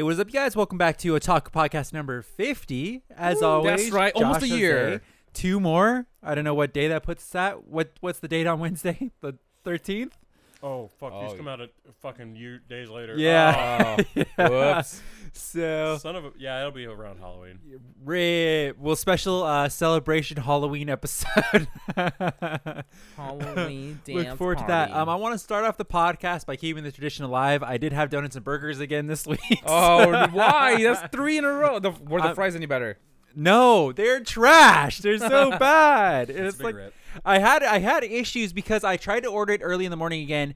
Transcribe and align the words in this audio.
Hey, 0.00 0.04
what's 0.04 0.18
up, 0.18 0.32
guys? 0.32 0.56
Welcome 0.56 0.78
back 0.78 0.96
to 1.00 1.14
a 1.14 1.20
talk 1.20 1.52
podcast 1.52 1.92
number 1.92 2.22
50. 2.22 3.02
As 3.14 3.42
always, 3.42 3.82
that's 3.82 3.90
right. 3.90 4.14
Almost 4.14 4.40
Josh 4.40 4.50
a 4.50 4.56
year. 4.56 4.84
Jose. 4.84 5.00
Two 5.34 5.60
more. 5.60 6.06
I 6.22 6.34
don't 6.34 6.44
know 6.44 6.54
what 6.54 6.72
day 6.72 6.88
that 6.88 7.02
puts 7.02 7.22
us 7.22 7.34
at. 7.34 7.68
What 7.68 7.90
What's 8.00 8.18
the 8.18 8.26
date 8.26 8.46
on 8.46 8.60
Wednesday? 8.60 9.10
The 9.20 9.34
13th? 9.66 10.12
Oh 10.62 10.88
fuck! 10.98 11.12
Oh. 11.14 11.26
These 11.28 11.36
come 11.38 11.48
out 11.48 11.60
a 11.60 11.70
fucking 12.02 12.36
year 12.36 12.60
days 12.68 12.90
later. 12.90 13.14
Yeah. 13.16 13.96
Oh, 13.98 14.02
whoops. 14.48 15.00
Oh, 15.02 15.28
So, 15.32 15.98
son 16.00 16.16
of 16.16 16.24
a 16.26 16.32
yeah, 16.38 16.58
it'll 16.60 16.70
be 16.72 16.84
around 16.86 17.18
Halloween. 17.18 17.58
rip. 18.04 18.76
Well, 18.78 18.96
special 18.96 19.42
uh, 19.42 19.68
celebration 19.68 20.36
Halloween 20.38 20.90
episode. 20.90 21.68
Halloween 23.16 24.00
dance 24.04 24.28
Look 24.28 24.38
forward 24.38 24.58
to 24.58 24.64
that. 24.68 24.90
Um, 24.92 25.08
I 25.08 25.14
want 25.16 25.34
to 25.34 25.38
start 25.38 25.64
off 25.64 25.76
the 25.76 25.84
podcast 25.84 26.46
by 26.46 26.56
keeping 26.56 26.84
the 26.84 26.92
tradition 26.92 27.24
alive. 27.24 27.62
I 27.62 27.76
did 27.78 27.92
have 27.92 28.10
donuts 28.10 28.36
and 28.36 28.44
burgers 28.44 28.80
again 28.80 29.06
this 29.06 29.26
week. 29.26 29.40
oh, 29.66 30.28
why? 30.28 30.82
That's 30.82 31.10
three 31.12 31.38
in 31.38 31.44
a 31.44 31.52
row. 31.52 31.78
The, 31.78 31.90
were 31.92 32.20
the 32.20 32.28
I'm- 32.28 32.34
fries 32.34 32.54
any 32.56 32.66
better? 32.66 32.98
No, 33.34 33.92
they're 33.92 34.18
trash. 34.24 34.98
They're 34.98 35.16
so 35.18 35.56
bad. 35.56 36.30
And 36.30 36.38
That's 36.40 36.44
a 36.44 36.48
it's 36.48 36.56
big 36.58 36.64
like 36.64 36.74
rip. 36.74 36.94
I 37.24 37.38
had 37.38 37.62
I 37.62 37.78
had 37.78 38.04
issues 38.04 38.52
because 38.52 38.84
I 38.84 38.96
tried 38.96 39.20
to 39.24 39.28
order 39.28 39.52
it 39.52 39.60
early 39.62 39.84
in 39.84 39.90
the 39.90 39.96
morning 39.96 40.22
again. 40.22 40.54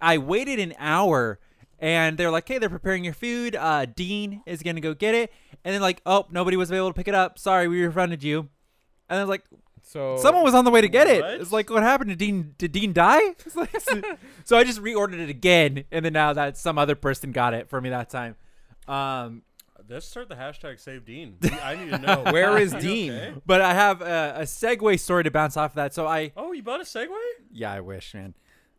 I 0.00 0.18
waited 0.18 0.58
an 0.58 0.74
hour 0.78 1.38
and 1.78 2.16
they're 2.18 2.30
like, 2.30 2.46
"Hey, 2.48 2.58
they're 2.58 2.68
preparing 2.68 3.04
your 3.04 3.14
food. 3.14 3.56
Uh, 3.56 3.86
Dean 3.86 4.42
is 4.46 4.62
gonna 4.62 4.80
go 4.80 4.94
get 4.94 5.14
it." 5.14 5.32
And 5.64 5.74
then 5.74 5.80
like, 5.80 6.00
"Oh, 6.06 6.26
nobody 6.30 6.56
was 6.56 6.70
able 6.72 6.88
to 6.88 6.94
pick 6.94 7.08
it 7.08 7.14
up. 7.14 7.38
Sorry, 7.38 7.68
we 7.68 7.84
refunded 7.84 8.22
you." 8.22 8.48
And 9.08 9.18
I 9.18 9.22
was 9.22 9.28
like, 9.28 9.44
So 9.82 10.16
"Someone 10.16 10.44
was 10.44 10.54
on 10.54 10.64
the 10.64 10.70
way 10.70 10.80
to 10.80 10.88
get 10.88 11.06
it." 11.06 11.22
It's 11.40 11.52
like, 11.52 11.68
"What 11.70 11.82
happened 11.82 12.10
to 12.10 12.16
Dean? 12.16 12.54
Did 12.58 12.72
Dean 12.72 12.92
die?" 12.92 13.20
Like- 13.54 13.80
so, 13.80 14.00
so 14.44 14.56
I 14.56 14.64
just 14.64 14.80
reordered 14.82 15.20
it 15.20 15.28
again, 15.30 15.84
and 15.90 16.04
then 16.04 16.12
now 16.12 16.32
that 16.32 16.56
some 16.56 16.78
other 16.78 16.94
person 16.94 17.32
got 17.32 17.54
it 17.54 17.68
for 17.68 17.80
me 17.80 17.90
that 17.90 18.08
time. 18.10 18.36
Um, 18.88 19.42
Let's 19.88 20.06
start 20.06 20.28
the 20.28 20.34
hashtag 20.34 20.80
Save 20.80 21.04
Dean. 21.04 21.36
I 21.62 21.76
need 21.76 21.90
to 21.90 21.98
know 21.98 22.22
Where 22.32 22.56
is 22.56 22.72
Dean? 22.80 23.12
okay? 23.12 23.34
but 23.44 23.60
I 23.60 23.74
have 23.74 24.00
a, 24.00 24.34
a 24.38 24.42
segue 24.42 24.98
story 24.98 25.24
to 25.24 25.30
bounce 25.30 25.56
off 25.56 25.72
of 25.72 25.76
that. 25.76 25.92
So 25.94 26.06
I, 26.06 26.32
Oh, 26.36 26.52
you 26.52 26.62
bought 26.62 26.80
a 26.80 26.84
Segway? 26.84 27.08
yeah, 27.52 27.72
I 27.72 27.80
wish, 27.80 28.14
man, 28.14 28.34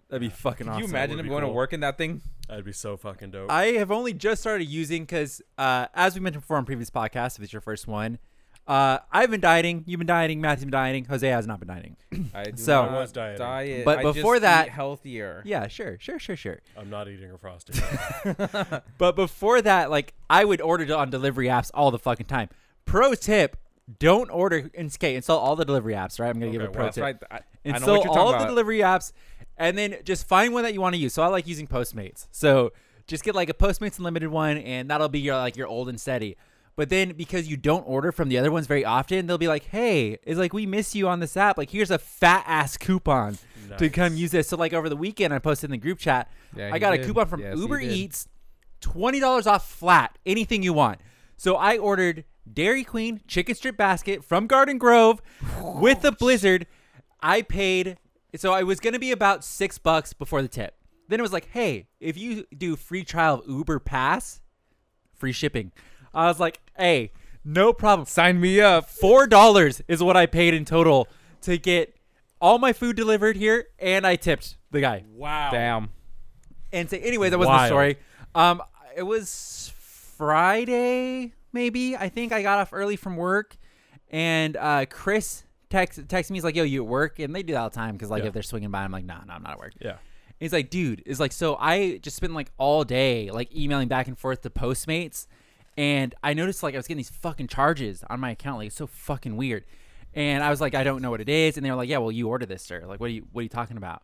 that'd 0.09 0.21
be 0.21 0.29
fucking 0.29 0.65
Can 0.65 0.69
awesome. 0.69 0.81
you 0.83 0.87
imagine 0.89 1.19
him 1.19 1.25
be 1.25 1.29
going 1.29 1.43
to 1.43 1.49
work 1.49 1.73
in 1.73 1.81
that 1.81 1.97
thing? 1.97 2.21
That'd 2.47 2.65
be 2.65 2.71
so 2.73 2.97
fucking 2.97 3.31
dope. 3.31 3.51
I 3.51 3.65
have 3.73 3.91
only 3.91 4.13
just 4.13 4.41
started 4.41 4.65
using 4.65 5.03
because, 5.03 5.41
uh, 5.57 5.87
as 5.93 6.15
we 6.15 6.21
mentioned 6.21 6.41
before 6.43 6.57
on 6.57 6.65
previous 6.65 6.89
podcasts, 6.89 7.37
if 7.37 7.43
it's 7.43 7.53
your 7.53 7.61
first 7.61 7.87
one, 7.87 8.17
uh, 8.67 8.97
I've 9.11 9.29
been 9.29 9.41
dieting. 9.41 9.83
You've 9.85 9.99
been 9.99 10.07
dieting. 10.07 10.41
Matthew's 10.41 10.65
been 10.65 10.71
dieting. 10.71 11.05
Jose 11.05 11.27
has 11.27 11.45
not 11.45 11.59
been 11.59 11.67
dieting. 11.67 11.97
I 12.33 12.45
do 12.45 12.57
So- 12.57 12.85
not 12.85 12.91
I 12.95 12.99
was 12.99 13.11
dieting. 13.11 13.37
diet. 13.37 13.85
But 13.85 13.99
I 13.99 14.03
before 14.03 14.35
just 14.35 14.41
that- 14.41 14.67
eat 14.67 14.71
healthier. 14.71 15.41
Yeah, 15.45 15.67
sure, 15.67 15.97
sure, 15.99 16.17
sure, 16.19 16.35
sure. 16.35 16.59
I'm 16.77 16.89
not 16.89 17.07
eating 17.07 17.31
a 17.31 17.37
frosty. 17.37 17.79
But 18.97 19.15
before 19.15 19.61
that, 19.61 19.89
like, 19.91 20.13
I 20.29 20.45
would 20.45 20.61
order 20.61 20.95
on 20.95 21.09
delivery 21.09 21.47
apps 21.47 21.69
all 21.73 21.91
the 21.91 21.99
fucking 21.99 22.25
time. 22.27 22.49
Pro 22.85 23.13
tip: 23.13 23.57
Don't 23.99 24.29
order 24.29 24.69
in 24.73 24.89
skate. 24.89 25.15
Install 25.15 25.37
all 25.39 25.55
the 25.55 25.65
delivery 25.65 25.93
apps. 25.93 26.19
Right? 26.19 26.29
I'm 26.29 26.39
gonna 26.39 26.51
give 26.51 26.61
a 26.61 26.69
pro 26.69 26.85
well, 26.85 26.91
tip. 26.93 27.03
Right. 27.03 27.17
I, 27.29 27.35
I 27.35 27.39
know 27.39 27.43
Install 27.75 27.97
what 27.97 28.03
you're 28.05 28.17
all 28.17 28.31
talking 28.31 28.35
of 28.35 28.41
the 28.41 28.47
delivery 28.47 28.79
apps, 28.79 29.11
and 29.57 29.77
then 29.77 29.97
just 30.03 30.27
find 30.27 30.53
one 30.53 30.63
that 30.63 30.73
you 30.73 30.81
want 30.81 30.95
to 30.95 30.99
use. 31.01 31.13
So 31.13 31.21
I 31.23 31.27
like 31.27 31.45
using 31.47 31.67
Postmates. 31.67 32.27
So 32.31 32.73
just 33.07 33.23
get 33.23 33.35
like 33.35 33.49
a 33.49 33.53
Postmates 33.53 33.97
Unlimited 33.97 34.29
one, 34.29 34.57
and 34.57 34.89
that'll 34.89 35.09
be 35.09 35.19
your 35.19 35.35
like 35.37 35.55
your 35.55 35.67
old 35.67 35.89
and 35.89 35.99
steady. 35.99 36.37
But 36.75 36.89
then 36.89 37.13
because 37.13 37.47
you 37.47 37.55
don't 37.55 37.83
order 37.83 38.11
from 38.11 38.27
the 38.27 38.37
other 38.37 38.51
ones 38.51 38.67
very 38.67 38.83
often, 38.83 39.27
they'll 39.27 39.37
be 39.37 39.47
like, 39.47 39.65
"Hey, 39.65 40.17
it's 40.23 40.37
like 40.37 40.53
we 40.53 40.65
miss 40.65 40.93
you 40.93 41.07
on 41.07 41.19
this 41.21 41.37
app. 41.37 41.57
Like 41.57 41.69
here's 41.69 41.91
a 41.91 41.97
fat 41.97 42.43
ass 42.47 42.75
coupon 42.77 43.37
to 43.77 43.89
come 43.89 44.15
use 44.15 44.31
this." 44.31 44.49
So 44.49 44.57
like 44.57 44.73
over 44.73 44.89
the 44.89 44.97
weekend, 44.97 45.33
I 45.33 45.39
posted 45.39 45.69
in 45.69 45.71
the 45.71 45.77
group 45.77 45.99
chat. 45.99 46.29
Yeah, 46.55 46.71
I 46.73 46.79
got 46.79 46.93
a 46.93 46.97
coupon 46.97 47.27
from 47.27 47.41
Yes, 47.41 47.57
Uber. 47.57 47.79
Eats, 47.79 48.27
twenty 48.81 49.19
dollars 49.21 49.47
off 49.47 49.69
flat, 49.69 50.17
anything 50.25 50.63
you 50.63 50.73
want. 50.73 50.99
So 51.37 51.55
I 51.55 51.77
ordered 51.77 52.25
Dairy 52.51 52.83
Queen 52.83 53.21
chicken 53.25 53.55
strip 53.55 53.77
basket 53.77 54.23
from 54.23 54.45
Garden 54.45 54.77
Grove 54.77 55.21
with 55.61 56.01
the 56.01 56.11
Blizzard. 56.11 56.67
I 57.21 57.41
paid, 57.41 57.97
so 58.35 58.51
I 58.51 58.63
was 58.63 58.81
gonna 58.81 58.99
be 58.99 59.11
about 59.11 59.45
six 59.45 59.77
bucks 59.77 60.11
before 60.11 60.41
the 60.41 60.47
tip. 60.49 60.75
Then 61.07 61.19
it 61.19 61.23
was 61.23 61.33
like, 61.33 61.49
hey, 61.51 61.87
if 61.99 62.17
you 62.17 62.45
do 62.55 62.75
free 62.75 63.03
trial 63.03 63.35
of 63.35 63.49
Uber 63.49 63.79
Pass, 63.79 64.41
free 65.13 65.31
shipping. 65.31 65.71
I 66.15 66.27
was 66.27 66.39
like, 66.39 66.59
hey, 66.77 67.11
no 67.43 67.73
problem. 67.73 68.05
Sign 68.07 68.39
me 68.39 68.59
up. 68.61 68.89
Four 68.89 69.27
dollars 69.27 69.81
is 69.87 70.01
what 70.01 70.15
I 70.17 70.25
paid 70.25 70.53
in 70.53 70.65
total 70.65 71.07
to 71.41 71.57
get 71.57 71.95
all 72.41 72.57
my 72.57 72.73
food 72.73 72.95
delivered 72.95 73.35
here, 73.35 73.67
and 73.79 74.05
I 74.07 74.15
tipped 74.15 74.57
the 74.71 74.81
guy. 74.81 75.03
wow. 75.13 75.49
Damn. 75.51 75.89
And 76.73 76.89
so, 76.89 76.97
anyway, 76.97 77.29
that 77.29 77.37
wasn't 77.37 77.53
the 77.53 77.57
Wild. 77.57 77.69
story. 77.69 77.97
Um, 78.33 78.61
it 78.97 79.03
was 79.03 79.71
Friday, 80.17 81.33
maybe. 81.53 81.95
I 81.95 82.09
think 82.09 82.31
I 82.33 82.41
got 82.41 82.59
off 82.59 82.69
early 82.73 82.95
from 82.95 83.15
work, 83.15 83.55
and 84.09 84.57
uh, 84.57 84.85
Chris 84.89 85.43
text 85.69 85.99
texted 86.07 86.31
me. 86.31 86.37
He's 86.37 86.43
like, 86.43 86.55
"Yo, 86.55 86.63
you 86.63 86.83
at 86.83 86.87
work?" 86.89 87.19
And 87.19 87.33
they 87.35 87.43
do 87.43 87.53
that 87.53 87.59
all 87.59 87.69
the 87.69 87.75
time 87.75 87.93
because 87.93 88.09
like 88.09 88.23
Yeah. 88.23 88.27
if 88.29 88.33
they're 88.33 88.43
swinging 88.43 88.71
by, 88.71 88.83
I'm 88.83 88.91
like, 88.91 89.05
"Nah, 89.05 89.23
nah, 89.25 89.35
I'm 89.35 89.43
not 89.43 89.53
at 89.53 89.59
work." 89.59 89.73
Yeah. 89.79 89.97
He's 90.39 90.51
like, 90.51 90.69
dude, 90.69 91.01
it's 91.05 91.19
like, 91.19 91.31
so 91.31 91.55
I 91.55 91.97
just 92.01 92.17
spent 92.17 92.33
like 92.33 92.51
all 92.57 92.83
day 92.83 93.31
like 93.31 93.55
emailing 93.55 93.87
back 93.87 94.07
and 94.09 94.17
forth 94.19 94.41
to 94.41 94.49
Postmates, 94.49 95.27
and 95.77 96.13
I 96.23 96.33
noticed 96.33 96.63
like 96.63 96.73
I 96.73 96.77
was 96.77 96.87
getting 96.87 96.97
these 96.97 97.09
fucking 97.09 97.47
charges 97.47 98.03
on 98.09 98.19
my 98.19 98.31
account. 98.31 98.57
Like 98.59 98.67
it's 98.67 98.75
so 98.75 98.87
fucking 98.87 99.35
weird. 99.35 99.65
And 100.13 100.43
I 100.43 100.49
was 100.49 100.61
like, 100.61 100.73
I 100.75 100.83
don't 100.85 101.01
know 101.01 101.11
what 101.11 101.19
it 101.21 101.27
is. 101.27 101.57
And 101.57 101.65
they 101.65 101.69
were 101.71 101.75
like, 101.75 101.89
Yeah, 101.89 101.97
well, 101.97 102.11
you 102.11 102.27
ordered 102.29 102.47
this, 102.49 102.63
sir. 102.63 102.83
Like, 102.85 102.99
what 102.99 103.07
are 103.07 103.13
you 103.13 103.27
what 103.33 103.41
are 103.41 103.43
you 103.43 103.49
talking 103.49 103.75
about? 103.77 104.01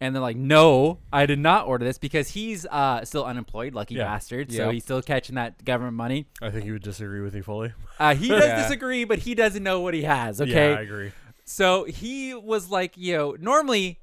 And 0.00 0.14
they're 0.14 0.20
like, 0.20 0.36
No, 0.36 0.98
I 1.12 1.24
did 1.24 1.38
not 1.38 1.66
order 1.66 1.84
this 1.86 1.96
because 1.96 2.28
he's 2.28 2.66
uh, 2.66 3.04
still 3.06 3.24
unemployed, 3.24 3.74
lucky 3.74 3.94
Yeah. 3.94 4.04
bastard. 4.04 4.52
So 4.52 4.64
Yep. 4.64 4.72
he's 4.72 4.82
still 4.84 5.00
catching 5.00 5.36
that 5.36 5.64
government 5.64 5.96
money. 5.96 6.26
I 6.42 6.50
think 6.50 6.64
he 6.64 6.72
would 6.72 6.82
disagree 6.82 7.20
with 7.22 7.34
you 7.34 7.42
fully. 7.42 7.72
Uh, 7.98 8.14
he 8.14 8.28
does 8.28 8.44
Yeah. 8.46 8.62
disagree, 8.62 9.04
but 9.04 9.20
he 9.20 9.34
doesn't 9.34 9.62
know 9.62 9.80
what 9.80 9.94
he 9.94 10.02
has. 10.02 10.40
Okay. 10.42 10.72
Yeah, 10.72 10.78
I 10.78 10.82
agree. 10.82 11.12
So 11.46 11.84
he 11.84 12.34
was 12.34 12.68
like, 12.70 12.96
you 12.98 13.16
know, 13.16 13.36
normally, 13.40 14.00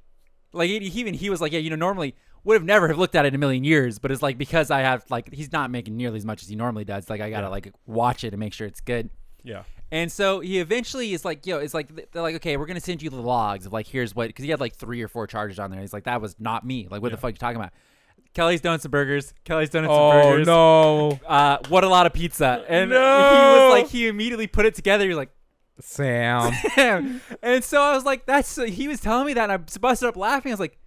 like 0.52 0.68
he, 0.68 0.76
even 0.78 1.14
he 1.14 1.30
was 1.30 1.40
like, 1.40 1.52
yeah, 1.52 1.58
you 1.60 1.70
know, 1.70 1.76
normally 1.76 2.14
would 2.44 2.54
have 2.54 2.64
never 2.64 2.88
have 2.88 2.98
looked 2.98 3.14
at 3.14 3.24
it 3.24 3.28
in 3.28 3.34
a 3.34 3.38
million 3.38 3.64
years, 3.64 3.98
but 3.98 4.10
it's 4.10 4.22
like 4.22 4.36
because 4.38 4.70
I 4.70 4.80
have 4.80 5.04
like 5.10 5.32
he's 5.32 5.52
not 5.52 5.70
making 5.70 5.96
nearly 5.96 6.16
as 6.18 6.24
much 6.24 6.42
as 6.42 6.48
he 6.48 6.56
normally 6.56 6.84
does. 6.84 7.08
Like 7.08 7.20
I 7.20 7.30
gotta 7.30 7.46
Yeah. 7.46 7.50
like 7.50 7.72
watch 7.86 8.24
it 8.24 8.32
and 8.32 8.40
make 8.40 8.52
sure 8.52 8.66
it's 8.66 8.80
good. 8.80 9.10
Yeah. 9.44 9.62
And 9.90 10.10
so 10.10 10.40
he 10.40 10.58
eventually 10.58 11.12
is 11.12 11.24
like, 11.24 11.46
yo, 11.46 11.58
it's 11.58 11.74
like 11.74 12.10
they're 12.12 12.22
like, 12.22 12.36
okay, 12.36 12.56
we're 12.56 12.66
gonna 12.66 12.80
send 12.80 13.02
you 13.02 13.10
the 13.10 13.20
logs 13.20 13.66
of 13.66 13.72
like 13.72 13.86
here's 13.86 14.14
what 14.14 14.28
because 14.28 14.44
he 14.44 14.50
had 14.50 14.60
like 14.60 14.74
three 14.74 15.02
or 15.02 15.08
four 15.08 15.26
charges 15.26 15.58
on 15.58 15.70
there. 15.70 15.80
He's 15.80 15.92
like, 15.92 16.04
that 16.04 16.20
was 16.20 16.34
not 16.40 16.64
me. 16.66 16.88
Like 16.90 17.02
what 17.02 17.10
the 17.10 17.16
Yeah. 17.16 17.20
fuck 17.20 17.32
you 17.32 17.36
talking 17.38 17.56
about? 17.56 17.72
Kelly's 18.34 18.62
Donuts 18.62 18.84
and 18.86 18.90
Burgers. 18.92 19.34
Kelly's 19.44 19.68
Donuts 19.68 19.92
Oh 19.94 20.10
and 20.10 20.22
Burgers. 20.22 20.48
Oh 20.48 21.10
no, 21.22 21.26
Uh, 21.28 21.58
what 21.68 21.84
a 21.84 21.88
lot 21.88 22.06
of 22.06 22.14
pizza. 22.14 22.64
And 22.66 22.90
he 22.90 22.96
was 22.96 23.70
like, 23.72 23.88
he 23.88 24.08
immediately 24.08 24.46
put 24.46 24.64
it 24.66 24.74
together. 24.74 25.06
He's 25.06 25.16
like. 25.16 25.30
Sam. 25.80 26.52
Damn. 26.76 27.20
and 27.42 27.64
so 27.64 27.80
I 27.80 27.94
was 27.94 28.04
like, 28.04 28.24
that's 28.26 28.56
he 28.56 28.88
was 28.88 29.00
telling 29.00 29.26
me 29.26 29.34
that 29.34 29.44
and 29.50 29.52
I 29.52 29.56
busted 29.78 30.08
up 30.08 30.16
laughing. 30.16 30.52
I 30.52 30.54
was 30.54 30.60
like, 30.60 30.78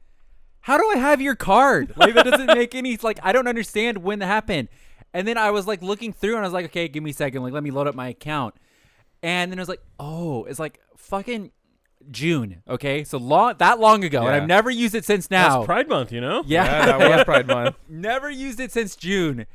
how 0.65 0.79
do 0.79 0.89
I 0.91 0.97
have 0.97 1.21
your 1.21 1.35
card? 1.35 1.93
Like 1.95 2.15
that 2.15 2.25
doesn't 2.25 2.47
make 2.47 2.73
any 2.73 2.97
like 2.97 3.19
I 3.21 3.31
don't 3.33 3.47
understand 3.47 3.99
when 3.99 4.17
that 4.17 4.25
happened. 4.25 4.67
And 5.13 5.27
then 5.27 5.37
I 5.37 5.51
was 5.51 5.67
like 5.67 5.83
looking 5.83 6.11
through 6.11 6.37
and 6.37 6.39
I 6.39 6.47
was 6.47 6.53
like, 6.53 6.65
okay, 6.65 6.87
give 6.87 7.03
me 7.03 7.11
a 7.11 7.13
second. 7.13 7.43
Like 7.43 7.53
let 7.53 7.61
me 7.61 7.69
load 7.69 7.85
up 7.87 7.93
my 7.93 8.07
account. 8.07 8.55
And 9.21 9.51
then 9.51 9.59
I 9.59 9.61
was 9.61 9.69
like, 9.69 9.83
oh, 9.99 10.45
it's 10.45 10.57
like 10.57 10.79
fucking 10.97 11.51
June. 12.09 12.63
Okay. 12.67 13.03
So 13.03 13.19
long 13.19 13.53
that 13.59 13.79
long 13.79 14.03
ago. 14.03 14.25
And 14.25 14.29
I've 14.35 14.47
never 14.47 14.71
used 14.71 14.95
it 14.95 15.05
since 15.05 15.29
now. 15.29 15.57
That's 15.57 15.67
Pride 15.67 15.87
Month, 15.87 16.11
you 16.11 16.19
know? 16.19 16.43
yeah. 16.47 16.65
yeah, 16.65 16.97
that 16.97 17.09
was 17.17 17.23
Pride 17.25 17.45
Month. 17.45 17.75
never 17.87 18.27
used 18.31 18.59
it 18.59 18.71
since 18.71 18.95
June. 18.95 19.45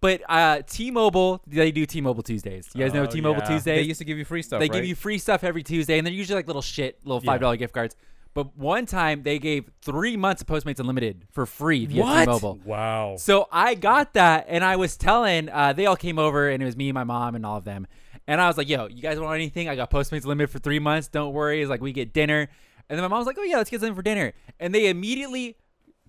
But 0.00 0.20
uh 0.28 0.62
T-Mobile, 0.66 1.42
they 1.46 1.70
do 1.70 1.86
T-Mobile 1.86 2.24
Tuesdays. 2.24 2.68
You 2.74 2.82
guys 2.82 2.92
know 2.92 3.04
Oh, 3.04 3.06
T-Mobile 3.06 3.44
yeah. 3.48 3.58
They 3.60 3.82
used 3.82 4.00
to 4.00 4.04
give 4.04 4.18
you 4.18 4.24
free 4.24 4.42
stuff. 4.42 4.58
they 4.58 4.64
right? 4.64 4.72
give 4.72 4.84
you 4.84 4.96
free 4.96 5.18
stuff 5.18 5.44
every 5.44 5.62
Tuesday, 5.62 5.96
and 5.98 6.04
they're 6.04 6.12
usually 6.12 6.34
like 6.34 6.48
little 6.48 6.60
shit, 6.60 6.98
little 7.04 7.20
five 7.20 7.40
dollar 7.40 7.56
gift 7.56 7.72
cards. 7.72 7.94
But 8.32 8.56
one 8.56 8.86
time 8.86 9.24
they 9.24 9.38
gave 9.38 9.68
three 9.82 10.16
months 10.16 10.42
of 10.42 10.48
Postmates 10.48 10.78
Unlimited 10.78 11.24
for 11.32 11.46
free 11.46 11.84
if 11.84 11.92
you 11.92 12.02
What? 12.02 12.24
T-Mobile. 12.24 12.60
Wow. 12.64 13.16
So 13.18 13.48
I 13.50 13.74
got 13.74 14.14
that, 14.14 14.46
and 14.48 14.64
I 14.64 14.76
was 14.76 14.96
telling 14.96 15.48
uh, 15.48 15.72
they 15.72 15.86
all 15.86 15.96
came 15.96 16.18
over, 16.18 16.48
and 16.48 16.62
it 16.62 16.66
was 16.66 16.76
me, 16.76 16.92
my 16.92 17.02
mom, 17.04 17.34
and 17.34 17.44
all 17.44 17.56
of 17.56 17.64
them. 17.64 17.86
And 18.28 18.40
I 18.40 18.46
was 18.46 18.56
like, 18.56 18.68
"Yo, 18.68 18.86
you 18.86 19.02
guys 19.02 19.18
want 19.18 19.34
anything? 19.34 19.68
I 19.68 19.74
got 19.74 19.90
Postmates 19.90 20.22
Unlimited 20.22 20.50
for 20.50 20.60
three 20.60 20.78
months. 20.78 21.08
Don't 21.08 21.32
worry. 21.32 21.60
It's 21.60 21.70
like 21.70 21.80
we 21.80 21.92
get 21.92 22.12
dinner." 22.12 22.48
And 22.88 22.96
then 22.98 23.02
my 23.02 23.08
mom 23.08 23.18
was 23.18 23.26
like, 23.26 23.36
"Oh 23.38 23.42
yeah, 23.42 23.56
let's 23.56 23.70
get 23.70 23.80
something 23.80 23.96
for 23.96 24.02
dinner." 24.02 24.32
And 24.60 24.72
they 24.72 24.88
immediately 24.88 25.56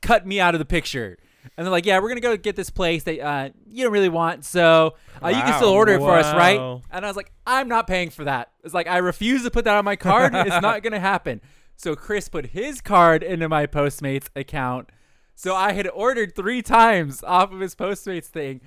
cut 0.02 0.28
me 0.28 0.40
out 0.40 0.54
of 0.54 0.60
the 0.60 0.66
picture. 0.66 1.18
And 1.58 1.66
they're 1.66 1.72
like, 1.72 1.88
"Yeah, 1.88 1.98
we're 2.00 2.10
gonna 2.10 2.22
go 2.22 2.38
get 2.38 2.56
this 2.56 2.70
place 2.70 3.04
that 3.06 3.20
uh, 3.20 3.50
you 3.68 3.84
don't 3.84 3.94
really 3.94 4.10
want, 4.10 4.46
so 4.46 4.94
uh, 5.24 5.30
you 5.30 5.42
can 5.42 5.56
still 5.56 5.70
order 5.70 5.94
it 5.94 6.00
for 6.00 6.12
us, 6.16 6.32
right?" 6.36 6.60
And 6.92 7.04
I 7.04 7.08
was 7.08 7.18
like, 7.18 7.32
"I'm 7.48 7.68
not 7.68 7.88
paying 7.88 8.12
for 8.12 8.26
that." 8.26 8.52
It's 8.64 8.76
like 8.76 8.88
I 8.88 8.98
refuse 8.98 9.42
to 9.44 9.50
put 9.50 9.66
that 9.66 9.76
on 9.76 9.84
my 9.86 9.96
card. 9.96 10.36
it's 10.36 10.62
not 10.62 10.84
gonna 10.84 11.00
happen. 11.00 11.42
So 11.82 11.96
Chris 11.96 12.30
put 12.30 12.48
his 12.48 12.80
card 12.80 13.24
into 13.24 13.50
my 13.50 13.66
Postmates 13.66 14.30
account. 14.36 14.90
So 15.34 15.56
I 15.56 15.72
had 15.74 15.88
ordered 15.88 16.36
three 16.36 16.62
times 16.62 17.24
off 17.24 17.52
of 17.52 17.60
his 17.60 17.74
Postmates 17.74 18.26
thing. 18.26 18.62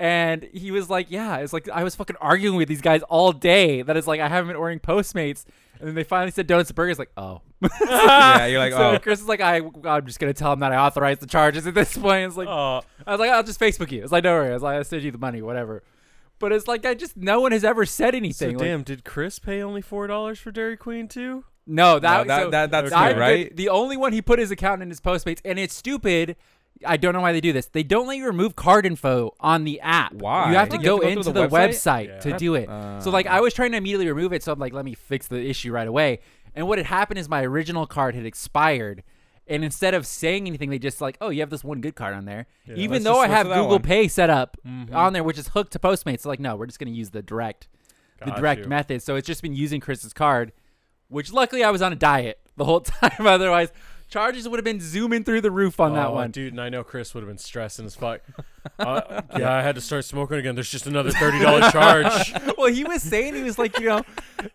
And 0.00 0.42
he 0.52 0.72
was 0.72 0.90
like, 0.90 1.08
Yeah, 1.08 1.36
it's 1.36 1.52
like 1.52 1.68
I 1.68 1.84
was 1.84 1.94
fucking 1.94 2.16
arguing 2.20 2.56
with 2.56 2.66
these 2.66 2.80
guys 2.80 3.02
all 3.02 3.30
day. 3.30 3.82
That 3.82 3.96
is 3.96 4.08
like 4.08 4.20
I 4.20 4.26
haven't 4.28 4.48
been 4.48 4.56
ordering 4.56 4.80
Postmates. 4.80 5.44
And 5.78 5.86
then 5.86 5.94
they 5.94 6.02
finally 6.02 6.32
said 6.32 6.48
donuts 6.48 6.70
and 6.70 6.74
burgers. 6.74 6.98
Like, 6.98 7.10
oh. 7.16 7.42
yeah, 7.86 8.46
you're 8.46 8.58
like, 8.58 8.72
so 8.72 8.94
oh, 8.94 8.98
Chris 8.98 9.20
is 9.20 9.28
like, 9.28 9.40
I, 9.40 9.60
I'm 9.84 10.06
just 10.06 10.18
gonna 10.18 10.34
tell 10.34 10.52
him 10.52 10.60
that 10.60 10.72
I 10.72 10.76
authorized 10.76 11.20
the 11.20 11.26
charges 11.26 11.68
at 11.68 11.74
this 11.74 11.96
point. 11.96 12.26
It's 12.26 12.36
like, 12.36 12.48
Oh, 12.48 12.82
I 13.06 13.12
was 13.12 13.20
like, 13.20 13.30
I'll 13.30 13.44
just 13.44 13.60
Facebook 13.60 13.92
you. 13.92 14.02
It's 14.02 14.10
like, 14.10 14.24
don't 14.24 14.34
worry. 14.34 14.50
I 14.50 14.54
was 14.54 14.62
like, 14.62 14.76
I'll 14.76 14.84
send 14.84 15.04
you 15.04 15.12
the 15.12 15.18
money, 15.18 15.40
whatever. 15.40 15.84
But 16.40 16.50
it's 16.50 16.66
like, 16.66 16.84
I 16.84 16.94
just 16.94 17.16
no 17.16 17.40
one 17.40 17.52
has 17.52 17.62
ever 17.62 17.86
said 17.86 18.14
so 18.14 18.16
anything. 18.16 18.58
Like, 18.58 18.66
damn, 18.66 18.82
did 18.82 19.04
Chris 19.04 19.38
pay 19.38 19.62
only 19.62 19.82
four 19.82 20.08
dollars 20.08 20.40
for 20.40 20.50
Dairy 20.50 20.76
Queen 20.76 21.06
too? 21.06 21.44
No, 21.66 21.98
that, 21.98 22.18
No, 22.18 22.24
that- 22.28 22.42
so 22.44 22.50
that- 22.50 22.70
that's 22.70 22.92
I- 22.92 23.12
good, 23.12 23.18
right? 23.20 23.48
The, 23.50 23.64
the 23.64 23.68
only 23.70 23.96
one 23.96 24.12
he 24.12 24.22
put 24.22 24.38
his 24.38 24.50
account 24.50 24.82
in 24.82 24.88
his 24.90 25.00
Postmates, 25.00 25.40
and 25.44 25.58
it's 25.58 25.74
stupid. 25.74 26.36
I 26.84 26.96
don't 26.98 27.14
know 27.14 27.20
why 27.22 27.32
they 27.32 27.40
do 27.40 27.52
this. 27.54 27.66
They 27.66 27.82
don't 27.82 28.06
let 28.06 28.18
you 28.18 28.26
remove 28.26 28.54
card 28.54 28.84
info 28.84 29.32
on 29.40 29.64
the 29.64 29.80
app. 29.80 30.12
Why? 30.12 30.50
You 30.50 30.56
have 30.58 30.68
to 30.68 30.74
You 30.76 30.78
have 30.80 30.84
go 30.84 30.98
to 30.98 31.02
go 31.04 31.08
into 31.08 31.32
the, 31.32 31.42
the 31.42 31.48
website, 31.48 32.10
website? 32.18 32.20
to 32.20 32.36
do 32.36 32.54
it. 32.54 32.68
so 33.02 33.10
like, 33.10 33.26
Uh. 33.26 33.30
I 33.30 33.40
was 33.40 33.54
trying 33.54 33.70
to 33.72 33.78
immediately 33.78 34.06
remove 34.08 34.32
it, 34.34 34.42
so 34.42 34.52
I'm 34.52 34.58
like, 34.58 34.72
let 34.74 34.84
me 34.84 34.92
fix 34.94 35.26
the 35.26 35.40
issue 35.42 35.72
right 35.72 35.88
away. 35.88 36.20
And 36.54 36.68
what 36.68 36.76
had 36.78 36.86
happened 36.86 37.18
is 37.18 37.28
my 37.28 37.42
original 37.44 37.86
card 37.86 38.14
had 38.14 38.26
expired. 38.26 39.02
And 39.48 39.64
instead 39.64 39.94
of 39.94 40.06
saying 40.06 40.46
anything, 40.46 40.70
they 40.70 40.78
just 40.78 41.00
like, 41.00 41.16
oh, 41.20 41.28
you 41.30 41.40
have 41.40 41.50
this 41.50 41.62
one 41.64 41.80
good 41.80 41.94
card 41.94 42.14
on 42.14 42.24
there. 42.24 42.46
Even 42.74 43.04
though 43.04 43.20
I 43.20 43.28
have 43.28 43.46
Google 43.46 43.68
one. 43.68 43.82
Pay 43.82 44.08
set 44.08 44.28
up 44.28 44.56
Mhm. 44.66 44.92
on 44.94 45.12
there, 45.12 45.22
which 45.22 45.38
is 45.38 45.48
hooked 45.48 45.72
to 45.72 45.78
Postmates. 45.78 46.20
So 46.20 46.28
like, 46.28 46.40
no, 46.40 46.56
we're 46.56 46.66
just 46.66 46.78
gonna 46.78 46.90
use 46.90 47.10
the 47.10 47.22
direct, 47.22 47.68
the 48.24 48.32
direct 48.32 48.62
you. 48.62 48.68
method. 48.68 49.02
So 49.02 49.14
it's 49.16 49.26
just 49.26 49.40
been 49.42 49.54
using 49.54 49.80
Chris's 49.80 50.12
card, 50.12 50.52
which 51.08 51.32
luckily 51.32 51.62
I 51.64 51.70
was 51.70 51.82
on 51.82 51.92
a 51.92 51.96
diet 51.96 52.38
the 52.56 52.64
whole 52.64 52.80
time. 52.82 53.26
Otherwise, 53.26 53.72
charges 54.08 54.48
would 54.48 54.58
have 54.58 54.64
been 54.64 54.80
zooming 54.80 55.24
through 55.24 55.40
the 55.40 55.50
roof 55.50 55.80
on 55.80 55.94
that 55.94 56.12
one, 56.12 56.30
dude. 56.30 56.52
And 56.52 56.60
I 56.60 56.68
know 56.68 56.84
Chris 56.84 57.14
would 57.14 57.20
have 57.22 57.28
been 57.28 57.38
stressing 57.38 57.86
as 57.86 57.94
fuck. 57.94 58.20
uh, 58.78 59.22
yeah, 59.38 59.52
I 59.52 59.62
had 59.62 59.74
to 59.76 59.80
start 59.80 60.04
smoking 60.04 60.38
again. 60.38 60.54
There's 60.54 60.70
just 60.70 60.86
another 60.86 61.10
thirty 61.10 61.38
dollar 61.40 61.60
charge. 61.70 62.32
well, 62.58 62.72
he 62.72 62.84
was 62.84 63.02
saying 63.02 63.34
he 63.34 63.42
was 63.42 63.58
like, 63.58 63.78
you 63.78 63.86
know, 63.86 64.02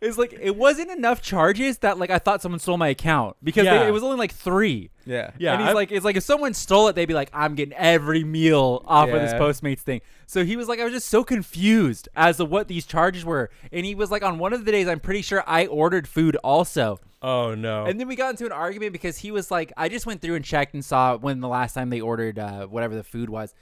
it's 0.01 0.17
like 0.17 0.33
it 0.33 0.55
wasn't 0.55 0.91
enough 0.91 1.21
charges 1.21 1.77
that 1.79 1.97
like 1.97 2.09
I 2.09 2.19
thought 2.19 2.41
someone 2.41 2.59
stole 2.59 2.77
my 2.77 2.89
account 2.89 3.37
because 3.43 3.65
they- 3.65 3.87
it 3.87 3.91
was 3.91 4.03
only 4.03 4.17
like 4.17 4.33
three. 4.33 4.89
yeah, 5.05 5.31
Yeah, 5.37 5.53
and 5.53 5.61
he's 5.61 5.69
I- 5.71 5.73
like, 5.73 5.91
it's 5.91 6.05
like 6.05 6.15
if 6.17 6.23
someone 6.23 6.53
stole 6.53 6.87
it, 6.89 6.93
they'd 6.95 7.05
be 7.05 7.13
like, 7.13 7.29
I'm 7.33 7.55
getting 7.55 7.73
every 7.75 8.23
meal 8.23 8.83
off 8.85 9.09
of 9.09 9.21
this 9.21 9.33
Postmates 9.33 9.79
thing. 9.79 10.01
So 10.27 10.45
he 10.45 10.55
was 10.55 10.67
like, 10.67 10.79
I 10.79 10.83
was 10.85 10.93
just 10.93 11.07
so 11.09 11.23
confused 11.23 12.07
as 12.15 12.37
to 12.37 12.45
what 12.45 12.67
these 12.67 12.85
charges 12.85 13.25
were. 13.25 13.49
And 13.71 13.85
he 13.85 13.95
was 13.95 14.11
like, 14.11 14.23
on 14.23 14.39
one 14.39 14.53
of 14.53 14.63
the 14.65 14.71
days, 14.71 14.87
I'm 14.87 14.99
pretty 15.01 15.21
sure 15.21 15.43
I 15.47 15.65
ordered 15.67 16.07
food 16.07 16.35
also. 16.37 16.99
Oh 17.21 17.53
no. 17.55 17.85
And 17.85 17.99
then 17.99 18.07
we 18.07 18.15
got 18.15 18.31
into 18.31 18.45
an 18.45 18.51
argument 18.51 18.93
because 18.93 19.17
he 19.17 19.31
was 19.31 19.51
like, 19.51 19.71
I 19.77 19.89
just 19.89 20.05
went 20.05 20.21
through 20.21 20.35
and 20.35 20.43
checked 20.45 20.73
and 20.73 20.83
saw 20.83 21.17
when 21.17 21.39
the 21.39 21.47
last 21.47 21.73
time 21.73 21.89
they 21.89 22.01
ordered 22.01 22.39
uh, 22.39 22.65
whatever 22.67 22.95
the 22.95 23.03
food 23.03 23.29
was. 23.29 23.53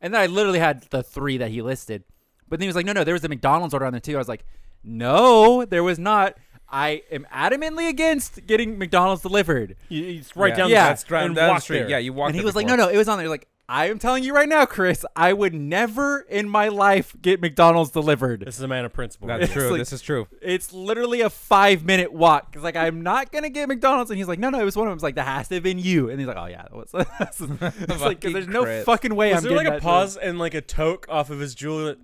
And 0.00 0.12
then 0.12 0.20
I 0.20 0.26
literally 0.26 0.58
had 0.58 0.82
the 0.90 1.02
three 1.02 1.38
that 1.38 1.50
he 1.50 1.62
listed. 1.62 2.04
But 2.48 2.58
then 2.58 2.64
he 2.64 2.68
was 2.68 2.76
like, 2.76 2.84
no, 2.86 2.92
no, 2.92 3.04
there 3.04 3.14
was 3.14 3.24
a 3.24 3.28
McDonald's 3.28 3.72
order 3.74 3.86
on 3.86 3.92
there 3.92 4.00
too. 4.00 4.14
I 4.14 4.18
was 4.18 4.28
like, 4.28 4.44
no, 4.84 5.64
there 5.64 5.82
was 5.82 5.98
not. 5.98 6.36
I 6.68 7.02
am 7.10 7.26
adamantly 7.32 7.88
against 7.88 8.44
getting 8.46 8.76
McDonald's 8.78 9.22
delivered. 9.22 9.76
You- 9.88 10.18
it's 10.18 10.36
right 10.36 10.50
Yeah. 10.52 10.56
down. 10.56 10.70
Yeah. 10.70 10.84
the 10.84 10.88
That's 10.90 11.10
right 11.10 11.22
down 11.34 11.34
the 11.54 11.58
street. 11.60 11.78
there. 11.80 11.90
Yeah, 11.90 11.98
you 11.98 12.12
walk. 12.12 12.26
and 12.28 12.34
he 12.34 12.40
there 12.40 12.46
was 12.46 12.56
like, 12.56 12.66
no, 12.66 12.76
no, 12.76 12.88
it 12.88 12.96
was 12.96 13.08
on 13.08 13.18
there. 13.18 13.28
Like, 13.28 13.48
I 13.68 13.88
am 13.90 13.98
telling 13.98 14.22
you 14.22 14.32
right 14.32 14.48
now, 14.48 14.64
Chris, 14.64 15.04
I 15.16 15.32
would 15.32 15.52
never 15.52 16.20
in 16.20 16.48
my 16.48 16.68
life 16.68 17.16
get 17.20 17.40
McDonald's 17.40 17.90
delivered. 17.90 18.44
This 18.46 18.54
is 18.56 18.60
a 18.62 18.68
man 18.68 18.84
of 18.84 18.92
principle. 18.92 19.26
That's 19.26 19.44
It's 19.44 19.52
true. 19.52 19.70
like- 19.70 19.78
this 19.80 19.92
is 19.92 20.00
true. 20.02 20.28
It's 20.40 20.72
literally 20.72 21.20
a 21.20 21.28
five 21.30 21.84
minute 21.84 22.12
walk. 22.12 22.50
It's 22.54 22.62
like 22.62 22.76
I'm 22.76 23.02
not 23.02 23.32
gonna 23.32 23.48
get 23.50 23.68
McDonald's, 23.68 24.10
and 24.12 24.18
he's 24.18 24.28
like, 24.28 24.38
no, 24.38 24.50
no, 24.50 24.60
it 24.60 24.64
was 24.64 24.76
one 24.76 24.86
of 24.86 24.92
them. 24.92 24.96
It's 24.98 25.02
like 25.02 25.16
that 25.16 25.26
has 25.26 25.48
to 25.48 25.54
have 25.54 25.64
been 25.64 25.80
you, 25.80 26.08
and 26.10 26.20
he's 26.20 26.28
like, 26.28 26.36
oh 26.36 26.46
yeah, 26.46 26.62
that 26.62 26.72
was. 26.74 26.90
it's 26.94 27.40
like 27.40 27.60
'cause 27.88 28.00
Fucking 28.00 28.32
there's 28.32 28.46
no 28.46 28.62
Chris. 28.62 28.84
fucking 28.84 29.14
way 29.16 29.30
Was 29.32 29.38
I'm 29.38 29.42
there 29.50 29.58
getting 29.58 29.64
like 29.72 29.72
a 29.72 29.76
that 29.80 29.82
pause 29.82 30.16
and 30.16 30.38
like 30.38 30.54
a 30.54 30.60
toke 30.60 31.06
off 31.08 31.30
of 31.30 31.40
his 31.40 31.56
Juul? 31.56 31.96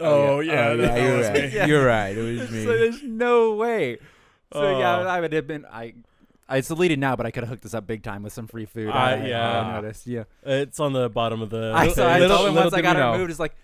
Oh, 0.00 0.36
oh, 0.36 0.40
yeah, 0.40 0.68
Oh, 0.70 0.76
that 0.78 1.00
you're 1.02 1.16
was 1.18 1.28
right. 1.28 1.52
me. 1.52 1.66
You're 1.66 1.86
right. 1.86 2.16
It 2.18 2.38
was 2.40 2.50
me. 2.50 2.64
So 2.64 2.76
there's 2.76 3.02
no 3.02 3.54
way. 3.54 3.98
So 4.52 4.78
yeah, 4.78 4.98
Oh. 5.00 5.06
I 5.06 5.20
would 5.20 5.32
have 5.32 5.46
been. 5.46 5.64
I. 5.70 5.94
I 6.48 6.58
it's 6.58 6.68
deleted 6.68 6.98
now, 6.98 7.16
but 7.16 7.24
I 7.26 7.30
could 7.30 7.42
have 7.42 7.48
hooked 7.50 7.62
this 7.62 7.74
up 7.74 7.86
big 7.86 8.02
time 8.02 8.22
with 8.22 8.32
some 8.32 8.46
free 8.46 8.66
food. 8.66 8.90
I- 8.90 9.12
I, 9.14 9.26
yeah. 9.26 9.60
I 9.60 9.72
noticed. 9.80 10.06
Yeah. 10.06 10.24
It's 10.44 10.78
on 10.80 10.92
the 10.92 11.08
bottom 11.08 11.40
of 11.42 11.50
the. 11.50 11.72
I, 11.74 11.88
so 11.88 12.08
I 12.08 12.18
told 12.20 12.48
him 12.48 12.54
once 12.54 12.74
I 12.74 12.82
got 12.82 12.96
it 12.96 12.98
know. 13.00 13.12
removed, 13.12 13.30
it's 13.30 13.40
like, 13.40 13.54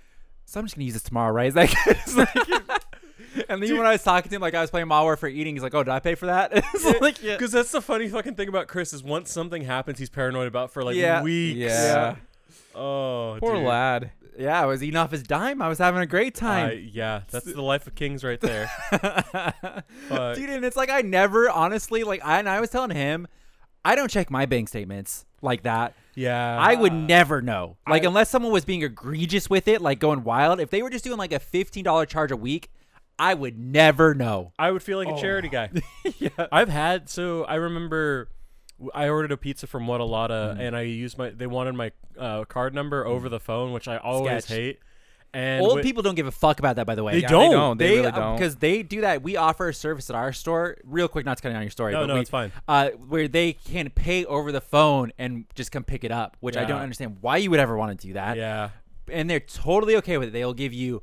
so 0.46 0.58
I'm 0.60 0.66
just 0.66 0.76
gonna 0.76 0.84
use 0.86 0.94
this 0.94 1.02
tomorrow, 1.02 1.32
right? 1.32 1.46
It's 1.48 1.56
like, 1.56 1.72
it's 1.86 2.16
like- 2.16 2.34
and 3.48 3.62
then 3.62 3.76
when 3.76 3.86
I 3.86 3.92
was 3.92 4.02
talking 4.02 4.28
to 4.30 4.36
him, 4.36 4.42
like 4.42 4.54
I 4.54 4.60
was 4.60 4.70
playing 4.70 4.86
Malware 4.88 5.18
for 5.18 5.28
eating, 5.28 5.54
he's 5.54 5.62
like, 5.62 5.74
oh, 5.74 5.82
did 5.84 5.90
I 5.92 6.00
pay 6.00 6.14
for 6.14 6.26
that? 6.26 6.50
it's 6.54 7.00
like, 7.00 7.22
yeah. 7.22 7.34
Because 7.36 7.52
that's 7.52 7.70
the 7.70 7.80
funny 7.82 8.08
fucking 8.08 8.34
thing 8.34 8.48
about 8.48 8.66
Chris 8.66 8.92
is 8.92 9.02
once 9.02 9.30
something 9.30 9.62
happens, 9.62 9.98
he's 9.98 10.08
paranoid 10.10 10.48
about 10.48 10.72
for 10.72 10.82
like 10.82 10.96
Yeah. 10.96 11.22
weeks. 11.22 11.58
Yeah. 11.58 12.16
Oh, 12.74 13.36
Poor 13.40 13.56
dude. 13.56 13.64
lad. 13.64 14.10
Yeah, 14.40 14.60
I 14.60 14.66
was 14.66 14.82
eating 14.82 14.96
off 14.96 15.10
his 15.10 15.22
dime. 15.22 15.60
I 15.60 15.68
was 15.68 15.78
having 15.78 16.00
a 16.00 16.06
great 16.06 16.42
I- 16.42 16.46
time. 16.46 16.90
yeah, 16.92 17.22
that's 17.30 17.44
the 17.52 17.62
life 17.62 17.86
of 17.86 17.94
kings 17.94 18.24
right 18.24 18.40
there. 18.40 18.66
Fuck. 20.08 20.36
Dude, 20.36 20.50
and 20.50 20.64
it's 20.64 20.76
like 20.76 20.90
I 20.90 21.02
never 21.02 21.50
honestly 21.50 22.02
like 22.04 22.24
I 22.24 22.38
and 22.38 22.48
I 22.48 22.60
was 22.60 22.70
telling 22.70 22.90
him, 22.90 23.28
I 23.84 23.94
don't 23.94 24.10
check 24.10 24.30
my 24.30 24.46
bank 24.46 24.68
statements 24.68 25.26
like 25.42 25.62
that. 25.62 25.94
yeah, 26.14 26.58
I 26.58 26.74
would 26.74 26.92
never 26.92 27.42
know. 27.42 27.76
Like 27.86 28.02
I- 28.04 28.06
unless 28.06 28.30
someone 28.30 28.52
was 28.52 28.64
being 28.64 28.82
egregious 28.82 29.48
with 29.50 29.68
it, 29.68 29.80
like 29.80 29.98
going 29.98 30.24
wild. 30.24 30.60
If 30.60 30.70
they 30.70 30.82
were 30.82 30.90
just 30.90 31.04
doing 31.04 31.18
like 31.18 31.32
a 31.32 31.38
fifteen 31.38 31.84
dollar 31.84 32.06
charge 32.06 32.30
a 32.30 32.36
week, 32.36 32.70
I 33.18 33.34
would 33.34 33.58
never 33.58 34.14
know. 34.14 34.52
I 34.58 34.70
would 34.70 34.82
feel 34.82 34.96
like 34.98 35.08
a 35.08 35.12
oh. 35.12 35.20
charity 35.20 35.48
guy. 35.48 35.70
yeah. 36.18 36.30
I've 36.50 36.70
had 36.70 37.10
so 37.10 37.44
I 37.44 37.56
remember 37.56 38.24
w- 38.24 38.39
I 38.94 39.08
ordered 39.08 39.32
a 39.32 39.36
pizza 39.36 39.66
from 39.66 39.86
Whatalata 39.86 40.58
and 40.58 40.76
I 40.76 40.82
used 40.82 41.18
my 41.18 41.30
they 41.30 41.46
wanted 41.46 41.74
my 41.74 41.92
uh, 42.18 42.44
card 42.44 42.74
number 42.74 43.06
over 43.06 43.28
the 43.28 43.40
phone, 43.40 43.72
which 43.72 43.88
I 43.88 43.96
always 43.98 44.44
Sketch. 44.44 44.56
hate. 44.56 44.78
And 45.32 45.60
Old 45.62 45.70
wi- 45.70 45.82
people 45.84 46.02
don't 46.02 46.16
give 46.16 46.26
a 46.26 46.32
fuck 46.32 46.58
about 46.58 46.74
that, 46.74 46.86
by 46.88 46.96
the 46.96 47.04
way. 47.04 47.12
They 47.12 47.18
Yeah, 47.20 47.28
don't. 47.28 47.50
They 47.50 47.56
don't. 47.56 47.78
They, 47.78 47.96
really 47.98 48.10
don't. 48.10 48.36
because 48.36 48.56
they 48.56 48.82
do 48.82 49.02
that. 49.02 49.22
We 49.22 49.36
offer 49.36 49.68
a 49.68 49.74
service 49.74 50.10
at 50.10 50.16
our 50.16 50.32
store. 50.32 50.76
Real 50.82 51.06
quick, 51.06 51.24
not 51.24 51.36
to 51.36 51.42
cut 51.44 51.52
down 51.52 51.62
your 51.62 51.70
story. 51.70 51.92
No, 51.92 52.00
but 52.00 52.06
no, 52.06 52.14
we, 52.14 52.20
it's 52.22 52.30
fine. 52.30 52.50
Uh, 52.66 52.88
where 52.90 53.28
they 53.28 53.52
can 53.52 53.90
pay 53.90 54.24
over 54.24 54.50
the 54.50 54.60
phone 54.60 55.12
and 55.18 55.44
just 55.54 55.70
come 55.70 55.84
pick 55.84 56.02
it 56.02 56.10
up, 56.10 56.36
which 56.40 56.56
I 56.56 56.64
don't 56.64 56.80
understand 56.80 57.18
why 57.20 57.36
you 57.36 57.50
would 57.50 57.60
ever 57.60 57.76
want 57.76 57.96
to 58.00 58.06
do 58.08 58.14
that. 58.14 58.36
yeah. 58.36 58.70
and 59.08 59.30
they're 59.30 59.38
totally 59.38 59.94
okay 59.96 60.18
with 60.18 60.28
it. 60.28 60.32
They'll 60.32 60.52
give 60.52 60.72
you 60.72 61.02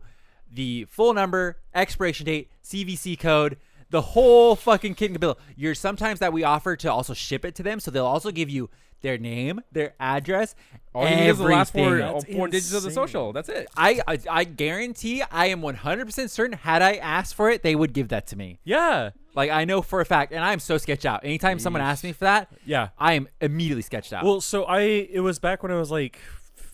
the 0.51 0.87
full 0.89 1.13
number, 1.13 1.59
expiration 1.73 2.25
date, 2.25 2.49
CVC 2.65 3.17
code, 3.17 3.57
the 3.89 4.01
whole 4.01 4.55
fucking 4.55 4.95
kit 4.95 5.11
and 5.11 5.15
caboodle. 5.15 5.39
You're 5.55 5.75
sometimes 5.75 6.19
that 6.19 6.33
we 6.33 6.43
offer 6.43 6.75
to 6.77 6.91
also 6.91 7.13
ship 7.13 7.45
it 7.45 7.55
to 7.55 7.63
them, 7.63 7.79
so 7.79 7.91
they'll 7.91 8.05
also 8.05 8.31
give 8.31 8.49
you 8.49 8.69
their 9.01 9.17
name, 9.19 9.61
their 9.71 9.93
address, 9.99 10.55
All 10.95 11.07
you 11.07 11.15
need 11.15 11.27
is 11.27 11.37
the 11.37 11.43
last 11.43 11.71
four, 11.71 11.99
everything. 11.99 12.35
four 12.35 12.47
digits 12.47 12.73
of 12.73 12.81
the 12.81 12.89
social. 12.89 13.31
That's 13.31 13.47
it. 13.47 13.67
I, 13.77 14.01
I 14.07 14.17
I 14.27 14.43
guarantee 14.43 15.21
I 15.31 15.45
am 15.47 15.61
100% 15.61 16.29
certain 16.31 16.57
had 16.57 16.81
I 16.81 16.95
asked 16.95 17.35
for 17.35 17.51
it, 17.51 17.61
they 17.61 17.75
would 17.75 17.93
give 17.93 18.07
that 18.07 18.25
to 18.27 18.35
me. 18.35 18.59
Yeah. 18.63 19.11
Like 19.35 19.51
I 19.51 19.65
know 19.65 19.83
for 19.83 20.01
a 20.01 20.05
fact, 20.05 20.31
and 20.33 20.43
I'm 20.43 20.59
so 20.59 20.79
sketched 20.79 21.05
out. 21.05 21.23
Anytime 21.23 21.59
someone 21.59 21.83
asks 21.83 22.03
me 22.03 22.11
for 22.11 22.25
that, 22.25 22.51
Yeah. 22.65 22.89
I 22.97 23.13
am 23.13 23.27
immediately 23.39 23.83
sketched 23.83 24.11
out. 24.13 24.23
Well, 24.25 24.41
so 24.41 24.63
I 24.63 24.79
it 24.79 25.19
was 25.19 25.37
back 25.37 25.61
when 25.61 25.71
I 25.71 25.75
was 25.75 25.91
like 25.91 26.17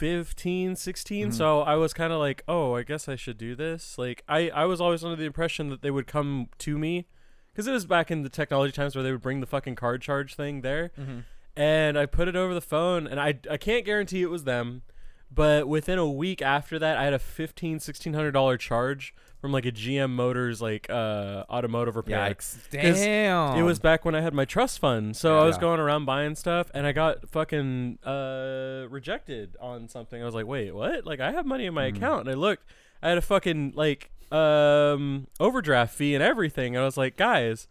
15, 0.04 0.76
16, 0.76 1.28
Mm-hmm. 1.28 1.32
so 1.38 1.62
I 1.62 1.76
was 1.76 1.94
kind 1.94 2.12
of 2.12 2.20
like, 2.20 2.44
"Oh, 2.48 2.76
I 2.76 2.84
guess 2.84 3.08
I 3.08 3.16
should 3.16 3.38
do 3.38 3.56
this." 3.56 3.98
Like 3.98 4.22
I 4.28 4.50
I 4.50 4.66
was 4.66 4.82
always 4.82 5.02
under 5.04 5.16
the 5.16 5.24
impression 5.26 5.70
that 5.70 5.82
they 5.82 5.92
would 5.92 6.08
come 6.08 6.50
to 6.60 6.78
me 6.78 7.08
cuz 7.56 7.68
it 7.68 7.72
was 7.72 7.86
back 7.86 8.12
in 8.12 8.22
the 8.24 8.30
technology 8.30 8.74
times 8.74 8.96
where 8.96 9.04
they 9.04 9.12
would 9.14 9.22
bring 9.22 9.40
the 9.40 9.46
fucking 9.48 9.76
card 9.76 10.02
charge 10.02 10.36
thing 10.36 10.62
there. 10.62 10.92
And 11.56 11.98
I 11.98 12.06
put 12.06 12.28
it 12.28 12.36
over 12.36 12.54
the 12.54 12.62
phone 12.76 13.08
and 13.08 13.18
I 13.20 13.40
I 13.50 13.56
can't 13.58 13.86
guarantee 13.86 14.22
it 14.24 14.30
was 14.30 14.44
them, 14.44 14.82
but 15.32 15.68
within 15.70 16.00
a 16.00 16.10
week 16.10 16.42
after 16.42 16.78
that, 16.80 16.98
I 16.98 17.06
had 17.06 17.14
a 17.14 17.20
15 17.20 17.76
1600 17.76 18.32
dollar 18.32 18.58
charge 18.58 19.14
from 19.44 19.52
like 19.52 19.66
a 19.66 19.74
GM 19.74 20.12
Motors 20.12 20.62
like 20.62 20.90
uh 20.90 21.44
automotive 21.50 21.98
repair. 21.98 22.18
Yikes. 22.34 22.54
'Cause 22.72 23.02
Damn. 23.02 23.58
It 23.58 23.64
was 23.64 23.78
back 23.78 24.06
when 24.06 24.16
I 24.16 24.22
had 24.22 24.34
my 24.34 24.46
trust 24.46 24.80
fund, 24.80 25.18
so 25.18 25.38
I 25.38 25.44
was 25.44 25.58
Yeah. 25.58 25.62
going 25.64 25.82
around 25.82 26.06
buying 26.06 26.36
stuff, 26.36 26.72
and 26.74 26.88
I 26.88 26.94
got 26.94 27.28
fucking 27.28 28.00
uh, 28.06 28.88
rejected 28.90 29.58
on 29.60 29.90
something. 29.90 30.22
I 30.22 30.26
was 30.26 30.34
like, 30.34 30.46
"Wait, 30.48 30.74
what? 30.74 31.06
Like, 31.06 31.20
I 31.20 31.34
have 31.34 31.46
money 31.46 31.66
in 31.66 31.74
my 31.74 31.92
Mm. 31.92 31.98
account." 31.98 32.22
And 32.22 32.30
I 32.30 32.36
looked, 32.40 32.64
I 33.02 33.10
had 33.10 33.18
a 33.18 33.22
fucking 33.22 33.74
like 33.76 34.12
um, 34.32 35.28
overdraft 35.42 35.94
fee 35.94 36.16
and 36.16 36.24
everything. 36.24 36.74
And 36.78 36.82
I 36.82 36.86
was 36.86 36.96
like, 36.96 37.18
"Guys, 37.18 37.68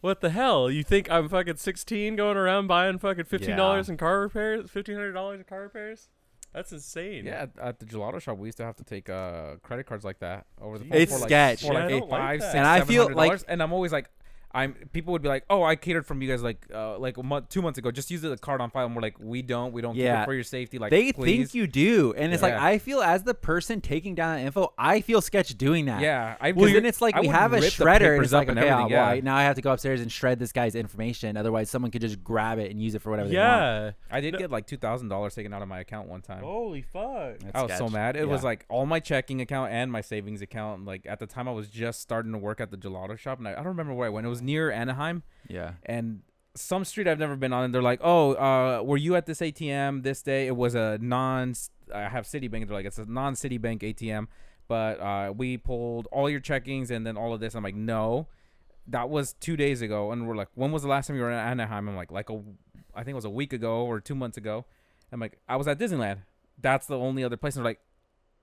what 0.00 0.22
the 0.22 0.30
hell? 0.30 0.68
You 0.72 0.82
think 0.82 1.08
I'm 1.08 1.28
fucking 1.28 1.54
16 1.56 2.16
going 2.16 2.36
around 2.36 2.66
buying 2.66 2.98
fucking 2.98 3.26
fifteen 3.26 3.56
dollars 3.56 3.88
in 3.88 3.96
car 3.96 4.18
repairs, 4.22 4.68
fifteen 4.72 4.96
hundred 4.96 5.12
dollars 5.12 5.38
in 5.38 5.44
car 5.44 5.60
repairs? 5.62 6.08
That's 6.52 6.72
insane." 6.72 7.24
Yeah, 7.26 7.42
at- 7.42 7.58
at 7.58 7.78
the 7.80 7.86
gelato 7.86 8.20
shop, 8.20 8.38
we 8.38 8.48
used 8.48 8.58
to 8.58 8.64
have 8.64 8.76
to 8.76 8.84
take 8.84 9.08
uh, 9.08 9.56
credit 9.62 9.86
cards 9.86 10.04
like 10.04 10.18
that 10.20 10.46
over 10.60 10.78
the 10.78 10.84
phone 10.84 10.98
It's 10.98 11.12
for 11.12 11.18
like, 11.20 11.28
sketch. 11.28 11.60
for 11.62 11.66
Yeah, 11.68 11.72
like 11.72 11.82
I 11.82 11.86
eight, 11.86 12.00
don't 12.00 12.10
like 12.10 12.20
five, 12.20 12.40
that. 12.40 12.46
six, 12.46 12.54
And 12.56 12.66
I 12.66 12.80
feel 12.82 13.12
like- 13.14 13.40
and 13.48 13.62
I'm 13.62 13.72
always 13.72 13.92
like, 13.92 14.10
I'm 14.54 14.74
people 14.92 15.12
would 15.12 15.22
be 15.22 15.28
like, 15.28 15.44
"Oh, 15.48 15.62
I 15.62 15.76
catered 15.76 16.04
from 16.06 16.20
you 16.22 16.28
guys 16.28 16.42
like 16.42 16.66
uh, 16.74 16.98
like 16.98 17.16
a 17.16 17.22
month, 17.22 17.48
two 17.48 17.62
months 17.62 17.78
ago. 17.78 17.90
Just 17.90 18.10
use 18.10 18.20
the 18.20 18.36
card 18.36 18.60
on 18.60 18.70
file." 18.70 18.86
And 18.86 18.94
we're 18.94 19.02
like, 19.02 19.16
"We 19.18 19.40
don't. 19.42 19.72
We 19.72 19.80
don't 19.82 19.94
keep 19.94 20.02
Yeah. 20.04 20.22
it 20.22 20.24
for 20.26 20.34
your 20.34 20.44
safety." 20.44 20.78
Like 20.78 20.90
they 20.90 21.12
please. 21.12 21.36
think 21.38 21.54
you 21.54 21.66
do, 21.66 22.12
and 22.16 22.32
it's 22.32 22.42
like 22.42 22.54
I 22.54 22.78
feel 22.78 23.00
as 23.00 23.22
the 23.22 23.34
person 23.34 23.80
taking 23.80 24.14
down 24.14 24.36
that 24.36 24.42
info, 24.44 24.72
I 24.76 25.00
feel 25.00 25.20
sketch 25.20 25.56
doing 25.56 25.86
that. 25.86 26.00
Yeah, 26.02 26.36
I 26.40 26.52
Well, 26.52 26.72
then 26.72 26.84
it's 26.84 27.00
like 27.00 27.14
I 27.16 27.20
we 27.20 27.28
have 27.28 27.52
a 27.52 27.58
shredder, 27.60 28.14
and 28.16 28.22
it's 28.24 28.32
like, 28.32 28.48
and 28.48 28.58
okay, 28.58 28.68
everything, 28.68 28.92
uh, 28.94 28.96
well. 29.00 29.08
I- 29.08 29.20
now 29.20 29.36
I 29.36 29.42
have 29.44 29.56
to 29.56 29.62
go 29.62 29.72
upstairs 29.72 30.00
and 30.00 30.10
shred 30.12 30.38
this 30.38 30.52
guy's 30.52 30.74
information. 30.74 31.36
Otherwise, 31.36 31.70
someone 31.70 31.90
could 31.90 32.02
just 32.02 32.22
grab 32.22 32.58
it 32.58 32.70
and 32.70 32.80
use 32.82 32.94
it 32.94 33.02
for 33.02 33.10
whatever 33.10 33.28
they 33.30 33.36
want. 33.36 33.48
Yeah. 33.50 33.90
I 34.10 34.20
did 34.20 34.34
No- 34.34 34.38
get 34.38 34.50
like 34.50 34.66
two 34.66 34.76
thousand 34.76 35.08
dollars 35.08 35.34
taken 35.34 35.54
out 35.54 35.62
of 35.62 35.68
my 35.68 35.80
account 35.80 36.08
one 36.08 36.20
time. 36.20 36.42
Holy 36.42 36.82
fuck. 36.82 37.38
That's 37.40 37.54
I 37.54 37.62
was 37.62 37.78
so 37.78 37.88
mad. 37.88 38.16
It 38.16 38.28
was 38.28 38.44
like 38.44 38.66
all 38.68 38.84
my 38.86 39.00
checking 39.00 39.40
account 39.40 39.72
and 39.72 39.90
my 39.90 40.00
savings 40.02 40.42
account. 40.42 40.84
Like 40.84 41.06
at 41.06 41.20
the 41.20 41.26
time, 41.26 41.48
I 41.48 41.52
was 41.52 41.68
just 41.68 42.00
starting 42.00 42.32
to 42.32 42.38
work 42.38 42.60
at 42.60 42.70
the 42.70 42.76
gelato 42.76 43.16
shop, 43.18 43.38
and 43.38 43.48
I, 43.48 43.52
I 43.52 43.56
don't 43.56 43.66
remember 43.68 43.94
where 43.94 44.06
I 44.06 44.10
went. 44.10 44.26
It 44.26 44.30
was 44.30 44.41
near 44.42 44.70
Anaheim, 44.70 45.22
yeah. 45.48 45.72
and 45.84 46.22
some 46.54 46.84
street 46.84 47.08
I've 47.08 47.18
never 47.18 47.36
been 47.36 47.52
on. 47.52 47.64
And 47.64 47.74
they're 47.74 47.82
like, 47.82 48.00
"Oh, 48.02 48.34
uh, 48.34 48.82
were 48.82 48.96
you 48.96 49.16
at 49.16 49.26
this 49.26 49.40
ATM 49.40 50.02
this 50.02 50.22
day? 50.22 50.46
It 50.46 50.56
was 50.56 50.74
a 50.74 50.98
non. 51.00 51.54
I 51.94 52.08
have 52.08 52.24
Citibank. 52.24 52.66
They're 52.66 52.76
like, 52.76 52.86
it's 52.86 52.98
a 52.98 53.06
non 53.06 53.34
Citibank 53.34 53.80
ATM, 53.80 54.28
but 54.68 55.00
uh, 55.00 55.32
we 55.36 55.56
pulled 55.56 56.08
all 56.12 56.28
your 56.28 56.40
checkings 56.40 56.90
and 56.90 57.06
then 57.06 57.16
all 57.16 57.34
of 57.34 57.40
this. 57.40 57.54
I'm 57.54 57.62
like, 57.62 57.74
no, 57.74 58.28
that 58.86 59.08
was 59.08 59.34
two 59.34 59.56
days 59.56 59.82
ago. 59.82 60.12
And 60.12 60.26
we're 60.26 60.36
like, 60.36 60.48
when 60.54 60.72
was 60.72 60.82
the 60.82 60.88
last 60.88 61.06
time 61.06 61.16
you 61.16 61.22
were 61.22 61.30
in 61.30 61.38
Anaheim? 61.38 61.88
I'm 61.88 61.96
like, 61.96 62.10
like 62.10 62.30
a, 62.30 62.40
I 62.94 63.02
think 63.04 63.12
it 63.12 63.16
was 63.16 63.24
a 63.24 63.30
week 63.30 63.52
ago 63.52 63.84
or 63.84 64.00
two 64.00 64.14
months 64.14 64.36
ago. 64.36 64.64
I'm 65.12 65.20
like, 65.20 65.38
I 65.48 65.56
was 65.56 65.68
at 65.68 65.78
Disneyland. 65.78 66.18
That's 66.60 66.86
the 66.86 66.98
only 66.98 67.22
other 67.24 67.36
place. 67.36 67.56
And 67.56 67.64
they're 67.64 67.70
like, 67.70 67.80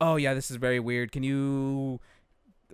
oh 0.01 0.15
yeah, 0.15 0.33
this 0.33 0.51
is 0.51 0.57
very 0.57 0.79
weird. 0.79 1.11
Can 1.11 1.23
you 1.23 1.99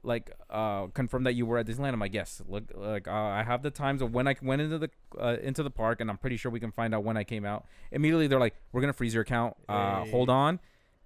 like 0.06 0.32
uh 0.50 0.88
confirm 0.88 1.24
that 1.24 1.34
you 1.34 1.46
were 1.46 1.58
at 1.58 1.66
Disneyland? 1.66 1.94
I'm 1.94 2.00
like, 2.00 2.14
yes. 2.14 2.42
Look, 2.48 2.64
like 2.76 3.08
uh, 3.08 3.12
I 3.12 3.44
have 3.44 3.64
the 3.64 3.72
times 3.72 4.02
of 4.02 4.14
when 4.14 4.28
I 4.28 4.36
went 4.42 4.62
into 4.62 4.78
the 4.78 4.90
uh, 5.20 5.38
into 5.42 5.64
the 5.64 5.70
park, 5.70 6.02
and 6.02 6.10
I'm 6.10 6.18
pretty 6.18 6.38
sure 6.38 6.52
we 6.52 6.60
can 6.60 6.72
find 6.72 6.94
out 6.94 7.04
when 7.04 7.18
I 7.18 7.24
came 7.24 7.46
out. 7.46 7.66
Immediately, 7.92 8.28
they're 8.28 8.40
like, 8.40 8.56
we're 8.72 8.82
gonna 8.82 8.94
freeze 8.94 9.14
your 9.14 9.24
account. 9.24 9.56
Uh, 9.68 10.04
Hey. 10.04 10.12
hold 10.12 10.30
on. 10.30 10.60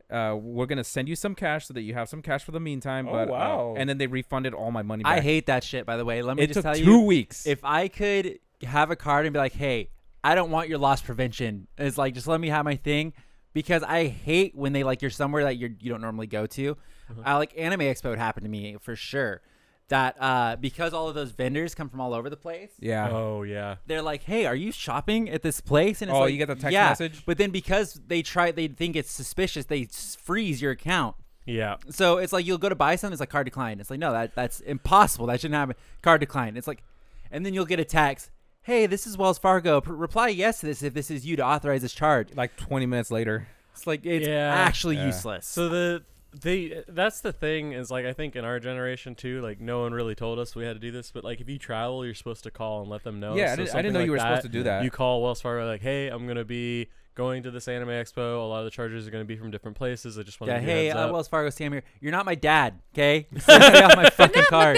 Uh, 0.09 0.35
we're 0.41 0.65
gonna 0.65 0.83
send 0.83 1.07
you 1.07 1.15
some 1.15 1.35
cash 1.35 1.67
so 1.67 1.73
that 1.73 1.81
you 1.81 1.93
have 1.93 2.09
some 2.09 2.21
cash 2.21 2.43
for 2.43 2.51
the 2.51 2.59
meantime. 2.59 3.07
Oh, 3.07 3.11
but 3.11 3.29
uh, 3.29 3.31
wow. 3.31 3.75
and 3.77 3.87
then 3.89 3.97
they 3.99 4.07
refunded 4.07 4.53
all 4.55 4.71
my 4.71 4.81
money. 4.81 5.03
Back. 5.03 5.19
I 5.19 5.21
hate 5.21 5.45
that 5.45 5.63
shit. 5.63 5.85
By 5.85 5.97
the 5.97 6.05
way, 6.05 6.21
let 6.23 6.35
me 6.37 6.43
it 6.43 6.47
just 6.47 6.55
took 6.55 6.63
tell 6.63 6.73
two 6.75 6.83
you, 6.83 6.99
weeks. 7.01 7.45
if 7.45 7.63
I 7.63 7.87
could 7.87 8.39
have 8.63 8.89
a 8.91 8.95
card 8.95 9.25
and 9.27 9.33
be 9.33 9.39
like, 9.39 9.53
hey, 9.53 9.89
I 10.23 10.33
don't 10.35 10.49
want 10.51 10.67
your 10.67 10.79
loss 10.79 11.01
prevention. 11.01 11.67
It's 11.77 11.97
like 11.97 12.13
just 12.15 12.27
let 12.27 12.41
me 12.41 12.49
have 12.49 12.65
my 12.65 12.75
thing. 12.75 13.13
Because 13.53 13.83
I 13.83 14.05
hate 14.07 14.55
when 14.55 14.73
they 14.73 14.83
like 14.83 15.01
you're 15.01 15.11
somewhere 15.11 15.43
that 15.43 15.57
you're 15.57 15.71
you 15.79 15.89
don't 15.91 16.01
normally 16.01 16.27
go 16.27 16.45
to. 16.47 16.77
Uh-huh. 17.09 17.21
I 17.25 17.37
like 17.37 17.53
Anime 17.57 17.81
Expo 17.81 18.13
it 18.13 18.19
happened 18.19 18.45
to 18.45 18.49
me 18.49 18.77
for 18.79 18.95
sure. 18.95 19.41
That 19.87 20.15
uh 20.21 20.55
because 20.55 20.93
all 20.93 21.09
of 21.09 21.15
those 21.15 21.31
vendors 21.31 21.73
come 21.73 21.89
from 21.89 21.99
all 21.99 22.13
over 22.13 22.29
the 22.29 22.37
place. 22.37 22.69
yeah. 22.79 23.09
Oh 23.09 23.41
yeah. 23.41 23.77
they're 23.87 24.03
like, 24.03 24.21
"Hey, 24.23 24.45
are 24.45 24.55
you 24.55 24.71
shopping 24.71 25.29
at 25.31 25.41
this 25.41 25.61
place?" 25.61 26.03
And 26.03 26.11
it's 26.11 26.15
Oh, 26.15 26.21
like, 26.21 26.31
you 26.31 26.37
get 26.37 26.47
the 26.47 26.53
text 26.55 26.71
yeah. 26.73 26.89
message? 26.89 27.23
But 27.25 27.39
then 27.39 27.49
because 27.49 27.99
they 28.07 28.21
try, 28.21 28.51
they 28.51 28.67
think 28.67 28.95
it's 28.95 29.11
suspicious, 29.11 29.65
they 29.65 29.85
freeze 29.85 30.61
your 30.61 30.71
account. 30.73 31.15
Yeah. 31.47 31.77
So 31.89 32.19
it's 32.19 32.31
like 32.31 32.45
you'll 32.45 32.59
go 32.59 32.69
to 32.69 32.75
buy 32.75 32.95
something, 32.97 33.13
it's 33.13 33.19
like 33.19 33.31
card 33.31 33.45
declined. 33.45 33.81
It's 33.81 33.89
like 33.89 33.99
no, 33.99 34.11
that 34.11 34.35
that's 34.35 34.59
impossible. 34.59 35.25
That 35.25 35.41
shouldn't 35.41 35.55
happen. 35.57 35.75
Card 36.03 36.19
declined. 36.21 36.55
It's 36.55 36.67
like, 36.67 36.83
and 37.31 37.43
then 37.43 37.55
you'll 37.55 37.65
get 37.65 37.79
a 37.79 37.85
text. 37.85 38.29
Hey, 38.69 38.85
this 38.85 39.07
is 39.07 39.17
Wells 39.17 39.39
Fargo. 39.39 39.81
P- 39.81 39.89
reply 39.89 40.27
yes 40.27 40.59
to 40.59 40.67
this 40.67 40.83
if 40.83 40.93
this 40.93 41.09
is 41.09 41.25
you 41.25 41.35
to 41.37 41.43
authorize 41.43 41.81
this 41.81 41.91
charge. 41.91 42.35
Like 42.35 42.55
20 42.55 42.85
minutes 42.85 43.09
later. 43.09 43.47
It's 43.73 43.87
like 43.87 44.05
it's 44.05 44.27
Yeah. 44.27 44.53
actually 44.53 44.97
Yeah. 44.97 45.07
useless. 45.07 45.47
So 45.47 45.69
the 45.69 46.03
they 46.39 46.83
that's 46.87 47.21
the 47.21 47.33
thing 47.33 47.71
is 47.71 47.89
like 47.89 48.05
I 48.05 48.13
think 48.13 48.35
in 48.35 48.45
our 48.45 48.59
generation 48.59 49.15
too 49.15 49.41
like 49.41 49.59
no 49.59 49.81
one 49.81 49.91
really 49.91 50.13
told 50.13 50.37
us 50.37 50.55
we 50.55 50.65
had 50.65 50.73
to 50.73 50.79
do 50.79 50.91
this 50.91 51.09
but 51.09 51.23
like 51.23 51.41
if 51.41 51.49
you 51.49 51.57
travel 51.57 52.05
you're 52.05 52.13
supposed 52.13 52.43
to 52.43 52.51
call 52.51 52.81
and 52.81 52.91
let 52.91 53.03
them 53.03 53.19
know. 53.19 53.33
yeah, 53.35 53.45
I 53.45 53.55
So 53.55 53.55
didn't, 53.63 53.69
I 53.75 53.81
didn't 53.81 53.93
know 53.93 53.99
like 54.01 54.05
you 54.05 54.11
were 54.11 54.19
supposed 54.19 54.43
to 54.43 54.49
do 54.49 54.61
that. 54.61 54.83
You 54.83 54.91
call 54.91 55.23
Wells 55.23 55.41
Fargo 55.41 55.65
like 55.65 55.81
hey 55.81 56.07
I'm 56.09 56.27
gonna 56.27 56.45
be 56.45 56.89
going 57.19 57.43
to 57.43 57.51
this 57.51 57.67
anime 57.67 57.89
expo 57.89 58.37
a 58.37 58.47
lot 58.47 58.59
of 58.59 58.63
the 58.63 58.71
charges 58.71 59.05
are 59.05 59.11
gonna 59.11 59.25
be 59.25 59.35
from 59.35 59.51
different 59.51 59.75
places 59.75 60.17
I 60.17 60.23
just 60.23 60.39
want 60.39 60.51
yeah, 60.53 60.59
to 60.59 60.63
hey, 60.63 60.85
heads 60.85 60.95
uh, 60.95 60.99
up. 60.99 61.11
Wells 61.11 61.27
Fargo, 61.27 61.49
Sam 61.49 61.73
here. 61.73 61.83
You're 61.99 62.13
not 62.13 62.25
my 62.25 62.35
dad, 62.35 62.79
okay? 62.93 63.27
Off 63.35 63.95
my 63.97 64.09
fucking 64.09 64.43
card. 64.43 64.77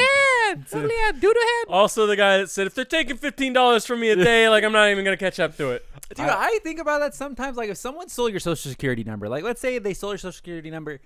also 1.69 2.07
the 2.07 2.15
guy 2.15 2.39
that 2.39 2.49
said 2.49 2.65
if 2.65 2.73
they're 2.73 2.83
taking 2.83 3.15
fifteen 3.15 3.53
dollars 3.53 3.85
from 3.85 3.99
me 3.99 4.09
a 4.09 4.15
day 4.15 4.49
like 4.49 4.63
I'm 4.63 4.71
not 4.71 4.89
even 4.89 5.05
gonna 5.05 5.17
catch 5.17 5.39
up 5.39 5.55
to 5.57 5.69
it. 5.69 5.85
Dude, 6.15 6.25
I, 6.25 6.59
think 6.63 6.79
about 6.79 6.99
that 6.99 7.15
sometimes. 7.15 7.55
Like, 7.55 7.69
if 7.69 7.77
someone 7.77 8.09
stole 8.09 8.27
your 8.27 8.41
social 8.41 8.69
security 8.69 9.03
number, 9.03 9.29
like, 9.29 9.45
let's 9.45 9.61
say 9.61 9.79
they 9.79 9.93
stole 9.93 10.11
your 10.11 10.17
social 10.17 10.33
security 10.33 10.69
number 10.69 10.99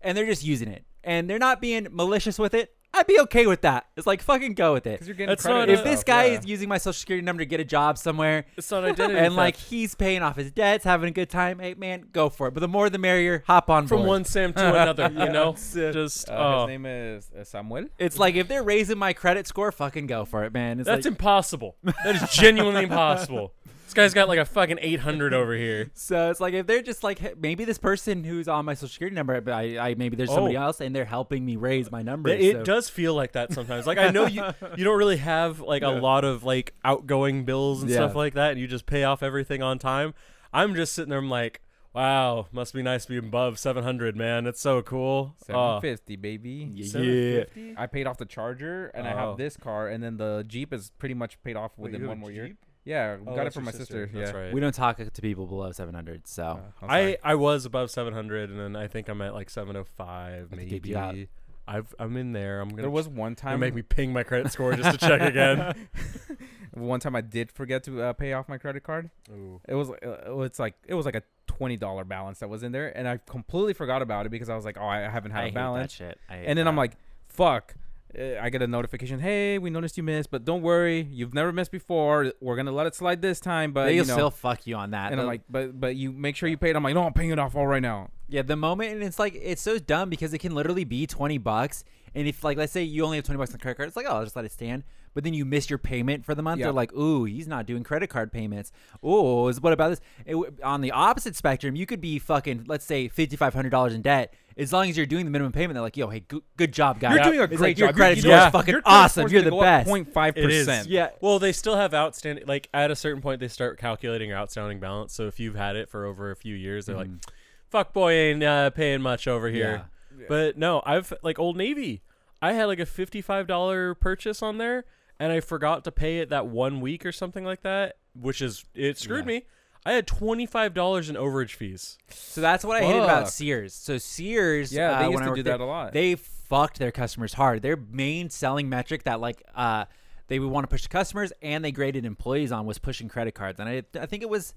and 0.00 0.16
they're 0.16 0.26
just 0.26 0.44
using 0.44 0.68
it 0.68 0.84
and 1.02 1.28
they're 1.28 1.40
not 1.40 1.60
being 1.60 1.88
malicious 1.90 2.38
with 2.38 2.54
it, 2.54 2.72
I'd 2.94 3.06
be 3.06 3.18
okay 3.20 3.46
with 3.46 3.62
that. 3.62 3.86
It's 3.96 4.06
like, 4.06 4.22
fucking 4.22 4.54
go 4.54 4.72
with 4.72 4.86
it. 4.86 4.92
Because 4.92 5.08
you're 5.08 5.16
getting 5.16 5.30
That's 5.30 5.42
credit 5.42 5.58
not 5.58 5.68
If 5.68 5.84
this 5.84 6.00
stuff, 6.00 6.06
guy 6.06 6.24
yeah. 6.26 6.38
is 6.38 6.46
using 6.46 6.68
my 6.68 6.78
social 6.78 6.92
security 6.92 7.24
number 7.24 7.42
to 7.42 7.46
get 7.46 7.60
a 7.60 7.64
job 7.64 7.98
somewhere 7.98 8.46
It's 8.56 8.70
not 8.70 8.84
identity 8.84 9.18
and, 9.18 9.34
like, 9.36 9.56
he's 9.56 9.94
paying 9.94 10.22
off 10.22 10.36
his 10.36 10.50
debts, 10.50 10.84
having 10.84 11.08
a 11.08 11.12
good 11.12 11.28
time, 11.28 11.58
hey, 11.58 11.74
man, 11.74 12.06
go 12.12 12.28
for 12.28 12.48
it. 12.48 12.54
But 12.54 12.60
the 12.60 12.68
more 12.68 12.88
the 12.88 12.98
merrier, 12.98 13.42
hop 13.46 13.68
on 13.68 13.86
from 13.86 13.98
board. 13.98 14.08
one 14.08 14.24
Sam 14.24 14.52
to 14.52 14.68
another, 14.68 15.10
you 15.10 15.32
know. 15.32 15.52
Just 15.54 16.28
Uh, 16.28 16.32
oh, 16.32 16.60
His 16.62 16.68
name 16.68 16.86
is 16.86 17.30
uh, 17.38 17.44
Samuel. 17.44 17.86
It's 17.98 18.18
like, 18.18 18.36
if 18.36 18.48
they're 18.48 18.62
raising 18.62 18.98
my 18.98 19.12
credit 19.12 19.46
score, 19.46 19.72
fucking 19.72 20.06
go 20.06 20.24
for 20.24 20.44
it, 20.44 20.52
man. 20.52 20.78
It's 20.80 20.86
that's 20.86 21.04
like, 21.04 21.12
impossible. 21.12 21.76
That 21.82 22.22
is 22.22 22.30
genuinely 22.30 22.84
impossible. 22.84 23.52
This 23.94 24.04
guy's 24.04 24.14
got 24.14 24.28
like 24.28 24.38
a 24.38 24.44
fucking 24.44 24.78
800 24.80 25.32
over 25.34 25.54
here. 25.54 25.90
So 25.94 26.30
it's 26.30 26.40
like 26.40 26.54
if 26.54 26.66
they're 26.66 26.82
just 26.82 27.02
like 27.04 27.18
hey, 27.18 27.34
maybe 27.40 27.64
this 27.64 27.78
person 27.78 28.24
who's 28.24 28.48
on 28.48 28.64
my 28.64 28.74
social 28.74 28.88
security 28.88 29.14
number, 29.14 29.40
but 29.40 29.54
I, 29.54 29.90
I 29.90 29.94
maybe 29.94 30.16
there's 30.16 30.30
somebody 30.32 30.56
Oh. 30.56 30.62
else 30.64 30.80
and 30.80 30.94
they're 30.94 31.04
helping 31.04 31.44
me 31.44 31.56
raise 31.56 31.90
my 31.90 32.02
number. 32.02 32.30
It, 32.30 32.52
so- 32.52 32.62
does 32.64 32.88
feel 32.88 33.14
like 33.14 33.32
that 33.32 33.52
sometimes. 33.52 33.86
Like 33.86 33.98
I 33.98 34.10
know 34.10 34.26
you 34.26 34.42
you 34.76 34.84
don't 34.84 34.98
really 34.98 35.18
have 35.18 35.60
like 35.60 35.82
a 35.82 35.88
lot 35.88 36.24
of 36.24 36.44
like 36.44 36.74
outgoing 36.84 37.44
bills 37.44 37.82
and 37.82 37.90
Yeah. 37.90 37.96
stuff 37.98 38.14
like 38.14 38.34
that, 38.34 38.52
and 38.52 38.60
you 38.60 38.66
just 38.66 38.86
pay 38.86 39.04
off 39.04 39.22
everything 39.22 39.62
on 39.62 39.78
time. 39.78 40.14
I'm 40.52 40.74
just 40.74 40.92
sitting 40.92 41.10
there. 41.10 41.18
I'm 41.18 41.30
like, 41.30 41.60
wow, 41.94 42.46
must 42.52 42.74
be 42.74 42.82
nice 42.82 43.04
to 43.04 43.10
be 43.10 43.16
above 43.18 43.58
700, 43.58 44.16
man. 44.16 44.46
It's 44.46 44.60
so 44.60 44.82
cool. 44.82 45.34
Ah. 45.48 45.76
Oh. 45.76 45.80
750, 45.80 46.16
baby. 46.16 46.70
Yeah. 46.74 46.86
750? 46.86 47.74
I 47.76 47.86
paid 47.86 48.06
off 48.06 48.18
the 48.18 48.26
Charger 48.26 48.86
and 48.94 49.06
I 49.06 49.12
Oh. 49.12 49.16
have 49.28 49.36
this 49.38 49.56
car, 49.56 49.88
and 49.88 50.02
then 50.02 50.16
the 50.16 50.44
Jeep 50.46 50.72
is 50.72 50.90
pretty 50.98 51.14
much 51.14 51.40
paid 51.44 51.56
off 51.56 51.72
within 51.78 52.06
one 52.06 52.18
more 52.18 52.30
year. 52.32 52.52
Yeah, 52.84 53.16
we 53.16 53.32
Oh, 53.32 53.34
got 53.34 53.46
it 53.46 53.54
from 53.54 53.64
my 53.64 53.70
sister. 53.70 54.10
That's 54.12 54.30
yeah. 54.32 54.36
right. 54.38 54.52
We 54.52 54.60
don't 54.60 54.74
talk 54.74 54.98
to 54.98 55.22
people 55.22 55.46
below 55.46 55.72
700. 55.72 56.26
So 56.26 56.60
Uh, 56.82 56.86
I'm 56.86 57.16
I 57.22 57.34
was 57.34 57.64
above 57.64 57.90
700, 57.90 58.50
and 58.50 58.58
then 58.60 58.76
I 58.76 58.88
think 58.88 59.08
I'm 59.08 59.20
at 59.22 59.34
like 59.34 59.48
705, 59.50 60.48
Let's 60.52 60.64
get 60.64 60.86
you 60.86 60.96
out. 60.96 61.14
maybe. 61.14 61.28
I've 61.66 61.94
I'm 61.98 62.16
in 62.18 62.32
there. 62.32 62.60
I'm 62.60 62.68
gonna. 62.68 62.82
there 62.82 62.90
was 62.90 63.08
one 63.08 63.34
time. 63.34 63.58
make 63.60 63.74
me 63.74 63.80
ping 63.80 64.12
my 64.12 64.22
credit 64.22 64.52
score 64.52 64.74
just 64.74 64.98
to 65.00 65.06
check 65.08 65.22
again. 65.22 65.88
one 66.74 67.00
time 67.00 67.16
I 67.16 67.20
did 67.22 67.50
forget 67.50 67.84
to 67.84 68.02
uh, 68.02 68.12
pay 68.12 68.34
off 68.34 68.50
my 68.50 68.58
credit 68.58 68.82
card. 68.82 69.08
Ooh. 69.30 69.60
It 69.66 69.74
was 69.74 69.88
uh, 69.90 70.40
it's 70.42 70.58
like 70.58 70.74
it 70.86 70.92
was 70.92 71.06
like 71.06 71.14
a 71.14 71.22
twenty 71.46 71.78
dollar 71.78 72.04
balance 72.04 72.40
that 72.40 72.48
was 72.50 72.62
in 72.62 72.72
there, 72.72 72.94
and 72.94 73.08
I 73.08 73.18
completely 73.26 73.72
forgot 73.72 74.02
about 74.02 74.26
it 74.26 74.28
because 74.28 74.50
I 74.50 74.56
was 74.56 74.66
like, 74.66 74.76
oh, 74.78 74.84
I 74.86 75.08
haven't 75.08 75.30
had 75.30 75.38
I 75.38 75.42
a 75.42 75.46
hate 75.46 75.54
balance. 75.54 75.96
that 75.96 76.04
shit. 76.04 76.18
I 76.28 76.36
hate 76.36 76.44
and 76.48 76.58
then 76.58 76.68
I'm 76.68 76.76
like, 76.76 76.98
fuck. 77.28 77.74
I 78.18 78.50
get 78.50 78.62
a 78.62 78.66
notification. 78.66 79.18
Hey, 79.18 79.58
we 79.58 79.70
noticed 79.70 79.96
you 79.96 80.02
missed, 80.02 80.30
but 80.30 80.44
don't 80.44 80.62
worry, 80.62 81.08
you've 81.10 81.34
never 81.34 81.52
missed 81.52 81.70
before. 81.70 82.32
We're 82.40 82.56
gonna 82.56 82.72
let 82.72 82.86
it 82.86 82.94
slide 82.94 83.22
this 83.22 83.40
time, 83.40 83.72
but 83.72 83.84
they'll 83.86 83.94
you 83.94 84.04
know. 84.04 84.14
still 84.14 84.30
fuck 84.30 84.66
you 84.66 84.76
on 84.76 84.92
that. 84.92 85.12
and 85.12 85.20
I'm 85.20 85.26
like, 85.26 85.42
but 85.48 85.78
but 85.78 85.96
you 85.96 86.12
make 86.12 86.36
sure 86.36 86.48
you 86.48 86.56
pay 86.56 86.70
it. 86.70 86.76
I'm 86.76 86.82
like, 86.82 86.94
no, 86.94 87.04
I'm 87.04 87.12
paying 87.12 87.30
it 87.30 87.38
off 87.38 87.54
all 87.56 87.66
right 87.66 87.82
now. 87.82 88.10
yeah, 88.28 88.42
the 88.42 88.56
moment, 88.56 88.92
and 88.92 89.02
it's 89.02 89.18
like 89.18 89.34
it's 89.40 89.62
so 89.62 89.78
dumb 89.78 90.10
because 90.10 90.32
it 90.32 90.38
can 90.38 90.54
literally 90.54 90.84
be 90.84 91.06
20 91.06 91.38
bucks. 91.38 91.84
And 92.14 92.28
if 92.28 92.44
like 92.44 92.56
let's 92.56 92.72
say 92.72 92.82
you 92.82 93.04
only 93.04 93.16
have 93.16 93.24
20 93.24 93.38
bucks 93.38 93.50
on 93.50 93.54
the 93.54 93.58
credit 93.58 93.76
card, 93.76 93.88
it's 93.88 93.96
like 93.96 94.06
oh, 94.08 94.16
I'll 94.16 94.24
just 94.24 94.36
let 94.36 94.44
it 94.44 94.52
stand. 94.52 94.84
But 95.14 95.22
then 95.22 95.32
you 95.32 95.44
miss 95.44 95.70
your 95.70 95.78
payment 95.78 96.24
for 96.24 96.34
the 96.34 96.42
month. 96.42 96.58
Yeah. 96.58 96.66
They're 96.66 96.72
like, 96.72 96.92
ooh, 96.92 97.24
he's 97.24 97.46
not 97.46 97.66
doing 97.66 97.84
credit 97.84 98.10
card 98.10 98.32
payments. 98.32 98.72
Ooh, 99.04 99.46
is 99.46 99.60
what 99.60 99.72
about 99.72 99.90
this? 99.90 100.00
It, 100.26 100.36
on 100.62 100.80
the 100.80 100.90
opposite 100.90 101.36
spectrum, 101.36 101.76
you 101.76 101.86
could 101.86 102.00
be 102.00 102.18
fucking 102.18 102.64
let's 102.66 102.84
say 102.84 103.08
fifty 103.08 103.36
five 103.36 103.54
hundred 103.54 103.70
dollars 103.70 103.94
in 103.94 104.02
debt. 104.02 104.34
As 104.56 104.72
long 104.72 104.88
as 104.88 104.96
you're 104.96 105.06
doing 105.06 105.24
the 105.24 105.30
minimum 105.30 105.52
payment, 105.52 105.74
they're 105.74 105.82
like, 105.82 105.96
yo, 105.96 106.08
hey, 106.08 106.20
good, 106.20 106.42
good 106.56 106.72
job, 106.72 107.00
guys. 107.00 107.14
You're 107.16 107.24
doing 107.24 107.40
a 107.40 107.42
It's 107.44 107.56
great 107.56 107.60
like, 107.70 107.78
Your 107.78 107.88
job. 107.88 107.96
credit 107.96 108.18
score 108.20 108.30
know, 108.30 108.46
is 108.46 108.52
fucking 108.52 108.72
your 108.72 108.82
awesome. 108.84 109.28
You're 109.28 109.42
the 109.42 109.50
best. 109.50 109.88
0.5 109.90 110.28
It 110.36 110.50
is. 110.50 110.66
percent. 110.66 110.88
Yeah. 110.88 111.10
Well, 111.20 111.38
they 111.38 111.52
still 111.52 111.76
have 111.76 111.92
outstanding. 111.92 112.44
Like 112.46 112.68
at 112.72 112.90
a 112.90 112.96
certain 112.96 113.20
point, 113.20 113.40
they 113.40 113.48
start 113.48 113.78
calculating 113.78 114.28
your 114.28 114.38
outstanding 114.38 114.78
balance. 114.80 115.12
So 115.12 115.26
if 115.26 115.40
you've 115.40 115.56
had 115.56 115.74
it 115.76 115.88
for 115.88 116.04
over 116.06 116.30
a 116.30 116.36
few 116.36 116.54
years, 116.54 116.86
they're 116.86 116.96
like, 116.96 117.08
Mhm. 117.08 117.24
"Fuck 117.68 117.92
boy, 117.92 118.12
ain't 118.12 118.42
uh, 118.44 118.70
paying 118.70 119.00
much 119.02 119.26
over 119.26 119.48
here." 119.48 119.86
Yeah. 120.18 120.26
But 120.28 120.56
no, 120.56 120.82
I've 120.86 121.12
like 121.22 121.38
Old 121.40 121.56
Navy. 121.56 122.02
I 122.40 122.52
had 122.52 122.66
like 122.66 122.78
a 122.78 122.86
fifty-five 122.86 123.46
dollar 123.48 123.94
purchase 123.94 124.40
on 124.42 124.58
there, 124.58 124.84
and 125.18 125.32
I 125.32 125.40
forgot 125.40 125.82
to 125.84 125.90
pay 125.90 126.18
it 126.18 126.28
that 126.30 126.46
one 126.46 126.80
week 126.80 127.04
or 127.04 127.10
something 127.10 127.44
like 127.44 127.62
that, 127.62 127.96
which 128.14 128.40
is 128.40 128.64
it 128.74 128.98
screwed 128.98 129.24
Yeah. 129.24 129.38
me. 129.38 129.46
I 129.86 129.92
had 129.92 130.06
twenty-five 130.06 130.72
dollars 130.74 131.10
in 131.10 131.16
overage 131.16 131.50
fees. 131.54 131.98
So 132.10 132.40
that's 132.40 132.64
what 132.64 132.76
I 132.82 132.86
hated 132.86 133.02
about 133.02 133.24
Fuck. 133.24 133.32
Sears. 133.32 133.74
So 133.74 133.98
Sears, 133.98 134.72
Yeah, 134.72 134.98
they 134.98 135.04
uh, 135.04 135.08
used 135.08 135.14
when 135.14 135.22
I 135.22 135.26
to 135.26 135.30
worked 135.30 135.36
do 135.36 135.42
there, 135.42 135.58
that 135.58 135.64
a 135.64 135.66
lot. 135.66 135.92
They 135.92 136.14
fucked 136.14 136.78
their 136.78 136.92
customers 136.92 137.34
hard. 137.34 137.62
Their 137.62 137.76
main 137.76 138.30
selling 138.30 138.68
metric 138.68 139.02
that 139.04 139.20
like 139.20 139.42
uh 139.54 139.84
they 140.28 140.38
would 140.38 140.50
want 140.50 140.64
to 140.64 140.68
push 140.68 140.82
to 140.82 140.88
customers 140.88 141.32
and 141.42 141.62
they 141.64 141.70
graded 141.72 142.06
employees 142.06 142.50
on 142.50 142.64
was 142.64 142.78
pushing 142.78 143.08
credit 143.08 143.34
cards. 143.34 143.60
And 143.60 143.68
I 143.68 143.82
I 143.98 144.06
think 144.06 144.22
it 144.22 144.28
was 144.30 144.54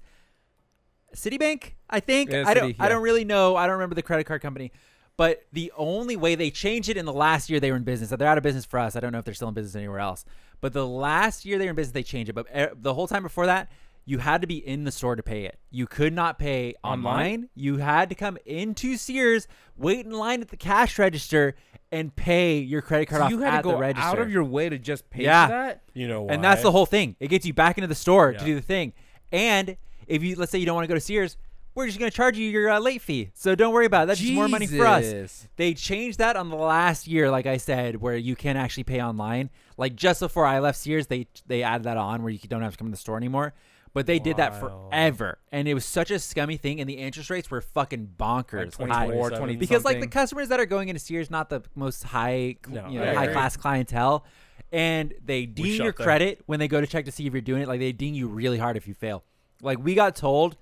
Citibank. 1.14 1.72
I 1.88 2.00
think 2.00 2.30
Yeah, 2.30 2.44
I 2.46 2.54
don't 2.54 2.70
Citi, 2.70 2.76
I 2.78 2.84
yeah. 2.84 2.88
don't 2.90 3.02
really 3.02 3.24
know. 3.24 3.56
I 3.56 3.66
don't 3.66 3.74
remember 3.74 3.94
the 3.94 4.02
credit 4.02 4.24
card 4.24 4.42
company. 4.42 4.72
But 5.16 5.44
the 5.52 5.72
only 5.76 6.14
way 6.14 6.36
they 6.36 6.50
changed 6.50 6.88
it 6.88 6.96
in 6.96 7.04
the 7.04 7.12
last 7.12 7.50
year 7.50 7.58
they 7.58 7.72
were 7.72 7.76
in 7.76 7.82
business, 7.82 8.10
they're 8.10 8.28
out 8.28 8.38
of 8.38 8.44
business 8.44 8.64
for 8.64 8.78
us. 8.78 8.94
I 8.94 9.00
don't 9.00 9.10
know 9.10 9.18
if 9.18 9.24
they're 9.24 9.34
still 9.34 9.48
in 9.48 9.54
business 9.54 9.74
anywhere 9.74 9.98
else. 9.98 10.24
But 10.60 10.72
the 10.74 10.86
last 10.86 11.44
year 11.44 11.58
they 11.58 11.64
were 11.64 11.70
in 11.70 11.76
business, 11.76 11.92
they 11.92 12.04
changed 12.04 12.30
it. 12.30 12.34
But 12.34 12.46
eh, 12.50 12.68
the 12.74 12.94
whole 12.94 13.08
time 13.08 13.24
before 13.24 13.46
that, 13.46 13.68
you 14.08 14.16
had 14.16 14.40
to 14.40 14.46
be 14.46 14.56
in 14.56 14.84
the 14.84 14.90
store 14.90 15.16
to 15.16 15.22
pay 15.22 15.44
it. 15.44 15.58
You 15.70 15.86
could 15.86 16.14
not 16.14 16.38
pay 16.38 16.74
online. 16.82 17.06
Online? 17.14 17.48
You 17.54 17.76
had 17.76 18.08
to 18.08 18.14
come 18.14 18.38
into 18.46 18.96
Sears, 18.96 19.46
wait 19.76 20.06
in 20.06 20.12
line 20.12 20.40
at 20.40 20.48
the 20.48 20.56
cash 20.56 20.98
register, 20.98 21.54
and 21.92 22.16
pay 22.16 22.56
your 22.58 22.80
credit 22.80 23.06
card 23.06 23.20
So 23.20 23.24
off 23.26 23.30
you 23.30 23.40
had 23.40 23.54
at 23.54 23.56
to 23.58 23.62
go 23.70 23.82
out 23.82 24.18
of 24.18 24.30
your 24.30 24.44
way 24.44 24.70
to 24.70 24.78
just 24.78 25.10
pay 25.10 25.24
Yeah. 25.24 25.46
for 25.46 25.52
that. 25.52 25.82
You 25.92 26.08
know 26.08 26.22
why? 26.22 26.32
and 26.32 26.42
that's 26.42 26.62
the 26.62 26.72
whole 26.72 26.86
thing. 26.86 27.16
It 27.20 27.28
gets 27.28 27.44
you 27.44 27.52
back 27.52 27.76
into 27.76 27.86
the 27.88 27.94
store 27.94 28.32
to 28.32 28.42
do 28.42 28.54
the 28.54 28.62
thing. 28.62 28.94
And 29.30 29.76
if 30.06 30.22
you 30.22 30.36
let's 30.36 30.50
say 30.52 30.58
you 30.58 30.64
don't 30.64 30.74
want 30.74 30.84
to 30.84 30.88
go 30.88 30.94
to 30.94 31.00
Sears, 31.00 31.36
we're 31.74 31.86
just 31.86 31.98
going 31.98 32.10
to 32.10 32.16
charge 32.16 32.38
you 32.38 32.48
your 32.48 32.70
uh, 32.70 32.80
late 32.80 33.02
fee. 33.02 33.30
So 33.34 33.54
don't 33.54 33.72
worry 33.74 33.84
about 33.86 34.04
it. 34.04 34.06
That's 34.06 34.20
just 34.20 34.32
more 34.32 34.48
money 34.48 34.66
for 34.66 34.86
us. 34.86 35.46
They 35.56 35.74
changed 35.74 36.18
that 36.18 36.34
on 36.34 36.48
the 36.48 36.56
last 36.56 37.06
year, 37.06 37.30
like 37.30 37.46
I 37.46 37.58
said, 37.58 37.96
where 38.00 38.16
you 38.16 38.34
can 38.34 38.56
actually 38.56 38.84
pay 38.84 39.02
online. 39.02 39.50
Like 39.76 39.94
just 39.94 40.20
before 40.20 40.46
I 40.46 40.58
left 40.60 40.78
Sears, 40.78 41.06
they 41.08 41.26
they 41.46 41.62
added 41.62 41.84
that 41.84 41.98
on 41.98 42.22
where 42.22 42.32
you 42.32 42.38
don't 42.48 42.62
have 42.62 42.72
to 42.72 42.78
come 42.78 42.88
to 42.88 42.92
the 42.92 42.96
store 42.96 43.18
anymore. 43.18 43.52
But 43.94 44.06
they 44.06 44.18
did 44.18 44.36
that 44.36 44.58
forever, 44.60 45.38
and 45.50 45.66
it 45.66 45.74
was 45.74 45.84
such 45.84 46.10
a 46.10 46.18
scummy 46.18 46.56
thing, 46.56 46.80
and 46.80 46.88
the 46.88 46.94
interest 46.94 47.30
rates 47.30 47.50
were 47.50 47.60
fucking 47.60 48.10
bonkers. 48.18 48.78
Like 48.78 48.90
high. 48.90 49.06
24, 49.06 49.30
20 49.30 49.56
because 49.56 49.84
like 49.84 49.96
the 49.96 50.02
something. 50.02 50.10
customers 50.10 50.48
that 50.48 50.60
are 50.60 50.66
going 50.66 50.88
into 50.88 50.98
Sears, 51.00 51.30
not 51.30 51.48
the 51.48 51.62
most 51.74 52.04
high, 52.04 52.56
cl- 52.64 52.84
No, 52.84 52.90
you 52.90 53.00
know, 53.00 53.10
I 53.10 53.14
high 53.14 53.22
agree. 53.24 53.34
class 53.34 53.56
clientele, 53.56 54.24
and 54.70 55.14
they 55.24 55.46
ding 55.46 55.66
your 55.74 55.84
there. 55.86 55.92
credit 55.92 56.42
when 56.46 56.58
they 56.60 56.68
go 56.68 56.80
to 56.80 56.86
check 56.86 57.06
to 57.06 57.12
see 57.12 57.26
if 57.26 57.32
you're 57.32 57.40
doing 57.40 57.62
it. 57.62 57.68
Like 57.68 57.80
they 57.80 57.92
ding 57.92 58.14
you 58.14 58.28
really 58.28 58.58
hard 58.58 58.76
if 58.76 58.86
you 58.86 58.94
fail. 58.94 59.24
Like 59.62 59.78
we 59.82 59.94
got 59.94 60.14
told 60.14 60.56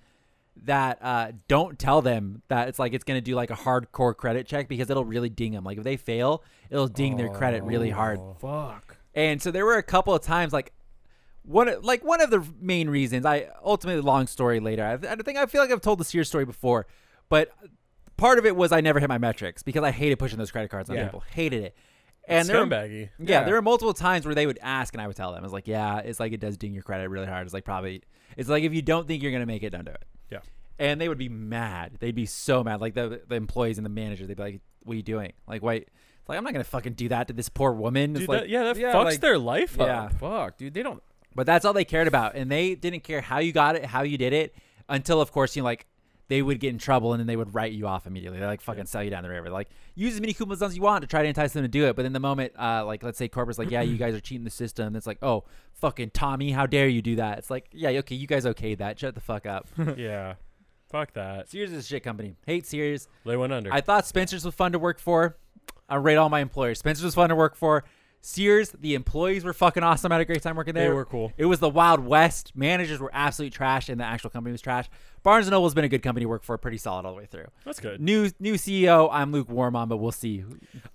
that 0.65 0.99
uh, 1.03 1.33
don't 1.49 1.79
tell 1.79 2.01
them 2.01 2.43
that 2.49 2.69
it's 2.69 2.79
like 2.79 2.95
it's 2.95 3.05
gonna 3.05 3.21
do 3.21 3.35
like 3.35 3.51
a 3.51 3.55
hardcore 3.57 4.17
credit 4.17 4.47
check 4.47 4.69
because 4.69 4.89
it'll 4.89 5.05
really 5.05 5.29
ding 5.29 5.53
them. 5.53 5.65
Like 5.65 5.77
if 5.79 5.85
they 5.85 5.97
fail, 5.99 6.43
it'll 6.71 6.89
ding 6.89 7.17
their 7.17 7.29
credit 7.29 7.63
really 7.65 7.91
hard. 7.91 8.19
Oh. 8.19 8.37
Fuck. 8.41 8.97
And 9.15 9.43
so 9.43 9.51
there 9.51 9.67
were 9.67 9.77
a 9.77 9.83
couple 9.83 10.15
of 10.15 10.23
times 10.23 10.53
like 10.53 10.73
one 11.47 11.71
like 11.83 12.05
one 12.05 12.21
of 12.21 12.31
the 12.31 12.45
main 12.61 12.91
reasons 12.91 13.25
I 13.25 13.49
ultimately 13.65 14.03
long 14.03 14.27
story 14.27 14.61
later. 14.61 14.85
I, 14.85 14.95
I 15.13 15.17
think 15.17 15.39
I 15.39 15.47
feel 15.47 15.61
like 15.63 15.71
I've 15.71 15.81
told 15.81 15.99
the 15.99 16.05
Sears 16.05 16.29
story 16.29 16.45
before, 16.45 16.87
but 17.29 17.51
part 18.17 18.39
of 18.39 18.47
it 18.47 18.57
was 18.57 18.73
I 18.73 18.81
never 18.81 18.99
hit 19.01 19.09
my 19.09 19.19
metrics 19.19 19.63
because 19.63 19.83
I 19.85 19.91
hated 19.91 20.19
pushing 20.19 20.39
those 20.39 20.51
credit 20.51 20.71
cards 20.71 20.91
on 20.91 20.97
Yeah. 20.97 21.05
people. 21.05 21.23
Hated 21.33 21.63
it. 21.65 21.77
And 22.29 22.49
there 22.49 22.67
were, 22.67 22.85
yeah, 22.87 23.07
Yeah. 23.21 23.45
there 23.45 23.55
were 23.55 23.63
multiple 23.63 23.95
times 23.95 24.27
where 24.27 24.35
they 24.35 24.47
would 24.47 24.59
ask 24.61 24.93
and 24.95 25.01
I 25.01 25.07
would 25.07 25.15
tell 25.15 25.31
them. 25.31 25.39
I 25.39 25.43
was 25.45 25.53
like, 25.53 25.69
yeah, 25.69 25.99
it's 25.99 26.19
like 26.19 26.33
it 26.33 26.41
does 26.41 26.57
ding 26.57 26.75
your 26.75 26.83
credit 26.83 27.09
really 27.09 27.27
hard. 27.27 27.45
It's 27.47 27.55
like 27.55 27.65
probably 27.65 28.03
it's 28.37 28.49
like 28.49 28.65
if 28.65 28.75
you 28.75 28.83
don't 28.83 29.07
think 29.07 29.23
you're 29.23 29.31
gonna 29.33 29.47
make 29.47 29.63
it, 29.63 29.71
don't 29.71 29.85
do 29.85 29.93
it. 29.93 30.05
Yeah. 30.31 30.41
And 30.81 31.01
they 31.01 31.09
would 31.09 31.19
be 31.19 31.29
mad. 31.29 31.93
They'd 32.01 32.15
be 32.17 32.27
so 32.27 32.65
mad. 32.65 32.81
Like 32.81 32.95
the 32.95 33.23
the 33.29 33.37
employees 33.37 33.79
and 33.79 33.85
the 33.85 33.91
managers, 33.91 34.27
they'd 34.27 34.37
be 34.37 34.43
like, 34.43 34.61
"What 34.83 34.95
are 34.95 34.97
you 34.97 35.03
doing? 35.03 35.33
Like, 35.47 35.63
wait, 35.63 35.85
it's 36.19 36.29
like 36.29 36.37
I'm 36.37 36.43
not 36.45 36.53
gonna 36.53 36.65
fucking 36.65 36.95
do 36.95 37.09
that 37.11 37.29
to 37.29 37.33
this 37.33 37.49
poor 37.49 37.71
woman." 37.73 38.15
Dude, 38.15 38.29
like, 38.29 38.41
that, 38.41 38.49
yeah, 38.49 38.65
that 38.65 38.77
yeah, 38.77 38.93
fucks 38.93 39.05
like- 39.05 39.21
their 39.21 39.39
life 39.39 39.77
Yeah. 39.79 40.03
up. 40.03 40.15
Fuck, 40.15 40.57
dude. 40.59 40.75
They 40.75 40.83
don't. 40.83 41.03
But 41.37 41.47
that's 41.47 41.65
all 41.65 41.73
they 41.73 41.85
cared 41.85 42.09
about, 42.09 42.35
and 42.35 42.51
they 42.51 42.75
didn't 42.75 43.05
care 43.05 43.21
how 43.21 43.39
you 43.39 43.53
got 43.53 43.77
it, 43.77 43.85
how 43.85 44.03
you 44.03 44.19
did 44.19 44.33
it, 44.33 44.57
until 44.89 45.21
of 45.21 45.31
course 45.31 45.55
you 45.55 45.63
know, 45.63 45.67
like 45.67 45.87
they 46.29 46.43
would 46.43 46.59
get 46.59 46.71
in 46.71 46.79
trouble 46.79 47.13
and 47.13 47.21
then 47.21 47.27
they 47.27 47.37
would 47.37 47.55
write 47.55 47.73
you 47.73 47.87
off 47.87 48.07
immediately. 48.07 48.39
They're 48.39 48.49
like 48.49 48.61
fucking 48.61 48.87
sell 48.87 49.03
you 49.03 49.11
down 49.11 49.23
the 49.23 49.29
river. 49.29 49.49
Like 49.49 49.69
use 49.95 50.15
as 50.15 50.21
many 50.21 50.33
coupons 50.33 50.63
as 50.63 50.75
you 50.75 50.83
want 50.83 51.03
to 51.03 51.07
try 51.07 51.23
to 51.23 51.29
entice 51.29 51.53
them 51.53 51.63
to 51.63 51.69
do 51.69 51.87
it. 51.87 51.95
But 51.95 52.05
in 52.05 52.13
the 52.13 52.21
moment, 52.21 52.53
uh, 52.59 52.85
like 52.85 53.03
let's 53.03 53.19
say 53.19 53.29
corporate's 53.29 53.59
like, 53.59 53.71
yeah, 53.71 53.83
you 53.83 53.97
guys 53.97 54.15
are 54.15 54.21
cheating 54.21 54.45
the 54.45 54.51
system. 54.51 54.97
It's 54.97 55.07
like, 55.07 55.19
oh, 55.23 55.45
fucking 55.75 56.11
Tommy, 56.11 56.51
how 56.51 56.67
dare 56.67 56.89
you 56.89 57.03
do 57.03 57.17
that? 57.17 57.39
It's 57.39 57.51
like, 57.51 57.69
yeah, 57.73 57.91
okay, 57.91 58.17
you 58.17 58.27
guys 58.27 58.45
okayed 58.45 58.79
that. 58.79 58.99
Shut 58.99 59.15
the 59.15 59.21
fuck 59.21 59.47
up. 59.47 59.69
yeah. 59.97 60.35
Fuck 60.91 61.13
that. 61.15 61.49
Sears 61.49 61.73
is 61.73 61.85
a 61.85 61.87
shit 61.87 62.03
company. 62.03 62.37
Hate 62.47 62.67
Sears. 62.67 63.09
They 63.25 63.37
went 63.37 63.53
under. 63.53 63.73
I 63.73 63.81
thought 63.81 64.07
Spencer's 64.07 64.45
was 64.45 64.55
fun 64.55 64.73
to 64.73 64.79
work 64.79 64.99
for. 64.99 65.37
I 65.89 65.97
rate 65.97 66.17
all 66.17 66.29
my 66.29 66.41
employers. 66.41 66.79
Spencer's 66.79 67.05
was 67.05 67.15
fun 67.15 67.29
to 67.29 67.37
work 67.37 67.55
for. 67.57 67.85
Sears, 68.27 68.71
the 68.81 68.95
employees 68.97 69.45
were 69.45 69.53
fucking 69.53 69.85
awesome. 69.85 70.11
I 70.11 70.17
had 70.17 70.23
a 70.23 70.25
great 70.25 70.43
time 70.43 70.57
working 70.57 70.75
there. 70.75 70.89
they 70.89 70.95
were 70.95 71.05
cool. 71.05 71.33
It 71.37 71.45
was 71.45 71.61
the 71.61 71.69
Wild 71.69 72.05
West. 72.05 72.51
Managers 72.57 72.99
were 72.99 73.11
absolute 73.15 73.53
trash, 73.53 73.89
and 73.89 74.01
the 74.01 74.05
actual 74.05 74.31
company 74.31 74.51
was 74.51 74.61
trash. 74.61 74.89
Barnes 75.23 75.47
and 75.47 75.53
Noble's 75.53 75.75
been 75.75 75.85
a 75.85 75.89
good 75.89 76.03
company 76.03 76.25
to 76.25 76.29
work 76.29 76.43
for, 76.43 76.59
pretty 76.59 76.77
solid 76.77 77.07
all 77.07 77.13
the 77.13 77.19
way 77.19 77.27
through. 77.27 77.47
That's 77.65 77.79
good. 77.79 78.01
New 78.01 78.31
new 78.41 78.55
CEO, 78.55 79.09
I'm 79.13 79.31
lukewarm 79.31 79.77
on, 79.77 79.89
but 79.89 79.99
we'll 79.99 80.11
see. 80.13 80.45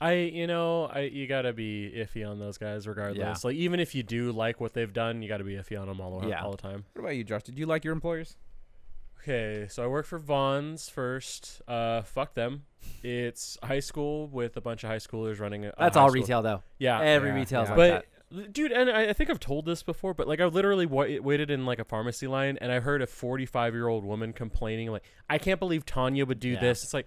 I, 0.02 0.14
you 0.14 0.46
know, 0.46 0.86
I 0.86 1.02
you 1.02 1.26
gotta 1.26 1.54
be 1.54 1.94
iffy 1.96 2.30
on 2.30 2.38
those 2.40 2.58
guys 2.58 2.86
regardless. 2.86 3.18
Yeah. 3.18 3.36
Like 3.48 3.56
even 3.56 3.80
if 3.80 3.96
you 3.96 4.04
do 4.04 4.34
like 4.34 4.60
what 4.60 4.74
they've 4.74 4.92
done, 4.92 5.22
you 5.22 5.30
gotta 5.30 5.44
be 5.46 5.54
iffy 5.54 5.80
on 5.80 5.88
them 5.88 6.02
all, 6.02 6.20
the- 6.20 6.28
Yeah. 6.28 6.44
all 6.44 6.52
the 6.52 6.58
time. 6.58 6.84
What 6.94 7.02
about 7.04 7.16
you, 7.16 7.24
Josh? 7.24 7.44
Did 7.44 7.58
you 7.58 7.66
like 7.66 7.86
your 7.86 7.94
employers? 7.94 8.36
Okay, 9.22 9.68
so 9.70 9.84
I 9.84 9.88
work 9.88 10.06
for 10.06 10.18
Vons 10.18 10.90
first. 10.90 11.62
Uh, 11.68 12.02
fuck 12.02 12.34
them. 12.34 12.64
It's 13.04 13.58
high 13.62 13.80
school 13.80 14.28
with 14.28 14.58
a 14.58 14.62
bunch 14.62 14.84
of 14.84 14.90
high 14.90 14.98
schoolers 14.98 15.40
running. 15.40 15.66
A, 15.66 15.70
a 15.70 15.74
That's 15.78 15.98
all 15.98 16.10
school- 16.10 16.22
retail 16.22 16.42
though. 16.42 16.64
Yeah, 16.80 17.00
Every 17.00 17.30
yeah, 17.30 17.36
retail's 17.36 17.70
yeah. 17.70 17.76
like 17.76 17.92
but 17.92 18.06
that. 18.32 18.54
dude, 18.54 18.72
and 18.72 18.90
I, 18.90 19.10
I 19.10 19.14
think 19.14 19.30
I've 19.30 19.40
told 19.40 19.66
this 19.66 19.84
before, 19.84 20.16
but 20.16 20.28
like 20.28 20.42
I 20.42 20.46
literally 20.46 20.88
wa- 20.88 21.06
waited 21.22 21.52
in 21.52 21.66
like 21.68 21.78
a 21.78 21.84
pharmacy 21.84 22.26
line, 22.28 22.58
and 22.62 22.72
I 22.72 22.80
heard 22.80 23.04
a 23.04 23.08
45 23.08 23.74
year 23.76 23.88
old 23.88 24.04
woman 24.04 24.34
complaining, 24.34 24.90
like, 24.92 25.04
"I 25.30 25.38
can't 25.38 25.60
believe 25.60 25.86
Tanya 25.86 26.26
would 26.26 26.40
do 26.40 26.50
Yeah. 26.50 26.60
this." 26.62 26.84
It's 26.84 26.94
like, 26.94 27.06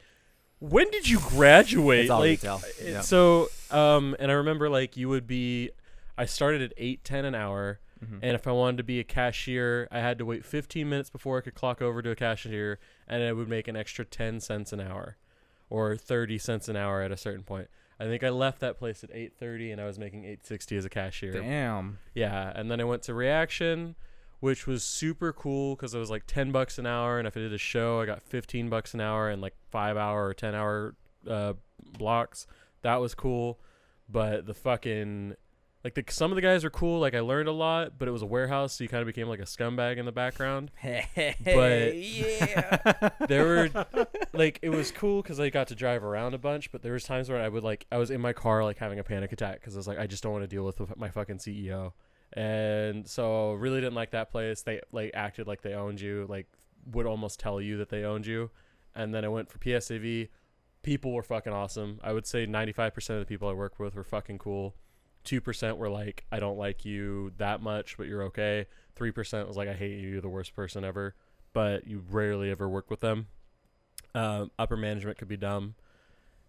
when 0.60 0.88
did 0.92 1.08
you 1.08 1.18
graduate? 1.18 2.02
It's 2.02 2.10
all 2.10 2.20
like, 2.20 2.28
retail. 2.42 2.60
it- 2.78 2.88
Yeah. 2.92 3.00
so, 3.00 3.48
um, 3.72 4.14
and 4.20 4.30
I 4.30 4.34
remember 4.34 4.68
like 4.68 4.96
you 4.96 5.08
would 5.08 5.26
be, 5.26 5.70
I 6.16 6.26
started 6.26 6.62
at 6.62 6.72
eight 6.76 7.02
ten 7.02 7.24
an 7.24 7.34
hour. 7.34 7.80
Mm-hmm. 8.02 8.18
And 8.22 8.34
if 8.34 8.46
I 8.46 8.52
wanted 8.52 8.78
to 8.78 8.84
be 8.84 9.00
a 9.00 9.04
cashier, 9.04 9.88
I 9.90 10.00
had 10.00 10.18
to 10.18 10.24
wait 10.24 10.44
15 10.44 10.88
minutes 10.88 11.10
before 11.10 11.38
I 11.38 11.40
could 11.40 11.54
clock 11.54 11.82
over 11.82 12.02
to 12.02 12.10
a 12.10 12.16
cashier, 12.16 12.78
and 13.06 13.22
I 13.22 13.32
would 13.32 13.48
make 13.48 13.68
an 13.68 13.76
extra 13.76 14.04
10 14.04 14.40
cents 14.40 14.72
an 14.72 14.80
hour, 14.80 15.16
or 15.70 15.96
30 15.96 16.38
cents 16.38 16.68
an 16.68 16.76
hour 16.76 17.02
at 17.02 17.12
a 17.12 17.16
certain 17.16 17.44
point. 17.44 17.68
I 17.98 18.04
think 18.04 18.24
I 18.24 18.30
left 18.30 18.60
that 18.60 18.78
place 18.78 19.04
at 19.04 19.10
8:30, 19.14 19.72
and 19.72 19.80
I 19.80 19.84
was 19.84 19.98
making 19.98 20.24
8.60 20.24 20.78
as 20.78 20.84
a 20.84 20.90
cashier. 20.90 21.32
Damn. 21.32 21.98
Yeah, 22.14 22.52
and 22.54 22.70
then 22.70 22.80
I 22.80 22.84
went 22.84 23.02
to 23.04 23.14
Reaction, 23.14 23.94
which 24.40 24.66
was 24.66 24.82
super 24.82 25.32
cool 25.32 25.76
because 25.76 25.94
it 25.94 25.98
was 25.98 26.10
like 26.10 26.24
10 26.26 26.50
bucks 26.50 26.78
an 26.78 26.86
hour, 26.86 27.18
and 27.18 27.28
if 27.28 27.36
I 27.36 27.40
did 27.40 27.52
a 27.52 27.58
show, 27.58 28.00
I 28.00 28.06
got 28.06 28.22
15 28.22 28.68
bucks 28.68 28.94
an 28.94 29.00
hour 29.00 29.30
and 29.30 29.40
like 29.40 29.54
five 29.70 29.96
hour 29.96 30.26
or 30.26 30.34
10 30.34 30.54
hour 30.54 30.96
uh, 31.28 31.54
blocks. 31.98 32.46
That 32.82 32.96
was 32.96 33.14
cool, 33.14 33.60
but 34.08 34.46
the 34.46 34.54
fucking 34.54 35.36
like 35.84 35.94
the, 35.94 36.02
some 36.08 36.32
of 36.32 36.36
the 36.36 36.40
guys 36.42 36.64
were 36.64 36.70
cool. 36.70 36.98
Like 36.98 37.14
I 37.14 37.20
learned 37.20 37.46
a 37.48 37.52
lot, 37.52 37.98
but 37.98 38.08
it 38.08 38.10
was 38.10 38.22
a 38.22 38.26
warehouse, 38.26 38.72
so 38.72 38.84
you 38.84 38.88
kind 38.88 39.02
of 39.02 39.06
became 39.06 39.28
like 39.28 39.38
a 39.38 39.44
scumbag 39.44 39.98
in 39.98 40.06
the 40.06 40.12
background. 40.12 40.70
But- 41.44 41.94
yeah. 41.96 43.10
There 43.28 43.44
were 43.46 43.86
like 44.32 44.58
it 44.62 44.70
was 44.70 44.90
cool 44.90 45.22
because 45.22 45.38
I 45.38 45.50
got 45.50 45.68
to 45.68 45.74
drive 45.74 46.02
around 46.02 46.32
a 46.34 46.38
bunch, 46.38 46.72
but 46.72 46.82
there 46.82 46.94
was 46.94 47.04
times 47.04 47.28
where 47.28 47.40
I 47.40 47.48
would 47.48 47.62
like 47.62 47.86
I 47.92 47.98
was 47.98 48.10
in 48.10 48.20
my 48.20 48.32
car 48.32 48.64
like 48.64 48.78
having 48.78 48.98
a 48.98 49.04
panic 49.04 49.32
attack 49.32 49.60
because 49.60 49.74
I 49.74 49.78
was 49.78 49.86
like 49.86 49.98
I 49.98 50.06
just 50.06 50.22
don't 50.22 50.32
want 50.32 50.42
to 50.44 50.48
deal 50.48 50.64
with 50.64 50.80
my 50.96 51.10
fucking 51.10 51.38
CEO, 51.38 51.92
and 52.32 53.06
so 53.08 53.52
really 53.52 53.80
didn't 53.80 53.94
like 53.94 54.10
that 54.12 54.30
place. 54.30 54.62
They 54.62 54.80
like 54.90 55.10
acted 55.14 55.46
like 55.46 55.62
they 55.62 55.74
owned 55.74 56.00
you, 56.00 56.26
like 56.28 56.46
would 56.92 57.06
almost 57.06 57.38
tell 57.40 57.60
you 57.60 57.76
that 57.78 57.88
they 57.90 58.04
owned 58.04 58.26
you, 58.26 58.50
and 58.94 59.14
then 59.14 59.24
I 59.24 59.28
went 59.28 59.50
for 59.50 59.58
PSAV. 59.58 60.28
People 60.82 61.12
were 61.12 61.22
fucking 61.22 61.52
awesome. 61.52 61.98
I 62.02 62.12
would 62.12 62.26
say 62.26 62.46
95% 62.46 63.10
of 63.10 63.20
the 63.20 63.24
people 63.24 63.48
I 63.48 63.54
worked 63.54 63.78
with 63.78 63.94
were 63.94 64.04
fucking 64.04 64.36
cool. 64.38 64.74
2% 65.24 65.76
were 65.76 65.88
like, 65.88 66.24
I 66.30 66.38
don't 66.38 66.58
like 66.58 66.84
you 66.84 67.32
that 67.38 67.60
much, 67.62 67.96
but 67.96 68.06
you're 68.06 68.22
okay. 68.24 68.66
3% 68.98 69.46
was 69.46 69.56
like, 69.56 69.68
I 69.68 69.74
hate 69.74 69.98
you, 70.00 70.08
you're 70.08 70.20
the 70.20 70.28
worst 70.28 70.54
person 70.54 70.84
ever. 70.84 71.14
But 71.52 71.86
you 71.86 72.02
rarely 72.10 72.50
ever 72.50 72.68
work 72.68 72.90
with 72.90 73.00
them. 73.00 73.28
Um, 74.14 74.50
upper 74.58 74.76
management 74.76 75.18
could 75.18 75.28
be 75.28 75.36
dumb. 75.36 75.74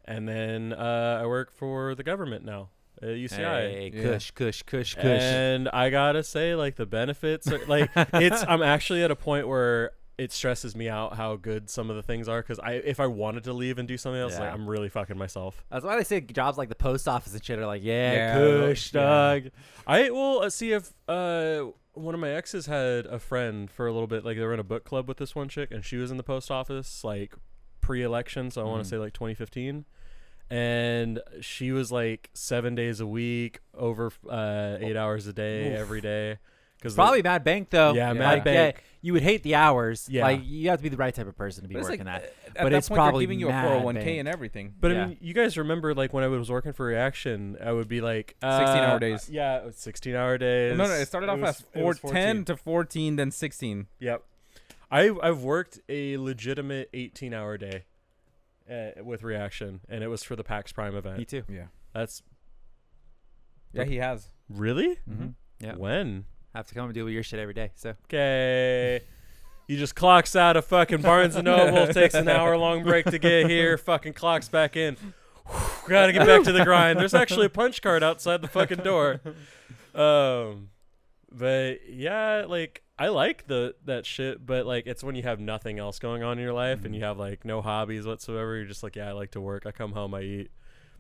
And 0.06 0.28
then 0.28 0.74
uh, 0.74 1.20
I 1.22 1.26
work 1.26 1.52
for 1.52 1.96
the 1.96 2.04
government 2.04 2.46
now 2.46 2.70
at 3.02 3.10
UCI. 3.10 3.38
Hey, 3.40 3.92
Yeah. 3.94 4.04
kush, 4.04 4.32
kush, 4.32 4.62
kush, 4.64 4.96
kush. 4.96 5.04
And 5.04 5.68
I 5.70 5.90
gotta 5.90 6.24
say, 6.24 6.56
like 6.56 6.76
the 6.76 6.86
benefits, 6.86 7.52
are, 7.52 7.64
like 7.68 7.90
it's. 8.14 8.44
I'm 8.48 8.62
actually 8.62 9.04
at 9.04 9.12
a 9.12 9.16
point 9.16 9.48
where 9.48 9.92
it 10.18 10.32
stresses 10.32 10.76
me 10.76 10.88
out 10.88 11.16
how 11.18 11.36
good 11.36 11.70
some 11.70 11.90
of 11.90 11.96
the 11.96 12.04
things 12.04 12.28
are. 12.30 12.42
Because 12.42 12.60
I, 12.60 12.74
if 12.74 13.00
I 13.00 13.08
wanted 13.08 13.44
to 13.46 13.54
leave 13.54 13.78
and 13.80 13.88
do 13.88 13.98
something 13.98 14.22
else, 14.22 14.40
like 14.40 14.54
I'm 14.54 14.68
really 14.70 14.90
fucking 14.90 15.18
myself. 15.18 15.64
That's 15.70 15.84
why 15.86 15.98
they 15.98 16.04
say 16.04 16.22
jobs 16.22 16.58
like 16.58 16.70
the 16.70 16.76
post 16.76 17.08
office 17.08 17.34
and 17.34 17.44
shit 17.44 17.60
are 17.60 17.66
like, 17.68 17.84
yeah, 17.84 18.14
Yeah, 18.14 18.34
kush, 18.34 18.94
yeah. 18.94 19.02
dog. 19.02 19.44
I 19.86 20.10
will 20.10 20.42
uh, 20.42 20.50
see 20.50 20.72
if 20.72 20.94
uh 21.08 21.66
one 21.94 22.14
of 22.14 22.20
my 22.20 22.30
exes 22.30 22.66
had 22.66 23.06
a 23.06 23.20
friend 23.20 23.70
for 23.72 23.88
a 23.88 23.94
little 23.94 24.08
bit. 24.08 24.26
Like 24.26 24.38
they 24.38 24.44
were 24.44 24.54
in 24.54 24.60
a 24.60 24.64
book 24.66 24.84
club 24.86 25.08
with 25.08 25.18
this 25.18 25.34
one 25.36 25.48
chick, 25.50 25.72
and 25.72 25.84
she 25.84 25.98
was 25.98 26.12
in 26.12 26.18
the 26.18 26.24
post 26.24 26.50
office 26.52 27.04
like 27.04 27.34
pre-election. 27.82 28.52
So 28.52 28.62
I 28.62 28.66
want 28.66 28.82
Mhm. 28.82 28.84
to 28.86 28.90
say 28.90 28.98
like 28.98 29.14
2015. 29.14 29.86
And 30.50 31.22
she 31.42 31.72
was 31.72 31.92
like 31.92 32.30
seven 32.34 32.76
days 32.76 33.00
a 33.00 33.08
week, 33.08 33.60
over 33.74 34.12
uh, 34.30 34.78
eight 34.80 34.96
hours 34.96 35.26
a 35.28 35.34
day, 35.34 35.72
Oof. 35.74 35.80
every 35.80 36.02
day. 36.02 36.38
Because 36.86 36.96
Probably 36.96 37.24
Mad 37.24 37.44
Bank 37.44 37.72
though. 37.72 37.94
Yeah, 37.94 38.14
Mad 38.14 38.26
Like, 38.30 38.38
yeah, 38.46 38.54
Bank. 38.72 38.84
you 39.02 39.14
would 39.14 39.24
hate 39.24 39.42
the 39.42 39.56
hours. 39.56 40.08
Yeah. 40.08 40.22
Like 40.24 40.42
you 40.44 40.70
have 40.70 40.78
to 40.78 40.84
be 40.84 40.90
the 40.90 40.98
right 40.98 41.14
type 41.16 41.26
of 41.28 41.36
person 41.36 41.64
to 41.64 41.68
be 41.68 41.74
But 41.74 41.82
working 41.84 42.06
like, 42.06 42.22
that. 42.22 42.24
At 42.24 42.54
But 42.64 42.70
that 42.70 42.74
it's 42.78 42.88
point, 42.90 42.98
they're 43.00 43.04
probably 43.06 43.24
giving 43.26 43.40
you 43.40 43.50
a 43.50 43.54
401k 43.54 43.94
bank. 43.96 44.08
and 44.20 44.28
everything. 44.28 44.74
But 44.80 44.92
Yeah. 44.92 45.04
I 45.04 45.08
mean, 45.08 45.18
you 45.20 45.34
guys 45.34 45.58
remember 45.58 45.96
like 45.96 46.14
when 46.14 46.24
I 46.24 46.28
was 46.28 46.52
working 46.52 46.74
for 46.74 46.86
Reaction, 46.86 47.58
I 47.64 47.72
would 47.72 47.88
be 47.88 48.02
like 48.02 48.36
uh, 48.44 48.60
16 48.60 48.84
hour 48.84 49.00
days. 49.00 49.30
Yeah, 49.30 49.70
16 49.72 50.16
hour 50.16 50.38
days. 50.38 50.78
no, 50.78 50.86
no, 50.86 50.94
it 50.94 51.08
started 51.08 51.30
off 51.30 51.40
was- 51.40 51.50
as 51.50 51.60
it 51.62 52.00
four, 52.00 52.12
10 52.12 52.46
to 52.46 52.56
14, 52.56 53.16
then 53.16 53.32
16. 53.32 53.88
Yep. 54.00 54.24
I 54.92 55.12
I've 55.24 55.42
worked 55.42 55.80
a 55.90 56.18
legitimate 56.18 56.90
18 56.94 57.34
hour 57.34 57.58
day 57.58 57.86
uh, 58.72 59.04
with 59.04 59.24
reaction, 59.24 59.82
and 59.90 60.04
it 60.04 60.08
was 60.08 60.24
for 60.24 60.36
the 60.36 60.44
PAX 60.44 60.72
Prime 60.72 60.96
event. 60.96 61.18
Me 61.18 61.26
too. 61.26 61.42
Yeah. 61.50 61.66
That's 61.94 62.22
Yeah, 63.74 63.84
he 63.86 63.96
has. 63.98 64.30
really 64.50 65.00
Mm-hmm. 65.10 65.28
Yeah. 65.60 65.76
when. 65.76 66.26
Have 66.56 66.68
to 66.68 66.74
come 66.74 66.86
and 66.86 66.94
deal 66.94 67.06
with 67.06 67.14
your 67.14 67.22
shit 67.24 67.40
every 67.40 67.54
day. 67.54 67.72
So 67.76 67.94
Okay. 68.08 69.02
You 69.68 69.78
just 69.78 69.96
clocks 69.96 70.36
out 70.36 70.56
of 70.58 70.66
fucking 70.66 71.02
Barnes 71.02 71.36
and 71.36 71.46
Noble, 71.46 71.92
takes 71.92 72.14
an 72.14 72.30
hour 72.30 72.56
long 72.58 72.84
break 72.84 73.06
to 73.08 73.18
get 73.18 73.50
here, 73.50 73.78
fucking 73.78 74.14
clocks 74.14 74.48
back 74.48 74.76
in. 74.78 74.96
Gotta 75.90 76.14
get 76.14 76.26
back 76.26 76.44
to 76.44 76.52
the 76.52 76.64
grind. 76.64 77.00
There's 77.00 77.14
actually 77.14 77.48
a 77.48 77.50
punch 77.50 77.82
card 77.82 78.04
outside 78.04 78.42
the 78.42 78.48
fucking 78.48 78.80
door. 78.80 79.22
Um, 79.94 80.70
but 81.32 81.80
yeah, 81.90 82.46
like 82.48 82.84
I 82.98 83.08
like 83.08 83.48
the 83.48 83.76
that 83.86 84.06
shit, 84.06 84.46
but 84.46 84.66
like 84.66 84.88
it's 84.88 85.04
when 85.04 85.16
you 85.16 85.24
have 85.24 85.40
nothing 85.40 85.80
else 85.80 86.00
going 86.00 86.24
on 86.24 86.38
in 86.38 86.44
your 86.44 86.54
life 86.54 86.86
and 86.86 86.96
you 86.96 87.04
have 87.04 87.18
like 87.18 87.44
no 87.44 87.62
hobbies 87.62 88.06
whatsoever. 88.06 88.56
You're 88.56 88.66
just 88.66 88.84
like, 88.84 88.96
yeah, 88.96 89.10
I 89.10 89.12
like 89.14 89.32
to 89.32 89.42
work. 89.42 89.66
I 89.66 89.72
come 89.72 89.92
home, 89.94 90.14
I 90.14 90.22
eat. 90.22 90.52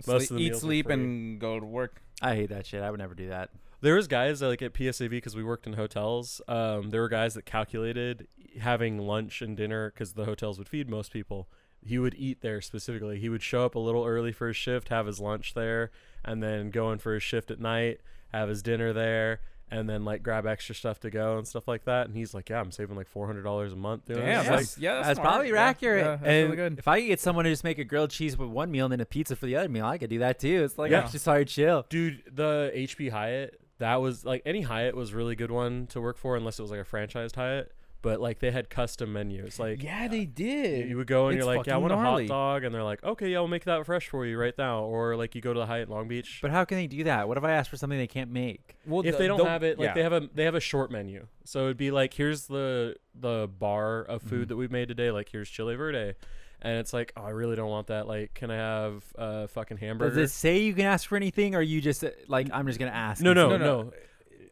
Most 0.07 0.27
Sleep- 0.27 0.31
of 0.31 0.37
the 0.37 0.43
eat, 0.43 0.55
sleep, 0.57 0.89
and 0.89 1.39
go 1.39 1.59
to 1.59 1.65
work. 1.65 2.01
I 2.21 2.35
hate 2.35 2.49
that 2.49 2.65
shit. 2.65 2.81
I 2.81 2.89
would 2.91 2.99
never 2.99 3.13
do 3.15 3.29
that. 3.29 3.49
There 3.81 3.95
was 3.95 4.07
guys 4.07 4.39
that, 4.39 4.47
like 4.47 4.61
at 4.61 4.73
PSAV 4.73 5.09
because 5.09 5.35
we 5.35 5.43
worked 5.43 5.67
in 5.67 5.73
hotels. 5.73 6.41
Um, 6.47 6.89
there 6.89 7.01
were 7.01 7.09
guys 7.09 7.33
that 7.35 7.45
calculated 7.45 8.27
having 8.61 8.97
lunch 8.99 9.41
and 9.41 9.55
dinner 9.57 9.91
because 9.91 10.13
the 10.13 10.25
hotels 10.25 10.57
would 10.57 10.69
feed 10.69 10.89
most 10.89 11.11
people. 11.11 11.47
He 11.83 11.99
would 11.99 12.15
eat 12.17 12.41
there 12.41 12.61
specifically. 12.61 13.19
He 13.19 13.29
would 13.29 13.43
show 13.43 13.65
up 13.65 13.75
a 13.75 13.79
little 13.79 14.05
early 14.05 14.31
for 14.31 14.47
his 14.47 14.55
shift, 14.57 14.89
have 14.89 15.05
his 15.05 15.19
lunch 15.19 15.53
there, 15.53 15.91
and 16.23 16.41
then 16.41 16.71
go 16.71 16.91
in 16.91 16.97
for 16.99 17.13
his 17.13 17.21
shift 17.21 17.51
at 17.51 17.59
night, 17.59 17.99
have 18.33 18.49
his 18.49 18.63
dinner 18.63 18.91
there, 18.91 19.41
and 19.69 19.87
then 19.87 20.03
like 20.03 20.23
grab 20.23 20.47
extra 20.47 20.73
stuff 20.73 20.99
to 21.01 21.11
go 21.11 21.37
and 21.37 21.47
stuff 21.47 21.67
like 21.67 21.85
that. 21.85 22.07
And 22.07 22.15
he's 22.15 22.33
like, 22.33 22.49
"Yeah, 22.49 22.59
I'm 22.59 22.71
saving 22.71 22.95
like 22.95 23.07
four 23.07 23.27
hundred 23.27 23.43
dollars 23.43 23.73
a 23.73 23.75
month 23.75 24.05
doing 24.05 24.19
Damn, 24.21 24.39
this." 24.39 24.47
that's, 24.47 24.77
Like, 24.77 24.83
yeah, 24.83 24.93
that's, 24.95 25.07
That's 25.09 25.19
probably 25.19 25.49
Yeah, 25.49 25.61
accurate. 25.63 26.05
Yeah, 26.05 26.11
that's 26.15 26.23
And 26.23 26.43
really 26.45 26.55
good. 26.55 26.79
If 26.79 26.87
I 26.87 27.01
could 27.01 27.07
get 27.07 27.19
someone 27.19 27.45
to 27.45 27.51
just 27.51 27.63
make 27.63 27.77
a 27.77 27.83
grilled 27.83 28.09
cheese 28.09 28.35
with 28.35 28.49
one 28.49 28.71
meal 28.71 28.85
and 28.85 28.91
then 28.93 29.01
a 29.01 29.05
pizza 29.05 29.35
for 29.35 29.45
the 29.45 29.55
other 29.55 29.69
meal, 29.69 29.85
I 29.85 29.97
could 29.99 30.09
do 30.09 30.19
that 30.19 30.39
too. 30.39 30.63
It's 30.63 30.77
like 30.79 30.89
Yeah. 30.91 31.07
just 31.07 31.23
sorry, 31.25 31.45
chill. 31.45 31.85
dude, 31.89 32.23
the 32.31 32.71
HB 32.73 33.09
Hyatt 33.11 33.59
that 33.79 33.95
was 34.01 34.25
like 34.25 34.41
any 34.45 34.61
Hyatt 34.61 34.95
was 34.95 35.13
a 35.13 35.15
really 35.17 35.35
good 35.35 35.51
one 35.51 35.87
to 35.87 35.99
work 36.01 36.17
for 36.17 36.35
unless 36.35 36.59
it 36.59 36.61
was 36.61 36.71
like 36.71 36.79
a 36.81 36.83
franchised 36.85 37.35
Hyatt. 37.35 37.71
But 38.01 38.21
like 38.21 38.37
they 38.37 38.51
had 38.51 38.69
custom 38.69 39.13
menus, 39.13 39.57
like 39.57 39.81
yeah, 39.81 40.07
they 40.07 40.25
did. 40.25 40.87
You 40.87 40.97
would 40.97 41.07
go 41.07 41.25
and 41.27 41.35
It's 41.35 41.43
you're 41.43 41.55
like, 41.55 41.65
yeah, 41.65 41.73
I 41.73 41.77
fucking 41.77 41.81
want 41.89 41.93
a 41.93 41.95
gnarly. 42.03 42.27
hot 42.27 42.33
dog, 42.33 42.63
and 42.63 42.75
they're 42.75 42.83
like, 42.83 43.03
okay, 43.03 43.29
yeah, 43.29 43.39
we'll 43.39 43.47
make 43.47 43.63
that 43.65 43.83
fresh 43.83 44.07
for 44.09 44.27
you 44.27 44.37
right 44.37 44.53
now. 44.59 44.83
Or 44.83 45.15
like 45.15 45.33
you 45.33 45.41
go 45.41 45.53
to 45.53 45.59
the 45.59 45.65
Hyatt 45.65 45.89
Long 45.89 46.07
Beach. 46.07 46.37
But 46.39 46.51
how 46.51 46.65
can 46.65 46.77
they 46.77 46.85
do 46.85 47.03
that? 47.05 47.27
What 47.27 47.35
if 47.39 47.43
I 47.43 47.53
ask 47.53 47.67
for 47.67 47.77
something 47.77 47.97
they 47.97 48.05
can't 48.05 48.29
make? 48.29 48.75
well, 48.85 49.01
if 49.03 49.13
the- 49.13 49.17
they 49.17 49.27
don't 49.27 49.39
the- 49.39 49.45
have 49.49 49.63
it, 49.63 49.79
like 49.79 49.87
yeah. 49.87 49.93
they 49.95 50.03
have 50.03 50.13
a 50.13 50.29
they 50.35 50.43
have 50.43 50.53
a 50.53 50.59
short 50.59 50.91
menu, 50.91 51.25
so 51.45 51.63
it'd 51.65 51.77
be 51.77 51.89
like, 51.89 52.13
here's 52.13 52.45
the 52.45 52.95
the 53.19 53.49
bar 53.57 54.01
of 54.03 54.21
food 54.21 54.45
Mhm. 54.45 54.47
that 54.49 54.57
we've 54.57 54.71
made 54.71 54.87
today. 54.87 55.09
Like 55.09 55.29
here's 55.29 55.49
chili 55.49 55.73
verde, 55.75 56.13
and 56.61 56.77
it's 56.79 56.93
like, 56.93 57.13
oh, 57.17 57.23
I 57.23 57.29
really 57.29 57.55
don't 57.55 57.69
want 57.69 57.87
that. 57.87 58.07
Like, 58.07 58.33
can 58.33 58.49
I 58.51 58.55
have 58.55 59.03
a 59.15 59.47
fucking 59.47 59.77
hamburger? 59.77 60.15
Does 60.15 60.31
it 60.31 60.33
say 60.33 60.59
you 60.59 60.73
can 60.73 60.85
ask 60.85 61.07
for 61.07 61.15
anything, 61.15 61.55
or 61.55 61.61
you 61.61 61.81
just 61.81 62.03
uh, 62.03 62.09
like 62.27 62.49
I'm 62.53 62.67
just 62.67 62.79
gonna 62.79 62.91
ask? 62.91 63.21
no, 63.21 63.33
no, 63.33 63.49
no, 63.49 63.57
no. 63.57 63.93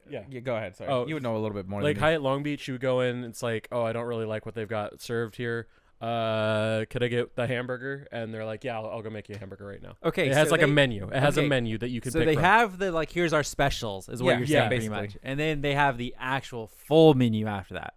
Yeah. 0.10 0.24
Yeah, 0.30 0.42
go 0.42 0.56
ahead. 0.56 0.76
Sorry, 0.76 0.89
Oh, 0.92 1.08
you 1.08 1.13
would 1.16 1.24
know 1.24 1.36
a 1.36 1.39
little 1.39 1.56
bit 1.56 1.68
more. 1.68 1.82
Like 1.82 1.96
than 1.96 2.02
me. 2.02 2.08
Hyatt 2.10 2.22
Long 2.22 2.44
Beach, 2.44 2.68
you 2.68 2.74
would 2.74 2.82
go 2.82 3.00
in. 3.02 3.24
It's 3.24 3.42
like, 3.42 3.68
oh, 3.72 3.84
I 3.84 3.94
don't 3.94 4.06
really 4.06 4.26
like 4.26 4.46
what 4.46 4.54
they've 4.54 4.68
got 4.68 5.02
served 5.02 5.36
here. 5.38 5.68
Uh, 6.02 6.84
could 6.89 7.02
I 7.02 7.08
get 7.08 7.36
the 7.38 7.48
hamburger? 7.48 8.08
And 8.12 8.34
they're 8.34 8.44
like, 8.46 8.66
yeah, 8.66 8.78
I'll, 8.78 8.88
I'll 8.88 9.02
go 9.02 9.10
make 9.10 9.30
you 9.30 9.36
a 9.36 9.38
hamburger 9.38 9.66
right 9.66 9.82
now. 9.82 9.96
Okay, 10.04 10.28
it 10.28 10.34
has 10.34 10.50
so 10.50 10.52
like 10.52 10.60
they, 10.60 10.66
a 10.66 10.68
menu. 10.68 11.08
It 11.08 11.16
has 11.20 11.38
a 11.38 11.42
okay. 11.42 11.48
menu 11.48 11.78
that 11.78 11.89
you 11.89 12.02
can 12.02 12.12
So 12.12 12.20
pick 12.20 12.26
they 12.28 12.34
from. 12.36 12.44
have 12.44 12.78
the 12.78 12.92
like 12.92 13.10
here's 13.10 13.32
our 13.32 13.44
specials 13.44 14.10
is 14.10 14.22
what 14.22 14.32
Yeah, 14.32 14.38
you're 14.39 14.48
yeah, 14.48 14.60
saying 14.60 14.68
pretty 14.70 14.89
basically. 14.89 15.08
much, 15.08 15.18
and 15.24 15.39
then 15.39 15.62
they 15.62 15.74
have 15.76 15.98
the 15.98 16.13
actual 16.20 16.68
full 16.68 17.13
menu 17.13 17.48
after 17.48 17.76
that. 17.76 17.94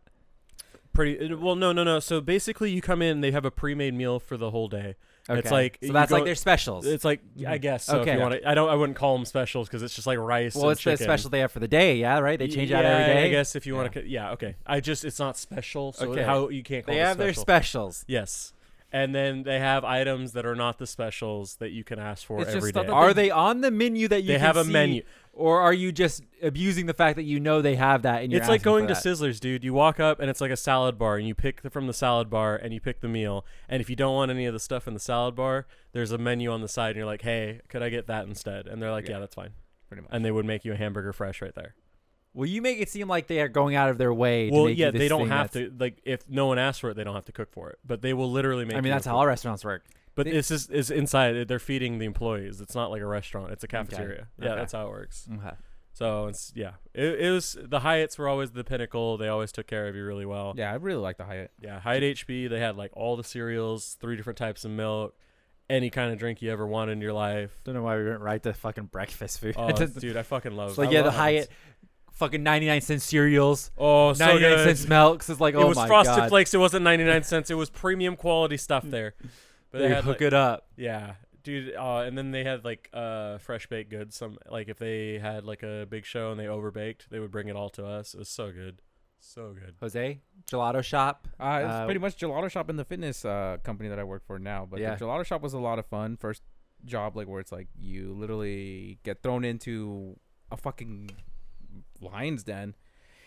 Pretty 0.97 1.35
well 1.35 1.55
no 1.55 1.73
no 1.73 1.85
no 1.85 2.01
so 2.01 2.21
basically 2.21 2.71
you 2.71 2.81
come 2.81 3.03
in 3.03 3.21
they 3.21 3.31
have 3.31 3.45
a 3.45 3.51
pre-made 3.51 3.95
meal 3.95 4.19
for 4.19 4.37
the 4.37 4.51
whole 4.51 4.69
day 4.69 4.97
Okay. 5.29 5.41
It's 5.41 5.51
like 5.51 5.79
so 5.85 5.93
that's 5.93 6.11
go- 6.11 6.17
like 6.19 6.25
their 6.25 6.37
specials. 6.37 6.87
it's 6.87 7.05
like 7.05 7.21
i 7.41 7.59
Mhm. 7.59 7.61
guess 7.61 7.85
so 7.87 7.97
if 7.97 8.03
Okay. 8.03 8.15
you 8.15 8.21
want 8.21 8.35
to 8.35 8.49
i 8.49 8.55
don't 8.55 8.69
i 8.69 8.75
wouldn't 8.77 8.97
call 8.97 9.17
them 9.17 9.25
specials 9.25 9.67
because 9.69 9.83
it's 9.83 9.93
just 9.95 10.07
like 10.07 10.19
rice 10.19 10.55
well, 10.55 10.67
and 10.67 10.73
it's 10.73 10.85
the 10.85 10.93
chicken. 10.93 11.05
special 11.05 11.31
they 11.31 11.41
have 11.41 11.51
for 11.51 11.59
the 11.59 11.67
day, 11.67 11.97
yeah, 11.97 12.21
right? 12.21 12.39
They 12.39 12.47
change 12.47 12.71
out 12.71 12.85
every 12.85 13.13
day. 13.13 13.25
i 13.27 13.29
guess 13.29 13.57
if 13.57 13.67
you 13.67 13.75
want 13.75 13.93
to 13.93 14.09
yeah 14.09 14.31
okay 14.33 14.55
i 14.67 14.79
just 14.79 15.05
it's 15.05 15.19
not 15.19 15.37
special 15.37 15.93
so 15.93 16.13
Okay. 16.13 16.23
how 16.23 16.49
you 16.49 16.63
can't 16.63 16.87
call 16.87 16.95
They 16.95 17.01
have 17.01 17.19
their 17.19 17.33
specials. 17.35 18.05
yes 18.07 18.53
and 18.93 19.15
then 19.15 19.43
they 19.43 19.59
have 19.59 19.85
items 19.85 20.33
that 20.33 20.47
are 20.47 20.55
not 20.55 20.79
the 20.79 20.87
specials 20.87 21.57
that 21.57 21.71
you 21.71 21.85
can 21.85 21.99
ask 21.99 22.27
for 22.27 22.39
It's 22.41 22.47
just 22.47 22.57
every 22.59 22.71
stuff 22.71 22.85
day 22.85 22.89
that 22.89 22.95
Are 22.95 23.13
they 23.15 23.31
on 23.31 23.61
the 23.61 23.71
menu 23.71 24.09
that 24.09 24.23
you 24.23 24.29
they 24.29 24.35
can 24.35 24.41
have 24.41 24.57
a 24.57 24.65
see, 24.65 24.73
menu 24.73 25.03
or 25.33 25.61
are 25.61 25.73
you 25.73 25.93
just 25.93 26.23
abusing 26.43 26.87
the 26.87 26.95
fact 26.95 27.17
that 27.17 27.25
you 27.25 27.39
know 27.39 27.61
they 27.61 27.77
have 27.77 28.03
that? 28.03 28.23
And 28.23 28.33
you're 28.33 28.41
it's 28.41 28.49
like 28.49 28.63
going 28.63 28.87
to? 28.87 28.95
Sizzlers, 28.95 29.39
dude. 29.39 29.65
You 29.65 29.75
walk 29.75 30.01
up 30.01 30.19
and 30.19 30.31
it's 30.31 30.41
like 30.41 30.51
a 30.51 30.57
salad 30.57 30.99
bar, 30.99 31.19
and 31.19 31.29
you 31.29 31.35
pick 31.35 31.61
the, 31.61 31.69
from 31.69 31.87
the 31.87 31.93
salad 31.93 32.31
bar 32.31 32.57
and 32.57 32.73
you 32.73 32.81
pick 32.81 33.01
the 33.01 33.09
meal. 33.09 33.45
And 33.69 33.83
if 33.83 33.91
you 33.91 33.97
don't 33.97 34.15
want 34.15 34.31
any 34.31 34.47
of 34.47 34.55
the 34.55 34.61
stuff 34.61 34.89
in 34.89 34.95
the 34.95 35.01
salad 35.01 35.35
bar, 35.35 35.67
there's 35.93 36.11
a 36.11 36.17
menu 36.19 36.51
on 36.51 36.63
the 36.63 36.69
side, 36.69 36.91
and 36.91 36.97
you're 36.97 37.07
like, 37.07 37.21
"Hey, 37.23 37.61
could 37.69 37.83
I 37.83 37.91
get 37.91 38.07
that 38.07 38.27
instead?" 38.27 38.67
And 38.67 38.81
they're 38.81 38.91
like, 38.91 39.07
"Yeah, 39.09 39.15
Yeah. 39.17 39.21
that's 39.21 39.35
fine." 39.35 39.51
pretty 39.89 40.03
much. 40.03 40.11
And 40.13 40.25
they 40.25 40.31
would 40.31 40.47
make 40.47 40.65
you 40.65 40.73
a 40.73 40.77
hamburger 40.77 41.13
fresh 41.13 41.41
right 41.43 41.55
there. 41.55 41.75
Well, 42.37 42.47
you 42.47 42.61
make 42.61 42.79
it 42.81 42.91
seem 42.91 43.09
like 43.09 43.27
they 43.29 43.41
are 43.41 43.49
going 43.49 43.75
out 43.75 43.89
of 43.89 43.97
their 43.99 44.13
way. 44.13 44.51
well, 44.51 44.69
yeah, 44.69 44.91
this 44.91 44.99
they 44.99 45.09
don't 45.09 45.29
have 45.29 45.51
to. 45.53 45.73
Like, 45.79 46.01
if 46.05 46.29
no 46.29 46.47
one 46.47 46.59
asks 46.59 46.81
for 46.81 46.91
it, 46.91 46.95
they 46.95 47.03
don't 47.03 47.15
have 47.15 47.25
to 47.25 47.33
cook 47.33 47.51
for 47.51 47.71
it. 47.71 47.79
But 47.85 48.03
they 48.03 48.13
will 48.13 48.31
literally 48.31 48.65
make. 48.67 48.77
I 48.77 48.81
mean, 48.83 48.93
that's 48.93 49.07
how 49.07 49.17
all 49.17 49.27
restaurants 49.27 49.65
work. 49.65 49.85
But 50.15 50.27
They- 50.27 50.33
it's 50.33 50.49
just 50.49 50.71
is 50.71 50.91
inside. 50.91 51.49
They're 51.49 51.59
feeding 51.59 51.99
the 51.99 52.05
employees. 52.07 52.61
It's 52.61 52.75
not 52.75 52.91
like 52.91 53.01
a 53.03 53.07
restaurant. 53.07 53.53
It's 53.53 53.65
a 53.65 53.69
cafeteria. 53.69 54.29
Yeah, 54.39 54.49
Okay. 54.51 54.57
that's 54.57 54.73
how 54.73 54.87
it 54.87 54.91
works. 54.91 55.27
Okay. 55.35 55.55
So 55.95 56.27
it's 56.27 56.53
yeah. 56.55 56.73
It, 56.93 57.21
it 57.21 57.31
was 57.31 57.57
the 57.59 57.81
Hyatts 57.81 58.19
were 58.19 58.29
always 58.29 58.51
the 58.51 58.65
pinnacle. 58.65 59.17
They 59.17 59.29
always 59.29 59.51
took 59.51 59.67
care 59.67 59.89
of 59.89 59.97
you 59.97 60.05
really 60.05 60.27
well. 60.27 60.53
yeah, 60.57 60.71
I 60.71 60.75
really 60.75 61.01
like 61.01 61.17
the 61.17 61.25
Hyatt. 61.25 61.53
Yeah, 61.61 61.81
Hyatt 61.81 62.03
HB, 62.03 62.51
they 62.51 62.61
had 62.61 62.77
like 62.77 62.91
all 62.95 63.17
the 63.17 63.25
cereals, 63.25 63.97
three 63.99 64.15
different 64.17 64.37
types 64.37 64.65
of 64.67 64.71
milk, 64.73 65.15
any 65.71 65.89
kind 65.89 66.13
of 66.13 66.19
drink 66.19 66.43
you 66.43 66.51
ever 66.53 66.67
wanted 66.67 66.93
in 66.93 67.01
your 67.01 67.15
life. 67.15 67.51
Don't 67.65 67.75
know 67.75 67.83
why 67.83 67.97
we 67.97 68.05
went 68.05 68.21
right 68.21 68.43
to 68.43 68.53
fucking 68.53 68.85
breakfast 68.87 69.41
food. 69.41 69.55
Oh, 69.59 69.73
dude, 69.99 70.17
I 70.19 70.23
fucking 70.23 70.55
love. 70.55 70.77
like 70.77 70.91
I 70.91 70.93
yeah, 70.93 71.01
the 71.01 71.07
love 71.09 71.15
Hyatt, 71.15 71.49
fucking 72.17 72.43
ninety 72.43 72.67
nine 72.67 72.81
cent 72.81 73.01
cereals, 73.03 73.71
Oh, 73.79 74.13
so 74.13 74.25
ninety 74.27 74.43
nine 74.43 74.57
good. 74.57 74.65
cents 74.77 74.89
milks. 74.89 75.31
It's 75.31 75.41
like 75.41 75.55
it 75.55 75.59
oh 75.59 75.69
was 75.69 75.77
my 75.77 75.87
frosted 75.87 76.17
god, 76.17 76.29
flakes. 76.31 76.53
It 76.53 76.59
wasn't 76.59 76.83
ninety 76.85 77.05
nine 77.05 77.23
cents. 77.33 77.51
It 77.51 77.55
was 77.55 77.71
premium 77.71 78.17
quality 78.17 78.57
stuff 78.57 78.83
there. 78.85 79.15
But 79.71 79.79
they 79.79 79.89
they 79.89 79.95
had 79.95 80.05
hook 80.05 80.17
like, 80.21 80.23
it 80.23 80.35
up. 80.35 80.67
yeah, 80.77 81.15
dude. 81.45 81.75
Uh, 81.75 81.99
and 82.07 82.17
then 82.19 82.31
they 82.33 82.45
had 82.45 82.65
like 82.65 82.89
uh 82.93 83.39
fresh 83.39 83.67
baked 83.69 83.91
goods. 83.91 84.17
Some 84.17 84.39
like 84.51 84.69
if 84.69 84.79
they 84.79 85.19
had 85.19 85.45
like 85.45 85.63
a 85.63 85.87
big 85.89 86.05
show 86.05 86.31
and 86.33 86.41
they 86.41 86.45
overbaked, 86.47 87.09
they 87.11 87.19
would 87.21 87.31
bring 87.31 87.49
it 87.49 87.57
all 87.57 87.71
to 87.71 87.85
us. 87.87 88.15
It 88.15 88.19
was 88.19 88.29
so 88.29 88.51
good, 88.53 88.81
so 89.21 89.53
good. 89.53 89.75
Jose, 89.81 90.21
gelato 90.51 90.83
shop. 90.83 91.29
Uh, 91.39 91.61
it's 91.65 91.73
Uh, 91.73 91.85
pretty 91.85 92.01
much 92.01 92.17
gelato 92.17 92.51
shop 92.51 92.71
in 92.71 92.77
the 92.77 92.85
fitness 92.85 93.25
uh, 93.25 93.57
company 93.65 93.89
that 93.89 93.99
I 93.99 94.05
work 94.05 94.25
for 94.27 94.39
now. 94.39 94.67
But 94.71 94.81
Yeah. 94.81 94.95
the 94.95 95.05
gelato 95.05 95.25
shop 95.27 95.43
was 95.43 95.53
a 95.53 95.59
lot 95.59 95.79
of 95.79 95.87
fun. 95.87 96.17
First 96.17 96.43
job, 96.85 97.17
like 97.17 97.27
where 97.27 97.41
it's 97.41 97.53
like 97.53 97.69
you 97.77 98.15
literally 98.15 98.99
get 99.03 99.23
thrown 99.23 99.45
into 99.45 100.17
a 100.53 100.57
fucking 100.57 101.11
lion's 102.01 102.43
den. 102.43 102.75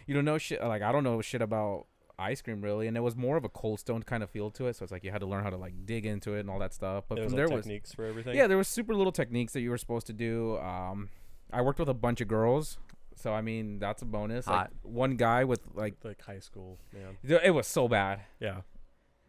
You 0.07 0.15
don't 0.15 0.25
know 0.25 0.37
shit. 0.37 0.61
Like 0.63 0.81
I 0.81 0.91
don't 0.91 1.03
know 1.03 1.21
shit 1.21 1.41
about 1.41 1.85
ice 2.17 2.41
cream 2.41 2.61
really, 2.61 2.87
and 2.87 2.97
it 2.97 3.01
was 3.01 3.15
more 3.15 3.37
of 3.37 3.45
a 3.45 3.49
cold 3.49 3.79
stone 3.79 4.03
kind 4.03 4.23
of 4.23 4.29
feel 4.29 4.51
to 4.51 4.67
it. 4.67 4.75
So 4.75 4.83
it's 4.83 4.91
like 4.91 5.03
you 5.03 5.11
had 5.11 5.21
to 5.21 5.27
learn 5.27 5.43
how 5.43 5.49
to 5.49 5.57
like 5.57 5.85
dig 5.85 6.05
into 6.05 6.33
it 6.35 6.41
and 6.41 6.49
all 6.49 6.59
that 6.59 6.73
stuff. 6.73 7.05
But 7.07 7.15
there 7.15 7.23
was 7.23 7.33
from 7.33 7.39
like, 7.39 7.47
there 7.47 7.55
was 7.55 7.65
techniques 7.65 7.93
for 7.93 8.05
everything. 8.05 8.35
yeah, 8.35 8.47
there 8.47 8.57
was 8.57 8.67
super 8.67 8.93
little 8.93 9.11
techniques 9.11 9.53
that 9.53 9.61
you 9.61 9.69
were 9.69 9.77
supposed 9.77 10.07
to 10.07 10.13
do. 10.13 10.57
Um, 10.57 11.09
I 11.51 11.61
worked 11.61 11.79
with 11.79 11.89
a 11.89 11.93
bunch 11.93 12.21
of 12.21 12.27
girls, 12.27 12.77
so 13.15 13.33
I 13.33 13.41
mean 13.41 13.79
that's 13.79 14.01
a 14.01 14.05
bonus. 14.05 14.47
Like 14.47 14.55
Hot. 14.55 14.71
one 14.83 15.15
guy 15.15 15.43
with 15.43 15.61
like 15.73 15.95
like 16.03 16.21
high 16.21 16.39
school, 16.39 16.79
man. 16.93 17.17
it 17.43 17.51
was 17.51 17.67
so 17.67 17.87
bad. 17.87 18.21
Yeah. 18.39 18.61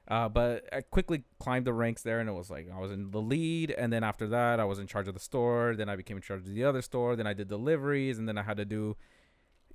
Uh, 0.09 0.29
but 0.29 0.68
I 0.72 0.81
quickly 0.81 1.22
climbed 1.38 1.66
the 1.66 1.72
ranks 1.72 2.03
there, 2.03 2.18
and 2.18 2.29
it 2.29 2.33
was 2.33 2.50
like 2.50 2.68
I 2.74 2.81
was 2.81 2.90
in 2.90 3.12
the 3.12 3.20
lead, 3.20 3.70
and 3.70 3.92
then 3.92 4.03
after 4.03 4.26
that, 4.29 4.59
I 4.59 4.64
was 4.64 4.81
in 4.81 4.88
charge 4.88 5.07
of 5.07 5.14
the 5.14 5.20
store. 5.20 5.76
Then 5.76 5.88
I 5.88 5.94
became 5.94 6.16
in 6.16 6.22
charge 6.22 6.40
of 6.40 6.53
the 6.53 6.64
other 6.64 6.83
store. 6.83 7.14
Then 7.14 7.29
I 7.29 7.33
did 7.33 7.48
deliveries, 7.48 8.18
and 8.18 8.29
then 8.29 8.37
I 8.37 8.42
had 8.42 8.57
to 8.57 8.64
do 8.64 8.96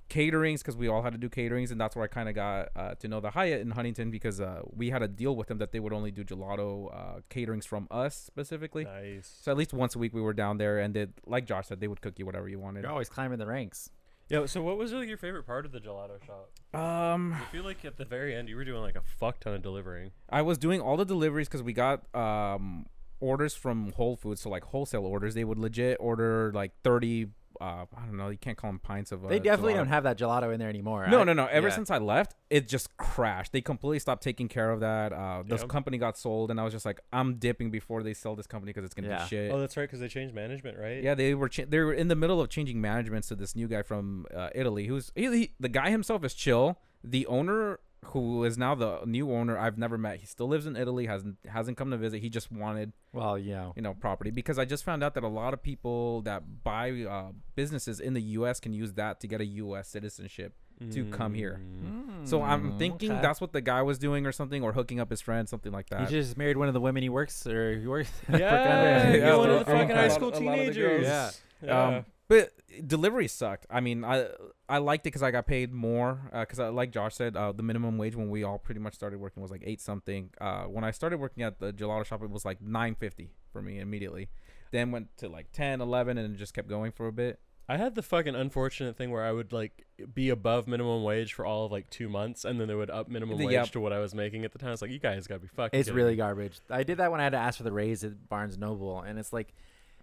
caterings 0.08 0.58
because 0.58 0.76
we 0.76 0.88
all 0.88 1.02
had 1.02 1.12
to 1.12 1.18
do 1.18 1.28
caterings, 1.28 1.70
and 1.70 1.80
that's 1.80 1.96
where 1.96 2.04
I 2.04 2.08
kind 2.08 2.28
of 2.28 2.34
got 2.34 2.68
uh, 2.76 2.94
to 2.96 3.08
know 3.08 3.20
the 3.20 3.30
Hyatt 3.30 3.60
in 3.60 3.70
Huntington 3.70 4.10
because 4.10 4.40
uh, 4.40 4.62
we 4.74 4.90
had 4.90 5.02
a 5.02 5.08
deal 5.08 5.36
with 5.36 5.48
them 5.48 5.58
that 5.58 5.72
they 5.72 5.80
would 5.80 5.92
only 5.92 6.10
do 6.10 6.24
gelato 6.24 6.94
uh, 6.94 7.20
caterings 7.30 7.66
from 7.66 7.86
us 7.90 8.16
specifically. 8.16 8.84
Nice. 8.84 9.38
So 9.42 9.50
at 9.50 9.58
least 9.58 9.72
once 9.72 9.94
a 9.94 9.98
week 9.98 10.14
we 10.14 10.20
were 10.20 10.34
down 10.34 10.58
there, 10.58 10.78
and 10.78 10.94
they 10.94 11.06
like 11.26 11.46
Josh 11.46 11.68
said, 11.68 11.80
they 11.80 11.88
would 11.88 12.00
cook 12.00 12.18
you 12.18 12.26
whatever 12.26 12.48
you 12.48 12.58
wanted. 12.58 12.82
You're 12.82 12.92
always 12.92 13.08
climbing 13.08 13.38
the 13.38 13.46
ranks. 13.46 13.90
Yeah. 14.28 14.46
So, 14.46 14.62
what 14.62 14.76
was 14.76 14.92
really 14.92 15.08
your 15.08 15.18
favorite 15.18 15.44
part 15.44 15.66
of 15.66 15.72
the 15.72 15.80
gelato 15.80 16.18
shop? 16.24 16.50
Um, 16.74 17.32
I 17.32 17.44
feel 17.52 17.64
like 17.64 17.84
at 17.84 17.96
the 17.96 18.04
very 18.04 18.34
end, 18.34 18.48
you 18.48 18.56
were 18.56 18.64
doing 18.64 18.82
like 18.82 18.96
a 18.96 19.02
fuck 19.02 19.40
ton 19.40 19.54
of 19.54 19.62
delivering. 19.62 20.10
I 20.28 20.42
was 20.42 20.58
doing 20.58 20.80
all 20.80 20.96
the 20.96 21.04
deliveries 21.04 21.48
because 21.48 21.62
we 21.62 21.72
got 21.72 22.02
um 22.14 22.86
orders 23.20 23.54
from 23.54 23.92
Whole 23.92 24.16
Foods, 24.16 24.40
so 24.40 24.50
like 24.50 24.64
wholesale 24.64 25.06
orders. 25.06 25.34
They 25.34 25.44
would 25.44 25.58
legit 25.58 25.96
order 26.00 26.52
like 26.54 26.72
thirty. 26.82 27.28
Uh, 27.60 27.86
I 27.96 28.06
don't 28.06 28.16
know. 28.16 28.28
You 28.28 28.38
can't 28.38 28.56
call 28.56 28.70
them 28.70 28.78
pints 28.78 29.12
of. 29.12 29.24
Uh, 29.24 29.28
They 29.28 29.38
definitely 29.38 29.72
gelato. 29.74 29.76
don't 29.78 29.86
have 29.88 30.04
that 30.04 30.18
gelato 30.18 30.52
in 30.52 30.58
there 30.60 30.68
anymore. 30.68 31.06
No, 31.08 31.18
right? 31.18 31.26
no, 31.26 31.32
no. 31.32 31.46
Ever 31.46 31.68
Yeah. 31.68 31.74
since 31.74 31.90
I 31.90 31.98
left, 31.98 32.34
it 32.50 32.68
just 32.68 32.96
crashed. 32.96 33.52
They 33.52 33.60
completely 33.60 33.98
stopped 33.98 34.22
taking 34.22 34.48
care 34.48 34.70
of 34.70 34.80
that. 34.80 35.12
Uh, 35.12 35.42
this 35.46 35.60
Yep. 35.62 35.70
company 35.70 35.98
got 35.98 36.16
sold, 36.18 36.50
and 36.50 36.60
I 36.60 36.64
was 36.64 36.72
just 36.72 36.84
like, 36.86 37.00
I'm 37.12 37.36
dipping 37.36 37.70
before 37.70 38.02
they 38.02 38.14
sell 38.14 38.36
this 38.36 38.46
company 38.46 38.70
because 38.72 38.84
it's 38.84 38.94
gonna 38.94 39.08
Yeah. 39.08 39.22
be 39.22 39.28
shit. 39.28 39.52
Oh, 39.52 39.58
that's 39.60 39.76
right, 39.76 39.84
because 39.84 40.00
they 40.00 40.08
changed 40.08 40.34
management, 40.34 40.78
right? 40.78 41.02
Yeah, 41.02 41.14
they 41.14 41.34
were 41.34 41.48
cha- 41.48 41.64
they 41.68 41.78
were 41.80 41.92
in 41.94 42.08
the 42.08 42.16
middle 42.16 42.40
of 42.40 42.48
changing 42.48 42.80
management 42.80 43.24
to 43.26 43.34
this 43.36 43.54
new 43.56 43.68
guy 43.68 43.82
from 43.82 44.26
uh, 44.34 44.50
Italy. 44.54 44.86
Who's 44.86 45.10
he, 45.14 45.26
he, 45.26 45.54
the 45.60 45.68
guy 45.68 45.90
himself 45.90 46.24
is 46.24 46.34
chill. 46.34 46.78
The 47.04 47.26
owner 47.26 47.78
who 48.08 48.44
is 48.44 48.56
now 48.58 48.74
the 48.74 49.00
new 49.06 49.30
owner. 49.32 49.58
I've 49.58 49.78
never 49.78 49.96
met. 49.98 50.18
He 50.20 50.26
still 50.26 50.48
lives 50.48 50.66
in 50.66 50.76
Italy. 50.76 51.06
hasn't 51.06 51.36
hasn't 51.46 51.76
come 51.76 51.90
to 51.90 51.96
visit. 51.96 52.20
He 52.22 52.28
just 52.30 52.50
wanted 52.52 52.92
Well, 53.12 53.38
you 53.38 53.52
know, 53.52 53.72
you 53.76 53.82
know 53.82 53.94
property 53.94 54.30
because 54.30 54.58
I 54.58 54.64
just 54.64 54.84
found 54.84 55.02
out 55.04 55.14
that 55.14 55.24
a 55.24 55.28
lot 55.28 55.52
of 55.54 55.62
people 55.62 56.22
that 56.22 56.62
buy 56.64 56.90
uh, 57.02 57.32
businesses 57.54 58.00
in 58.00 58.14
the 58.14 58.22
U.S. 58.38 58.60
can 58.60 58.72
use 58.72 58.92
that 58.94 59.20
to 59.20 59.26
get 59.26 59.40
a 59.40 59.46
U.S. 59.46 59.88
citizenship 59.88 60.54
to 60.92 61.06
come 61.06 61.32
here. 61.32 61.58
Mm. 61.62 62.28
So 62.28 62.42
I'm 62.42 62.72
Mm, 62.72 62.78
thinking 62.78 63.12
okay. 63.12 63.22
that's 63.22 63.40
what 63.40 63.52
the 63.52 63.62
guy 63.62 63.80
was 63.80 63.98
doing 63.98 64.26
or 64.26 64.32
something, 64.32 64.62
or 64.62 64.72
hooking 64.74 65.00
up 65.00 65.08
his 65.08 65.22
friend, 65.22 65.48
something 65.48 65.72
like 65.72 65.88
that. 65.88 66.00
he 66.02 66.06
just 66.06 66.36
married 66.36 66.58
one 66.58 66.68
of 66.68 66.74
the 66.74 66.80
women 66.80 67.02
he 67.02 67.08
works 67.08 67.46
or 67.46 67.78
he 67.78 67.86
works. 67.86 68.10
Yeah, 68.28 68.38
Yeah, 68.38 69.10
yeah, 69.10 69.16
yeah, 69.16 69.36
one 69.36 69.48
of 69.50 69.64
the 69.66 69.72
lot- 69.72 69.80
fucking 69.80 69.96
high 69.96 70.08
school 70.08 70.28
a 70.28 70.30
lot 70.30 70.36
of 70.36 70.42
the 70.42 70.72
teenagers. 70.72 71.06
girls. 71.06 71.40
Yeah. 71.62 71.84
Um, 71.96 72.04
but 72.28 72.52
delivery 72.86 73.28
sucked. 73.28 73.66
I 73.70 73.80
mean, 73.80 74.04
I 74.04 74.28
I 74.68 74.78
liked 74.78 75.02
it 75.02 75.08
because 75.08 75.22
I 75.22 75.30
got 75.30 75.46
paid 75.46 75.72
more. 75.72 76.30
Because 76.32 76.58
I 76.58 76.68
like 76.68 76.90
Josh 76.90 77.14
said, 77.14 77.36
uh, 77.36 77.52
the 77.52 77.62
minimum 77.62 77.98
wage 77.98 78.16
when 78.16 78.30
we 78.30 78.42
all 78.42 78.58
pretty 78.58 78.80
much 78.80 78.94
started 78.94 79.20
working 79.20 79.42
was 79.42 79.50
like 79.50 79.62
eight 79.64 79.80
something. 79.80 80.30
Uh, 80.40 80.64
when 80.64 80.84
I 80.84 80.90
started 80.90 81.18
working 81.18 81.42
at 81.42 81.60
the 81.60 81.72
gelato 81.72 82.04
shop, 82.04 82.22
it 82.22 82.30
was 82.30 82.44
like 82.44 82.60
nine 82.60 82.94
fifty 82.94 83.30
for 83.52 83.62
me 83.62 83.78
immediately. 83.78 84.28
Then 84.72 84.90
went 84.90 85.16
to 85.18 85.28
like 85.28 85.52
10, 85.52 85.80
11, 85.80 86.18
and 86.18 86.34
it 86.34 86.38
just 86.38 86.52
kept 86.52 86.68
going 86.68 86.90
for 86.90 87.06
a 87.06 87.12
bit. 87.12 87.38
I 87.68 87.76
had 87.76 87.94
the 87.94 88.02
fucking 88.02 88.34
unfortunate 88.34 88.96
thing 88.96 89.10
where 89.10 89.24
I 89.24 89.32
would 89.32 89.52
like 89.52 89.86
be 90.14 90.28
above 90.28 90.68
minimum 90.68 91.02
wage 91.02 91.32
for 91.32 91.44
all 91.44 91.66
of 91.66 91.72
like 91.72 91.90
two 91.90 92.08
months, 92.08 92.44
and 92.44 92.60
then 92.60 92.68
they 92.68 92.74
would 92.74 92.90
up 92.90 93.08
minimum 93.08 93.38
wage 93.38 93.52
yep. 93.52 93.70
to 93.70 93.80
what 93.80 93.92
I 93.92 93.98
was 93.98 94.14
making 94.14 94.44
at 94.44 94.52
the 94.52 94.58
time. 94.58 94.70
It's 94.72 94.82
like 94.82 94.92
you 94.92 95.00
guys 95.00 95.26
gotta 95.26 95.40
be 95.40 95.48
fucking. 95.48 95.78
It's 95.78 95.88
kidding 95.88 95.96
really 95.96 96.16
garbage. 96.16 96.60
I 96.70 96.84
did 96.84 96.98
that 96.98 97.10
when 97.10 97.20
I 97.20 97.24
had 97.24 97.32
to 97.32 97.38
ask 97.38 97.56
for 97.56 97.64
the 97.64 97.72
raise 97.72 98.04
at 98.04 98.28
Barnes 98.28 98.56
Noble, 98.56 99.00
and 99.00 99.18
it's 99.18 99.32
like 99.32 99.52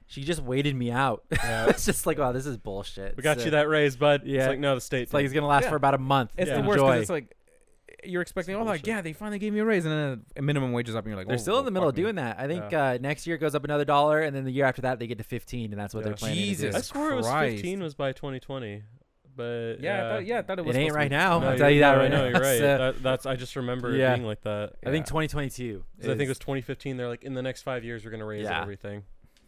she 0.07 0.23
just 0.23 0.41
waited 0.43 0.75
me 0.75 0.91
out. 0.91 1.23
Yeah. 1.31 1.67
it's 1.69 1.85
just 1.85 2.05
like, 2.05 2.17
wow, 2.17 2.31
this 2.31 2.45
is 2.45 2.57
bullshit. 2.57 3.15
We 3.17 3.23
got 3.23 3.39
So- 3.39 3.45
you 3.45 3.51
that 3.51 3.67
raise, 3.69 3.95
bud. 3.95 4.23
Yeah. 4.25 4.41
It's 4.41 4.47
like 4.49 4.59
no, 4.59 4.75
the 4.75 4.81
state. 4.81 5.03
It's 5.03 5.13
like 5.13 5.25
it's 5.25 5.33
gonna 5.33 5.47
last 5.47 5.63
Yeah. 5.63 5.69
for 5.71 5.75
about 5.75 5.93
a 5.93 5.97
month. 5.99 6.31
It's 6.37 6.49
Yeah. 6.49 6.61
the 6.61 6.67
worst 6.67 6.79
Enjoy. 6.79 6.87
because 6.91 7.01
it's 7.01 7.09
like 7.09 7.35
you're 8.05 8.21
expecting, 8.21 8.53
oh, 8.55 8.59
like 8.59 8.65
bullshit. 8.81 8.87
yeah, 8.87 9.01
they 9.01 9.13
finally 9.13 9.39
gave 9.39 9.53
me 9.53 9.59
a 9.59 9.65
raise, 9.65 9.85
and 9.85 9.93
then 9.93 10.25
a 10.35 10.41
minimum 10.41 10.73
wage 10.73 10.89
is 10.89 10.95
up, 10.95 11.05
and 11.05 11.11
you're 11.11 11.17
like, 11.17 11.27
They're 11.27 11.37
still 11.37 11.59
in 11.59 11.65
the 11.65 11.71
middle 11.71 11.87
of 11.87 11.93
fuck 11.93 11.97
me. 11.99 12.03
doing 12.03 12.15
that. 12.15 12.37
I 12.37 12.47
think 12.47 12.73
uh, 12.73 12.97
next 12.99 13.25
year 13.25 13.37
it 13.37 13.39
goes 13.39 13.55
up 13.55 13.63
another 13.63 13.85
dollar, 13.85 14.19
and 14.21 14.35
then 14.35 14.43
the 14.43 14.51
year 14.51 14.65
after 14.65 14.81
that 14.81 14.99
they 14.99 15.07
get 15.07 15.19
to 15.19 15.23
15, 15.23 15.71
and 15.71 15.79
that's 15.79 15.93
what 15.93 16.01
Yeah. 16.01 16.07
they're 16.07 16.15
planning 16.15 16.37
Jesus 16.37 16.75
I 16.75 16.79
to 16.79 16.83
do. 16.83 16.83
swore 16.83 17.11
it 17.11 17.15
was 17.15 17.27
15 17.27 17.81
was 17.81 17.95
by 17.95 18.11
2020, 18.11 18.83
but 19.37 19.75
Yeah, 19.79 20.05
I 20.05 20.09
thought, 20.09 20.25
yeah, 20.25 20.39
I 20.39 20.41
thought 20.41 20.59
it 20.59 20.65
was. 20.65 20.75
It 20.75 20.79
ain't 20.79 20.93
right 20.93 21.09
be- 21.09 21.15
now. 21.15 21.39
No, 21.39 21.47
I'll 21.49 21.57
tell 21.57 21.69
you 21.69 21.79
that 21.79 21.93
no, 21.93 21.97
right 21.99 22.05
I 22.05 22.07
know 22.09 22.17
now. 22.17 22.37
you're 22.37 22.41
right. 22.41 22.57
So, 22.59 22.77
that, 22.77 23.03
that's 23.03 23.25
I 23.25 23.35
just 23.37 23.55
remember 23.55 23.95
Yeah. 23.95 24.11
it 24.11 24.17
being 24.17 24.27
like 24.27 24.41
that. 24.41 24.73
I 24.85 24.89
think 24.91 25.05
Yeah. 25.05 25.09
2022. 25.11 25.83
'Cause 26.01 26.09
I 26.09 26.13
think 26.17 26.23
it 26.23 26.29
was 26.29 26.39
2015. 26.39 26.97
They're 26.97 27.07
like 27.07 27.23
in 27.23 27.33
the 27.35 27.41
next 27.41 27.61
five 27.61 27.83
years 27.85 28.03
we're 28.03 28.11
gonna 28.11 28.25
raise 28.25 28.43
Yeah. 28.43 28.61
everything. 28.61 29.03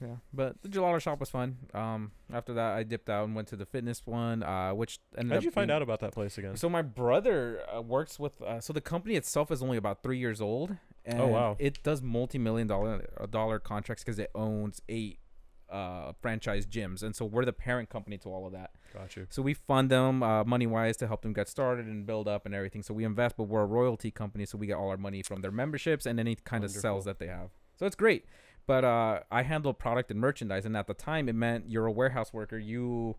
Yeah, 0.05 0.15
but 0.33 0.61
the 0.61 0.69
gelato 0.69 0.99
shop 1.01 1.19
was 1.19 1.29
fun. 1.29 1.57
Um, 1.73 2.11
after 2.33 2.53
that, 2.53 2.73
I 2.73 2.83
dipped 2.83 3.09
out 3.09 3.25
and 3.25 3.35
went 3.35 3.47
to 3.49 3.55
the 3.55 3.65
fitness 3.65 4.01
one, 4.05 4.43
uh, 4.43 4.71
which 4.73 4.99
ended 5.17 5.31
How'd 5.31 5.37
up 5.39 5.43
you 5.43 5.51
find 5.51 5.67
being- 5.67 5.75
out 5.75 5.81
about 5.81 5.99
that 6.01 6.11
place 6.13 6.37
again? 6.37 6.55
So 6.57 6.69
my 6.69 6.81
brother 6.81 7.61
uh, 7.75 7.81
works 7.81 8.19
with. 8.19 8.41
Uh, 8.41 8.59
so 8.59 8.73
the 8.73 8.81
company 8.81 9.15
itself 9.15 9.51
is 9.51 9.61
only 9.63 9.77
about 9.77 10.03
three 10.03 10.17
years 10.19 10.41
old. 10.41 10.75
And 11.05 11.21
Oh, 11.21 11.27
wow. 11.27 11.55
It 11.59 11.83
does 11.83 12.01
multi-million 12.01 12.67
dollar 12.67 13.07
uh, 13.19 13.25
dollar 13.27 13.59
contracts 13.59 14.03
because 14.03 14.19
it 14.19 14.31
owns 14.35 14.81
eight 14.89 15.19
uh 15.67 16.13
franchise 16.21 16.65
gyms, 16.67 17.01
and 17.01 17.15
so 17.15 17.25
we're 17.25 17.43
the 17.43 17.51
parent 17.51 17.89
company 17.89 18.19
to 18.19 18.29
all 18.29 18.45
of 18.45 18.53
that. 18.53 18.69
Got 18.93 19.15
you. 19.15 19.25
So 19.31 19.41
we 19.41 19.55
fund 19.55 19.89
them 19.89 20.21
uh, 20.21 20.43
money 20.43 20.67
wise 20.67 20.95
to 20.97 21.07
help 21.07 21.23
them 21.23 21.33
get 21.33 21.49
started 21.49 21.87
and 21.87 22.05
build 22.05 22.27
up 22.27 22.45
and 22.45 22.53
everything. 22.53 22.83
So 22.83 22.93
we 22.93 23.03
invest, 23.03 23.35
but 23.35 23.45
we're 23.45 23.63
a 23.63 23.65
royalty 23.65 24.11
company, 24.11 24.45
so 24.45 24.59
we 24.59 24.67
get 24.67 24.75
all 24.75 24.89
our 24.89 24.97
money 24.97 25.23
from 25.23 25.41
their 25.41 25.51
memberships 25.51 26.05
and 26.05 26.19
any 26.19 26.35
kind 26.35 26.63
of 26.63 26.69
Wonderful. 26.69 26.81
sales 26.81 27.05
that 27.05 27.17
they 27.17 27.27
have. 27.27 27.49
So 27.77 27.87
it's 27.87 27.95
great. 27.95 28.25
But 28.67 28.83
uh, 28.83 29.19
I 29.31 29.43
handled 29.43 29.77
product 29.79 30.09
and 30.11 30.19
merchandise, 30.19 30.65
and 30.65 30.75
at 30.75 30.87
the 30.87 30.93
time 30.93 31.29
it 31.29 31.35
meant 31.35 31.69
you're 31.69 31.85
a 31.85 31.91
warehouse 31.91 32.33
worker. 32.33 32.57
You 32.57 33.15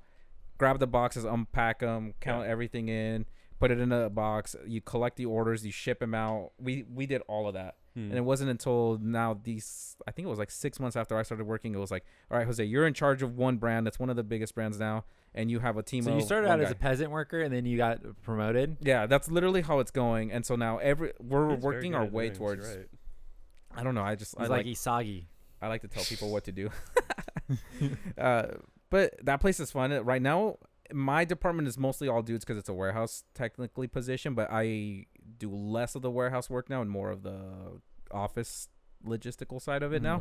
grab 0.59 0.79
the 0.81 0.87
boxes, 0.87 1.25
unpack 1.25 1.81
them, 1.81 2.15
count 2.21 2.47
Yeah. 2.47 2.51
everything 2.53 2.89
in, 2.89 3.27
put 3.61 3.71
it 3.71 3.79
in 3.79 3.93
a 3.93 4.11
box. 4.11 4.57
You 4.67 4.81
collect 4.81 5.17
the 5.17 5.27
orders, 5.27 5.65
you 5.65 5.71
ship 5.73 6.01
them 6.01 6.15
out. 6.15 6.53
We 6.59 6.85
we 6.93 7.07
did 7.07 7.23
all 7.29 7.47
of 7.47 7.55
that. 7.55 7.77
Hmm. 7.95 8.09
And 8.11 8.15
it 8.15 8.23
wasn't 8.25 8.51
until 8.51 8.99
now 9.01 9.39
these 9.43 9.97
I 10.07 10.11
think 10.11 10.27
it 10.27 10.29
was 10.29 10.39
like 10.39 10.51
six 10.51 10.81
months 10.81 10.97
after 10.97 11.17
I 11.17 11.23
started 11.23 11.45
working. 11.47 11.75
It 11.75 11.79
was 11.79 11.91
like, 11.91 12.05
all 12.31 12.39
right, 12.39 12.47
Jose, 12.47 12.65
you're 12.65 12.87
in 12.87 12.93
charge 12.95 13.23
of 13.23 13.37
one 13.37 13.57
brand. 13.59 13.87
That's 13.87 13.99
one 14.01 14.11
of 14.11 14.17
the 14.17 14.25
biggest 14.25 14.55
brands 14.55 14.79
now, 14.81 15.05
and 15.35 15.51
you 15.51 15.61
have 15.61 15.77
a 15.77 15.83
team. 15.83 16.03
so 16.03 16.15
you 16.15 16.23
started 16.23 16.49
out 16.51 16.61
as 16.61 16.71
a 16.73 16.75
peasant 16.75 17.11
worker, 17.13 17.41
and 17.41 17.55
then 17.55 17.65
you 17.67 17.77
got 17.77 18.01
promoted. 18.23 18.79
Yeah, 18.81 19.07
that's 19.07 19.31
literally 19.31 19.63
how 19.63 19.79
it's 19.79 19.91
going. 19.93 20.33
And 20.33 20.45
so 20.45 20.57
now 20.57 20.79
every 20.79 21.13
we're 21.21 21.55
He's 21.55 21.63
working 21.63 21.95
our 21.95 22.05
way 22.05 22.31
towards. 22.31 22.67
right. 22.67 22.87
I 23.79 23.83
don't 23.83 23.95
know. 23.95 24.03
I 24.03 24.15
just 24.15 24.35
I 24.39 24.43
like, 24.47 24.65
like 24.65 24.67
Isagi. 24.67 25.27
I 25.63 25.69
like 25.69 25.83
to 25.83 25.89
tell 25.89 26.05
people 26.05 26.31
what 26.31 26.45
to 26.45 26.53
do. 26.53 26.71
uh, 28.19 28.47
but 28.91 29.15
that 29.25 29.41
place 29.41 29.61
is 29.61 29.71
fun. 29.71 29.91
Right 30.05 30.23
now, 30.23 30.57
my 30.93 31.25
department 31.25 31.69
is 31.69 31.79
mostly 31.79 32.09
all 32.09 32.23
dudes 32.23 32.45
because 32.45 32.59
it's 32.59 32.69
a 32.69 32.75
warehouse 32.75 33.25
technically 33.35 33.87
position. 33.87 34.35
But 34.35 34.49
I 34.51 35.07
do 35.39 35.51
less 35.51 35.95
of 35.95 36.03
the 36.03 36.11
warehouse 36.11 36.49
work 36.51 36.69
now 36.71 36.81
and 36.81 36.91
more 36.91 37.11
of 37.11 37.23
the 37.23 37.81
office 38.11 38.69
logistical 39.05 39.61
side 39.61 39.83
of 39.83 39.93
it 39.93 40.03
now 40.03 40.19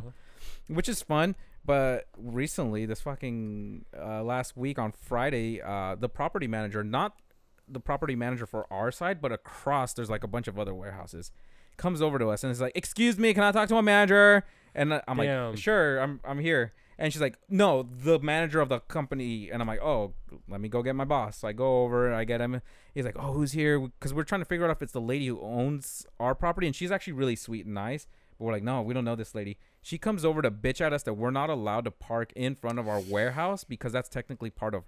Mhm. 0.68 0.76
which 0.76 0.88
is 0.88 1.02
fun. 1.02 1.34
But 1.64 2.06
recently, 2.16 2.86
this 2.86 3.00
fucking 3.00 3.86
uh, 3.96 4.22
last 4.22 4.56
week 4.56 4.78
on 4.78 4.92
Friday, 4.92 5.60
uh, 5.60 5.96
the 5.96 6.08
property 6.08 6.46
manager, 6.46 6.84
not 6.84 7.20
the 7.66 7.80
property 7.80 8.14
manager 8.14 8.46
for 8.46 8.72
our 8.72 8.92
side, 8.92 9.20
but 9.20 9.32
across, 9.32 9.92
there's 9.92 10.10
like 10.10 10.22
a 10.22 10.28
bunch 10.28 10.46
of 10.46 10.56
other 10.58 10.72
warehouses, 10.74 11.32
comes 11.76 12.00
over 12.00 12.18
to 12.18 12.28
us 12.28 12.44
and 12.44 12.52
is 12.52 12.60
like, 12.60 12.72
"Excuse 12.76 13.18
me, 13.18 13.34
can 13.34 13.42
I 13.42 13.50
talk 13.50 13.66
to 13.68 13.74
my 13.74 13.80
manager?" 13.80 14.44
And 14.76 14.92
I'm 15.08 15.16
Damn. 15.16 15.50
like, 15.50 15.58
"Sure, 15.58 15.98
I'm 15.98 16.20
I'm 16.24 16.38
here." 16.38 16.72
And 16.98 17.12
she's 17.12 17.20
like, 17.22 17.36
"No, 17.48 17.82
the 17.82 18.18
manager 18.20 18.60
of 18.60 18.68
the 18.68 18.78
company." 18.80 19.50
And 19.50 19.60
I'm 19.62 19.66
like, 19.68 19.82
"Oh, 19.82 20.12
let 20.48 20.60
me 20.60 20.68
go 20.68 20.82
get 20.82 20.94
my 20.94 21.04
boss." 21.04 21.38
So 21.38 21.48
I 21.48 21.52
go 21.52 21.82
over, 21.82 22.12
I 22.12 22.24
get 22.24 22.40
him. 22.40 22.60
He's 22.94 23.04
like, 23.04 23.16
"Oh, 23.18 23.32
who's 23.32 23.52
here?" 23.52 23.80
Because 23.80 24.12
we're 24.14 24.22
trying 24.24 24.42
to 24.42 24.44
figure 24.44 24.64
out 24.66 24.70
if 24.70 24.82
it's 24.82 24.92
the 24.92 25.00
lady 25.00 25.26
who 25.28 25.40
owns 25.40 26.06
our 26.20 26.34
property, 26.34 26.66
and 26.68 26.76
she's 26.76 26.90
actually 26.92 27.14
really 27.14 27.36
sweet 27.36 27.64
and 27.64 27.74
nice. 27.74 28.06
But 28.38 28.44
we're 28.44 28.52
like, 28.52 28.62
no, 28.62 28.82
we 28.82 28.92
don't 28.92 29.04
know 29.06 29.16
this 29.16 29.34
lady. 29.34 29.56
She 29.80 29.96
comes 29.96 30.22
over 30.22 30.42
to 30.42 30.50
bitch 30.50 30.82
at 30.82 30.92
us 30.92 31.02
that 31.04 31.14
we're 31.14 31.30
not 31.30 31.48
allowed 31.48 31.84
to 31.86 31.90
park 31.90 32.34
in 32.36 32.54
front 32.54 32.78
of 32.78 32.86
our 32.86 33.00
warehouse 33.00 33.64
because 33.64 33.92
that's 33.92 34.10
technically 34.10 34.50
part 34.50 34.74
of 34.74 34.84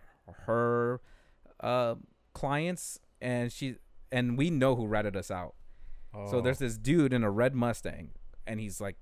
her 0.47 1.01
uh, 1.61 1.95
clients, 2.35 3.01
and 3.23 3.51
she 3.51 3.77
and 4.13 4.37
we 4.39 4.51
know 4.51 4.77
who 4.77 4.87
ratted 4.87 5.17
us 5.17 5.31
out. 5.31 5.55
So 6.31 6.41
there's 6.41 6.61
Oh. 6.61 6.65
this 6.67 6.77
dude 6.79 7.13
in 7.13 7.23
a 7.25 7.31
red 7.31 7.55
Mustang, 7.55 8.11
and 8.47 8.61
he's 8.61 8.81
like, 8.81 8.97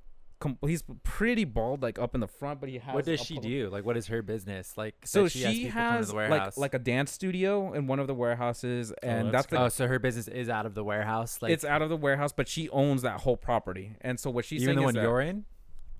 com- 0.46 0.68
he's 0.68 0.82
pretty 1.02 1.44
bald, 1.44 1.82
like 1.82 1.98
up 1.98 2.14
in 2.14 2.20
the 2.20 2.28
front, 2.28 2.60
but 2.60 2.68
he 2.68 2.78
has. 2.78 2.94
What 2.94 3.04
does 3.04 3.20
she 3.20 3.38
do? 3.38 3.68
Like, 3.70 3.84
what 3.84 3.96
is 3.96 4.06
her 4.06 4.22
business? 4.22 4.76
Like, 4.76 4.94
So 5.04 5.24
that 5.24 5.30
she, 5.30 5.42
has, 5.42 5.52
people 5.54 5.70
come 5.72 5.92
to 5.92 5.96
has 5.98 6.08
the 6.08 6.14
like 6.16 6.56
like 6.56 6.74
a 6.74 6.78
dance 6.78 7.12
studio 7.12 7.72
in 7.72 7.86
one 7.86 7.98
of 7.98 8.06
the 8.06 8.14
warehouses, 8.14 8.92
and 9.02 9.26
that's 9.32 9.46
that's, 9.46 9.46
the 9.46 9.60
oh, 9.60 9.68
so 9.68 9.86
her 9.86 9.98
business 9.98 10.28
is 10.28 10.48
out 10.48 10.66
of 10.66 10.74
the 10.74 10.84
warehouse. 10.84 11.40
Like, 11.42 11.52
it's 11.52 11.64
out 11.64 11.82
of 11.82 11.88
the 11.90 11.96
warehouse, 11.96 12.32
but 12.32 12.48
she 12.48 12.68
owns 12.70 13.02
that 13.02 13.20
whole 13.20 13.36
property. 13.36 13.96
And 14.00 14.18
so 14.20 14.30
what 14.30 14.44
she's 14.44 14.62
even 14.62 14.74
saying 14.74 14.78
the 14.78 14.84
one 14.84 14.94
that, 14.94 15.02
you're 15.02 15.20
in. 15.20 15.44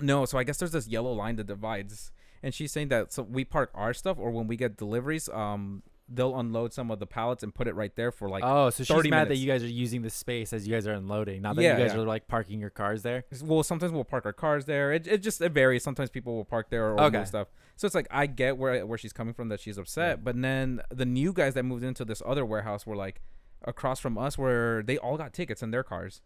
no, 0.01 0.25
so 0.25 0.39
I 0.39 0.45
guess 0.45 0.59
there's 0.59 0.73
this 0.73 0.89
yellow 0.89 1.13
line 1.13 1.37
that 1.37 1.47
divides, 1.47 2.13
and 2.43 2.55
she's 2.55 2.73
saying 2.73 2.89
that 2.89 3.13
so 3.13 3.23
we 3.23 3.45
park 3.45 3.71
our 3.75 3.93
stuff, 3.95 4.19
or 4.19 4.31
when 4.31 4.47
we 4.47 4.57
get 4.57 4.77
deliveries, 4.77 5.29
um, 5.31 5.83
they'll 6.09 6.39
unload 6.39 6.73
some 6.73 6.91
of 6.91 7.01
the 7.01 7.07
pallets 7.07 7.43
and 7.43 7.53
put 7.55 7.67
it 7.67 7.75
right 7.75 7.95
there 7.97 8.13
for 8.13 8.29
like. 8.29 8.45
oh, 8.45 8.71
so 8.71 8.85
she's 8.85 8.95
30 8.95 9.11
mad 9.11 9.29
that 9.29 9.37
you 9.37 9.47
guys 9.47 9.63
are 9.65 9.69
using 9.69 10.03
the 10.03 10.11
space 10.11 10.53
as 10.53 10.67
you 10.67 10.73
guys 10.73 10.87
are 10.87 10.93
unloading, 10.93 11.43
not 11.43 11.57
that 11.57 11.63
Yeah, 11.63 11.77
you 11.77 11.85
guys 11.85 11.95
yeah. 11.95 12.01
are 12.01 12.05
like 12.07 12.29
parking 12.29 12.61
your 12.61 12.71
cars 12.71 13.03
there. 13.03 13.25
well, 13.43 13.63
sometimes 13.65 13.91
we'll 13.93 14.05
park 14.05 14.25
our 14.25 14.33
cars 14.33 14.67
there. 14.67 14.93
It, 14.93 15.07
it 15.09 15.19
just 15.19 15.41
it 15.41 15.51
varies. 15.53 15.83
Sometimes 15.83 16.11
people 16.11 16.37
will 16.37 16.45
park 16.45 16.71
there 16.71 16.93
or 16.93 17.01
Okay. 17.01 17.19
move 17.19 17.27
stuff. 17.29 17.49
So 17.77 17.87
it's 17.87 17.95
like 17.95 18.07
I 18.11 18.27
get 18.27 18.57
where 18.57 18.87
where 18.87 18.99
she's 18.99 19.13
coming 19.13 19.35
from 19.35 19.49
that 19.49 19.59
she's 19.61 19.79
upset, 19.79 20.23
but 20.23 20.41
then 20.41 20.81
the 20.91 21.05
new 21.07 21.33
guys 21.33 21.55
that 21.55 21.65
moved 21.65 21.83
into 21.83 22.05
this 22.05 22.23
other 22.25 22.47
warehouse 22.47 22.87
were 22.87 22.97
like 22.97 23.21
across 23.63 23.99
from 23.99 24.17
us 24.17 24.39
where 24.39 24.83
they 24.83 24.99
all 24.99 25.17
got 25.17 25.33
tickets 25.33 25.63
in 25.63 25.73
their 25.73 25.83
cars. 25.83 26.23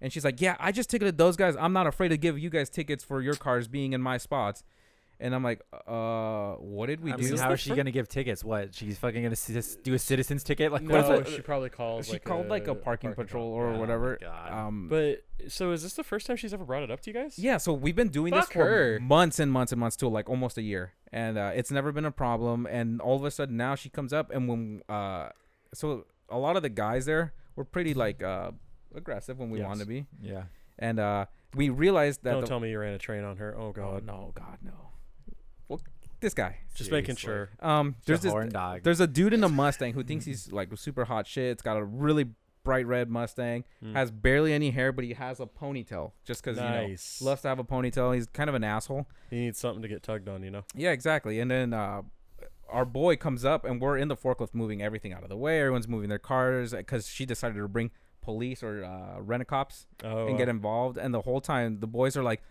And 0.00 0.12
she's 0.12 0.24
like, 0.24 0.40
"Yeah, 0.42 0.56
I 0.60 0.72
just 0.72 0.90
ticketed 0.90 1.16
those 1.18 1.36
guys. 1.36 1.56
I'm 1.58 1.72
not 1.72 1.86
afraid 1.86 2.08
to 2.10 2.18
give 2.18 2.38
you 2.38 2.50
guys 2.50 2.68
tickets 2.70 3.02
for 3.02 3.22
your 3.22 3.34
cars 3.34 3.66
being 3.66 3.92
in 3.94 4.00
my 4.02 4.18
spots." 4.18 4.62
And 5.18 5.34
I'm 5.34 5.42
like, 5.42 5.62
"Uh, 5.86 6.52
what 6.56 6.86
did 6.86 7.00
we 7.00 7.12
I 7.12 7.16
do?" 7.16 7.22
mean, 7.22 7.36
how 7.38 7.48
the 7.48 7.54
is 7.54 7.60
she 7.60 7.70
fir- 7.70 7.76
gonna 7.76 7.90
give 7.90 8.06
tickets? 8.08 8.44
What? 8.44 8.74
She's 8.74 8.98
fucking 8.98 9.22
gonna 9.22 9.32
s- 9.32 9.76
do 9.82 9.94
a 9.94 9.98
citizen's 9.98 10.44
ticket? 10.44 10.70
Like, 10.72 10.82
no, 10.82 10.94
what 11.02 11.22
is 11.26 11.32
it? 11.32 11.36
she 11.36 11.40
probably 11.42 11.70
calls. 11.70 12.06
she 12.06 12.12
like 12.12 12.24
called 12.24 12.48
like 12.48 12.68
a 12.68 12.74
parking, 12.74 13.14
patrol 13.14 13.48
or 13.48 13.68
Oh, 13.68 13.78
whatever. 13.78 14.18
God. 14.20 14.52
Um, 14.52 14.88
But 14.88 15.24
so 15.48 15.70
is 15.72 15.82
this 15.82 15.94
the 15.94 16.04
first 16.04 16.26
time 16.26 16.36
she's 16.36 16.52
ever 16.52 16.64
brought 16.64 16.82
it 16.82 16.90
up 16.90 17.00
to 17.00 17.10
you 17.10 17.14
guys? 17.14 17.38
yeah, 17.38 17.56
so 17.56 17.72
we've 17.72 17.96
been 17.96 18.08
doing 18.10 18.32
Fuck 18.34 18.48
this 18.48 18.52
for 18.52 18.64
her. 18.64 18.98
months 19.00 19.38
and 19.38 19.50
months 19.50 19.72
and 19.72 19.80
months 19.80 19.96
too, 19.96 20.08
like 20.08 20.28
almost 20.28 20.58
a 20.58 20.62
year, 20.62 20.92
and 21.12 21.38
uh, 21.38 21.50
it's 21.54 21.70
never 21.70 21.92
been 21.92 22.04
a 22.04 22.12
problem. 22.12 22.66
And 22.66 23.00
all 23.00 23.16
of 23.16 23.24
a 23.24 23.30
sudden 23.30 23.56
now 23.56 23.74
she 23.74 23.88
comes 23.88 24.12
up, 24.12 24.30
and 24.30 24.48
when 24.48 24.82
uh, 24.88 25.30
so 25.72 26.04
a 26.28 26.38
lot 26.38 26.56
of 26.56 26.62
the 26.62 26.68
guys 26.68 27.06
there 27.06 27.32
were 27.54 27.64
pretty 27.64 27.94
like 27.94 28.22
uh 28.22 28.50
aggressive 28.94 29.38
when 29.38 29.48
we 29.50 29.58
Yes. 29.60 29.66
wanted 29.66 29.80
to 29.80 29.86
be, 29.86 30.06
yeah. 30.20 30.44
and 30.78 30.98
uh, 31.00 31.24
we 31.54 31.68
realized 31.70 32.22
that 32.24 32.32
Don't 32.32 32.40
the, 32.42 32.46
tell 32.46 32.60
me 32.60 32.70
you 32.70 32.78
ran 32.78 32.92
a 32.94 32.98
train 32.98 33.24
on 33.24 33.36
her. 33.38 33.54
Oh 33.56 33.68
oh 33.68 33.72
god. 33.72 34.04
no, 34.04 34.32
God 34.34 34.58
no, 34.62 34.72
well 34.72 34.85
this 36.20 36.34
guy. 36.34 36.58
Just 36.74 36.90
making 36.90 37.16
sure. 37.16 37.50
Um, 37.60 37.96
there's 38.04 38.20
There's 38.20 38.20
this 38.20 38.32
horn 38.32 38.48
dog. 38.50 38.82
There's 38.82 39.00
a 39.00 39.06
dude 39.06 39.32
in 39.32 39.42
a 39.44 39.48
Mustang 39.62 39.94
who 39.94 40.02
thinks 40.02 40.24
he's 40.24 40.52
like 40.52 40.68
super 40.76 41.04
hot 41.06 41.26
shit. 41.26 41.50
It's 41.52 41.62
got 41.62 41.76
a 41.76 41.84
really 41.84 42.26
bright 42.64 42.86
red 42.86 43.08
Mustang. 43.08 43.64
Mm. 43.82 43.94
Has 43.94 44.10
barely 44.10 44.52
any 44.52 44.70
hair, 44.70 44.92
but 44.92 45.04
he 45.04 45.14
has 45.14 45.40
a 45.40 45.46
ponytail 45.46 46.12
just 46.24 46.42
because 46.42 46.58
nice. 46.58 47.18
you 47.20 47.24
know 47.24 47.30
loves 47.30 47.42
to 47.42 47.48
have 47.48 47.58
a 47.58 47.64
ponytail. 47.64 48.14
He's 48.14 48.26
kind 48.26 48.50
of 48.50 48.54
an 48.54 48.64
asshole. 48.64 49.06
He 49.30 49.36
needs 49.36 49.58
something 49.58 49.82
to 49.82 49.88
get 49.88 50.02
tugged 50.02 50.28
on, 50.28 50.42
you 50.42 50.50
know. 50.50 50.64
Yeah, 50.74 50.90
exactly. 50.90 51.40
And 51.40 51.50
then 51.50 51.72
uh, 51.72 52.02
our 52.68 52.84
boy 52.84 53.16
comes 53.16 53.44
up, 53.44 53.64
and 53.64 53.80
we're 53.80 53.96
in 53.96 54.08
the 54.08 54.16
forklift 54.16 54.54
moving 54.54 54.82
everything 54.82 55.12
out 55.12 55.22
of 55.22 55.28
the 55.28 55.36
way. 55.36 55.60
Everyone's 55.60 55.88
moving 55.88 56.08
their 56.08 56.18
cars 56.18 56.72
because 56.72 57.08
she 57.08 57.24
decided 57.24 57.54
to 57.54 57.68
bring 57.68 57.90
police 58.20 58.62
or 58.62 58.84
uh, 58.84 59.20
rent 59.20 59.40
a 59.42 59.44
cops 59.44 59.86
Oh, 60.04 60.26
and 60.26 60.36
get 60.36 60.48
involved. 60.48 60.98
And 60.98 61.14
the 61.14 61.20
whole 61.22 61.40
time, 61.40 61.78
the 61.80 61.86
boys 61.86 62.16
are 62.16 62.24
like, 62.24 62.42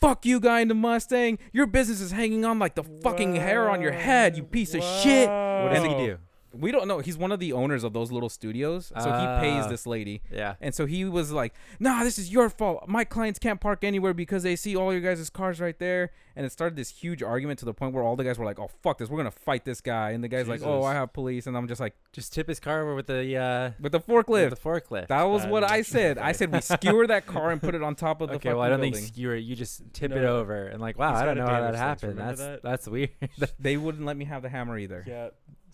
"Fuck 0.00 0.24
you, 0.24 0.40
guy 0.40 0.60
in 0.60 0.68
the 0.68 0.74
Mustang! 0.74 1.38
Your 1.52 1.66
business 1.66 2.00
is 2.00 2.12
hanging 2.12 2.44
on 2.44 2.58
like 2.58 2.74
the 2.74 2.84
fucking 3.02 3.36
hair 3.36 3.68
on 3.68 3.80
your 3.80 3.92
head, 3.92 4.36
you 4.36 4.42
piece 4.42 4.74
of 4.74 4.82
shit." 4.82 5.28
What 5.28 5.72
does 5.72 5.82
And 5.82 5.92
he 5.92 6.06
do? 6.06 6.18
We 6.58 6.72
don't 6.72 6.88
know. 6.88 6.98
He's 6.98 7.16
one 7.16 7.32
of 7.32 7.40
the 7.40 7.52
owners 7.52 7.84
of 7.84 7.92
those 7.92 8.10
little 8.10 8.28
studios, 8.28 8.92
so 8.98 9.04
he 9.12 9.26
pays 9.40 9.64
Ah. 9.64 9.68
this 9.68 9.86
lady. 9.86 10.22
Yeah. 10.30 10.54
And 10.60 10.74
so 10.74 10.86
he 10.86 11.04
was 11.04 11.30
like, 11.32 11.54
"Nah, 11.78 12.02
this 12.04 12.18
is 12.18 12.32
your 12.32 12.48
fault. 12.50 12.88
My 12.88 13.04
clients 13.04 13.38
can't 13.38 13.60
park 13.60 13.84
anywhere 13.84 14.14
because 14.14 14.42
they 14.42 14.56
see 14.56 14.74
all 14.76 14.92
your 14.92 15.00
guys' 15.02 15.30
cars 15.30 15.60
right 15.60 15.78
there." 15.78 16.10
And 16.36 16.46
it 16.46 16.52
started 16.52 16.76
this 16.76 16.90
huge 16.90 17.20
argument 17.22 17.58
to 17.60 17.64
the 17.64 17.74
point 17.74 17.92
where 17.94 18.02
all 18.04 18.14
the 18.14 18.22
guys 18.24 18.38
were 18.38 18.44
like, 18.44 18.58
"Oh 18.60 18.68
fuck 18.82 18.98
this, 18.98 19.08
we're 19.08 19.16
gonna 19.18 19.30
fight 19.30 19.64
this 19.64 19.80
guy." 19.80 20.10
And 20.12 20.22
the 20.22 20.28
guy's 20.28 20.46
like, 20.48 20.62
"Oh, 20.62 20.78
Jesus. 20.78 20.86
I 20.86 20.94
have 20.94 21.12
police," 21.12 21.46
and 21.46 21.56
I'm 21.56 21.66
just 21.68 21.80
like, 21.80 21.94
Just 22.12 22.32
tip 22.32 22.48
his 22.48 22.58
car 22.60 22.82
over 22.82 22.94
with 22.94 23.06
the 23.06 23.36
uh 23.36 23.70
"With 23.80 23.92
the 23.92 23.98
with 23.98 24.06
forklift." 24.06 24.50
the 24.50 24.56
forklift. 24.56 25.08
that 25.08 25.22
was 25.24 25.42
That 25.42 25.50
what 25.50 25.62
is 25.64 25.70
I 25.70 25.82
said. 25.82 26.18
I 26.18 26.32
said 26.32 26.52
we 26.52 26.60
skewer 26.60 27.06
that 27.06 27.26
car 27.26 27.50
and 27.50 27.60
put 27.60 27.74
it 27.74 27.82
on 27.82 27.94
top 27.94 28.20
of 28.20 28.28
the 28.30 28.36
okay, 28.36 28.52
well 28.54 28.62
I 28.62 28.68
don't 28.68 28.80
building. 28.80 28.94
think 28.94 29.06
skewer 29.08 29.34
it. 29.36 29.40
You 29.44 29.54
just 29.56 29.82
tip 29.92 30.10
it 30.12 30.20
No. 30.22 30.38
over 30.38 30.66
and 30.66 30.80
like, 30.80 30.98
wow, 30.98 31.12
He's 31.12 31.22
I 31.22 31.24
don't 31.26 31.36
got 31.36 31.44
know 31.44 31.46
a 31.50 31.54
how 31.54 31.60
that 31.60 31.66
damage 31.72 31.78
happened. 31.80 32.18
remember 32.18 32.36
That's 32.36 32.62
that? 32.62 32.62
that's 32.62 32.88
weird. 32.88 33.10
they 33.58 33.76
wouldn't 33.76 34.04
let 34.04 34.16
me 34.16 34.24
have 34.24 34.42
the 34.42 34.48
hammer 34.48 34.78
either. 34.78 35.04
Yeah. 35.06 35.28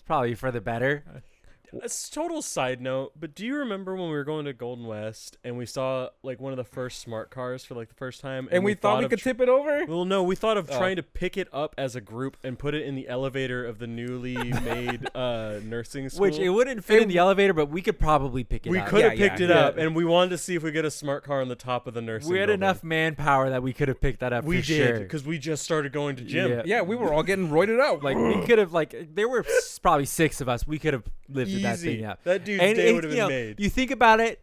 Probably 0.06 0.34
for 0.34 0.50
the 0.50 0.60
better. 0.60 1.22
A 1.82 1.84
s- 1.84 2.08
total 2.08 2.40
side 2.42 2.80
note, 2.80 3.12
but 3.18 3.34
do 3.34 3.44
you 3.44 3.56
remember 3.56 3.94
when 3.94 4.04
we 4.06 4.14
were 4.14 4.24
going 4.24 4.44
to 4.44 4.52
Golden 4.52 4.86
West 4.86 5.36
and 5.44 5.56
we 5.58 5.66
saw 5.66 6.08
like 6.22 6.40
one 6.40 6.52
of 6.52 6.56
the 6.56 6.64
first 6.64 7.00
smart 7.00 7.30
cars 7.30 7.64
for 7.64 7.74
like 7.74 7.88
the 7.88 7.94
first 7.94 8.20
time, 8.20 8.48
And, 8.52 8.64
we, 8.64 8.74
thought 8.74 9.02
we 9.02 9.08
could 9.08 9.18
tr- 9.18 9.30
tip 9.30 9.40
it 9.40 9.48
over. 9.48 9.84
Well, 9.86 10.04
no, 10.04 10.22
we 10.22 10.36
thought 10.36 10.56
of 10.56 10.70
Oh. 10.70 10.78
trying 10.78 10.96
to 10.96 11.02
pick 11.02 11.36
it 11.36 11.48
up 11.52 11.74
as 11.78 11.96
a 11.96 12.00
group 12.00 12.36
and 12.44 12.58
put 12.58 12.74
it 12.74 12.82
in 12.86 12.94
the 12.94 13.08
elevator 13.08 13.64
of 13.64 13.78
the 13.78 13.86
newly 13.86 14.34
made 14.62 15.08
uh, 15.14 15.60
nursing 15.64 16.08
school. 16.08 16.22
Which 16.22 16.38
it 16.38 16.48
wouldn't 16.50 16.84
fit 16.84 17.02
in 17.02 17.08
the 17.08 17.18
elevator, 17.18 17.52
but 17.52 17.66
we 17.70 17.82
could 17.82 17.98
probably 17.98 18.44
pick 18.44 18.66
it 18.66 18.70
we 18.70 18.78
up. 18.78 18.86
We 18.86 18.90
could 18.90 19.04
have 19.04 19.18
Yeah, 19.18 19.28
picked 19.28 19.40
yeah, 19.40 19.46
it 19.46 19.50
yeah. 19.50 19.64
up, 19.66 19.76
and 19.78 19.94
we 19.96 20.04
wanted 20.04 20.30
to 20.30 20.38
see 20.38 20.54
if 20.54 20.62
we 20.62 20.70
get 20.70 20.84
a 20.84 20.90
smart 20.90 21.24
car 21.24 21.40
on 21.40 21.48
the 21.48 21.54
top 21.56 21.86
of 21.86 21.94
the 21.94 22.02
nursing. 22.02 22.30
we 22.30 22.38
had 22.38 22.46
building. 22.46 22.62
enough 22.62 22.84
manpower 22.84 23.50
that 23.50 23.62
we 23.62 23.72
could 23.72 23.88
have 23.88 24.00
picked 24.00 24.20
that 24.20 24.32
up 24.32 24.44
We 24.44 24.60
for 24.60 24.66
did 24.68 24.86
sure. 24.88 24.98
because 25.00 25.24
we 25.24 25.38
just 25.38 25.62
started 25.64 25.92
going 25.92 26.16
to 26.16 26.22
gym. 26.22 26.50
Yeah. 26.50 26.62
Yeah, 26.64 26.82
we 26.82 26.96
were 26.96 27.12
all 27.12 27.22
getting 27.22 27.48
roided 27.48 27.80
out. 27.80 28.02
Like 28.02 28.16
we 28.16 28.44
could 28.46 28.58
have 28.58 28.72
like 28.72 29.14
there 29.14 29.28
were 29.28 29.44
probably 29.82 30.06
six 30.06 30.40
of 30.40 30.48
us. 30.48 30.66
We 30.66 30.78
could 30.78 30.92
have 30.94 31.04
lifted 31.28 31.63
that 31.64 31.74
Easy. 31.78 31.96
thing 31.96 32.04
up. 32.06 32.20
That 32.24 32.44
dude's 32.44 32.62
And 32.62 32.76
day 32.76 32.92
would 32.92 33.04
have 33.04 33.12
you 33.12 33.18
been 33.18 33.24
know, 33.24 33.28
made. 33.28 33.60
You 33.60 33.68
think 33.70 33.90
about 33.90 34.20
it, 34.20 34.40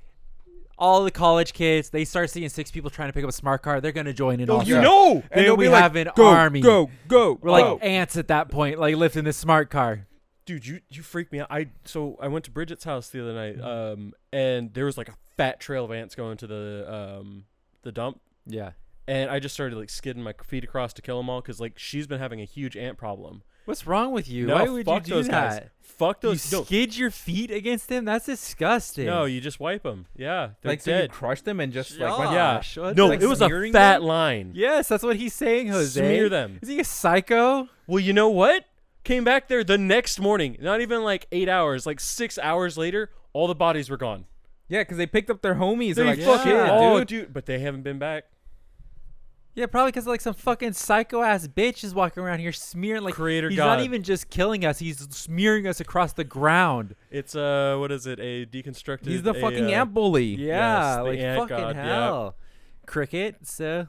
all 0.78 1.04
the 1.04 1.12
college 1.12 1.54
kids, 1.54 1.90
they 1.92 2.06
start 2.06 2.30
seeing 2.30 2.50
six 2.50 2.72
people 2.72 2.90
trying 2.90 3.10
to 3.10 3.14
pick 3.14 3.24
up 3.24 3.30
a 3.30 3.34
smart 3.34 3.62
car, 3.62 3.80
they're 3.82 3.92
gonna 3.92 4.14
join 4.14 4.40
in 4.40 4.50
Oh, 4.50 4.56
also. 4.58 4.68
you 4.68 4.82
know. 4.82 5.12
and 5.14 5.24
Then 5.32 5.44
they'll 5.46 5.58
we 5.58 5.66
be 5.66 5.70
like, 5.70 5.82
have 5.84 5.96
an 5.96 6.10
go, 6.16 6.28
army. 6.28 6.62
Go, 6.62 6.90
go. 7.08 7.38
We're 7.42 7.52
like 7.52 7.80
ants 7.84 8.18
at 8.18 8.28
that 8.30 8.50
point, 8.50 8.80
like 8.80 8.96
lifting 8.96 9.24
this 9.24 9.38
smart 9.38 9.70
car. 9.70 10.08
dude 10.46 10.66
you 10.66 10.80
you 10.90 11.04
freaked 11.04 11.32
me 11.32 11.40
out 11.40 11.48
i 11.52 11.68
so 11.86 12.18
i 12.20 12.28
went 12.28 12.44
to 12.46 12.50
bridget's 12.52 12.84
house 12.84 13.10
the 13.10 13.22
other 13.22 13.34
night 13.34 13.62
um 13.62 14.12
and 14.34 14.74
there 14.74 14.86
was 14.86 14.98
like 14.98 15.08
a 15.08 15.14
fat 15.38 15.60
trail 15.60 15.86
of 15.86 15.92
ants 15.92 16.16
going 16.16 16.36
to 16.36 16.48
the 16.48 16.86
um 16.92 17.46
the 17.84 17.92
dump 17.92 18.20
Yeah. 18.48 18.72
and 19.08 19.30
i 19.30 19.40
just 19.40 19.54
started 19.54 19.78
like 19.78 19.92
skidding 19.92 20.24
my 20.24 20.34
feet 20.44 20.64
across 20.64 20.94
to 20.94 21.02
kill 21.04 21.18
them 21.18 21.30
all 21.30 21.42
because 21.42 21.60
like 21.62 21.78
she's 21.78 22.08
been 22.08 22.18
having 22.20 22.42
a 22.42 22.46
huge 22.46 22.76
ant 22.76 22.98
problem 22.98 23.44
What's 23.66 23.86
wrong 23.88 24.12
with 24.12 24.28
you? 24.30 24.48
no 24.48 24.56
Why 24.56 24.70
would 24.70 24.86
fuck 24.86 25.08
you 25.08 25.12
do 25.12 25.14
those 25.16 25.28
that? 25.28 25.54
guys 25.62 25.70
fuck 25.82 26.24
You 26.24 26.30
those 26.30 26.52
no, 26.52 26.64
skid 26.64 26.98
your 26.98 27.12
feet 27.12 27.52
against 27.52 27.88
them? 27.88 28.06
That's 28.06 28.26
disgusting. 28.26 29.06
no 29.06 29.26
you 29.26 29.40
just 29.40 29.60
wipe 29.60 29.84
them 29.84 30.08
yeah 30.16 30.52
they're 30.62 30.72
like 30.72 30.82
so 30.82 30.90
you 30.92 30.98
dead 30.98 31.12
crushed 31.12 31.46
them 31.46 31.60
and 31.60 31.72
just 31.72 32.00
like 32.00 32.18
went, 32.18 32.32
yeah 32.32 32.60
no 32.94 33.08
like 33.08 33.22
it 33.22 33.28
was 33.28 33.42
a 33.42 33.50
fat 33.72 34.00
them? 34.00 34.04
line 34.04 34.52
Yes, 34.56 34.88
that's 34.88 35.04
what 35.04 35.18
he's 35.18 35.34
saying, 35.34 35.68
Jose. 35.68 36.00
smear 36.00 36.28
them 36.28 36.58
Is 36.64 36.70
he 36.70 36.80
a 36.80 36.84
psycho? 36.84 37.68
well 37.86 38.00
you 38.00 38.14
know 38.14 38.30
what 38.30 38.66
came 39.04 39.24
back 39.24 39.48
there 39.48 39.64
the 39.64 39.78
next 39.78 40.20
morning 40.20 40.58
not 40.60 40.82
even 40.82 41.04
like 41.04 41.28
eight 41.32 41.48
hours 41.50 41.86
like 41.86 42.00
six 42.00 42.40
hours 42.40 42.78
later 42.80 43.12
all 43.34 43.48
the 43.48 43.54
bodies 43.56 43.90
were 43.90 43.98
gone 43.98 44.26
yeah, 44.70 44.80
because 44.82 44.96
they 44.98 45.06
picked 45.06 45.30
up 45.30 45.42
their 45.42 45.56
homies. 45.56 45.96
They're 45.96 46.06
They 46.16 46.26
like, 46.26 46.38
fucking- 46.38 46.52
shit, 46.54 46.70
oh 46.70 47.00
dude. 47.00 47.08
dude 47.08 47.34
but 47.34 47.46
they 47.46 47.60
haven't 47.60 47.82
been 47.84 48.00
back 48.00 48.24
Yeah, 49.54 49.66
probably 49.66 49.92
because 49.92 50.08
like 50.08 50.22
some 50.22 50.34
fucking 50.34 50.74
psycho 50.74 51.22
ass 51.22 51.48
bitch 51.48 51.84
is 51.84 51.94
walking 51.94 52.24
around 52.24 52.40
here 52.40 52.54
smearing 52.54 53.04
like 53.04 53.16
Creator 53.16 53.50
he's 53.50 53.58
God. 53.58 53.78
not 53.78 53.86
even 53.86 54.02
just 54.02 54.30
killing 54.30 54.64
us; 54.64 54.80
he's 54.80 55.00
smearing 55.10 55.68
us 55.68 55.80
across 55.80 56.14
the 56.14 56.24
ground. 56.24 56.96
It's 57.10 57.36
uh, 57.36 57.76
what 57.78 57.92
is 57.92 58.08
it? 58.08 58.20
A 58.20 58.46
deconstructed. 58.46 59.08
He's 59.08 59.24
the 59.24 59.32
a, 59.32 59.42
fucking 59.42 59.66
uh, 59.66 59.76
ant 59.76 59.94
bully. 59.94 60.36
Yeah, 60.36 60.98
the 60.98 61.04
like 61.04 61.20
fucking 61.20 61.48
god, 61.48 61.76
yeah. 61.76 61.84
hell. 61.84 62.36
Cricket. 62.86 63.46
So 63.46 63.88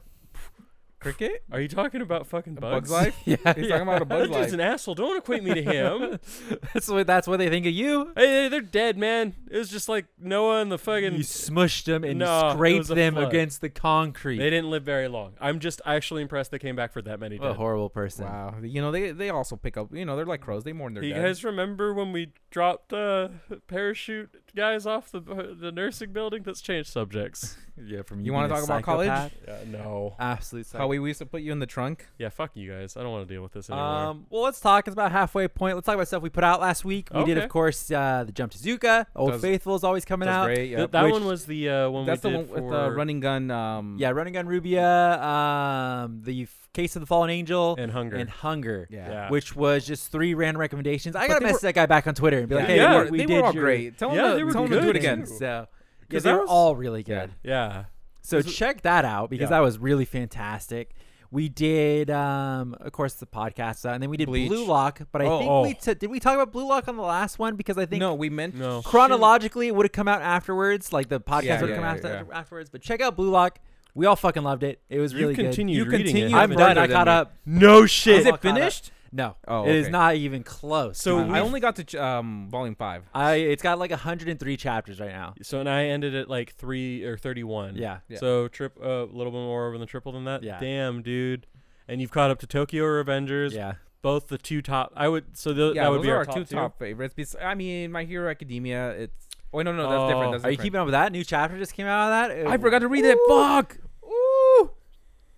Cricket? 1.03 1.43
Are 1.51 1.59
you 1.61 1.67
talking 1.67 2.01
about 2.01 2.25
fucking 2.27 2.55
Bugs 2.55 2.89
bugs? 2.89 2.91
Life? 2.91 3.17
yeah, 3.25 3.35
He's 3.53 3.67
talking 3.67 3.81
about 3.83 4.01
a 4.01 4.05
That 4.05 4.09
Bug's 4.09 4.27
dude's 4.29 4.37
Life. 4.39 4.53
an 4.53 4.59
asshole. 4.61 4.95
Don't 4.95 5.17
equate 5.17 5.43
me 5.43 5.53
to 5.53 5.61
him. 5.61 6.19
that's 6.73 6.87
what 6.87 7.05
that's 7.07 7.27
what 7.27 7.37
they 7.37 7.49
think 7.49 7.65
of 7.65 7.73
you. 7.73 8.11
hey, 8.15 8.25
hey, 8.43 8.47
they're 8.49 8.61
dead, 8.61 8.97
man. 8.97 9.35
It 9.51 9.57
was 9.57 9.69
just 9.69 9.87
like 9.89 10.05
Noah 10.19 10.61
and 10.61 10.71
the 10.71 10.77
fucking. 10.77 11.13
You 11.13 11.19
smushed 11.19 11.85
them 11.85 12.03
and 12.03 12.19
No, 12.19 12.51
scraped 12.53 12.87
them 12.87 13.15
flood. 13.15 13.27
against 13.27 13.61
the 13.61 13.69
concrete. 13.69 14.37
They 14.37 14.49
didn't 14.49 14.69
live 14.69 14.83
very 14.83 15.07
long. 15.07 15.33
I'm 15.39 15.59
just 15.59 15.81
actually 15.85 16.21
impressed 16.21 16.51
they 16.51 16.59
came 16.59 16.75
back 16.75 16.91
for 16.93 17.01
that 17.03 17.19
many 17.19 17.37
what 17.39 17.51
a 17.51 17.53
horrible 17.53 17.89
person. 17.89 18.25
Wow. 18.25 18.55
You 18.61 18.81
know, 18.81 18.91
they 18.91 19.11
they 19.11 19.29
also 19.29 19.55
pick 19.55 19.77
up, 19.77 19.93
you 19.93 20.05
know, 20.05 20.15
they're 20.15 20.25
like 20.25 20.41
crows. 20.41 20.63
They 20.63 20.73
mourn 20.73 20.93
their 20.93 21.03
you 21.03 21.13
dead. 21.13 21.23
guys 21.23 21.43
remember 21.43 21.93
when 21.93 22.11
we 22.11 22.31
dropped 22.51 22.93
uh, 22.93 23.29
parachute 23.67 24.29
guys 24.55 24.85
off 24.85 25.11
the 25.11 25.19
the 25.19 25.71
nursing 25.71 26.13
building? 26.13 26.43
Let's 26.45 26.61
change 26.61 26.87
subjects. 26.87 27.57
Yeah, 27.75 28.03
from 28.03 28.19
You 28.19 28.27
you 28.27 28.33
wanna 28.33 28.49
talk 28.49 28.63
about 28.63 28.83
college? 28.83 29.07
psychopath. 29.07 29.33
Yeah, 29.47 29.57
no. 29.71 30.15
Absolute. 30.19 30.67
How 30.73 30.87
we, 30.87 30.99
we 30.99 31.09
used 31.09 31.19
to 31.19 31.25
put 31.25 31.41
you 31.41 31.51
in 31.51 31.59
the 31.59 31.65
trunk? 31.65 32.05
Yeah, 32.19 32.29
fuck 32.29 32.51
you 32.55 32.71
guys. 32.71 32.95
I 32.95 33.01
don't 33.01 33.11
want 33.11 33.27
to 33.27 33.33
deal 33.33 33.41
with 33.41 33.53
this 33.53 33.69
anymore. 33.69 33.85
Um, 33.87 34.25
well, 34.29 34.43
let's 34.43 34.59
talk. 34.59 34.87
It's 34.87 34.93
about 34.93 35.11
halfway 35.11 35.47
point. 35.47 35.75
Let's 35.75 35.85
talk 35.85 35.95
about 35.95 36.07
stuff 36.07 36.21
we 36.21 36.29
put 36.29 36.43
out 36.43 36.61
last 36.61 36.85
week. 36.85 37.09
We 37.13 37.23
did, 37.25 37.37
Okay. 37.37 37.45
of 37.45 37.49
course, 37.49 37.89
uh, 37.91 38.23
the 38.25 38.31
Jump 38.31 38.51
to 38.51 38.57
Zuka. 38.59 39.07
Old 39.15 39.31
Does- 39.31 39.41
Faithful 39.41 39.75
is 39.75 39.83
always 39.83 40.05
coming 40.05 40.29
out. 40.29 40.45
great. 40.45 40.75
Th- 40.75 40.91
that 40.91 41.03
which- 41.03 41.13
one 41.13 41.25
was 41.25 41.45
the 41.45 41.69
uh, 41.69 41.89
one 41.89 42.05
That's 42.05 42.21
the 42.21 42.29
we 42.29 42.35
one 42.35 42.45
did 42.45 42.53
with 42.53 42.63
for 42.63 42.71
the 42.89 42.91
running 42.91 43.19
gun. 43.19 43.49
Um, 43.49 43.97
Yeah, 43.99 44.11
Running 44.11 44.33
Gun 44.33 44.45
Rubia, 44.47 45.19
um, 45.23 46.21
the 46.23 46.43
F- 46.43 46.59
Case 46.73 46.95
of 46.95 47.01
the 47.01 47.05
Fallen 47.05 47.29
Angel, 47.29 47.75
and 47.77 47.91
hunger. 47.91 48.15
and 48.17 48.29
Hunger, 48.29 48.87
Yeah. 48.89 49.09
Yeah. 49.09 49.29
which 49.29 49.55
was 49.55 49.85
just 49.85 50.11
three 50.11 50.33
random 50.33 50.59
recommendations. 50.59 51.15
I 51.15 51.21
But 51.21 51.27
gotta 51.27 51.39
they 51.41 51.45
message 51.47 51.61
were- 51.63 51.67
that 51.69 51.73
guy 51.75 51.85
back 51.85 52.07
on 52.07 52.15
Twitter 52.15 52.39
and 52.39 52.49
be 52.49 52.55
like, 52.55 52.63
Yeah, 52.63 52.67
"Hey, 52.67 52.77
Yeah, 52.77 52.87
they 52.89 52.93
look, 52.97 53.05
were, 53.05 53.11
we 53.11 53.17
they 53.19 53.25
did 53.27 53.41
were 53.41 53.47
all 53.47 53.53
your-" 53.53 53.63
great. 53.63 53.97
Tell 53.97 54.09
Yeah, 54.15 54.21
them 54.21 54.31
they 54.31 54.37
to, 54.39 54.45
were 54.45 54.51
tell 54.53 54.61
them 54.63 54.71
to 54.71 54.79
do 54.79 54.85
good, 54.87 54.95
it 54.95 54.99
again. 54.99 55.25
So, 55.27 55.67
'Cause 56.13 56.23
because 56.23 56.23
they're 56.23 56.39
was- 56.39 56.49
all 56.49 56.75
really 56.75 57.03
good. 57.03 57.31
yeah. 57.43 57.85
So 58.21 58.37
was- 58.37 58.55
check 58.55 58.81
that 58.83 59.03
out 59.05 59.29
because 59.29 59.45
Yeah. 59.49 59.57
that 59.57 59.59
was 59.61 59.77
really 59.77 60.05
fantastic. 60.05 60.91
We 61.31 61.49
did, 61.49 62.11
um, 62.11 62.75
of 62.79 62.91
course, 62.91 63.13
the 63.15 63.25
podcast, 63.25 63.85
uh, 63.85 63.93
and 63.93 64.03
then 64.03 64.11
we 64.11 64.17
did 64.17 64.27
Bleach. 64.27 64.49
Blue 64.49 64.65
Lock. 64.67 65.01
But 65.11 65.23
I 65.23 65.25
Oh, 65.25 65.39
think 65.39 65.51
oh. 65.51 65.61
we 65.63 65.73
t- 65.73 65.93
did 65.95 66.09
we 66.11 66.19
talk 66.19 66.35
about 66.35 66.51
Blue 66.51 66.67
Lock 66.67 66.87
on 66.87 66.95
the 66.95 67.01
last 67.01 67.39
one 67.39 67.55
because 67.55 67.75
I 67.75 67.87
think 67.87 67.99
No, 68.01 68.13
we 68.13 68.29
meant 68.29 68.53
No. 68.53 68.83
chronologically 68.83 69.67
it 69.67 69.75
would 69.75 69.85
have 69.85 69.91
come 69.91 70.07
out 70.07 70.21
afterwards, 70.21 70.93
like 70.93 71.09
the 71.09 71.19
podcast 71.19 71.43
Yeah, 71.43 71.59
would 71.61 71.69
have 71.69 71.69
yeah, 71.69 71.75
come 71.75 71.83
yeah, 71.83 71.89
out 71.89 72.19
after, 72.21 72.33
afterwards. 72.33 72.69
But 72.69 72.81
check 72.81 73.01
out 73.01 73.15
Blue 73.15 73.31
Lock. 73.31 73.57
We 73.95 74.05
all 74.05 74.15
fucking 74.15 74.43
loved 74.43 74.61
it. 74.63 74.79
It 74.89 74.99
was 74.99 75.11
You 75.13 75.19
really 75.21 75.33
good. 75.33 75.45
continued 75.45 75.75
You 75.77 75.85
reading 75.85 76.05
continue 76.05 76.35
it. 76.37 76.39
I'm 76.39 76.51
done. 76.51 76.77
I 76.77 76.87
caught 76.87 77.07
me. 77.07 77.13
up. 77.13 77.33
No 77.47 77.85
shit. 77.87 78.19
Is 78.19 78.25
it 78.25 78.29
caught 78.29 78.33
up. 78.35 78.41
finished? 78.41 78.91
No, 79.15 79.35
Oh, 79.47 79.65
it 79.67 79.75
is 79.75 79.83
okay. 79.85 79.91
not 79.91 80.15
even 80.15 80.41
close. 80.43 80.97
So 80.97 81.19
I 81.19 81.39
only 81.39 81.59
got 81.59 81.75
to 81.75 81.83
ch- 81.83 81.93
um 81.95 82.47
volume 82.49 82.73
five. 82.73 83.03
I 83.13 83.35
it's 83.35 83.61
got 83.61 83.77
like 83.77 83.91
103 83.91 84.57
chapters 84.57 84.99
right 84.99 85.11
now. 85.11 85.35
So 85.43 85.59
and 85.59 85.69
I 85.69 85.85
ended 85.85 86.15
at 86.15 86.29
like 86.29 86.55
three 86.55 87.03
or 87.03 87.15
thirty-one. 87.17 87.75
Yeah. 87.75 87.99
Yeah. 88.09 88.17
So 88.17 88.47
trip 88.47 88.75
uh, 88.83 88.87
a 88.87 89.05
little 89.05 89.31
bit 89.31 89.37
more 89.37 89.67
over 89.67 89.77
than 89.77 89.87
triple 89.87 90.13
than 90.13 90.25
that. 90.25 90.41
Yeah. 90.41 90.59
Damn, 90.59 91.03
dude. 91.03 91.45
And 91.87 92.01
you've 92.01 92.09
caught 92.11 92.31
up 92.31 92.39
to 92.39 92.47
Tokyo 92.47 92.85
Revengers. 92.85 93.51
Yeah. 93.53 93.73
Both 94.01 94.29
the 94.29 94.37
two 94.39 94.61
top. 94.63 94.91
I 94.95 95.07
would. 95.09 95.37
So 95.37 95.53
the, 95.53 95.73
Yeah, 95.75 95.83
that 95.83 95.89
would 95.91 95.99
those 95.99 96.05
be 96.05 96.09
are 96.11 96.13
our, 96.15 96.19
our 96.21 96.25
top 96.25 96.35
two 96.35 96.43
top 96.45 96.79
favorites. 96.79 97.13
Bes- 97.13 97.35
I 97.41 97.53
mean, 97.53 97.91
My 97.91 98.05
Hero 98.05 98.29
Academia. 98.31 98.89
It's. 98.91 99.27
Oh 99.53 99.61
no, 99.61 99.71
no, 99.71 99.83
that's 99.87 99.93
Oh. 100.01 100.07
different. 100.07 100.31
That's 100.31 100.43
Are 100.45 100.49
you 100.51 100.57
keeping 100.57 100.79
up 100.79 100.85
with 100.87 100.93
that? 100.93 101.11
New 101.11 101.23
chapter 101.23 101.55
just 101.59 101.73
came 101.75 101.85
out 101.85 102.11
of 102.11 102.29
that. 102.35 102.47
I 102.47 102.57
forgot 102.57 102.79
to 102.79 102.87
read 102.87 103.05
it. 103.05 103.17
Fuck. 103.29 103.77
Ooh. 104.03 104.71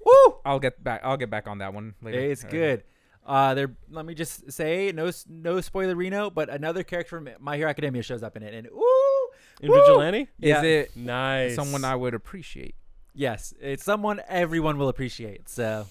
Woo. 0.06 0.36
I'll 0.46 0.60
get 0.60 0.82
back. 0.82 1.02
I'll 1.04 1.18
get 1.18 1.30
back 1.30 1.48
on 1.48 1.58
that 1.58 1.74
one 1.74 1.96
later. 2.02 2.20
It's 2.20 2.46
Uh, 2.46 2.50
good. 2.50 2.84
Uh, 3.26 3.54
there. 3.56 3.72
Let 3.90 4.06
me 4.06 4.14
just 4.14 4.52
say, 4.52 4.92
no, 4.94 5.10
no 5.28 5.60
spoiler, 5.62 5.96
Reno, 5.96 6.30
but 6.30 6.48
another 6.50 6.84
character 6.84 7.10
from 7.18 7.30
My 7.40 7.58
Hero 7.58 7.70
Academia 7.70 8.04
shows 8.04 8.22
up 8.22 8.38
in 8.38 8.44
it, 8.44 8.54
and 8.54 8.68
ooh, 8.68 9.30
In 9.62 9.70
Woo! 9.72 9.80
Vigilante. 9.80 10.22
Is 10.22 10.28
Yeah. 10.50 10.62
it 10.62 10.96
Nice. 10.96 11.56
someone 11.56 11.84
I 11.84 11.96
would 11.96 12.14
appreciate? 12.14 12.76
yes, 13.16 13.54
it's 13.60 13.84
someone 13.84 14.22
everyone 14.28 14.78
will 14.78 14.90
appreciate. 14.90 15.50
So, 15.50 15.88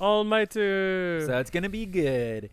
all 0.00 0.24
my 0.24 0.38
Almighty. 0.40 1.26
so 1.26 1.38
it's 1.38 1.50
gonna 1.50 1.68
be 1.68 1.86
good. 1.86 2.50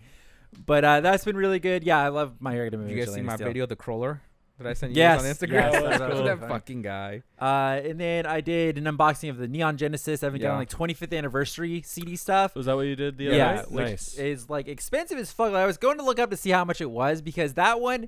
But 0.66 0.84
uh, 0.84 1.02
that's 1.02 1.26
been 1.26 1.38
really 1.38 1.60
good. 1.60 1.84
Yeah, 1.84 2.00
I 2.00 2.10
love 2.10 2.34
My 2.40 2.52
Hero 2.54 2.66
Academia. 2.68 2.88
Did 2.90 2.98
you 2.98 3.06
guys 3.06 3.14
see 3.16 3.22
my 3.22 3.36
still. 3.36 3.48
video, 3.48 3.66
the 3.66 3.76
crawler 3.76 4.22
that 4.60 4.68
I 4.68 4.74
send 4.74 4.96
you 4.96 5.02
Yes, 5.02 5.22
guys 5.24 5.42
on 5.42 5.48
Instagram? 5.50 5.72
yes, 5.74 5.74
that 6.00 6.10
was 6.10 6.18
cool. 6.20 6.26
that 6.26 6.40
fucking 6.48 6.82
guy. 6.82 7.24
Uh, 7.40 7.82
and 7.84 8.00
then 8.00 8.26
I 8.26 8.42
did 8.42 8.78
an 8.78 8.86
unboxing 8.86 9.30
of 9.30 9.38
the 9.38 9.48
Neon 9.48 9.78
Genesis 9.78 10.22
Evangelion 10.22 10.40
Yeah. 10.42 10.58
like 10.58 10.70
25th 10.70 11.18
anniversary 11.18 11.82
CD 11.84 12.16
stuff. 12.16 12.56
Was 12.56 12.68
that 12.68 12.76
what 12.76 12.86
you 12.86 12.96
did 12.96 13.18
the 13.18 13.28
other 13.30 13.38
yeah, 13.38 13.56
night? 13.56 13.72
which 13.72 13.86
Nice. 13.86 14.14
is 14.18 14.50
like 14.50 14.68
expensive 14.68 15.18
as 15.18 15.32
fuck. 15.32 15.52
Like, 15.52 15.64
I 15.64 15.66
was 15.66 15.78
going 15.78 15.98
to 15.98 16.04
look 16.04 16.20
up 16.20 16.30
to 16.32 16.38
see 16.38 16.52
how 16.52 16.64
much 16.66 16.82
it 16.82 16.90
was 16.92 17.22
because 17.22 17.54
that 17.56 17.80
one, 17.82 18.04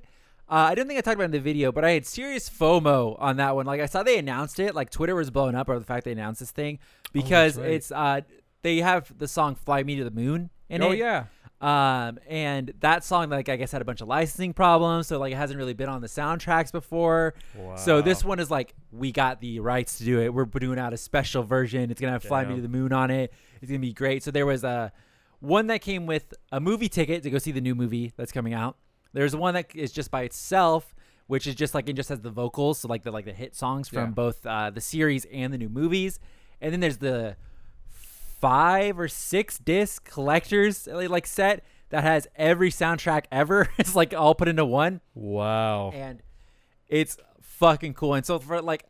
uh, 0.48 0.54
I 0.70 0.74
didn't 0.74 0.88
think 0.88 0.98
I 0.98 1.00
talked 1.02 1.14
about 1.14 1.24
in 1.24 1.30
the 1.30 1.40
video, 1.40 1.72
but 1.72 1.84
I 1.84 1.90
had 1.92 2.04
serious 2.06 2.48
FOMO 2.50 3.16
on 3.20 3.36
that 3.38 3.54
one. 3.56 3.64
Like 3.66 3.80
I 3.80 3.86
saw 3.86 4.02
they 4.02 4.18
announced 4.18 4.60
it, 4.60 4.74
like 4.74 4.90
Twitter 4.90 5.14
was 5.14 5.30
blowing 5.30 5.54
up 5.54 5.68
over 5.68 5.78
the 5.78 5.84
fact 5.84 6.04
they 6.04 6.12
announced 6.12 6.40
this 6.40 6.50
thing 6.50 6.78
because 7.12 7.56
right. 7.58 7.70
it's 7.70 7.90
uh 7.90 8.20
they 8.62 8.78
have 8.78 9.16
the 9.18 9.26
song 9.28 9.54
"Fly 9.54 9.82
Me 9.82 9.96
to 9.96 10.04
the 10.04 10.10
Moon" 10.10 10.50
in 10.68 10.82
oh 10.82 10.90
it. 10.90 10.98
yeah. 10.98 11.24
Um, 11.62 12.18
and 12.28 12.72
that 12.80 13.04
song, 13.04 13.30
like 13.30 13.48
I 13.48 13.54
guess, 13.56 13.70
had 13.70 13.80
a 13.82 13.84
bunch 13.84 14.00
of 14.00 14.08
licensing 14.08 14.52
problems, 14.52 15.06
so 15.06 15.18
like 15.20 15.32
it 15.32 15.36
hasn't 15.36 15.58
really 15.58 15.74
been 15.74 15.88
on 15.88 16.00
the 16.00 16.08
soundtracks 16.08 16.72
before. 16.72 17.34
So 17.76 18.02
this 18.02 18.24
one 18.24 18.40
is 18.40 18.50
like 18.50 18.74
we 18.90 19.12
got 19.12 19.40
the 19.40 19.60
rights 19.60 19.98
to 19.98 20.04
do 20.04 20.20
it. 20.20 20.34
We're 20.34 20.44
doing 20.44 20.78
out 20.78 20.92
a 20.92 20.96
special 20.96 21.44
version. 21.44 21.90
It's 21.92 22.00
gonna 22.00 22.12
have 22.14 22.24
"Fly 22.24 22.44
Me 22.44 22.56
to 22.56 22.60
the 22.60 22.68
Moon" 22.68 22.92
on 22.92 23.10
it. 23.12 23.32
It's 23.60 23.70
gonna 23.70 23.78
be 23.78 23.92
great. 23.92 24.24
So 24.24 24.32
there 24.32 24.44
was 24.44 24.64
a 24.64 24.90
one 25.38 25.68
that 25.68 25.80
came 25.82 26.04
with 26.06 26.34
a 26.50 26.58
movie 26.60 26.88
ticket 26.88 27.22
to 27.22 27.30
go 27.30 27.38
see 27.38 27.52
the 27.52 27.60
new 27.60 27.76
movie 27.76 28.12
that's 28.16 28.32
coming 28.32 28.54
out. 28.54 28.76
There's 29.12 29.36
one 29.36 29.54
that 29.54 29.74
is 29.76 29.92
just 29.92 30.10
by 30.10 30.22
itself, 30.22 30.94
which 31.28 31.46
is 31.46 31.54
just 31.54 31.74
like 31.74 31.88
it 31.88 31.92
just 31.92 32.08
has 32.08 32.20
the 32.22 32.30
vocals, 32.30 32.80
so 32.80 32.88
like 32.88 33.04
the 33.04 33.12
like 33.12 33.24
the 33.24 33.32
hit 33.32 33.54
songs 33.54 33.88
from 33.88 33.98
Yeah. 33.98 34.06
both 34.06 34.44
uh, 34.44 34.70
the 34.70 34.80
series 34.80 35.26
and 35.26 35.52
the 35.52 35.58
new 35.58 35.68
movies. 35.68 36.18
And 36.60 36.72
then 36.72 36.80
there's 36.80 36.96
the 36.98 37.36
five 38.42 38.98
or 38.98 39.06
six 39.08 39.56
disc 39.58 40.04
collectors 40.04 40.86
like 40.88 41.26
set 41.26 41.64
that 41.90 42.02
has 42.02 42.26
every 42.36 42.70
soundtrack 42.70 43.24
ever. 43.30 43.68
it's 43.78 43.94
like 43.94 44.12
all 44.12 44.34
put 44.34 44.48
into 44.48 44.64
one, 44.64 45.00
Wow. 45.14 45.92
and 45.94 46.20
it's 46.88 47.16
fucking 47.40 47.94
cool. 47.94 48.14
And 48.14 48.26
so 48.26 48.38
for 48.40 48.60
like, 48.60 48.84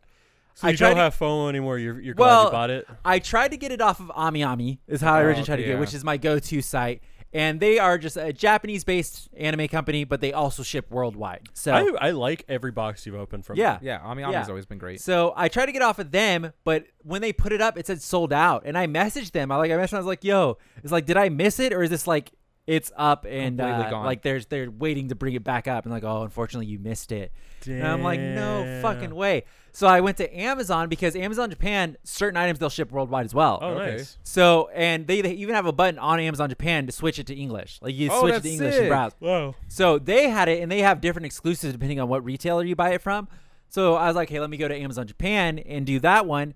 So 0.55 0.68
I 0.68 0.70
you 0.70 0.76
tried 0.78 0.88
don't 0.88 0.96
to- 0.96 1.03
have 1.03 1.18
FOMO 1.18 1.48
anymore. 1.50 1.78
You're 1.78 2.00
you're 2.00 2.14
glad 2.14 2.26
Well, 2.26 2.44
you 2.46 2.50
bought 2.50 2.70
it. 2.70 2.88
I 3.05 3.18
tried 3.18 3.50
to 3.50 3.57
get 3.59 3.70
it 3.72 3.80
off 3.80 4.00
of 4.00 4.11
Ami 4.14 4.42
Ami 4.42 4.80
is 4.88 5.00
how 5.03 5.14
I 5.14 5.20
Oh, 5.20 5.26
originally 5.26 5.46
tried 5.46 5.57
to 5.57 5.62
get, 5.64 5.74
it, 5.76 5.78
which 5.80 5.94
is 5.94 6.03
my 6.03 6.16
go-to 6.16 6.62
site. 6.62 7.03
And 7.34 7.60
they 7.60 7.78
are 7.78 7.96
just 7.96 8.16
a 8.16 8.32
Japanese-based 8.32 9.30
anime 9.36 9.68
company, 9.68 10.04
but 10.04 10.20
they 10.20 10.32
also 10.32 10.62
ship 10.62 10.90
worldwide. 10.90 11.48
So 11.54 11.72
I, 11.72 12.08
I 12.08 12.10
like 12.10 12.44
every 12.48 12.72
box 12.72 13.06
you've 13.06 13.14
opened 13.14 13.46
from. 13.46 13.56
yeah, 13.58 13.78
Yeah, 13.80 14.00
Ami 14.02 14.22
Ami's 14.22 14.34
Yeah. 14.34 14.46
always 14.48 14.66
been 14.66 14.78
great. 14.78 15.00
So 15.00 15.32
I 15.36 15.48
tried 15.48 15.66
to 15.66 15.72
get 15.72 15.82
off 15.82 15.98
of 15.98 16.10
them, 16.10 16.52
but 16.64 16.84
when 17.02 17.22
they 17.22 17.32
put 17.32 17.52
it 17.52 17.60
up, 17.62 17.78
it 17.78 17.86
said 17.86 18.02
sold 18.02 18.32
out. 18.32 18.62
And 18.66 18.76
I 18.76 18.86
messaged 18.86 19.32
them. 19.32 19.50
I 19.50 19.56
like 19.56 19.70
I 19.70 19.74
messaged 19.74 19.90
them, 19.90 19.96
I 19.96 20.00
was 20.00 20.06
like, 20.06 20.24
"Yo, 20.24 20.58
it's 20.82 20.92
like, 20.92 21.06
did 21.06 21.16
I 21.16 21.28
miss 21.30 21.58
it, 21.58 21.72
or 21.72 21.82
is 21.82 21.90
this 21.90 22.06
like 22.06 22.32
it's 22.66 22.92
up 22.96 23.24
and 23.28 23.58
Completely 23.58 23.84
uh, 23.86 23.90
gone. 23.90 24.04
like 24.06 24.22
there's 24.22 24.46
they're 24.46 24.70
waiting 24.70 25.08
to 25.08 25.14
bring 25.14 25.34
it 25.34 25.42
back 25.42 25.66
up?" 25.66 25.84
And 25.84 25.92
like, 25.92 26.04
"Oh, 26.04 26.22
unfortunately, 26.22 26.66
you 26.66 26.78
missed 26.78 27.10
it." 27.12 27.32
And 27.66 27.86
I'm 27.86 28.02
like, 28.02 28.20
"No 28.20 28.80
fucking 28.82 29.14
way." 29.14 29.44
So 29.72 29.86
I 29.86 30.00
went 30.00 30.18
to 30.18 30.36
Amazon 30.38 30.88
because 30.88 31.16
Amazon 31.16 31.48
Japan 31.50 31.96
certain 32.04 32.36
items 32.36 32.58
they'll 32.58 32.68
ship 32.68 32.92
worldwide 32.92 33.24
as 33.24 33.34
well. 33.34 33.58
Oh, 33.62 33.68
Okay. 33.70 33.96
nice. 33.96 34.18
So 34.22 34.68
and 34.74 35.06
they, 35.06 35.22
they 35.22 35.32
even 35.32 35.54
have 35.54 35.64
a 35.66 35.72
button 35.72 35.98
on 35.98 36.20
Amazon 36.20 36.50
Japan 36.50 36.86
to 36.86 36.92
switch 36.92 37.18
it 37.18 37.26
to 37.28 37.34
English. 37.34 37.78
Like 37.80 37.94
you 37.94 38.10
Oh, 38.12 38.20
switch 38.20 38.30
it 38.30 38.32
that's 38.34 38.44
to 38.46 38.50
English 38.52 38.72
sick. 38.74 38.80
and 38.82 38.88
browse. 38.90 39.12
Wow. 39.18 39.54
So 39.68 39.98
they 39.98 40.28
had 40.28 40.48
it, 40.48 40.62
and 40.62 40.70
they 40.70 40.80
have 40.80 41.00
different 41.00 41.26
exclusives 41.26 41.72
depending 41.72 41.98
on 42.00 42.08
what 42.08 42.22
retailer 42.24 42.64
you 42.64 42.76
buy 42.76 42.90
it 42.90 43.00
from. 43.02 43.28
So 43.70 43.94
I 43.94 44.06
was 44.06 44.14
like, 44.14 44.28
hey, 44.28 44.38
let 44.38 44.50
me 44.50 44.58
go 44.58 44.68
to 44.68 44.76
Amazon 44.76 45.06
Japan 45.06 45.58
and 45.60 45.86
do 45.86 45.98
that 46.00 46.26
one. 46.26 46.52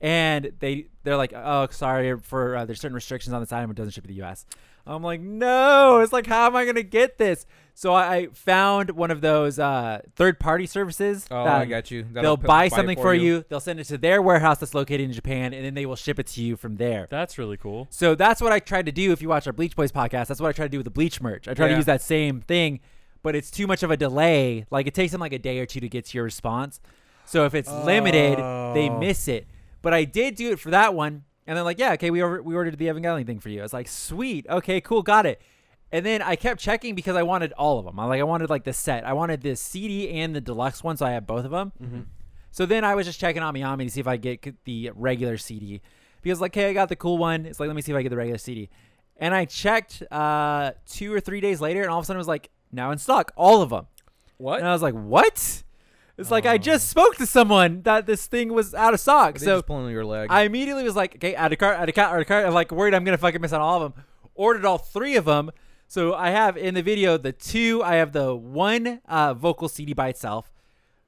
And 0.00 0.52
they 0.60 0.86
they're 1.02 1.16
like, 1.16 1.32
oh, 1.34 1.66
sorry 1.72 2.16
for 2.20 2.56
uh, 2.56 2.64
there's 2.64 2.80
certain 2.80 2.94
restrictions 2.94 3.34
on 3.34 3.40
this 3.40 3.52
item. 3.52 3.70
It 3.72 3.76
doesn't 3.76 3.92
ship 3.92 4.04
to 4.04 4.08
the 4.08 4.14
U.S. 4.14 4.46
I'm 4.86 5.02
like, 5.02 5.20
no. 5.20 6.00
It's 6.00 6.12
like, 6.12 6.26
how 6.26 6.46
am 6.46 6.56
I 6.56 6.64
gonna 6.64 6.82
get 6.82 7.18
this? 7.18 7.46
So 7.74 7.94
I 7.94 8.28
found 8.34 8.90
one 8.90 9.10
of 9.10 9.20
those 9.22 9.58
uh, 9.58 10.00
third 10.16 10.38
party 10.38 10.66
services. 10.66 11.26
Oh, 11.30 11.44
I 11.44 11.64
got 11.64 11.90
you. 11.90 12.02
That'll 12.12 12.36
They'll 12.36 12.42
p- 12.42 12.46
buy 12.46 12.64
it 12.66 12.72
something 12.72 12.96
for 12.98 13.14
you. 13.14 13.44
They'll 13.48 13.60
send 13.60 13.80
it 13.80 13.84
to 13.84 13.96
their 13.96 14.20
warehouse 14.20 14.58
that's 14.58 14.74
located 14.74 15.00
in 15.02 15.12
Japan, 15.12 15.54
and 15.54 15.64
then 15.64 15.72
they 15.74 15.86
will 15.86 15.96
ship 15.96 16.18
it 16.18 16.26
to 16.28 16.42
you 16.42 16.56
from 16.56 16.76
there. 16.76 17.06
That's 17.08 17.38
really 17.38 17.56
cool. 17.56 17.86
So 17.90 18.14
that's 18.14 18.40
what 18.42 18.52
I 18.52 18.58
tried 18.58 18.84
to 18.86 18.92
do. 18.92 19.12
If 19.12 19.22
you 19.22 19.28
watch 19.30 19.46
our 19.46 19.52
Bleach 19.54 19.76
Boys 19.76 19.92
podcast, 19.92 20.26
that's 20.26 20.40
what 20.40 20.48
I 20.48 20.52
tried 20.52 20.66
to 20.66 20.70
do 20.70 20.78
with 20.78 20.84
the 20.84 20.90
Bleach 20.90 21.22
merch. 21.22 21.48
I 21.48 21.54
try 21.54 21.68
to 21.68 21.74
use 21.76 21.86
that 21.86 22.02
same 22.02 22.42
thing, 22.42 22.80
but 23.22 23.34
it's 23.34 23.50
too 23.50 23.66
much 23.66 23.82
of 23.82 23.90
a 23.90 23.96
delay. 23.96 24.66
Like 24.70 24.86
it 24.86 24.92
takes 24.94 25.12
them 25.12 25.20
like 25.20 25.32
a 25.32 25.38
day 25.38 25.58
or 25.58 25.64
two 25.66 25.80
to 25.80 25.88
get 25.88 26.04
to 26.06 26.18
your 26.18 26.24
response. 26.24 26.80
So 27.24 27.46
if 27.46 27.54
it's 27.54 27.70
limited, 27.70 28.36
they 28.74 28.90
Oh. 28.90 28.98
miss 28.98 29.26
it. 29.28 29.46
But 29.80 29.94
I 29.94 30.04
did 30.04 30.34
do 30.34 30.50
it 30.52 30.58
for 30.60 30.70
that 30.70 30.92
one, 30.92 31.24
and 31.50 31.56
they're 31.56 31.64
like, 31.64 31.80
"Yeah, 31.80 31.94
okay, 31.94 32.10
we 32.12 32.22
over- 32.22 32.40
we 32.40 32.54
ordered 32.54 32.78
the 32.78 32.86
Evangelion 32.86 33.26
thing 33.26 33.40
for 33.40 33.48
you." 33.48 33.58
I 33.58 33.62
was 33.64 33.72
like, 33.72 33.88
"Sweet, 33.88 34.46
okay, 34.48 34.80
cool, 34.80 35.02
got 35.02 35.26
it." 35.26 35.42
And 35.90 36.06
then 36.06 36.22
I 36.22 36.36
kept 36.36 36.60
checking 36.60 36.94
because 36.94 37.16
I 37.16 37.24
wanted 37.24 37.52
all 37.54 37.80
of 37.80 37.84
them. 37.84 37.98
I 37.98 38.04
like 38.04 38.20
I 38.20 38.22
wanted 38.22 38.48
like 38.48 38.62
the 38.62 38.72
set. 38.72 39.04
I 39.04 39.12
wanted 39.14 39.40
the 39.42 39.56
CD 39.56 40.08
and 40.10 40.32
the 40.32 40.40
deluxe 40.40 40.84
one, 40.84 40.96
so 40.96 41.06
I 41.06 41.10
had 41.10 41.26
both 41.26 41.44
of 41.44 41.50
them. 41.50 41.72
Mm-hmm. 41.82 42.00
So 42.52 42.66
then 42.66 42.84
I 42.84 42.94
was 42.94 43.04
just 43.04 43.18
checking 43.18 43.42
on 43.42 43.48
Ami 43.48 43.64
Ami 43.64 43.84
to 43.86 43.90
see 43.90 43.98
if 44.00 44.06
I 44.06 44.16
get 44.16 44.64
the 44.64 44.92
regular 44.94 45.36
CD 45.38 45.80
because 46.22 46.40
like, 46.40 46.54
hey, 46.54 46.70
I 46.70 46.72
got 46.72 46.88
the 46.88 46.94
cool 46.96 47.18
one. 47.18 47.46
It's 47.46 47.58
like, 47.58 47.66
let 47.66 47.74
me 47.74 47.82
see 47.82 47.90
if 47.90 47.98
I 47.98 48.02
get 48.02 48.10
the 48.10 48.16
regular 48.16 48.38
CD. 48.38 48.68
And 49.16 49.34
I 49.34 49.44
checked 49.44 50.02
uh, 50.12 50.72
two 50.86 51.12
or 51.12 51.20
three 51.20 51.40
days 51.40 51.60
later, 51.60 51.82
and 51.82 51.90
all 51.90 51.98
of 51.98 52.04
a 52.04 52.06
sudden 52.06 52.18
it 52.18 52.20
was 52.20 52.28
like, 52.28 52.50
now 52.72 52.90
in 52.90 52.98
stock, 52.98 53.32
all 53.36 53.60
of 53.60 53.70
them. 53.70 53.86
What? 54.38 54.60
And 54.60 54.68
I 54.68 54.72
was 54.72 54.82
like, 54.82 54.94
what? 54.94 55.62
It's 56.20 56.30
like 56.30 56.46
I 56.46 56.58
just 56.58 56.88
spoke 56.88 57.16
to 57.16 57.26
someone 57.26 57.82
that 57.82 58.06
this 58.06 58.26
thing 58.26 58.52
was 58.52 58.74
out 58.74 58.94
of 58.94 59.00
stock. 59.00 59.38
They 59.38 59.44
So 59.46 59.56
just 59.56 59.66
pulling 59.66 59.90
your 59.90 60.04
leg. 60.04 60.28
I 60.30 60.42
immediately 60.42 60.84
was 60.84 60.94
like, 60.94 61.16
okay, 61.16 61.34
add 61.34 61.52
a 61.52 61.56
cart, 61.56 61.78
add 61.78 61.88
a 61.88 61.92
cart, 61.92 62.14
add 62.14 62.20
a 62.20 62.24
cart. 62.24 62.46
I'm 62.46 62.54
like 62.54 62.70
worried 62.70 62.94
I'm 62.94 63.04
gonna 63.04 63.18
fucking 63.18 63.40
miss 63.40 63.52
on 63.52 63.60
all 63.60 63.82
of 63.82 63.94
them. 63.94 64.04
Ordered 64.34 64.64
all 64.64 64.78
three 64.78 65.16
of 65.16 65.24
them. 65.24 65.50
So 65.88 66.14
I 66.14 66.30
have 66.30 66.56
in 66.56 66.74
the 66.74 66.82
video 66.82 67.16
the 67.16 67.32
two. 67.32 67.82
I 67.82 67.96
have 67.96 68.12
the 68.12 68.34
one 68.34 69.00
uh, 69.08 69.34
vocal 69.34 69.68
CD 69.68 69.92
by 69.92 70.08
itself, 70.08 70.52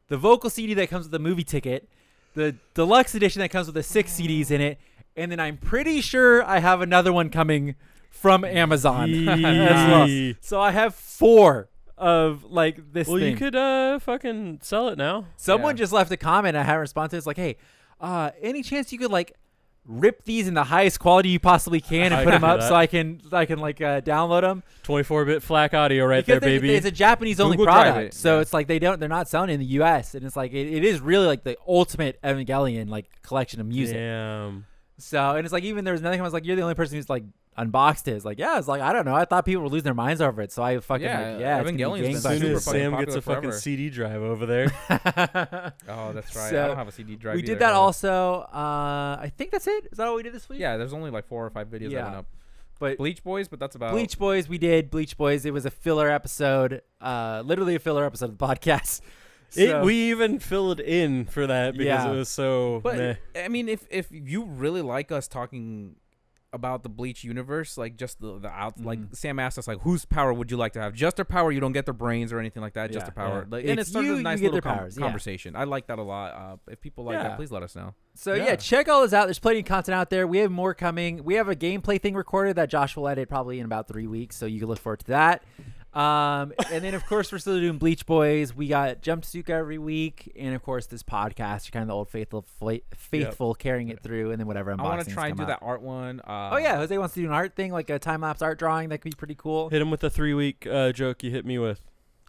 the 0.08 0.16
vocal 0.16 0.50
CD 0.50 0.74
that 0.74 0.88
comes 0.88 1.04
with 1.04 1.12
the 1.12 1.18
movie 1.18 1.44
ticket, 1.44 1.88
the 2.34 2.56
deluxe 2.74 3.14
edition 3.14 3.40
that 3.40 3.50
comes 3.50 3.66
with 3.66 3.74
the 3.74 3.82
six 3.82 4.18
CDs 4.18 4.50
in 4.50 4.60
it, 4.60 4.78
and 5.16 5.30
then 5.30 5.38
I'm 5.38 5.56
pretty 5.56 6.00
sure 6.00 6.44
I 6.44 6.58
have 6.58 6.80
another 6.80 7.12
one 7.12 7.30
coming 7.30 7.76
from 8.10 8.44
Amazon 8.44 9.28
as 9.28 9.40
well. 9.88 10.34
So 10.40 10.60
I 10.60 10.72
have 10.72 10.94
four 10.94 11.68
of 11.98 12.44
like 12.44 12.92
this 12.92 13.08
Well, 13.08 13.18
thing. 13.18 13.30
you 13.32 13.36
could 13.36 13.54
uh 13.56 13.98
fucking 13.98 14.60
sell 14.62 14.88
it 14.88 14.98
now. 14.98 15.26
Someone 15.36 15.76
Yeah. 15.76 15.80
just 15.80 15.92
left 15.92 16.10
a 16.12 16.16
comment. 16.16 16.56
I 16.56 16.62
haven't 16.62 16.80
responded. 16.80 17.16
It's 17.16 17.26
like, 17.26 17.36
hey, 17.36 17.56
uh, 18.00 18.30
any 18.40 18.62
chance 18.62 18.92
you 18.92 18.98
could 18.98 19.10
like 19.10 19.32
rip 19.84 20.22
these 20.24 20.46
in 20.46 20.54
the 20.54 20.62
highest 20.62 21.00
quality 21.00 21.28
you 21.28 21.40
possibly 21.40 21.80
can 21.80 22.06
and 22.06 22.14
I 22.14 22.18
put 22.24 22.30
can 22.30 22.40
them 22.40 22.48
do 22.48 22.54
up 22.54 22.60
that. 22.60 22.68
so 22.68 22.74
I 22.76 22.86
can 22.86 23.20
I 23.32 23.44
can 23.46 23.58
like 23.58 23.80
uh, 23.80 24.00
download 24.00 24.42
them? 24.42 24.62
24-bit 24.84 25.42
FLAC 25.42 25.74
audio 25.74 26.04
right 26.06 26.24
because 26.24 26.40
there, 26.40 26.50
they're- 26.50 26.60
baby. 26.60 26.74
it's 26.74 26.86
a 26.86 26.90
Japanese 26.92 27.40
only 27.40 27.56
Google 27.56 27.72
Drive 27.72 27.92
product, 27.94 28.14
it, 28.14 28.16
so 28.16 28.36
yeah. 28.36 28.40
it's 28.42 28.52
like 28.52 28.68
they 28.68 28.78
don't 28.78 29.00
they're 29.00 29.08
not 29.08 29.26
selling 29.28 29.50
it 29.50 29.54
in 29.54 29.60
the 29.60 29.66
U.S. 29.66 30.14
and 30.14 30.24
it's 30.24 30.36
like 30.36 30.52
it, 30.52 30.68
it 30.72 30.84
is 30.84 31.00
really 31.00 31.26
like 31.26 31.42
the 31.42 31.56
ultimate 31.66 32.20
Evangelion 32.22 32.88
like 32.88 33.06
collection 33.22 33.60
of 33.60 33.66
music. 33.66 33.96
Damn. 33.96 34.66
So 34.98 35.30
and 35.34 35.44
it's 35.44 35.52
like 35.52 35.64
even 35.64 35.84
there 35.84 35.92
was 35.94 36.00
another 36.00 36.14
time 36.16 36.22
I 36.22 36.26
was 36.26 36.32
like, 36.32 36.44
you're 36.46 36.54
the 36.56 36.62
only 36.62 36.76
person 36.76 36.96
who's 36.96 37.10
like 37.10 37.24
unboxed 37.56 38.08
it. 38.08 38.12
It's 38.12 38.24
like 38.24 38.38
yeah, 38.38 38.58
it's 38.58 38.68
like 38.68 38.80
I 38.80 38.92
don't 38.92 39.04
know. 39.04 39.14
I 39.14 39.24
thought 39.24 39.44
people 39.44 39.62
were 39.62 39.68
losing 39.68 39.84
their 39.84 39.94
minds 39.94 40.20
over 40.20 40.40
it, 40.42 40.52
so 40.52 40.62
I 40.62 40.78
fucking 40.80 41.04
Yeah, 41.04 41.30
like, 41.32 41.40
yeah. 41.40 41.60
it's 41.60 41.70
gonna 41.70 41.76
be 41.76 41.82
Evangelion's 41.82 42.06
been 42.06 42.16
As 42.16 42.22
soon 42.22 42.40
super 42.40 42.56
as 42.56 42.64
fucking 42.64 42.80
Sam 42.80 42.90
gets 42.98 43.14
popular 43.14 43.38
a 43.38 43.42
fucking. 43.42 43.52
CD 43.60 43.90
drive 43.90 44.22
over 44.22 44.46
there. 44.46 44.72
oh, 45.88 46.12
that's 46.12 46.34
right. 46.36 46.50
So, 46.50 46.64
I 46.64 46.66
don't 46.66 46.76
have 46.76 46.88
a 46.88 46.92
CD 46.92 47.16
drive. 47.16 47.36
we 47.36 47.42
did 47.42 47.52
either, 47.52 47.58
that 47.60 47.70
but- 47.72 47.76
also. 47.76 48.40
Uh, 48.52 49.18
I 49.20 49.32
think 49.36 49.50
that's 49.50 49.66
it. 49.66 49.88
Is 49.92 49.98
that 49.98 50.06
all 50.06 50.16
we 50.16 50.22
did 50.22 50.32
this 50.34 50.48
week? 50.48 50.60
Yeah, 50.60 50.76
there's 50.76 50.92
only 50.92 51.10
like 51.10 51.26
four 51.26 51.44
or 51.44 51.50
five 51.50 51.68
videos 51.68 51.90
that 51.90 51.90
Yeah. 51.90 52.04
went 52.04 52.16
up. 52.16 52.26
But 52.78 52.98
Bleach 52.98 53.22
Boys, 53.22 53.46
but 53.46 53.60
that's 53.60 53.76
about 53.76 53.92
Bleach 53.92 54.18
Boys, 54.18 54.48
we 54.48 54.58
did 54.58 54.90
Bleach 54.90 55.16
Boys. 55.16 55.44
It 55.44 55.52
was 55.52 55.64
a 55.64 55.70
filler 55.70 56.10
episode, 56.10 56.82
uh, 57.00 57.42
literally 57.44 57.76
a 57.76 57.78
filler 57.78 58.04
episode 58.04 58.30
of 58.30 58.38
the 58.38 58.44
podcast. 58.46 59.00
It, 59.54 59.84
we 59.84 60.08
even 60.10 60.38
filled 60.38 60.80
in 60.80 61.26
for 61.26 61.46
that 61.46 61.72
because 61.76 61.86
Yeah. 62.06 62.10
it 62.10 62.16
was 62.16 62.30
so. 62.30 62.80
But 62.82 62.96
meh. 62.96 63.14
I 63.36 63.48
mean, 63.48 63.68
if 63.68 63.86
if 63.90 64.06
you 64.10 64.44
really 64.46 64.80
like 64.80 65.12
us 65.12 65.28
talking 65.28 65.96
about 66.52 66.82
the 66.82 66.88
Bleach 66.88 67.24
universe, 67.24 67.78
like 67.78 67.96
just 67.96 68.20
the 68.20 68.38
the 68.38 68.48
out, 68.48 68.78
like 68.78 68.98
Mhm. 68.98 69.16
Sam 69.16 69.38
asked 69.38 69.58
us, 69.58 69.66
like, 69.66 69.80
whose 69.80 70.04
power 70.04 70.32
would 70.34 70.50
you 70.50 70.56
like 70.58 70.72
to 70.74 70.80
have? 70.82 70.92
Just 70.94 71.16
their 71.16 71.24
power. 71.24 71.50
You 71.50 71.60
don't 71.60 71.72
get 71.72 71.86
their 71.86 71.94
brains 71.94 72.32
or 72.32 72.38
anything 72.38 72.62
like 72.62 72.74
that. 72.74 72.88
Just 72.92 73.06
Yeah, 73.06 73.10
their 73.10 73.24
power. 73.24 73.38
yeah. 73.48 73.56
Like, 73.56 73.64
and 73.66 73.80
it 73.80 73.86
started 73.86 74.08
you- 74.08 74.16
a 74.16 74.22
nice 74.22 74.40
little 74.40 74.60
com- 74.60 74.76
powers, 74.78 74.96
yeah. 74.98 75.02
conversation. 75.04 75.56
I 75.56 75.64
like 75.64 75.86
that 75.86 75.98
a 75.98 76.02
lot. 76.02 76.32
Uh, 76.34 76.56
if 76.70 76.80
people 76.80 77.04
like 77.04 77.18
that, 77.18 77.36
please 77.36 77.50
let 77.50 77.62
us 77.62 77.74
know. 77.74 77.94
So 78.14 78.34
yeah. 78.34 78.44
Yeah. 78.44 78.56
check 78.56 78.88
all 78.88 79.00
this 79.02 79.12
out. 79.14 79.26
There's 79.26 79.38
plenty 79.38 79.60
of 79.60 79.64
content 79.64 79.94
out 79.94 80.10
there. 80.10 80.26
We 80.26 80.38
have 80.38 80.50
more 80.50 80.74
coming. 80.74 81.24
We 81.24 81.34
have 81.34 81.48
a 81.48 81.56
gameplay 81.56 81.98
thing 82.00 82.14
recorded 82.14 82.56
that 82.56 82.68
Josh 82.68 82.96
will 82.96 83.08
edit 83.08 83.28
probably 83.30 83.58
in 83.58 83.64
about 83.64 83.88
three 83.88 84.06
weeks, 84.06 84.36
so 84.36 84.44
you 84.46 84.60
can 84.60 84.68
look 84.68 84.78
forward 84.78 85.00
to 85.00 85.06
that. 85.06 85.42
Um, 85.94 86.54
and 86.72 86.82
then 86.82 86.94
of 86.94 87.04
course 87.06 87.30
we're 87.30 87.38
still 87.38 87.60
doing 87.60 87.76
Bleach 87.76 88.06
Boys. 88.06 88.54
We 88.56 88.66
got 88.68 89.02
Jumpsuit 89.02 89.50
every 89.50 89.76
week, 89.78 90.32
and 90.38 90.54
of 90.54 90.62
course 90.62 90.86
this 90.86 91.02
podcast. 91.02 91.66
You're 91.66 91.72
kind 91.72 91.82
of 91.82 91.88
the 91.88 91.94
old 91.94 92.08
faithful, 92.08 92.46
fla- 92.58 92.78
faithful 92.96 93.54
carrying 93.54 93.88
it 93.90 94.00
through, 94.02 94.30
and 94.30 94.40
then 94.40 94.46
whatever. 94.46 94.72
I 94.72 94.82
want 94.82 95.04
to 95.04 95.10
try 95.12 95.28
and 95.28 95.36
do 95.36 95.42
out. 95.42 95.48
that 95.48 95.58
art 95.60 95.82
one. 95.82 96.20
Uh, 96.20 96.50
Oh 96.52 96.56
yeah, 96.56 96.76
Jose 96.76 96.96
wants 96.96 97.14
to 97.14 97.20
do 97.20 97.26
an 97.26 97.32
art 97.32 97.54
thing, 97.56 97.72
like 97.72 97.90
a 97.90 97.98
time 97.98 98.22
lapse 98.22 98.40
art 98.40 98.58
drawing. 98.58 98.88
That 98.88 98.98
could 99.02 99.12
be 99.12 99.16
pretty 99.16 99.34
cool. 99.36 99.68
Hit 99.68 99.82
him 99.82 99.90
with 99.90 100.00
the 100.00 100.08
three 100.10 100.32
week 100.34 100.66
uh, 100.66 100.92
joke 100.92 101.22
you 101.22 101.30
hit 101.30 101.44
me 101.44 101.58
with. 101.58 101.80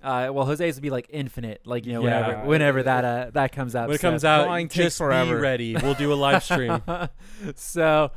Uh, 0.03 0.29
well, 0.33 0.45
Jose's 0.45 0.75
would 0.75 0.81
be 0.83 0.89
like 0.89 1.07
infinite, 1.11 1.61
like 1.65 1.85
you 1.85 1.93
know, 1.93 2.03
Yeah. 2.03 2.27
whenever 2.27 2.47
whenever 2.49 2.83
that 2.83 3.05
uh 3.05 3.29
that 3.31 3.53
comes 3.53 3.73
out. 3.77 3.87
When 3.87 3.95
it 3.95 4.01
So- 4.01 4.09
comes 4.09 4.25
out, 4.25 4.43
drawing 4.43 4.67
takes 4.67 4.75
just 4.87 4.97
forever. 4.97 5.35
be 5.37 5.41
ready. 5.41 5.75
We'll 5.81 5.93
do 5.93 6.11
a 6.11 6.15
live 6.15 6.43
stream. 6.43 6.81
so, 7.55 8.11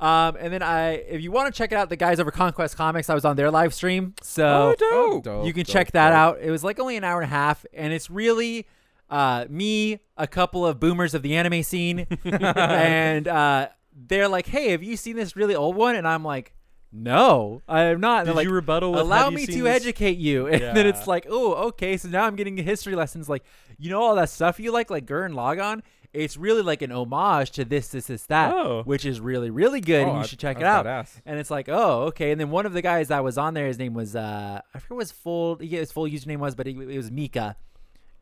um, 0.00 0.36
and 0.38 0.52
then 0.52 0.62
I, 0.62 0.90
if 0.92 1.22
you 1.22 1.30
want 1.32 1.52
to 1.52 1.56
check 1.56 1.72
it 1.72 1.76
out 1.76 1.88
the 1.88 1.96
guys 1.96 2.20
over 2.20 2.30
Conquest 2.30 2.76
Comics, 2.76 3.10
I 3.10 3.14
was 3.14 3.24
on 3.24 3.36
their 3.36 3.50
live 3.50 3.74
stream, 3.74 4.14
so 4.22 4.74
Oh, 4.80 5.20
dope, 5.22 5.46
you 5.46 5.52
can 5.52 5.64
dope, 5.64 5.72
check 5.72 5.92
that 5.92 6.10
dope. 6.10 6.16
out. 6.16 6.38
It 6.40 6.50
was 6.50 6.62
like 6.62 6.78
only 6.78 6.96
an 6.96 7.04
hour 7.04 7.20
and 7.20 7.24
a 7.30 7.34
half, 7.34 7.64
and 7.74 7.92
it's 7.92 8.08
really 8.08 8.66
uh, 9.10 9.46
me, 9.48 10.00
a 10.16 10.26
couple 10.26 10.66
of 10.66 10.78
boomers 10.78 11.14
of 11.14 11.22
the 11.22 11.34
anime 11.36 11.62
scene, 11.62 12.06
and 12.24 13.26
uh, 13.26 13.68
they're 13.94 14.28
like, 14.28 14.46
"Hey, 14.46 14.70
have 14.70 14.82
you 14.82 14.96
seen 14.96 15.16
this 15.16 15.34
really 15.36 15.54
old 15.54 15.76
one?" 15.76 15.96
And 15.96 16.06
I'm 16.06 16.22
like, 16.24 16.52
"No, 16.92 17.62
I 17.68 17.80
have 17.80 17.98
not." 18.00 18.20
Did 18.20 18.28
they're 18.28 18.34
like, 18.34 18.44
you 18.46 18.52
rebuttal 18.52 18.92
with 18.92 19.00
allow 19.00 19.30
you 19.30 19.36
me 19.36 19.46
to 19.46 19.62
this? 19.64 19.76
educate 19.76 20.18
you 20.18 20.46
and 20.52 20.60
then 20.76 20.86
it's 20.86 21.06
like 21.06 21.26
oh 21.28 21.54
okay 21.68 21.96
so 21.96 22.08
now 22.08 22.24
i'm 22.24 22.36
getting 22.36 22.56
history 22.56 22.94
lessons 22.94 23.28
like 23.28 23.42
you 23.78 23.90
know 23.90 24.00
all 24.00 24.14
that 24.14 24.28
stuff 24.30 24.58
you 24.60 24.72
like 24.72 24.90
like 24.90 25.06
gurren 25.06 25.32
lagann 25.34 25.80
it's 26.14 26.36
really 26.36 26.62
like 26.62 26.80
an 26.82 26.90
homage 26.90 27.50
to 27.52 27.64
this, 27.64 27.88
this, 27.88 28.06
this, 28.06 28.24
that, 28.26 28.54
Oh. 28.54 28.82
which 28.84 29.04
is 29.04 29.20
really, 29.20 29.50
really 29.50 29.80
good. 29.80 30.02
and 30.02 30.10
Oh, 30.10 30.18
you 30.20 30.26
should 30.26 30.38
check 30.38 30.56
it 30.58 30.64
out. 30.64 30.86
badass. 30.86 31.20
And 31.26 31.38
it's 31.38 31.50
like, 31.50 31.68
oh, 31.68 32.04
okay. 32.04 32.30
And 32.32 32.40
then 32.40 32.50
one 32.50 32.64
of 32.66 32.72
the 32.72 32.82
guys 32.82 33.08
that 33.08 33.22
was 33.22 33.36
on 33.38 33.54
there, 33.54 33.66
his 33.66 33.78
name 33.78 33.94
was 33.94 34.16
uh, 34.16 34.60
I 34.74 34.78
forget 34.78 34.96
what 34.96 35.00
his 35.00 35.12
full 35.12 35.58
yeah, 35.60 35.80
his 35.80 35.92
full 35.92 36.04
username 36.08 36.38
was, 36.38 36.54
but 36.54 36.66
it, 36.66 36.76
it 36.78 36.96
was 36.96 37.10
Mika, 37.10 37.56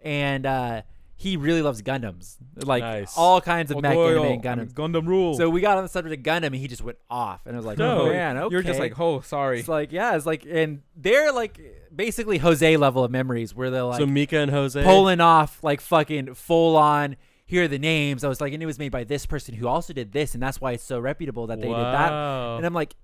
and 0.01 0.45
uh, 0.47 0.83
he 1.15 1.37
really 1.37 1.63
loves 1.63 1.81
Gundams, 1.83 2.37
like 2.57 2.83
Nice. 2.83 3.15
all 3.17 3.41
kinds 3.41 3.71
of 3.71 3.79
Oh, 3.79 3.81
mech 3.81 3.97
anime 3.97 4.23
oh, 4.23 4.39
Gundams. 4.39 4.73
Gundam 4.75 5.07
rule. 5.07 5.35
So 5.35 5.49
we 5.49 5.61
got 5.61 5.79
on 5.79 5.83
the 5.85 5.89
subject 5.89 6.15
of 6.19 6.23
Gundam, 6.23 6.47
and 6.49 6.57
he 6.57 6.69
just 6.69 6.83
went 6.83 6.99
off, 7.09 7.47
and 7.47 7.55
I 7.55 7.59
was 7.59 7.65
like, 7.67 7.79
No, 7.79 8.03
oh 8.03 8.07
man, 8.11 8.37
okay. 8.37 8.53
you're 8.53 8.63
just 8.63 8.79
like, 8.81 8.99
oh, 9.01 9.21
sorry. 9.21 9.59
It's 9.61 9.69
like 9.69 9.93
yeah, 9.93 10.15
it's 10.17 10.27
like, 10.27 10.45
and 10.49 10.83
they're 10.97 11.33
like 11.33 11.61
basically 11.95 12.39
Jose 12.39 12.77
level 12.77 13.05
of 13.05 13.11
memories 13.11 13.55
where 13.55 13.71
they're 13.71 13.85
like 13.85 14.01
so 14.01 14.07
Mika 14.07 14.39
and 14.39 14.51
Jose. 14.51 14.83
pulling 14.83 15.21
off 15.21 15.63
like 15.65 15.81
fucking 15.81 16.35
full 16.35 16.77
on. 16.77 17.17
Here 17.47 17.65
are 17.65 17.69
the 17.69 17.79
names. 17.79 18.25
I 18.25 18.29
was 18.29 18.41
like, 18.41 18.53
and 18.53 18.63
it 18.63 18.67
was 18.67 18.79
made 18.79 18.91
by 18.91 19.05
this 19.05 19.25
person 19.25 19.55
who 19.55 19.69
also 19.69 19.93
did 19.93 20.13
this, 20.13 20.35
and 20.35 20.43
that's 20.43 20.61
why 20.61 20.73
it's 20.73 20.83
so 20.83 20.99
reputable 20.99 21.47
that 21.47 21.61
they 21.61 21.69
did 21.69 21.77
that. 21.77 22.11
Wow. 22.11 22.57
And 22.57 22.67
I'm 22.67 22.75
like, 22.75 22.95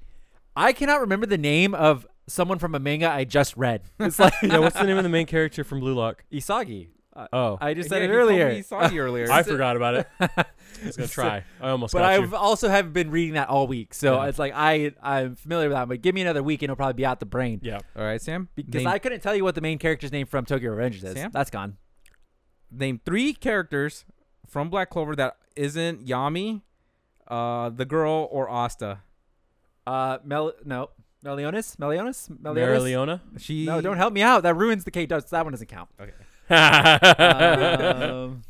I 0.57 0.73
cannot 0.73 1.01
remember 1.01 1.27
the 1.27 1.39
name 1.39 1.75
of 1.75 2.07
someone 2.27 2.59
from 2.59 2.75
a 2.75 2.79
manga 2.81 3.09
I 3.11 3.25
just 3.25 3.57
read. 3.57 3.83
It's 4.01 4.19
like 4.19 4.35
yeah, 4.43 4.59
what's 4.59 4.77
the 4.77 4.85
name 4.85 4.97
of 4.99 5.03
the 5.05 5.09
main 5.09 5.27
character 5.27 5.63
from 5.65 5.81
Blue 5.81 5.95
Lock? 5.95 6.25
Isagi. 6.33 6.89
Uh, 7.15 7.27
Oh, 7.33 7.59
I 7.61 7.75
just 7.75 7.87
Yeah, 7.91 7.97
said 7.99 8.03
he 8.03 8.05
it 8.09 8.09
told 8.17 8.31
me 8.31 8.41
earlier. 8.41 8.51
he 8.55 8.63
saw 8.63 8.89
you 8.89 9.01
earlier. 9.01 9.29
I 9.31 9.43
forgot 9.43 9.77
about 9.77 9.95
it. 9.97 10.09
I 10.19 10.45
was 10.85 10.97
gonna 10.97 11.09
try. 11.21 11.45
I 11.61 11.69
almost 11.71 11.93
but 11.93 12.01
got 12.01 12.11
I've 12.11 12.31
you. 12.31 12.37
also 12.37 12.69
haven't 12.69 12.95
been 12.95 13.11
reading 13.11 13.35
that 13.35 13.49
all 13.49 13.67
week, 13.67 13.93
so 13.95 14.15
Yeah. 14.23 14.29
it's 14.29 14.39
like 14.39 14.53
I 14.57 14.93
I'm 15.03 15.37
familiar 15.37 15.69
with 15.69 15.77
that. 15.77 15.89
But 15.89 16.01
give 16.03 16.15
me 16.15 16.23
another 16.23 16.43
week 16.43 16.63
and 16.63 16.69
it'll 16.69 16.77
probably 16.77 16.95
be 16.95 17.05
out 17.07 17.21
the 17.21 17.27
brain. 17.27 17.61
Yeah. 17.63 17.79
All 17.95 18.03
right, 18.03 18.21
Sam. 18.21 18.49
Because 18.57 18.75
name, 18.81 18.87
I 18.89 18.99
couldn't 18.99 19.21
tell 19.21 19.37
you 19.37 19.45
what 19.45 19.55
the 19.55 19.61
main 19.61 19.79
character's 19.79 20.11
name 20.11 20.27
from 20.27 20.47
Tokyo 20.47 20.75
Revengers 20.75 21.05
is. 21.05 21.13
Sam? 21.15 21.31
That's 21.33 21.51
gone. 21.51 21.77
name 22.71 23.01
three 23.05 23.35
characters 23.35 24.05
from 24.53 24.69
Black 24.69 24.91
Clover 24.91 25.17
that 25.17 25.39
isn't 25.57 26.07
Yami, 26.07 26.61
uh, 27.27 27.71
the 27.71 27.87
girl, 27.87 28.29
or 28.31 28.51
Asta. 28.51 29.01
Uh, 29.87 30.19
Mel 30.23 30.53
no 30.65 30.91
Melionis 31.25 31.75
Melionis 31.77 32.29
Melionis. 32.31 32.79
Marileona. 32.83 33.21
She. 33.39 33.65
No, 33.65 33.81
don't 33.81 33.97
help 33.97 34.13
me 34.13 34.21
out. 34.21 34.43
That 34.43 34.55
ruins 34.55 34.85
the 34.85 34.91
K. 34.91 35.07
Does 35.07 35.25
that 35.31 35.43
one 35.45 35.53
doesn't 35.53 35.69
count. 35.69 35.89
uh, 36.51 38.13
um, 38.13 38.43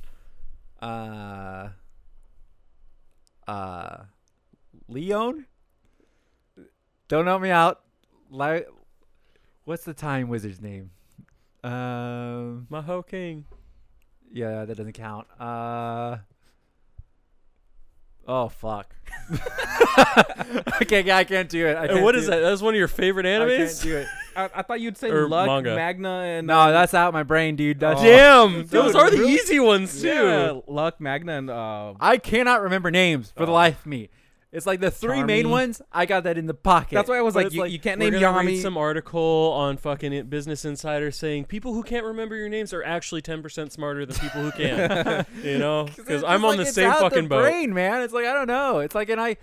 uh, 0.82 1.68
uh, 3.46 3.96
Leon. 4.88 5.46
Don't 7.06 7.26
help 7.26 7.42
me 7.42 7.50
out. 7.50 7.80
Li- 8.30 8.64
What's 9.64 9.84
the 9.84 9.94
time 9.94 10.28
wizard's 10.28 10.60
name? 10.60 10.90
Um, 11.62 12.66
Maho 12.70 13.06
King. 13.06 13.44
Yeah, 14.32 14.64
that 14.64 14.76
doesn't 14.76 14.92
count. 14.94 15.26
Uh, 15.40 16.18
oh 18.26 18.48
fuck. 18.48 18.94
okay, 20.82 21.10
I 21.10 21.24
can't 21.24 21.48
do 21.48 21.66
it. 21.66 21.76
I 21.76 21.86
can't 21.88 22.02
what 22.02 22.12
do 22.12 22.18
is 22.18 22.28
it. 22.28 22.30
that? 22.30 22.40
That's 22.40 22.62
one 22.62 22.74
of 22.74 22.78
your 22.78 22.88
favorite 22.88 23.26
I 23.26 23.38
can't 23.38 23.50
animes. 23.60 23.82
do 23.82 23.96
it. 23.98 24.06
I, 24.36 24.48
I 24.54 24.62
thought 24.62 24.80
you'd 24.80 24.96
say 24.96 25.10
Or 25.10 25.28
Luck, 25.28 25.46
manga. 25.46 25.74
Magna, 25.76 26.08
and 26.22 26.46
No, 26.46 26.72
that's 26.72 26.94
out 26.94 27.12
my 27.12 27.22
brain, 27.22 27.54
dude. 27.56 27.80
That's 27.80 28.00
Oh. 28.00 28.04
Damn, 28.04 28.66
those 28.66 28.92
Dude, 28.92 28.96
are 29.02 29.10
the 29.10 29.18
really? 29.18 29.34
easy 29.34 29.60
ones 29.60 30.00
too. 30.00 30.08
yeah, 30.08 30.58
Luck, 30.66 31.00
Magna, 31.00 31.32
and 31.34 31.50
uh, 31.50 31.92
I 32.00 32.16
cannot 32.16 32.62
remember 32.62 32.90
names 32.90 33.30
for 33.36 33.44
the 33.44 33.52
Oh. 33.52 33.54
life 33.54 33.80
of 33.80 33.86
me. 33.86 34.08
It's 34.52 34.66
like 34.66 34.80
the 34.80 34.90
three 34.90 35.24
main 35.24 35.46
Charmy. 35.46 35.50
ones. 35.50 35.82
I 35.90 36.04
got 36.04 36.24
that 36.24 36.36
in 36.36 36.46
the 36.46 36.52
pocket. 36.52 36.94
that's 36.94 37.08
why 37.08 37.16
I 37.16 37.22
was 37.22 37.32
But 37.32 37.38
like, 37.38 37.46
it's 37.46 37.54
you, 37.54 37.64
you 37.64 37.78
can't 37.78 37.98
We're 37.98 38.10
name 38.10 38.20
gonna 38.20 38.38
Yami. 38.42 38.46
read 38.48 38.60
some 38.60 38.76
article 38.76 39.52
on 39.56 39.78
fucking 39.78 40.26
Business 40.26 40.64
Insider 40.66 41.10
saying 41.10 41.46
people 41.46 41.72
who 41.72 41.82
can't 41.82 42.04
remember 42.04 42.36
your 42.36 42.50
names 42.50 42.74
are 42.74 42.82
actually 42.82 43.22
ten 43.22 43.40
percent 43.42 43.72
smarter 43.72 44.04
than 44.04 44.14
people 44.18 44.42
who 44.42 44.50
can. 44.52 45.24
you 45.42 45.58
know, 45.58 45.88
because 45.96 46.22
I'm 46.22 46.44
on 46.44 46.50
like 46.50 46.56
the 46.58 46.62
it's 46.64 46.74
same 46.74 46.90
out 46.90 47.00
fucking 47.00 47.22
the 47.24 47.28
boat. 47.30 47.42
Brain, 47.42 47.72
man. 47.72 48.02
It's 48.02 48.12
like 48.12 48.26
I 48.26 48.34
don't 48.34 48.46
know. 48.46 48.80
It's 48.80 48.94
like 48.94 49.08
and 49.08 49.18
I, 49.20 49.36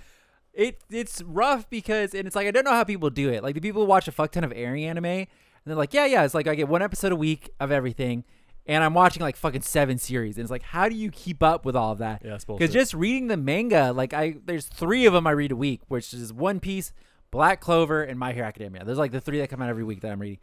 it 0.53 0.79
it's 0.91 1.23
rough 1.23 1.67
because 1.71 2.13
and 2.13 2.27
it's 2.27 2.35
like 2.35 2.45
I 2.47 2.51
don't 2.51 2.63
know 2.65 2.71
how 2.73 2.83
people 2.83 3.09
do 3.09 3.29
it. 3.29 3.41
Like 3.41 3.55
the 3.55 3.61
people 3.61 3.81
who 3.81 3.87
watch 3.87 4.07
a 4.07 4.11
fuck 4.11 4.31
ton 4.31 4.43
of 4.43 4.53
airy 4.55 4.85
anime 4.85 5.05
and 5.05 5.27
they're 5.65 5.75
like, 5.75 5.93
yeah, 5.93 6.05
yeah. 6.05 6.23
It's 6.23 6.35
like 6.35 6.47
I 6.47 6.53
get 6.53 6.67
one 6.67 6.83
episode 6.83 7.11
a 7.11 7.15
week 7.15 7.49
of 7.59 7.71
everything, 7.71 8.25
and 8.65 8.83
I'm 8.83 8.93
watching 8.93 9.21
like 9.21 9.35
fucking 9.35 9.61
seven 9.61 9.97
series. 9.97 10.37
And 10.37 10.43
it's 10.43 10.51
like, 10.51 10.63
how 10.63 10.87
do 10.89 10.95
you 10.95 11.09
keep 11.11 11.41
up 11.43 11.65
with 11.65 11.75
all 11.75 11.91
of 11.91 11.97
that? 11.99 12.21
Yeah, 12.23 12.35
it's 12.35 12.45
Because 12.45 12.71
just 12.71 12.93
reading 12.93 13.27
the 13.27 13.37
manga, 13.37 13.91
like 13.91 14.13
I, 14.13 14.35
there's 14.45 14.67
three 14.67 15.05
of 15.05 15.13
them 15.13 15.25
I 15.27 15.31
read 15.31 15.51
a 15.51 15.55
week, 15.55 15.81
which 15.87 16.13
is 16.13 16.31
One 16.33 16.59
Piece, 16.59 16.93
Black 17.31 17.61
Clover, 17.61 18.03
and 18.03 18.19
My 18.19 18.33
Hero 18.33 18.47
Academia. 18.47 18.83
There's 18.85 18.97
like 18.97 19.11
the 19.11 19.21
three 19.21 19.39
that 19.39 19.49
come 19.49 19.61
out 19.61 19.69
every 19.69 19.83
week 19.83 20.01
that 20.01 20.11
I'm 20.11 20.19
reading, 20.19 20.39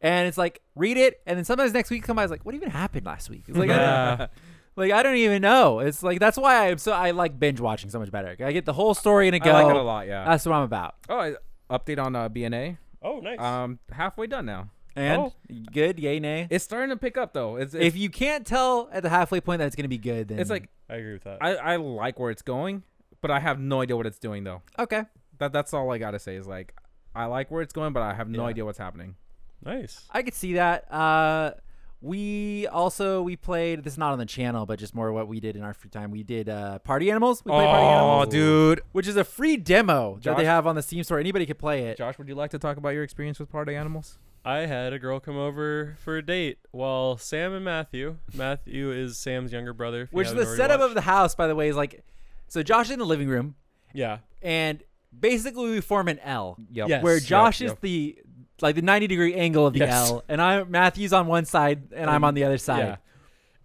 and 0.00 0.26
it's 0.26 0.38
like 0.38 0.60
read 0.74 0.96
it, 0.96 1.20
and 1.26 1.36
then 1.36 1.44
sometimes 1.44 1.72
next 1.72 1.90
week 1.90 2.02
come 2.04 2.16
by, 2.16 2.24
it's 2.24 2.30
like, 2.30 2.44
what 2.44 2.54
even 2.54 2.70
happened 2.70 3.06
last 3.06 3.30
week? 3.30 3.44
It's 3.48 3.56
like, 3.58 3.70
I, 3.70 3.74
Yeah. 3.74 4.26
like 4.76 4.90
I 4.92 5.02
don't 5.02 5.16
even 5.16 5.42
know. 5.42 5.80
It's 5.80 6.02
like 6.02 6.18
that's 6.18 6.38
why 6.38 6.68
I'm 6.70 6.78
so 6.78 6.92
I 6.92 7.10
like 7.10 7.38
binge 7.38 7.60
watching 7.60 7.90
so 7.90 7.98
much 7.98 8.10
better. 8.10 8.34
I 8.44 8.52
get 8.52 8.64
the 8.64 8.72
whole 8.72 8.94
story 8.94 9.28
in 9.28 9.34
a 9.34 9.36
I 9.36 9.40
go. 9.40 9.50
I 9.50 9.62
like 9.62 9.74
it 9.74 9.78
a 9.78 9.82
lot. 9.82 10.06
Yeah. 10.06 10.24
That's 10.24 10.46
what 10.46 10.54
I'm 10.54 10.62
about. 10.62 10.94
oh, 11.08 11.18
I- 11.18 11.34
update 11.70 11.98
on 11.98 12.14
uh, 12.14 12.28
BNA. 12.28 12.76
oh, 13.02 13.20
nice. 13.20 13.40
Um, 13.40 13.78
halfway 13.90 14.26
done 14.26 14.44
now. 14.46 14.70
And 14.96 15.22
Oh. 15.22 15.32
good, 15.72 15.98
yay, 15.98 16.20
nay. 16.20 16.46
It's 16.50 16.64
starting 16.64 16.90
to 16.90 16.96
pick 16.96 17.16
up 17.16 17.32
though. 17.32 17.56
It's, 17.56 17.74
it's 17.74 17.84
If 17.84 17.96
you 17.96 18.10
can't 18.10 18.46
tell 18.46 18.88
at 18.92 19.02
the 19.02 19.08
halfway 19.08 19.40
point 19.40 19.58
that 19.60 19.66
it's 19.66 19.76
gonna 19.76 19.88
be 19.88 19.98
good, 19.98 20.28
then 20.28 20.38
it's 20.38 20.50
like 20.50 20.68
I 20.90 20.96
agree 20.96 21.14
with 21.14 21.24
that. 21.24 21.38
I, 21.40 21.54
I 21.54 21.76
like 21.76 22.18
where 22.18 22.30
it's 22.30 22.42
going, 22.42 22.82
but 23.20 23.30
I 23.30 23.40
have 23.40 23.58
no 23.58 23.80
idea 23.80 23.96
what 23.96 24.06
it's 24.06 24.18
doing 24.18 24.44
though. 24.44 24.62
okay. 24.78 25.04
That 25.38 25.52
that's 25.52 25.72
all 25.74 25.90
I 25.90 25.98
gotta 25.98 26.18
say 26.18 26.36
is 26.36 26.46
like 26.46 26.74
I 27.14 27.24
like 27.26 27.50
where 27.50 27.62
it's 27.62 27.72
going, 27.72 27.92
but 27.92 28.02
I 28.02 28.14
have 28.14 28.28
no 28.28 28.42
Yeah. 28.42 28.48
idea 28.48 28.64
what's 28.64 28.78
happening. 28.78 29.16
nice. 29.64 30.06
I 30.10 30.22
could 30.22 30.34
see 30.34 30.54
that. 30.54 30.90
Uh, 30.92 31.52
we 32.00 32.66
also 32.66 33.22
we 33.22 33.36
played. 33.36 33.84
This 33.84 33.94
is 33.94 33.98
not 33.98 34.12
on 34.12 34.18
the 34.18 34.26
channel, 34.26 34.66
but 34.66 34.78
just 34.78 34.92
more 34.94 35.12
what 35.12 35.28
we 35.28 35.38
did 35.38 35.54
in 35.56 35.62
our 35.62 35.72
free 35.72 35.88
time. 35.90 36.10
We 36.10 36.24
did 36.24 36.48
uh, 36.48 36.80
Party 36.80 37.10
Animals. 37.12 37.44
We 37.44 37.50
played 37.52 37.64
Party 37.66 37.86
Animals, 37.86 38.26
Oh, 38.26 38.30
dude. 38.30 38.80
which 38.90 39.06
is 39.06 39.16
a 39.16 39.22
free 39.24 39.56
demo 39.56 40.18
that 40.22 40.36
they 40.36 40.44
have 40.44 40.66
on 40.66 40.74
the 40.74 40.82
Steam 40.82 41.04
store. 41.04 41.20
Anybody 41.20 41.46
could 41.46 41.58
play 41.60 41.84
it. 41.84 41.96
Josh, 41.98 42.18
would 42.18 42.26
you 42.28 42.34
like 42.34 42.50
to 42.50 42.58
talk 42.58 42.76
about 42.76 42.90
your 42.90 43.04
experience 43.04 43.38
with 43.38 43.50
party 43.50 43.76
animals? 43.76 44.18
I 44.44 44.58
had 44.60 44.92
a 44.92 44.98
girl 44.98 45.20
come 45.20 45.36
over 45.36 45.96
for 46.00 46.16
a 46.16 46.22
date 46.22 46.58
while 46.72 47.16
Sam 47.16 47.52
and 47.52 47.64
Matthew. 47.64 48.18
Matthew 48.34 48.90
is 48.90 49.16
Sam's 49.18 49.52
younger 49.52 49.72
brother. 49.72 50.08
Which 50.10 50.30
the 50.30 50.38
already 50.38 50.56
setup 50.56 50.80
of 50.80 50.94
the 50.94 51.02
house, 51.02 51.34
by 51.34 51.46
the 51.46 51.54
way, 51.54 51.68
is 51.68 51.76
like. 51.76 52.04
So 52.48 52.62
Josh 52.62 52.86
is 52.86 52.92
in 52.92 52.98
the 52.98 53.06
living 53.06 53.28
room, 53.28 53.54
yeah. 53.94 54.18
and 54.42 54.82
basically 55.18 55.70
we 55.70 55.80
form 55.80 56.08
an 56.08 56.18
L. 56.18 56.56
Yep. 56.70 56.88
Yes. 56.88 57.02
where 57.02 57.14
Yep, 57.14 57.22
Josh 57.24 57.60
is 57.60 57.70
yep. 57.70 57.80
the 57.80 58.18
like 58.60 58.74
the 58.74 58.82
90 58.82 59.06
degree 59.06 59.34
angle 59.34 59.66
of 59.66 59.74
the 59.74 59.80
Yes. 59.80 60.10
L, 60.10 60.24
and 60.28 60.42
I 60.42 60.64
Matthew's 60.64 61.12
on 61.12 61.26
one 61.26 61.44
side 61.44 61.92
and 61.94 62.10
I'm 62.10 62.24
on 62.24 62.34
the 62.34 62.44
other 62.44 62.58
side. 62.58 62.78
Yeah. 62.78 62.96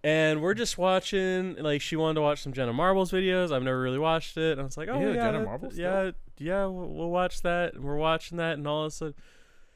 And 0.04 0.40
we're 0.40 0.54
just 0.54 0.78
watching. 0.78 1.56
Like 1.56 1.80
she 1.80 1.96
wanted 1.96 2.14
to 2.14 2.22
watch 2.22 2.42
some 2.42 2.52
Jenna 2.52 2.72
Marbles 2.72 3.10
videos. 3.10 3.52
I've 3.52 3.62
never 3.62 3.80
really 3.80 3.98
watched 3.98 4.36
it. 4.36 4.52
And 4.52 4.60
I 4.60 4.64
was 4.64 4.76
like, 4.76 4.88
oh 4.88 5.00
Yeah, 5.00 5.08
yeah, 5.08 5.14
Jenna 5.14 5.44
Marbles 5.44 5.76
yeah, 5.76 6.12
yeah. 6.38 6.66
We'll, 6.66 6.88
we'll 6.88 7.10
watch 7.10 7.42
that. 7.42 7.74
And 7.74 7.84
we're 7.84 7.96
watching 7.96 8.38
that, 8.38 8.58
and 8.58 8.66
all 8.66 8.84
of 8.84 8.88
a 8.88 8.90
sudden, 8.90 9.14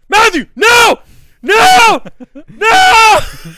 Matthew, 0.09 0.47
no, 0.57 1.01
no, 1.43 2.03
no. 2.49 3.19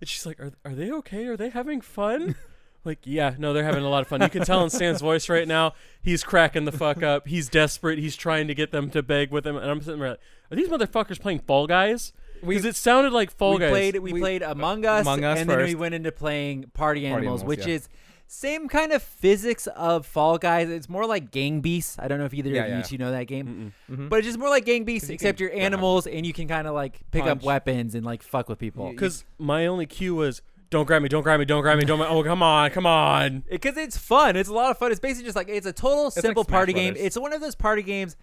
and 0.00 0.08
she's 0.08 0.26
like, 0.26 0.40
are 0.40 0.52
are 0.64 0.74
they 0.74 0.90
okay? 0.92 1.26
Are 1.26 1.36
they 1.36 1.50
having 1.50 1.80
fun? 1.80 2.34
Like, 2.84 3.00
yeah, 3.04 3.34
no, 3.36 3.52
they're 3.52 3.64
having 3.64 3.84
a 3.84 3.88
lot 3.88 4.00
of 4.00 4.08
fun. 4.08 4.22
You 4.22 4.30
can 4.30 4.44
tell 4.44 4.64
in 4.64 4.70
Stan's 4.70 5.02
voice 5.02 5.28
right 5.28 5.46
now. 5.46 5.74
He's 6.00 6.22
cracking 6.22 6.64
the 6.64 6.72
fuck 6.72 7.02
up. 7.02 7.28
He's 7.28 7.48
desperate. 7.48 7.98
He's 7.98 8.16
trying 8.16 8.46
to 8.48 8.54
get 8.54 8.70
them 8.70 8.88
to 8.90 9.02
beg 9.02 9.30
with 9.30 9.46
him. 9.46 9.56
And 9.56 9.68
I'm 9.68 9.82
sitting 9.82 10.00
there 10.00 10.10
like, 10.10 10.20
are 10.50 10.56
these 10.56 10.68
motherfuckers 10.68 11.20
playing 11.20 11.40
Fall 11.40 11.66
Guys? 11.66 12.14
Because 12.40 12.64
it 12.64 12.76
sounded 12.76 13.12
like 13.12 13.30
Fall 13.30 13.54
we 13.54 13.58
Guys. 13.58 13.70
played 13.70 13.98
we, 13.98 14.12
We- 14.14 14.20
played 14.20 14.42
Among 14.42 14.86
Us, 14.86 15.02
Among 15.02 15.24
Us 15.24 15.38
and 15.38 15.50
then 15.50 15.64
we 15.64 15.74
went 15.74 15.96
into 15.96 16.12
playing 16.12 16.70
Party 16.72 17.04
Animals, 17.04 17.42
Animals, 17.42 17.44
which 17.44 17.66
yeah. 17.66 17.74
is 17.74 17.88
same 18.30 18.68
kind 18.68 18.92
of 18.92 19.02
physics 19.02 19.66
of 19.68 20.04
Fall 20.06 20.36
Guys. 20.38 20.68
It's 20.68 20.88
more 20.88 21.06
like 21.06 21.30
Gang 21.30 21.60
Beasts. 21.60 21.96
I 21.98 22.08
don't 22.08 22.18
know 22.18 22.26
if 22.26 22.34
either 22.34 22.50
Yeah, 22.50 22.64
of 22.64 22.68
you 22.68 22.74
yeah. 22.76 22.82
two 22.82 22.98
know 22.98 23.10
that 23.10 23.24
game, 23.24 23.72
Mm-mm. 23.90 23.96
Mhm. 23.96 24.08
but 24.10 24.18
it's 24.18 24.26
just 24.26 24.38
more 24.38 24.50
like 24.50 24.64
Gang 24.66 24.84
Beasts, 24.84 25.08
you 25.08 25.14
except 25.14 25.38
can 25.38 25.44
you're 25.44 25.50
grab. 25.50 25.62
animals 25.62 26.06
and 26.06 26.26
you 26.26 26.32
can 26.34 26.46
kind 26.46 26.66
of 26.68 26.74
like 26.74 27.00
pick 27.10 27.24
up 27.24 27.42
weapons 27.42 27.94
and 27.94 28.04
like 28.04 28.22
fuck 28.22 28.48
with 28.48 28.58
people. 28.58 28.90
Because 28.90 29.24
my 29.38 29.66
only 29.66 29.86
cue 29.86 30.14
was, 30.14 30.42
don't 30.70 30.84
grab 30.86 31.00
me, 31.00 31.08
don't 31.08 31.22
grab 31.22 31.40
me, 31.40 31.46
don't 31.46 31.62
grab 31.62 31.78
me, 31.78 31.84
don't. 31.86 32.00
Oh, 32.02 32.22
come 32.22 32.42
on, 32.42 32.70
come 32.70 32.84
on. 32.84 33.44
because 33.50 33.78
it's 33.78 33.96
fun. 33.96 34.36
It's 34.36 34.50
a 34.50 34.54
lot 34.54 34.70
of 34.70 34.76
fun. 34.78 34.90
It's 34.90 35.00
basically 35.00 35.24
just 35.24 35.36
like 35.36 35.48
it's 35.48 35.66
a 35.66 35.72
total 35.72 36.04
like 36.04 36.12
simple 36.12 36.44
Smash 36.44 36.52
party 36.52 36.72
game. 36.74 36.94
It's 36.98 37.16
one 37.18 37.32
of 37.32 37.40
those 37.40 37.54
party 37.54 37.82
games 37.82 38.14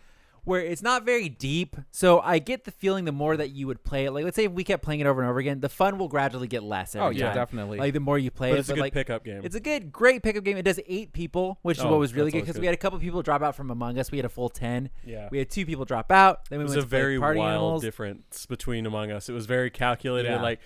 where 0.46 0.62
it's 0.62 0.82
not 0.82 1.04
very 1.04 1.28
deep. 1.30 1.76
So 1.92 2.20
I 2.22 2.40
get 2.40 2.64
the 2.64 2.72
feeling 2.72 3.06
the 3.06 3.12
more 3.12 3.36
that 3.36 3.50
you 3.52 3.68
would 3.68 3.84
play 3.84 4.06
it, 4.06 4.12
like 4.12 4.24
let's 4.24 4.36
say 4.36 4.46
if 4.46 4.52
we 4.52 4.64
kept 4.64 4.84
playing 4.84 5.02
it 5.02 5.08
over 5.08 5.22
and 5.22 5.30
over 5.30 5.40
again, 5.40 5.60
the 5.60 5.70
fun 5.70 5.98
will 5.98 6.08
gradually 6.08 6.48
get 6.48 6.64
less. 6.64 6.96
Oh, 6.96 7.06
every 7.08 7.18
Oh 7.18 7.20
yeah, 7.20 7.26
time. 7.28 7.36
definitely. 7.36 7.78
Like 7.80 7.94
the 7.94 8.00
more 8.00 8.18
you 8.18 8.32
play 8.32 8.52
But 8.52 8.58
it, 8.58 8.60
it's 8.60 8.70
a 8.70 8.74
good 8.76 8.82
like 8.82 8.94
pickup 8.94 9.24
game. 9.26 9.42
it's 9.44 9.56
a 9.56 9.60
good, 9.60 9.92
great 9.92 10.24
pickup 10.24 10.44
game. 10.44 10.56
It 10.58 10.64
does 10.64 10.80
eight 10.88 11.12
people, 11.14 11.58
which 11.64 11.78
is 11.80 11.84
Oh, 11.84 11.90
what 11.92 12.00
was 12.00 12.14
really 12.14 12.32
good 12.32 12.42
because 12.46 12.60
we 12.60 12.66
had 12.66 12.74
a 12.76 12.78
couple 12.78 12.98
people 13.00 13.22
drop 13.22 13.42
out 13.42 13.56
from 13.56 13.72
Among 13.72 13.98
Us. 14.00 14.12
We 14.12 14.18
had 14.18 14.26
a 14.26 14.30
full 14.30 14.50
ten. 14.50 14.90
yeah. 15.06 15.28
We 15.32 15.38
had 15.40 15.50
two 15.50 15.66
people 15.66 15.86
drop 15.86 16.12
out. 16.12 16.50
Then 16.50 16.60
we 16.60 16.64
It 16.64 16.68
was 16.68 16.76
went 16.76 16.86
a 16.86 16.90
very 16.90 17.18
wild 17.20 17.38
Animals. 17.38 17.82
difference 17.82 18.46
between 18.46 18.86
Among 18.86 19.12
Us. 19.12 19.28
It 19.30 19.34
was 19.34 19.46
very 19.48 19.70
calculated. 19.70 20.30
Yeah. 20.30 20.42
Like, 20.42 20.60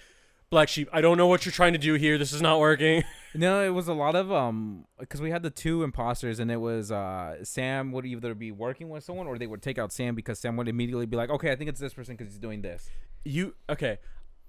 Black 0.50 0.68
Sheep, 0.68 0.90
I 0.92 1.02
don't 1.02 1.18
know 1.18 1.28
what 1.28 1.46
you're 1.46 1.52
trying 1.52 1.74
to 1.74 1.80
do 1.80 1.94
here. 1.94 2.18
This 2.18 2.34
is 2.34 2.42
not 2.42 2.60
working. 2.60 3.04
No, 3.36 3.64
it 3.64 3.70
was 3.70 3.88
a 3.88 3.94
lot 3.94 4.16
of 4.16 4.32
um 4.32 4.86
because 4.98 5.22
we 5.22 5.30
had 5.30 5.44
the 5.44 5.52
two 5.52 5.84
imposters 5.84 6.40
and 6.40 6.50
it 6.50 6.58
was 6.58 6.92
uh 6.92 7.36
Sam 7.44 7.92
would 7.92 8.04
either 8.04 8.34
be 8.34 8.52
working 8.52 8.90
with 8.90 9.04
someone 9.04 9.28
or 9.28 9.38
they 9.38 9.46
would 9.46 9.62
take 9.62 9.78
out 9.78 9.94
Sam 9.94 10.16
because 10.16 10.40
Sam 10.40 10.58
would 10.58 10.68
immediately 10.68 11.06
be 11.06 11.16
like, 11.16 11.30
okay, 11.30 11.52
I 11.52 11.56
think 11.56 11.70
it's 11.70 11.80
this 11.80 11.94
person 11.94 12.16
because 12.16 12.34
he's 12.34 12.40
doing 12.40 12.64
this. 12.64 12.90
You 13.24 13.54
okay? 13.70 14.00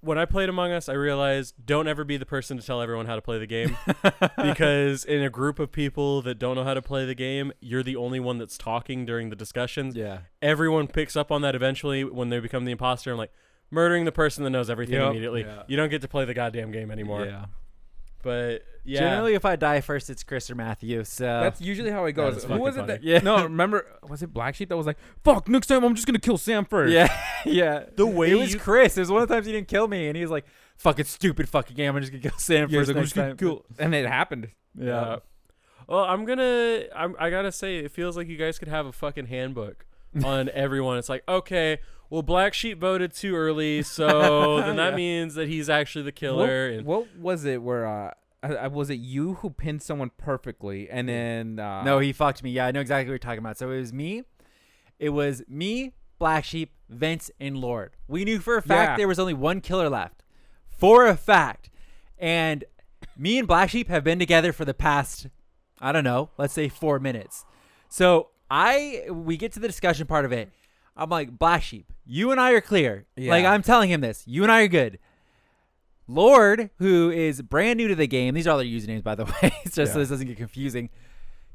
when 0.01 0.17
I 0.17 0.25
played 0.25 0.49
Among 0.49 0.71
Us, 0.71 0.89
I 0.89 0.93
realized 0.93 1.53
don't 1.63 1.87
ever 1.87 2.03
be 2.03 2.17
the 2.17 2.25
person 2.25 2.57
to 2.57 2.65
tell 2.65 2.81
everyone 2.81 3.05
how 3.05 3.15
to 3.15 3.21
play 3.21 3.37
the 3.37 3.45
game 3.45 3.77
because 4.41 5.05
in 5.05 5.21
a 5.21 5.29
group 5.29 5.59
of 5.59 5.71
people 5.71 6.23
that 6.23 6.39
don't 6.39 6.55
know 6.55 6.63
how 6.63 6.73
to 6.73 6.81
play 6.81 7.05
the 7.05 7.15
game, 7.15 7.53
you're 7.61 7.83
the 7.83 7.95
only 7.95 8.19
one 8.19 8.39
that's 8.39 8.57
talking 8.57 9.05
during 9.05 9.29
the 9.29 9.35
discussions. 9.35 9.95
Yeah. 9.95 10.21
Everyone 10.41 10.87
picks 10.87 11.15
up 11.15 11.31
on 11.31 11.43
that 11.43 11.53
eventually 11.53 12.03
when 12.03 12.29
they 12.29 12.39
become 12.39 12.65
the 12.65 12.71
imposter. 12.71 13.11
I'm 13.11 13.17
like 13.17 13.31
murdering 13.71 14.05
the 14.05 14.11
person 14.11 14.43
that 14.43 14.49
knows 14.51 14.69
everything 14.69 14.95
Yep. 14.95 15.09
immediately. 15.11 15.41
Yeah. 15.41 15.63
You 15.67 15.77
don't 15.77 15.89
get 15.89 16.01
to 16.03 16.07
play 16.07 16.25
the 16.25 16.33
goddamn 16.33 16.71
game 16.71 16.91
anymore. 16.91 17.25
Yeah. 17.25 17.45
But 18.23 18.63
yeah, 18.83 18.99
Generally, 18.99 19.33
if 19.33 19.45
I 19.45 19.55
die 19.55 19.81
first, 19.81 20.09
it's 20.11 20.23
Chris 20.23 20.51
or 20.51 20.55
Matthew. 20.55 21.03
So 21.05 21.23
That's 21.25 21.59
usually 21.59 21.89
how 21.89 22.05
it 22.05 22.11
goes. 22.11 22.37
is 22.37 22.43
Who 22.43 22.49
fucking 22.49 22.61
was 22.63 22.75
it 22.75 22.81
funny. 22.81 22.93
that? 22.93 23.03
Yeah. 23.03 23.17
No, 23.19 23.43
remember 23.43 23.87
was 24.07 24.21
it 24.21 24.31
Black 24.31 24.53
Sheep 24.53 24.69
that 24.69 24.77
was 24.77 24.85
like, 24.85 24.97
"Fuck, 25.23 25.47
next 25.49 25.65
time 25.67 25.83
I'm 25.83 25.95
just 25.95 26.05
gonna 26.05 26.19
kill 26.19 26.37
Sam 26.37 26.63
first. 26.65 26.93
yeah, 26.93 27.07
yeah. 27.45 27.85
the 27.95 28.05
way 28.05 28.29
it 28.29 28.35
was 28.35 28.53
you 28.53 28.59
Chris. 28.59 28.95
It 28.95 28.99
was 28.99 29.11
one 29.11 29.23
of 29.23 29.27
the 29.27 29.33
times 29.33 29.47
he 29.47 29.51
didn't 29.51 29.69
kill 29.69 29.87
me, 29.87 30.07
and 30.07 30.15
he 30.15 30.21
was 30.21 30.29
like, 30.29 30.45
"Fucking 30.77 31.05
stupid 31.05 31.49
fucking 31.49 31.75
game. 31.75 31.95
I'm 31.95 32.01
just 32.01 32.11
gonna 32.11 32.21
kill 32.21 32.37
Sam 32.37 32.69
Yeah, 32.69 32.77
he's 32.79 32.87
first 32.87 32.87
like, 32.89 32.95
I'm 32.95 33.01
next 33.01 33.09
just 33.09 33.15
gonna 33.15 33.27
time." 33.29 33.37
kill, 33.37 33.65
and 33.79 33.95
it 33.95 34.05
happened. 34.07 34.49
Yeah. 34.77 34.85
Yeah. 34.85 35.15
Well, 35.87 36.03
I'm 36.03 36.25
gonna. 36.25 36.83
I'm, 36.95 37.15
I 37.17 37.31
gotta 37.31 37.51
say, 37.51 37.77
it 37.77 37.91
feels 37.91 38.15
like 38.15 38.27
you 38.27 38.37
guys 38.37 38.59
could 38.59 38.67
have 38.67 38.85
a 38.85 38.91
fucking 38.91 39.25
handbook 39.25 39.85
on 40.23 40.47
everyone. 40.49 40.99
It's 40.99 41.09
like, 41.09 41.23
okay, 41.27 41.79
well, 42.11 42.21
Black 42.21 42.53
Sheep 42.53 42.79
voted 42.79 43.13
too 43.13 43.35
early, 43.35 43.81
so 43.97 44.61
then 44.61 44.75
that 44.75 44.91
Yeah. 44.91 44.95
means 44.97 45.33
that 45.33 45.47
he's 45.47 45.67
actually 45.69 46.03
the 46.03 46.11
killer. 46.11 46.69
What, 46.69 46.77
and 46.77 46.85
what 46.85 47.15
was 47.17 47.45
it 47.45 47.63
where 47.63 47.87
uh, 47.87 48.11
I, 48.43 48.53
I, 48.53 48.67
was 48.67 48.89
it 48.91 48.95
you 48.99 49.35
who 49.35 49.49
pinned 49.49 49.81
someone 49.81 50.11
perfectly, 50.17 50.89
and 50.89 51.07
then 51.09 51.57
uh, 51.57 51.83
No, 51.83 51.97
he 51.99 52.11
fucked 52.13 52.43
me. 52.43 52.51
Yeah, 52.51 52.67
I 52.67 52.71
know 52.71 52.81
exactly 52.81 53.05
what 53.07 53.11
you're 53.13 53.19
talking 53.19 53.39
about. 53.39 53.57
So 53.57 53.71
it 53.71 53.79
was 53.79 53.93
me. 53.93 54.23
It 54.99 55.09
was 55.09 55.41
me, 55.47 55.93
Black 56.19 56.43
Sheep, 56.43 56.71
Vince, 56.89 57.31
and 57.39 57.57
Lord. 57.57 57.93
We 58.07 58.25
knew 58.25 58.39
for 58.39 58.57
a 58.57 58.61
fact 58.61 58.91
Yeah. 58.91 58.97
there 58.97 59.07
was 59.07 59.17
only 59.17 59.33
one 59.33 59.61
killer 59.61 59.89
left. 59.89 60.21
For 60.67 61.07
a 61.07 61.15
fact. 61.15 61.69
And 62.19 62.63
me 63.17 63.39
and 63.39 63.47
Black 63.47 63.69
Sheep 63.69 63.87
have 63.87 64.03
been 64.03 64.19
together 64.19 64.51
for 64.53 64.65
the 64.65 64.73
past, 64.73 65.27
I 65.79 65.91
don't 65.91 66.03
know, 66.03 66.29
let's 66.37 66.53
say 66.53 66.67
four 66.69 66.99
minutes. 66.99 67.45
So 67.89 68.29
I 68.49 69.05
we 69.09 69.37
get 69.37 69.53
to 69.53 69.59
the 69.59 69.67
discussion 69.67 70.05
part 70.07 70.25
of 70.25 70.31
it. 70.31 70.49
I'm 71.01 71.09
like, 71.09 71.37
Black 71.37 71.63
Sheep, 71.63 71.91
you 72.05 72.31
and 72.31 72.39
I 72.39 72.51
are 72.51 72.61
clear. 72.61 73.05
Like 73.17 73.43
I'm 73.43 73.63
telling 73.63 73.89
him 73.89 74.01
this. 74.01 74.23
You 74.27 74.43
and 74.43 74.51
I 74.51 74.61
are 74.61 74.67
good. 74.67 74.99
Lord, 76.07 76.69
who 76.77 77.09
is 77.09 77.41
brand 77.41 77.77
new 77.77 77.87
to 77.87 77.95
the 77.95 78.07
game, 78.07 78.33
these 78.35 78.45
are 78.45 78.51
all 78.51 78.57
their 78.57 78.67
usernames, 78.67 79.01
by 79.03 79.15
the 79.15 79.25
way, 79.41 79.51
just 79.71 79.93
so 79.93 79.99
this 79.99 80.09
doesn't 80.09 80.27
get 80.27 80.37
confusing. 80.37 80.89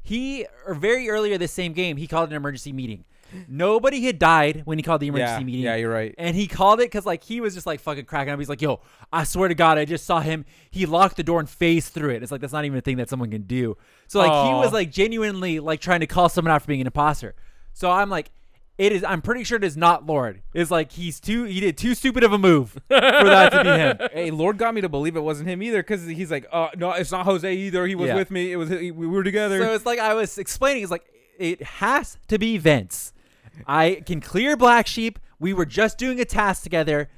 He, 0.01 0.45
or 0.65 0.73
very 0.73 1.09
earlier 1.09 1.37
this 1.37 1.51
same 1.51 1.73
game, 1.73 1.97
he 1.97 2.07
called 2.07 2.29
an 2.29 2.35
emergency 2.35 2.73
meeting. 2.73 3.05
Nobody 3.47 4.05
had 4.05 4.19
died 4.19 4.61
when 4.65 4.77
he 4.77 4.83
called 4.83 5.01
the 5.01 5.07
emergency 5.07 5.41
yeah, 5.41 5.45
meeting. 5.45 5.61
yeah, 5.61 5.75
you're 5.75 5.91
right. 5.91 6.15
And 6.17 6.35
he 6.35 6.47
called 6.47 6.79
it 6.79 6.85
because 6.85 7.05
like 7.05 7.23
he 7.23 7.41
was 7.41 7.53
just 7.53 7.67
like 7.67 7.81
fucking 7.81 8.05
cracking 8.05 8.33
up. 8.33 8.39
He's 8.39 8.47
like, 8.47 8.61
"Yo, 8.61 8.79
I 9.11 9.25
swear 9.25 9.49
to 9.49 9.55
God, 9.55 9.77
I 9.77 9.83
just 9.83 10.05
saw 10.05 10.21
him. 10.21 10.45
He 10.71 10.85
locked 10.85 11.17
the 11.17 11.23
door 11.23 11.41
and 11.41 11.49
phased 11.49 11.93
through 11.93 12.11
it. 12.11 12.23
It's 12.23 12.31
like 12.31 12.39
that's 12.39 12.53
not 12.53 12.63
even 12.63 12.77
a 12.77 12.81
thing 12.81 12.95
that 12.97 13.09
someone 13.09 13.29
can 13.29 13.41
do. 13.41 13.75
So 14.07 14.19
like 14.19 14.31
he 14.47 14.53
was 14.53 14.71
like 14.71 14.91
genuinely 14.91 15.59
like 15.59 15.81
trying 15.81 15.99
to 15.99 16.07
call 16.07 16.29
someone 16.29 16.53
out 16.53 16.61
for 16.61 16.67
being 16.67 16.79
an 16.79 16.87
imposter. 16.87 17.35
So 17.73 17.91
I'm 17.91 18.09
like, 18.09 18.31
it 18.77 18.91
is. 18.91 19.03
I'm 19.03 19.21
pretty 19.21 19.43
sure 19.43 19.57
it 19.57 19.63
is 19.63 19.75
not 19.77 20.05
Lord. 20.05 20.41
It's 20.53 20.69
like 20.71 20.91
he's 20.91 21.19
too. 21.19 21.43
He 21.45 21.59
did 21.59 21.77
too 21.77 21.95
stupid 21.95 22.23
of 22.23 22.31
a 22.33 22.37
move 22.37 22.71
for 22.71 22.79
that 22.99 23.49
to 23.51 23.63
be 23.63 23.69
him. 23.69 24.09
Hey, 24.13 24.31
Lord 24.31 24.57
got 24.57 24.73
me 24.73 24.81
to 24.81 24.89
believe 24.89 25.15
it 25.15 25.21
wasn't 25.21 25.49
him 25.49 25.61
either, 25.63 25.81
because 25.81 26.05
he's 26.05 26.29
like, 26.31 26.45
"Uh, 26.51 26.69
no, 26.77 26.91
it's 26.91 27.11
not 27.11 27.25
Jose 27.25 27.51
either. 27.51 27.87
He 27.87 27.95
was 27.95 28.09
Yeah. 28.09 28.15
with 28.15 28.29
me. 28.31 28.51
It 28.51 28.55
was 28.57 28.69
we 28.69 28.91
were 28.91 29.23
together." 29.23 29.59
So 29.61 29.73
it's 29.73 29.85
like 29.85 29.99
I 29.99 30.13
was 30.13 30.37
explaining. 30.37 30.83
It's 30.83 30.91
like 30.91 31.05
it 31.39 31.61
has 31.63 32.17
to 32.27 32.37
be 32.37 32.57
Vince. 32.57 33.13
I 33.65 34.03
can 34.05 34.21
clear 34.21 34.55
Black 34.55 34.85
Sheep. 34.87 35.17
We 35.39 35.53
were 35.53 35.65
just 35.65 35.97
doing 35.97 36.19
a 36.19 36.25
task 36.25 36.61
together. 36.63 37.09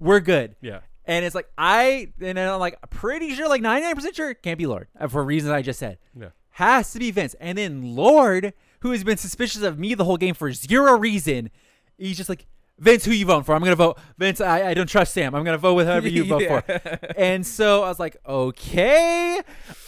We're 0.00 0.20
good. 0.20 0.54
yeah, 0.60 0.80
And 1.06 1.24
it's 1.24 1.34
like 1.34 1.48
I 1.56 2.12
and 2.20 2.36
then 2.38 2.48
I'm 2.48 2.60
like 2.60 2.78
pretty 2.90 3.34
sure, 3.34 3.48
like 3.48 3.62
99% 3.62 4.14
sure, 4.14 4.30
it 4.30 4.42
can't 4.42 4.58
be 4.58 4.66
Lord 4.66 4.88
uh, 4.98 5.08
for 5.08 5.24
reasons 5.24 5.52
I 5.52 5.62
just 5.62 5.78
said. 5.78 5.98
yeah. 6.18 6.28
Has 6.50 6.92
to 6.92 6.98
be 6.98 7.10
Vince. 7.12 7.34
And 7.40 7.56
then 7.58 7.94
Lord, 7.96 8.52
who 8.80 8.90
has 8.92 9.04
been 9.04 9.16
suspicious 9.16 9.62
of 9.62 9.78
me 9.78 9.94
the 9.94 10.04
whole 10.04 10.16
game 10.16 10.34
for 10.34 10.52
zero 10.52 10.96
reason, 10.98 11.50
he's 11.96 12.16
just 12.16 12.28
like, 12.28 12.46
Vince, 12.78 13.04
who 13.04 13.10
you 13.10 13.26
voting 13.26 13.42
for? 13.42 13.54
I'm 13.56 13.62
gonna 13.64 13.74
vote 13.74 13.98
Vince. 14.18 14.40
I, 14.40 14.68
I 14.68 14.74
don't 14.74 14.86
trust 14.88 15.12
Sam. 15.12 15.34
I'm 15.34 15.42
gonna 15.44 15.58
vote 15.58 15.74
with 15.74 15.86
whoever 15.88 16.08
you 16.08 16.24
vote 16.24 16.42
Yeah. 16.48 16.60
for. 16.60 16.98
And 17.16 17.44
so 17.44 17.82
I 17.82 17.88
was 17.88 17.98
like, 17.98 18.16
okay. 18.26 19.40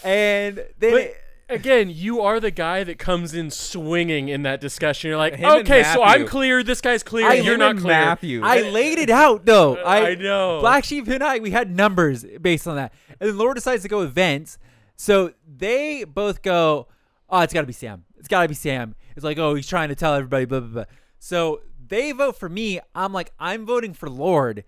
And 0.03 0.65
then 0.79 0.93
But 0.93 1.15
again, 1.55 1.91
you 1.91 2.21
are 2.23 2.41
the 2.41 2.51
guy 2.51 2.83
that 2.85 2.99
comes 2.99 3.33
in 3.35 3.51
swinging 3.51 4.29
in 4.29 4.43
that 4.43 4.61
discussion. 4.61 5.09
You're 5.09 5.19
like, 5.19 5.37
Him 5.37 5.51
okay, 5.61 5.85
so 5.85 6.03
I'm 6.03 6.27
clear. 6.27 6.63
This 6.65 6.81
guy's 6.81 7.03
clear. 7.05 7.27
I- 7.29 7.35
you're 7.35 7.57
not 7.59 7.77
clear. 7.77 7.93
Matthew. 7.93 8.41
I 8.45 8.63
laid 8.63 8.99
it 8.99 9.11
out 9.11 9.45
though. 9.47 9.77
I, 9.77 10.11
I 10.11 10.15
know. 10.17 10.59
Black 10.61 10.83
Sheep 10.85 11.07
and 11.07 11.23
I, 11.23 11.39
we 11.39 11.51
had 11.53 11.71
numbers 11.71 12.25
based 12.41 12.67
on 12.67 12.75
that. 12.77 12.93
And 13.21 13.31
then 13.31 13.39
Lord 13.39 13.55
decides 13.55 13.83
to 13.83 13.89
go 13.89 13.99
with 14.01 14.13
Vince. 14.15 14.59
So 14.97 15.33
they 15.47 16.03
both 16.05 16.43
go, 16.43 16.89
oh, 17.29 17.41
it's 17.41 17.53
got 17.55 17.61
to 17.61 17.67
be 17.69 17.73
Sam. 17.73 18.05
It's 18.21 18.29
got 18.29 18.43
to 18.43 18.49
be 18.49 18.55
Sam. 18.55 18.95
It's 19.17 19.25
like, 19.25 19.39
oh, 19.39 19.55
he's 19.57 19.67
trying 19.67 19.89
to 19.89 19.97
tell 19.97 20.15
everybody, 20.15 20.45
blah, 20.45 20.61
blah, 20.61 20.69
blah. 20.69 20.85
So 21.19 21.63
they 21.89 22.13
vote 22.13 22.37
for 22.37 22.49
me. 22.49 22.79
I'm 22.95 23.13
like, 23.13 23.33
I'm 23.41 23.67
voting 23.67 23.93
for 23.95 24.09
Lord. 24.09 24.63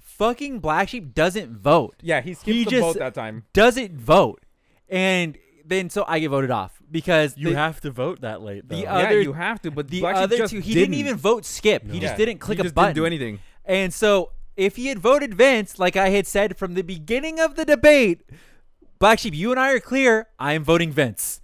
Fucking 0.00 0.58
Black 0.60 0.88
Sheep 0.88 1.14
doesn't 1.14 1.52
vote. 1.56 1.94
yeah, 2.02 2.20
he 2.20 2.34
skipped 2.34 2.46
He 2.56 2.64
the 2.64 2.70
just- 2.70 2.82
vote 2.82 2.98
that 2.98 3.14
time. 3.14 3.44
Doesn't 3.52 3.96
vote. 3.96 4.42
And 4.88 5.38
then 5.64 5.90
so 5.90 6.04
I 6.08 6.18
get 6.18 6.30
voted 6.30 6.50
off 6.50 6.80
because 6.90 7.36
You 7.36 7.50
the, 7.50 7.56
have 7.56 7.80
to 7.82 7.90
vote 7.90 8.22
that 8.22 8.40
late. 8.42 8.66
Though. 8.68 8.76
The 8.76 8.82
yeah, 8.82 9.10
you 9.10 9.34
have 9.34 9.60
to. 9.62 9.70
But 9.70 9.88
the 9.88 10.00
Black 10.00 10.16
other 10.16 10.36
just 10.38 10.50
two, 10.52 10.60
he 10.60 10.72
didn't. 10.74 10.94
even 10.94 11.16
vote 11.16 11.44
skip. 11.44 11.82
He 11.84 12.00
just 12.00 12.12
Yeah, 12.12 12.16
didn't 12.16 12.38
click 12.38 12.56
he 12.58 12.60
a 12.60 12.64
just 12.64 12.74
button. 12.74 12.88
Didn't 12.94 12.96
do 12.96 13.06
anything. 13.06 13.38
And 13.66 13.92
so, 13.92 14.32
if 14.56 14.76
he 14.76 14.86
had 14.86 14.98
voted 14.98 15.34
Vince, 15.34 15.78
like 15.78 15.94
I 15.94 16.08
had 16.08 16.26
said 16.26 16.56
from 16.56 16.72
the 16.74 16.82
beginning 16.82 17.38
of 17.38 17.54
the 17.54 17.66
debate, 17.66 18.22
Black 18.98 19.18
Sheep, 19.18 19.34
you 19.34 19.50
and 19.50 19.60
I 19.60 19.72
are 19.72 19.78
clear. 19.80 20.28
I 20.38 20.54
am 20.54 20.64
voting 20.64 20.90
Vince. 20.90 21.40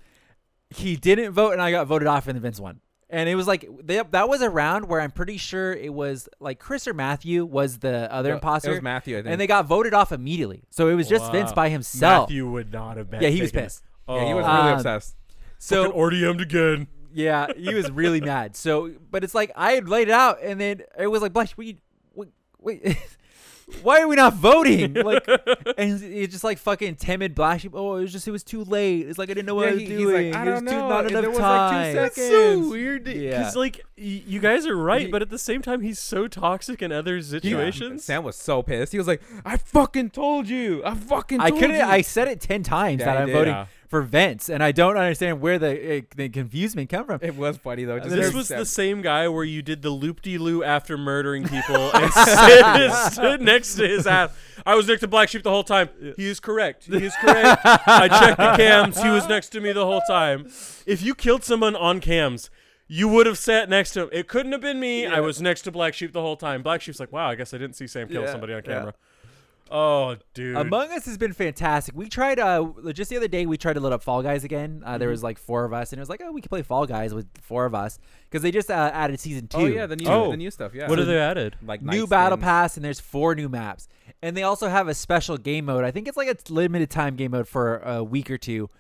He 0.74 0.96
didn't 0.96 1.32
vote, 1.32 1.52
and 1.52 1.62
I 1.62 1.70
got 1.70 1.86
voted 1.86 2.08
off, 2.08 2.26
and 2.26 2.36
the 2.36 2.40
Vince 2.40 2.58
won. 2.60 2.80
And 3.10 3.28
it 3.28 3.34
was 3.36 3.46
like 3.46 3.68
they, 3.82 4.02
that 4.10 4.28
was 4.28 4.42
a 4.42 4.50
round 4.50 4.88
where 4.88 5.00
I'm 5.00 5.12
pretty 5.12 5.36
sure 5.36 5.72
it 5.72 5.92
was 5.92 6.28
like 6.40 6.58
Chris 6.58 6.88
or 6.88 6.94
Matthew 6.94 7.44
was 7.44 7.78
the 7.78 8.12
other 8.12 8.30
No, 8.30 8.34
imposter, 8.36 8.70
It 8.70 8.74
was 8.74 8.82
Matthew. 8.82 9.16
I 9.16 9.22
think. 9.22 9.30
and 9.32 9.40
they 9.40 9.46
got 9.46 9.66
voted 9.66 9.94
off 9.94 10.10
immediately. 10.10 10.64
So 10.70 10.88
it 10.88 10.94
was 10.94 11.08
just 11.08 11.30
Vince 11.30 11.52
by 11.52 11.68
himself. 11.68 12.28
Matthew 12.28 12.50
would 12.50 12.72
not 12.72 12.96
have 12.96 13.10
been. 13.10 13.22
yeah, 13.22 13.28
he 13.28 13.40
was 13.40 13.52
taken- 13.52 13.66
pissed. 13.66 13.84
Oh, 14.08 14.16
yeah, 14.16 14.26
he 14.26 14.34
was 14.34 14.44
Um, 14.46 14.56
really 14.56 14.72
obsessed. 14.74 15.16
So 15.58 15.84
fucking 15.84 16.00
RDM'd 16.00 16.40
again. 16.40 16.88
Yeah, 17.12 17.46
he 17.56 17.72
was 17.72 17.88
really 17.90 18.20
mad. 18.32 18.56
So, 18.56 18.90
but 19.10 19.22
it's 19.22 19.34
like 19.34 19.52
I 19.54 19.72
had 19.72 19.88
laid 19.88 20.08
it 20.08 20.14
out, 20.14 20.38
and 20.42 20.60
then 20.60 20.82
it 20.98 21.06
was 21.06 21.22
like, 21.22 21.32
Blush, 21.32 21.56
we, 21.56 21.78
wait, 22.14 22.30
wait, 22.58 22.82
why 23.82 24.00
are 24.00 24.08
we 24.08 24.16
not 24.16 24.34
voting? 24.34 24.94
Like, 25.04 25.26
and 25.78 26.02
it's 26.02 26.32
just 26.32 26.44
like 26.44 26.58
fucking 26.58 26.96
timid 26.96 27.34
Black 27.34 27.60
Sheep. 27.60 27.72
Oh, 27.74 27.96
it 27.96 28.02
was 28.02 28.12
just 28.12 28.26
it 28.26 28.30
was 28.30 28.42
too 28.42 28.64
late. 28.64 29.06
It's 29.08 29.18
like 29.18 29.28
I 29.30 29.34
didn't 29.34 29.46
know 29.46 29.54
what 29.54 29.64
Yeah, 29.66 29.70
I 29.70 29.74
was 29.74 29.80
he- 29.82 29.86
he's 29.88 29.98
doing. 29.98 30.32
like, 30.32 30.40
I 30.40 30.44
don't 30.44 30.58
too- 30.60 30.64
know. 30.72 30.88
not 30.88 31.08
There 31.08 31.18
enough 31.18 31.30
was, 31.30 31.38
like, 31.38 31.70
two 31.70 31.76
time. 31.76 31.94
That's 31.94 32.16
so 32.16 32.68
weird. 32.70 33.04
Because 33.04 33.22
Yeah. 33.22 33.52
like 33.56 33.76
y- 33.98 34.22
you 34.26 34.40
guys 34.40 34.66
are 34.66 34.76
right, 34.76 35.02
He- 35.02 35.06
but 35.08 35.22
at 35.22 35.30
the 35.30 35.38
same 35.38 35.62
time, 35.62 35.80
he's 35.82 35.98
so 35.98 36.26
toxic 36.28 36.80
in 36.82 36.92
other 36.92 37.20
situations. 37.20 38.04
Sam 38.04 38.24
was 38.24 38.36
so 38.36 38.62
pissed. 38.62 38.92
He 38.92 38.98
was 38.98 39.06
like, 39.06 39.20
"I 39.44 39.56
fucking 39.56 40.10
told 40.10 40.48
you. 40.48 40.82
I 40.84 40.94
fucking. 40.94 41.40
I 41.40 41.50
told 41.50 41.60
couldn't. 41.60 41.76
You. 41.76 41.82
I 41.82 42.00
said 42.00 42.28
it 42.28 42.40
ten 42.40 42.62
times 42.62 43.00
Yeah, 43.00 43.06
that 43.06 43.16
I'm 43.18 43.26
did. 43.26 43.32
voting 43.32 43.54
Yeah. 43.54 43.66
For 43.94 44.02
Vince, 44.02 44.48
and 44.48 44.60
I 44.60 44.72
don't 44.72 44.96
understand 44.96 45.40
where 45.40 45.56
the 45.56 45.98
uh, 45.98 46.00
the 46.16 46.28
confusement 46.28 46.88
come 46.88 47.06
from. 47.06 47.20
It 47.22 47.36
was 47.36 47.58
funny 47.58 47.84
though. 47.84 48.00
This 48.00 48.34
was 48.34 48.48
Sam- 48.48 48.58
the 48.58 48.66
same 48.66 49.02
guy 49.02 49.28
where 49.28 49.44
you 49.44 49.62
did 49.62 49.82
the 49.82 49.90
loop 49.90 50.20
de 50.20 50.36
loo 50.36 50.64
after 50.64 50.98
murdering 50.98 51.44
people 51.44 51.76
and 51.94 52.12
stood, 52.12 52.92
stood 53.12 53.40
next 53.40 53.76
to 53.76 53.86
his 53.86 54.04
ass. 54.08 54.32
I 54.66 54.74
was 54.74 54.88
next 54.88 55.02
to 55.02 55.06
Black 55.06 55.28
Sheep 55.28 55.44
the 55.44 55.50
whole 55.50 55.62
time. 55.62 55.90
He 56.16 56.26
is 56.26 56.40
correct. 56.40 56.86
He 56.86 57.04
is 57.04 57.14
correct. 57.20 57.60
I 57.64 58.08
checked 58.08 58.38
the 58.38 58.56
cams. 58.56 59.00
He 59.00 59.08
was 59.10 59.28
next 59.28 59.50
to 59.50 59.60
me 59.60 59.70
the 59.70 59.86
whole 59.86 60.02
time. 60.08 60.46
If 60.86 61.00
you 61.00 61.14
killed 61.14 61.44
someone 61.44 61.76
on 61.76 62.00
cams, 62.00 62.50
you 62.88 63.06
would 63.06 63.26
have 63.26 63.38
sat 63.38 63.68
next 63.68 63.92
to 63.92 64.02
him. 64.02 64.08
It 64.10 64.26
couldn't 64.26 64.50
have 64.50 64.60
been 64.60 64.80
me. 64.80 65.06
I 65.06 65.20
was 65.20 65.40
next 65.40 65.62
to 65.62 65.70
Black 65.70 65.94
Sheep 65.94 66.12
the 66.12 66.20
whole 66.20 66.36
time. 66.36 66.64
Black 66.64 66.80
Sheep's 66.80 66.98
like, 66.98 67.12
wow, 67.12 67.30
I 67.30 67.36
guess 67.36 67.54
I 67.54 67.58
didn't 67.58 67.76
see 67.76 67.86
Sam 67.86 68.08
kill 68.08 68.22
Yeah, 68.22 68.32
somebody 68.32 68.54
on 68.54 68.62
yeah. 68.66 68.90
Camera. 69.74 69.84
Oh, 69.84 70.16
dude. 70.34 70.56
Among 70.56 70.90
Us 70.92 71.04
has 71.06 71.18
been 71.18 71.32
fantastic. 71.32 71.94
We 71.96 72.08
tried 72.08 72.38
uh 72.38 72.66
just 72.92 73.10
the 73.10 73.16
other 73.16 73.28
day 73.28 73.44
we 73.46 73.56
tried 73.56 73.72
to 73.74 73.80
load 73.80 73.92
up 73.92 74.02
Fall 74.02 74.22
Guys 74.22 74.44
again. 74.44 74.82
Uh, 74.84 74.90
Mm-hmm. 74.90 74.98
There 75.00 75.08
was 75.08 75.22
like 75.22 75.38
four 75.38 75.64
of 75.64 75.72
us, 75.72 75.92
and 75.92 75.98
it 75.98 76.02
was 76.02 76.08
like 76.08 76.20
oh 76.24 76.32
we 76.32 76.40
could 76.40 76.48
play 76.50 76.62
Fall 76.62 76.86
Guys 76.86 77.12
with 77.14 77.26
four 77.42 77.66
of 77.66 77.74
us 77.74 77.98
because 78.30 78.42
they 78.42 78.50
just 78.50 78.70
uh, 78.70 78.90
added 78.94 79.18
season 79.20 79.48
two. 79.48 79.58
Oh 79.58 79.66
yeah, 79.66 79.86
the 79.86 79.96
new 79.96 80.08
Oh. 80.08 80.30
the 80.30 80.36
new 80.36 80.50
stuff. 80.50 80.72
Yeah. 80.74 80.88
what 80.88 80.98
have 80.98 81.06
they 81.08 81.18
added? 81.18 81.56
like 81.62 81.82
new 81.82 82.00
night 82.02 82.10
battle 82.10 82.38
skins. 82.38 82.44
pass, 82.44 82.76
and 82.76 82.84
there's 82.84 83.00
four 83.00 83.34
new 83.34 83.48
maps, 83.48 83.88
and 84.22 84.36
they 84.36 84.42
also 84.42 84.68
have 84.68 84.88
a 84.88 84.94
special 84.94 85.36
game 85.36 85.64
mode. 85.66 85.84
I 85.84 85.90
think 85.90 86.06
it's 86.08 86.16
like 86.16 86.28
a 86.28 86.52
limited 86.52 86.90
time 86.90 87.16
game 87.16 87.32
mode 87.32 87.48
for 87.48 87.78
a 87.78 88.02
week 88.04 88.30
or 88.30 88.38
two, 88.38 88.70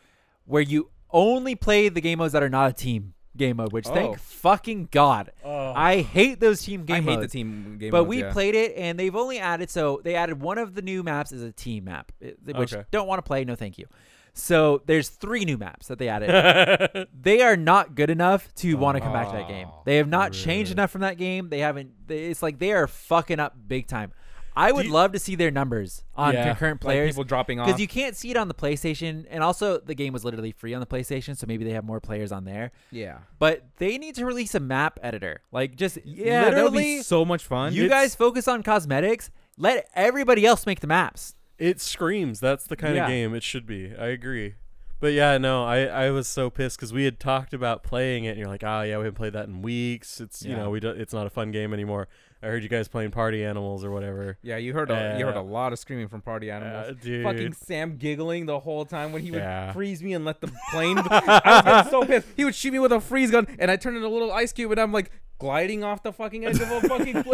where 0.44 0.62
you 0.62 0.90
only 1.10 1.54
play 1.54 1.88
the 1.88 2.00
game 2.00 2.18
modes 2.18 2.32
that 2.32 2.42
are 2.42 2.48
not 2.48 2.70
a 2.70 2.72
team 2.72 3.14
game 3.36 3.56
mode. 3.56 3.72
Which 3.72 3.86
Oh. 3.88 3.94
thank 3.94 4.18
fucking 4.18 4.88
god, 4.90 5.32
Oh. 5.44 5.72
I 5.74 6.00
hate 6.02 6.40
those 6.40 6.62
team 6.62 6.84
game 6.84 7.08
I 7.08 7.12
hate 7.12 7.20
the 7.20 7.28
team 7.28 7.78
game. 7.78 7.90
but 7.90 7.98
modes, 8.02 8.08
we 8.08 8.20
yeah. 8.20 8.32
played 8.32 8.54
it, 8.54 8.74
and 8.76 8.98
they've 8.98 9.14
only 9.16 9.38
added 9.38 9.70
so 9.70 10.00
they 10.04 10.14
added 10.14 10.40
one 10.40 10.58
of 10.58 10.74
the 10.74 10.82
new 10.82 11.02
maps 11.02 11.32
as 11.32 11.42
a 11.42 11.52
team 11.52 11.84
map, 11.84 12.12
eh, 12.22 12.30
which 12.54 12.72
Okay. 12.74 12.84
don't 12.90 13.06
want 13.08 13.18
to 13.18 13.22
play. 13.26 13.44
No, 13.44 13.54
thank 13.54 13.78
you. 13.78 13.86
So 14.36 14.82
there's 14.86 15.10
three 15.10 15.44
new 15.44 15.56
maps 15.56 15.86
that 15.86 15.98
they 16.00 16.08
added. 16.08 17.06
they 17.22 17.40
are 17.42 17.56
not 17.56 17.94
good 17.94 18.10
enough 18.10 18.52
to 18.56 18.76
want 18.76 18.96
to 18.96 19.00
come 19.00 19.12
back 19.12 19.28
to 19.30 19.36
that 19.36 19.46
game. 19.46 19.68
Oh, 19.70 19.82
They 19.84 19.96
have 19.98 20.08
not 20.08 20.32
changed 20.32 20.72
enough 20.72 20.90
from 20.90 21.02
that 21.02 21.18
game. 21.18 21.50
They 21.50 21.60
haven't. 21.60 21.92
They, 22.08 22.24
it's 22.26 22.42
like 22.42 22.58
they 22.58 22.72
are 22.72 22.88
fucking 22.88 23.38
up 23.38 23.54
big 23.68 23.86
time. 23.86 24.12
I 24.56 24.70
would 24.72 24.86
you- 24.86 24.92
love 24.92 25.12
to 25.12 25.18
see 25.18 25.34
their 25.34 25.50
numbers 25.50 26.04
on 26.14 26.34
Yeah, 26.34 26.44
concurrent 26.48 26.76
Like 26.76 26.80
players 26.86 27.10
people 27.12 27.24
dropping 27.24 27.58
off. 27.60 27.66
because 27.66 27.80
you 27.80 27.88
can't 27.88 28.14
see 28.16 28.30
it 28.30 28.36
on 28.36 28.48
the 28.48 28.54
PlayStation, 28.54 29.26
and 29.30 29.42
also 29.42 29.78
the 29.78 29.94
game 29.94 30.12
was 30.12 30.24
literally 30.24 30.52
free 30.52 30.74
on 30.74 30.80
the 30.80 30.86
PlayStation, 30.86 31.36
so 31.36 31.46
maybe 31.46 31.64
they 31.64 31.72
have 31.72 31.84
more 31.84 32.00
players 32.00 32.30
on 32.32 32.44
there. 32.44 32.70
yeah. 32.90 33.18
But 33.38 33.64
they 33.78 33.98
need 33.98 34.14
to 34.16 34.24
release 34.26 34.54
a 34.54 34.60
map 34.60 34.98
editor, 35.02 35.40
like 35.52 35.74
just 35.76 35.98
Yeah, 36.04 36.50
that 36.50 36.62
would 36.64 36.72
be 36.72 37.02
so 37.02 37.24
much 37.24 37.44
fun. 37.44 37.72
you 37.72 37.84
It's- 37.86 38.00
guys 38.02 38.14
focus 38.14 38.46
on 38.48 38.62
cosmetics. 38.62 39.30
Let 39.58 39.88
everybody 39.94 40.44
else 40.46 40.66
make 40.66 40.80
the 40.80 40.86
maps. 40.86 41.34
It 41.58 41.80
screams. 41.80 42.40
That's 42.40 42.66
the 42.66 42.76
kind 42.76 42.96
Yeah. 42.96 43.04
of 43.04 43.08
game 43.08 43.34
it 43.34 43.42
should 43.44 43.66
be. 43.66 43.92
I 43.96 44.06
agree. 44.08 44.54
But 45.00 45.12
yeah, 45.12 45.36
no, 45.38 45.64
I, 45.64 45.80
I 45.84 46.10
was 46.10 46.26
so 46.26 46.48
pissed 46.48 46.78
because 46.78 46.92
we 46.92 47.04
had 47.04 47.20
talked 47.20 47.52
about 47.52 47.82
playing 47.82 48.24
it, 48.24 48.30
and 48.30 48.38
you're 48.38 48.48
like, 48.48 48.64
oh 48.64 48.82
yeah, 48.82 48.96
we 48.96 49.04
haven't 49.04 49.14
played 49.16 49.34
that 49.34 49.46
in 49.48 49.60
weeks. 49.60 50.20
It's 50.20 50.42
you 50.44 50.56
know 50.56 50.70
we 50.70 50.80
don't, 50.80 50.98
it's 50.98 51.12
not 51.12 51.26
a 51.26 51.30
fun 51.30 51.50
game 51.50 51.74
anymore. 51.74 52.08
I 52.44 52.48
heard 52.48 52.62
you 52.62 52.68
guys 52.68 52.88
playing 52.88 53.10
Party 53.10 53.42
Animals 53.42 53.84
or 53.84 53.90
whatever. 53.90 54.36
yeah, 54.42 54.58
you 54.58 54.74
heard 54.74 54.90
a, 54.90 55.16
you 55.18 55.24
heard 55.24 55.36
a 55.36 55.40
lot 55.40 55.72
of 55.72 55.78
screaming 55.78 56.08
from 56.08 56.20
party 56.20 56.50
animals. 56.50 56.90
Uh, 56.90 56.94
dude, 57.00 57.24
Fucking 57.24 57.52
Sam 57.54 57.96
giggling 57.96 58.44
the 58.44 58.60
whole 58.60 58.84
time 58.84 59.12
when 59.12 59.22
he 59.22 59.30
would 59.30 59.38
Yeah. 59.40 59.72
freeze 59.72 60.02
me 60.02 60.12
and 60.12 60.26
let 60.26 60.42
the 60.42 60.52
plane. 60.70 60.98
I 61.10 61.82
was 61.82 61.90
so 61.90 62.04
pissed. 62.04 62.26
He 62.36 62.44
would 62.44 62.54
shoot 62.54 62.72
me 62.72 62.78
with 62.80 62.92
a 62.92 63.00
freeze 63.00 63.30
gun, 63.30 63.46
and 63.58 63.70
I 63.70 63.76
turned 63.76 63.96
into 63.96 64.08
a 64.08 64.10
little 64.10 64.30
ice 64.30 64.52
cube, 64.52 64.70
and 64.72 64.78
I'm 64.80 64.92
like 64.92 65.10
gliding 65.38 65.82
off 65.84 66.02
the 66.02 66.12
fucking 66.12 66.44
edge 66.44 66.60
of 66.60 66.70
a 66.70 66.80
fucking 66.82 67.16
a 67.16 67.24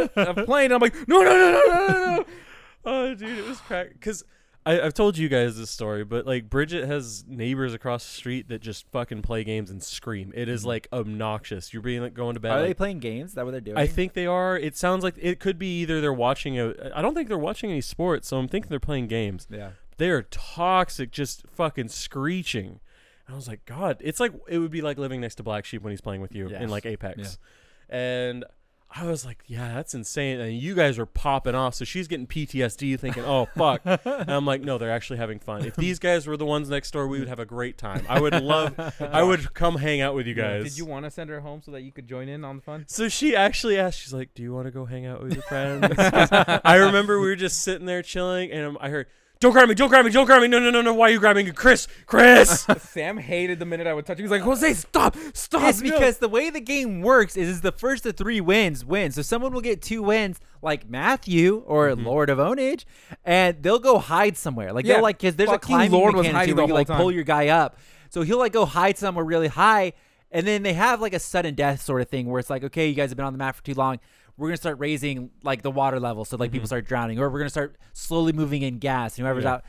plane. 0.44 0.66
And 0.66 0.74
I'm 0.74 0.80
like, 0.80 0.94
no, 1.08 1.22
no, 1.22 1.24
no, 1.24 1.50
no, 1.50 1.66
no, 1.66 1.86
no, 1.88 2.16
no. 2.16 2.24
oh 2.84 3.14
dude, 3.14 3.38
it 3.38 3.48
was 3.48 3.58
crack. 3.60 3.88
Because 3.94 4.24
I've 4.66 4.92
told 4.92 5.16
you 5.16 5.28
guys 5.28 5.56
this 5.56 5.70
story, 5.70 6.04
but 6.04 6.26
like 6.26 6.50
Bridget 6.50 6.86
has 6.86 7.24
neighbors 7.26 7.72
across 7.72 8.04
the 8.04 8.12
street 8.12 8.48
that 8.48 8.60
just 8.60 8.86
fucking 8.90 9.22
play 9.22 9.42
games 9.42 9.70
and 9.70 9.82
scream. 9.82 10.32
It 10.34 10.48
is 10.48 10.60
mm-hmm. 10.60 10.68
like 10.68 10.88
obnoxious. 10.92 11.72
You're 11.72 11.82
being 11.82 12.02
like 12.02 12.12
going 12.12 12.34
to 12.34 12.40
bed. 12.40 12.52
Are 12.52 12.62
they 12.62 12.74
playing 12.74 12.98
games? 12.98 13.30
Is 13.30 13.34
that 13.36 13.46
what 13.46 13.52
they're 13.52 13.60
doing? 13.60 13.78
I 13.78 13.86
think 13.86 14.12
they 14.12 14.26
are. 14.26 14.58
It 14.58 14.76
sounds 14.76 15.02
like 15.02 15.14
it 15.18 15.40
could 15.40 15.58
be 15.58 15.80
either 15.80 16.00
they're 16.00 16.12
watching 16.12 16.58
a. 16.58 16.74
I 16.94 17.00
don't 17.00 17.14
think 17.14 17.28
they're 17.28 17.38
watching 17.38 17.70
any 17.70 17.80
sports, 17.80 18.28
so 18.28 18.36
I'm 18.36 18.48
thinking 18.48 18.68
they're 18.68 18.78
playing 18.78 19.06
games. 19.06 19.46
Yeah. 19.50 19.70
They 19.96 20.10
are 20.10 20.22
toxic, 20.22 21.10
just 21.10 21.44
fucking 21.48 21.88
screeching. 21.88 22.80
And 23.26 23.34
I 23.34 23.36
was 23.36 23.48
like, 23.48 23.64
God, 23.64 23.96
it's 24.00 24.20
like 24.20 24.32
it 24.48 24.58
would 24.58 24.70
be 24.70 24.82
like 24.82 24.98
living 24.98 25.20
next 25.22 25.36
to 25.36 25.42
Black 25.42 25.64
Sheep 25.64 25.82
when 25.82 25.90
he's 25.90 26.00
playing 26.00 26.20
with 26.20 26.34
you 26.34 26.50
Yeah. 26.50 26.62
in 26.62 26.68
like 26.68 26.84
Apex. 26.84 27.38
And 27.88 28.44
I 28.92 29.06
was 29.06 29.24
like, 29.24 29.38
yeah, 29.46 29.74
that's 29.74 29.94
insane. 29.94 30.40
And 30.40 30.58
you 30.58 30.74
guys 30.74 30.98
are 30.98 31.06
popping 31.06 31.54
off. 31.54 31.76
So 31.76 31.84
she's 31.84 32.08
getting 32.08 32.26
PTSD 32.26 32.98
thinking, 32.98 33.24
oh, 33.24 33.46
fuck. 33.56 33.82
and 33.84 34.30
I'm 34.30 34.44
like, 34.44 34.62
no, 34.62 34.78
they're 34.78 34.90
actually 34.90 35.18
having 35.18 35.38
fun. 35.38 35.64
If 35.64 35.76
these 35.76 36.00
guys 36.00 36.26
were 36.26 36.36
the 36.36 36.44
ones 36.44 36.68
next 36.68 36.90
door, 36.90 37.06
we 37.06 37.20
would 37.20 37.28
have 37.28 37.38
a 37.38 37.44
great 37.46 37.78
time. 37.78 38.04
I 38.08 38.20
would 38.20 38.34
love, 38.42 38.74
I 39.00 39.22
would 39.22 39.54
come 39.54 39.76
hang 39.76 40.00
out 40.00 40.16
with 40.16 40.26
you 40.26 40.34
guys. 40.34 40.64
Did 40.64 40.78
you 40.78 40.86
want 40.86 41.04
to 41.04 41.10
send 41.10 41.30
her 41.30 41.40
home 41.40 41.62
so 41.62 41.70
that 41.70 41.82
you 41.82 41.92
could 41.92 42.08
join 42.08 42.28
in 42.28 42.44
on 42.44 42.56
the 42.56 42.62
fun? 42.62 42.84
So 42.88 43.08
she 43.08 43.36
actually 43.36 43.78
asked, 43.78 44.00
she's 44.00 44.12
like, 44.12 44.34
"Do 44.34 44.42
you 44.42 44.52
want 44.52 44.66
to 44.66 44.72
go 44.72 44.84
hang 44.86 45.06
out 45.06 45.22
with 45.22 45.34
your 45.34 45.42
friends?" 45.42 45.94
I 45.98 46.74
remember 46.76 47.20
we 47.20 47.26
were 47.28 47.36
just 47.36 47.62
sitting 47.62 47.86
there 47.86 48.02
chilling, 48.02 48.50
and 48.50 48.76
I 48.80 48.88
heard, 48.88 49.06
"Don't 49.40 49.52
grab 49.52 49.68
me! 49.68 49.74
Don't 49.74 49.88
grab 49.88 50.04
me! 50.04 50.10
Don't 50.10 50.26
grab 50.26 50.42
me! 50.42 50.48
No, 50.48 50.58
no, 50.58 50.70
no, 50.70 50.82
no! 50.82 50.92
Why 50.92 51.08
are 51.08 51.12
you 51.12 51.18
grabbing 51.18 51.46
me, 51.46 51.52
Chris? 51.52 51.88
Chris!" 52.04 52.66
Sam 52.78 53.16
hated 53.16 53.58
the 53.58 53.64
minute 53.64 53.86
I 53.86 53.94
would 53.94 54.04
touch 54.04 54.18
him. 54.18 54.24
He's 54.24 54.30
like, 54.30 54.42
Jose, 54.42 54.74
stop, 54.74 55.16
stop. 55.32 55.68
It's 55.70 55.80
no." 55.80 55.90
because 55.90 56.18
the 56.18 56.28
way 56.28 56.50
the 56.50 56.60
game 56.60 57.00
works 57.00 57.36
is, 57.36 57.48
is 57.48 57.60
the 57.62 57.72
first 57.72 58.04
of 58.04 58.16
three 58.16 58.40
wins 58.40 58.84
wins. 58.84 59.14
So 59.14 59.22
someone 59.22 59.52
will 59.52 59.62
get 59.62 59.80
two 59.80 60.02
wins, 60.02 60.40
like 60.60 60.88
Matthew 60.88 61.62
or 61.66 61.88
mm-hmm. 61.88 62.06
Lord 62.06 62.28
of 62.28 62.38
Onage, 62.38 62.84
and 63.24 63.62
they'll 63.62 63.78
go 63.78 63.98
hide 63.98 64.36
somewhere. 64.36 64.72
Like 64.72 64.84
Yeah, 64.84 64.94
they'll 64.94 65.02
like 65.02 65.18
because 65.18 65.36
there's 65.36 65.48
a 65.48 65.52
fucking 65.52 65.66
climbing 65.66 65.92
Lord 65.92 66.14
mechanic 66.14 66.36
hiding 66.36 66.54
too, 66.54 66.58
where 66.58 66.68
you 66.68 66.74
like 66.74 66.88
whole 66.88 66.96
pull 66.96 67.12
your 67.12 67.24
guy 67.24 67.48
up. 67.48 67.78
So 68.10 68.22
he'll 68.22 68.38
like 68.38 68.52
go 68.52 68.66
hide 68.66 68.98
somewhere 68.98 69.24
really 69.24 69.48
high, 69.48 69.94
and 70.30 70.46
then 70.46 70.62
they 70.62 70.74
have 70.74 71.00
like 71.00 71.14
a 71.14 71.18
sudden 71.18 71.54
death 71.54 71.80
sort 71.80 72.02
of 72.02 72.08
thing 72.08 72.26
where 72.26 72.40
it's 72.40 72.50
like, 72.50 72.64
okay, 72.64 72.88
you 72.88 72.94
guys 72.94 73.10
have 73.10 73.16
been 73.16 73.26
on 73.26 73.32
the 73.32 73.38
map 73.38 73.56
for 73.56 73.62
too 73.62 73.74
long. 73.74 74.00
We're 74.40 74.48
gonna 74.48 74.56
start 74.56 74.78
raising 74.78 75.30
like 75.42 75.60
the 75.60 75.70
water 75.70 76.00
level, 76.00 76.24
so 76.24 76.38
like 76.38 76.50
people 76.50 76.62
mm-hmm. 76.62 76.68
start 76.68 76.86
drowning, 76.86 77.18
or 77.18 77.28
we're 77.28 77.40
gonna 77.40 77.50
start 77.50 77.76
slowly 77.92 78.32
moving 78.32 78.62
in 78.62 78.78
gas, 78.78 79.18
and 79.18 79.26
whoever's 79.26 79.44
Yeah. 79.44 79.52
out. 79.54 79.64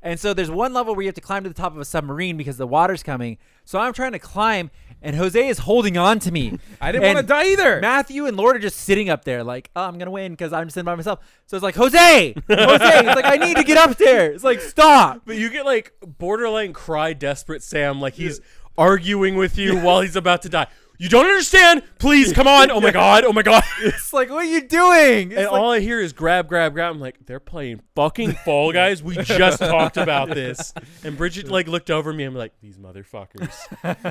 And 0.00 0.18
so 0.20 0.34
there's 0.34 0.50
one 0.50 0.72
level 0.74 0.94
where 0.94 1.02
you 1.02 1.08
have 1.08 1.14
to 1.14 1.20
climb 1.20 1.44
to 1.44 1.48
the 1.48 1.54
top 1.54 1.74
of 1.74 1.78
a 1.78 1.84
submarine 1.84 2.36
because 2.36 2.56
the 2.58 2.66
water's 2.66 3.02
coming. 3.02 3.38
So 3.64 3.78
I'm 3.78 3.92
trying 3.94 4.12
to 4.12 4.18
climb, 4.18 4.70
and 5.00 5.16
Jose 5.16 5.48
is 5.48 5.58
holding 5.60 5.96
on 5.96 6.18
to 6.20 6.32
me. 6.32 6.58
I 6.80 6.92
didn't 6.92 7.06
want 7.06 7.18
to 7.18 7.22
die 7.22 7.48
either. 7.48 7.80
Matthew 7.80 8.26
and 8.26 8.36
Lord 8.36 8.56
are 8.56 8.60
just 8.60 8.78
sitting 8.80 9.08
up 9.10 9.24
there, 9.24 9.44
like, 9.44 9.70
oh, 9.76 9.82
I'm 9.82 9.98
gonna 9.98 10.10
win 10.10 10.32
because 10.32 10.54
I'm 10.54 10.70
sitting 10.70 10.86
by 10.86 10.94
myself. 10.94 11.20
So 11.46 11.56
it's 11.56 11.62
like, 11.62 11.74
Jose, 11.74 11.98
Jose, 11.98 12.36
it's 12.48 13.16
like 13.16 13.24
I 13.24 13.36
need 13.36 13.56
to 13.58 13.64
get 13.64 13.76
up 13.76 13.96
there. 13.98 14.32
It's 14.32 14.44
like, 14.44 14.60
stop. 14.60 15.22
but 15.26 15.36
you 15.36 15.50
get 15.50 15.66
like 15.66 15.92
borderline 16.02 16.72
cry 16.72 17.12
desperate 17.12 17.62
Sam, 17.62 18.00
like 18.00 18.14
he's 18.14 18.40
arguing 18.76 19.36
with 19.36 19.58
you 19.58 19.78
while 19.78 20.00
he's 20.00 20.16
about 20.16 20.42
to 20.42 20.48
die. 20.48 20.66
You 20.96 21.08
don't 21.08 21.26
understand? 21.26 21.82
Please 21.98 22.32
come 22.32 22.46
on! 22.46 22.70
Oh 22.70 22.80
my 22.80 22.90
god! 23.02 23.24
Oh 23.24 23.32
my 23.32 23.42
god! 23.42 23.62
It's 23.80 24.12
like, 24.12 24.30
what 24.30 24.44
are 24.46 24.48
you 24.48 24.62
doing? 24.62 25.32
It's 25.32 25.40
And 25.40 25.50
like- 25.50 25.60
all 25.60 25.72
I 25.72 25.80
hear 25.80 26.00
is 26.00 26.12
grab, 26.12 26.48
grab, 26.48 26.72
grab. 26.72 26.92
I'm 26.94 27.00
like, 27.00 27.26
they're 27.26 27.40
playing 27.40 27.80
fucking 27.96 28.32
Fall 28.44 28.72
Guys. 28.72 29.02
We 29.02 29.16
just 29.16 29.58
talked 29.58 29.96
about 29.96 30.30
this. 30.30 30.72
And 31.02 31.16
Bridget 31.16 31.48
like 31.48 31.66
looked 31.66 31.90
over 31.90 32.12
me. 32.12 32.24
I'm 32.24 32.34
like, 32.34 32.52
these 32.62 32.76
motherfuckers. 32.78 33.52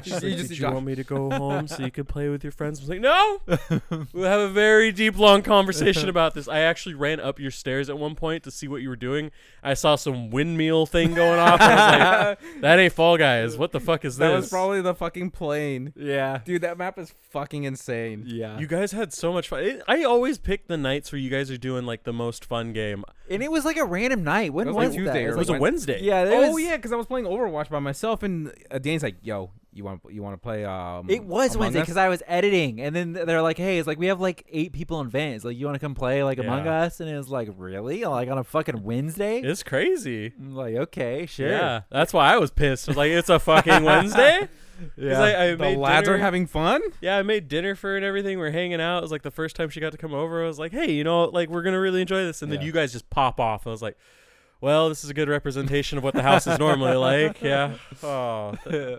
She's 0.04 0.14
like, 0.14 0.24
You 0.24 0.36
just- 0.36 0.50
Did 0.50 0.58
you 0.60 0.66
want 0.72 0.86
me 0.86 0.96
to 0.96 1.04
go 1.04 1.30
home 1.30 1.68
so 1.68 1.84
you 1.84 1.92
could 1.92 2.08
play 2.10 2.28
with 2.30 2.44
your 2.44 2.52
friends? 2.52 2.80
I 2.80 2.82
was 2.84 2.90
like, 2.90 3.02
no. 3.02 3.42
We'll 4.14 4.30
have 4.30 4.42
a 4.42 4.50
very 4.50 4.92
deep, 4.92 5.18
long 5.18 5.42
conversation 5.42 6.10
about 6.10 6.34
this. 6.34 6.48
I 6.48 6.60
actually 6.60 6.96
ran 6.96 7.20
up 7.20 7.40
your 7.40 7.52
stairs 7.52 7.90
at 7.90 7.98
one 7.98 8.16
point 8.16 8.44
to 8.44 8.52
see 8.52 8.68
what 8.68 8.82
you 8.82 8.90
were 8.90 8.96
doing. 8.98 9.32
I 9.64 9.74
saw 9.74 9.96
some 9.96 10.30
windmill 10.32 10.86
thing 10.86 11.14
going 11.14 11.40
off. 11.40 11.62
I 11.62 11.76
was 12.38 12.40
like, 12.54 12.62
that 12.62 12.80
ain't 12.80 12.94
Fall 12.94 13.18
Guys. 13.18 13.58
What 13.58 13.72
the 13.72 13.80
fuck 13.80 14.04
is 14.06 14.18
that 14.18 14.26
this? 14.28 14.34
That 14.34 14.38
was 14.42 14.50
probably 14.50 14.82
the 14.82 14.94
fucking 14.96 15.32
plane. 15.32 15.94
yeah, 15.96 16.40
Dude, 16.44 16.62
that 16.62 16.73
map 16.78 16.98
is 17.00 17.14
fucking 17.32 17.64
insane. 17.64 18.24
yeah. 18.28 18.58
you 18.60 18.68
guys 18.68 18.92
had 18.92 19.14
so 19.14 19.32
much 19.34 19.50
fun. 19.50 19.64
It, 19.64 19.82
I 19.88 20.04
always 20.04 20.38
pick 20.38 20.68
the 20.68 20.78
nights 20.78 21.12
where 21.12 21.20
you 21.20 21.30
guys 21.30 21.50
are 21.52 21.58
doing 21.58 21.86
like 21.86 22.04
the 22.04 22.14
most 22.14 22.46
fun 22.46 22.74
game. 22.74 23.04
and 23.30 23.42
it 23.44 23.52
was 23.52 23.66
like 23.66 23.78
a 23.78 23.86
random 23.86 24.24
night. 24.24 24.54
When 24.54 24.68
It 24.68 24.72
was 24.72 24.76
was, 24.76 24.88
like 24.90 24.98
Tuesday 24.98 25.24
that? 25.26 25.30
or 25.30 25.36
It 25.36 25.38
was 25.38 25.50
a 25.50 25.60
Wednesday. 25.60 26.02
yeah, 26.02 26.22
Oh 26.28 26.52
was- 26.52 26.64
yeah, 26.64 26.76
because 26.78 26.92
I 26.92 26.96
was 26.96 27.06
playing 27.08 27.26
Overwatch 27.26 27.70
by 27.70 27.80
myself, 27.80 28.24
and 28.24 28.52
uh, 28.72 28.78
Dane's 28.80 29.04
like, 29.04 29.16
"Yo, 29.22 29.52
you 29.74 29.84
want 29.84 30.02
you 30.10 30.22
want 30.22 30.34
to 30.36 30.38
play?" 30.38 30.66
Um, 30.66 31.10
It 31.10 31.24
was 31.24 31.56
Among 31.56 31.66
Wednesday 31.66 31.80
because 31.82 31.98
I 31.98 32.10
was 32.10 32.22
editing, 32.28 32.82
and 32.82 32.96
then 32.96 33.14
they're 33.14 33.42
like, 33.42 33.58
"Hey, 33.58 33.78
it's 33.80 33.88
like 33.88 33.98
we 33.98 34.08
have 34.08 34.20
like 34.20 34.46
eight 34.52 34.72
people 34.74 35.00
in 35.02 35.10
Vans. 35.10 35.44
Like, 35.46 35.58
you 35.58 35.66
want 35.66 35.76
to 35.76 35.80
come 35.80 35.96
play 35.96 36.24
like 36.24 36.38
Among 36.38 36.68
Us?" 36.68 37.00
And 37.00 37.10
it 37.10 37.18
was 37.18 37.30
like, 37.30 37.50
"Really? 37.58 38.04
Like 38.06 38.30
on 38.30 38.38
a 38.38 38.44
fucking 38.44 38.84
Wednesday?" 38.84 39.40
It's 39.40 39.64
crazy. 39.64 40.34
I'm 40.40 40.54
like, 40.56 40.76
"Okay, 40.76 41.26
sure." 41.26 41.50
Yeah, 41.50 41.82
that's 41.90 42.14
why 42.14 42.34
I 42.34 42.38
was 42.38 42.52
pissed. 42.52 42.88
I 42.88 42.92
was 42.92 42.98
like, 42.98 43.12
it's 43.12 43.30
a 43.30 43.40
fucking 43.40 43.84
Wednesday. 43.92 44.48
'Cause 45.00 45.18
I, 45.18 45.46
I 45.52 45.56
the 45.56 45.70
lads 45.78 46.06
dinner. 46.08 46.18
are 46.18 46.20
having 46.20 46.48
fun. 46.48 46.82
Yeah, 47.02 47.18
I 47.18 47.24
made 47.24 47.48
dinner 47.48 47.76
for 47.76 47.90
her 47.92 47.96
and 47.96 48.06
everything. 48.06 48.40
We're 48.40 48.52
hanging 48.52 48.82
out. 48.82 49.00
It 49.00 49.02
was 49.04 49.12
like 49.12 49.22
the 49.22 49.32
first 49.32 49.56
time 49.56 49.70
she 49.70 49.80
got 49.80 49.92
to 49.92 49.98
come 49.98 50.14
over. 50.14 50.44
I 50.44 50.48
was 50.48 50.60
like, 50.60 50.72
hey, 50.72 50.92
you 50.92 51.04
know, 51.04 51.26
like 51.26 51.50
we're 51.50 51.62
gonna 51.64 51.80
really 51.80 52.02
enjoy 52.02 52.24
this. 52.26 52.42
And 52.42 52.52
then 52.52 52.62
you 52.62 52.72
guys 52.72 52.92
just 52.92 53.10
pop 53.10 53.40
off. 53.40 53.66
I 53.68 53.70
was 53.70 53.82
like, 53.82 53.98
well, 54.62 54.90
this 54.90 55.04
is 55.04 55.10
a 55.10 55.14
good 55.14 55.30
representation 55.30 55.98
of 55.98 56.04
what 56.04 56.14
the 56.14 56.24
house 56.24 56.48
is 56.48 56.58
normally 56.60 56.96
like. 56.96 57.42
Yeah. 57.42 57.74
Oh, 58.04 58.56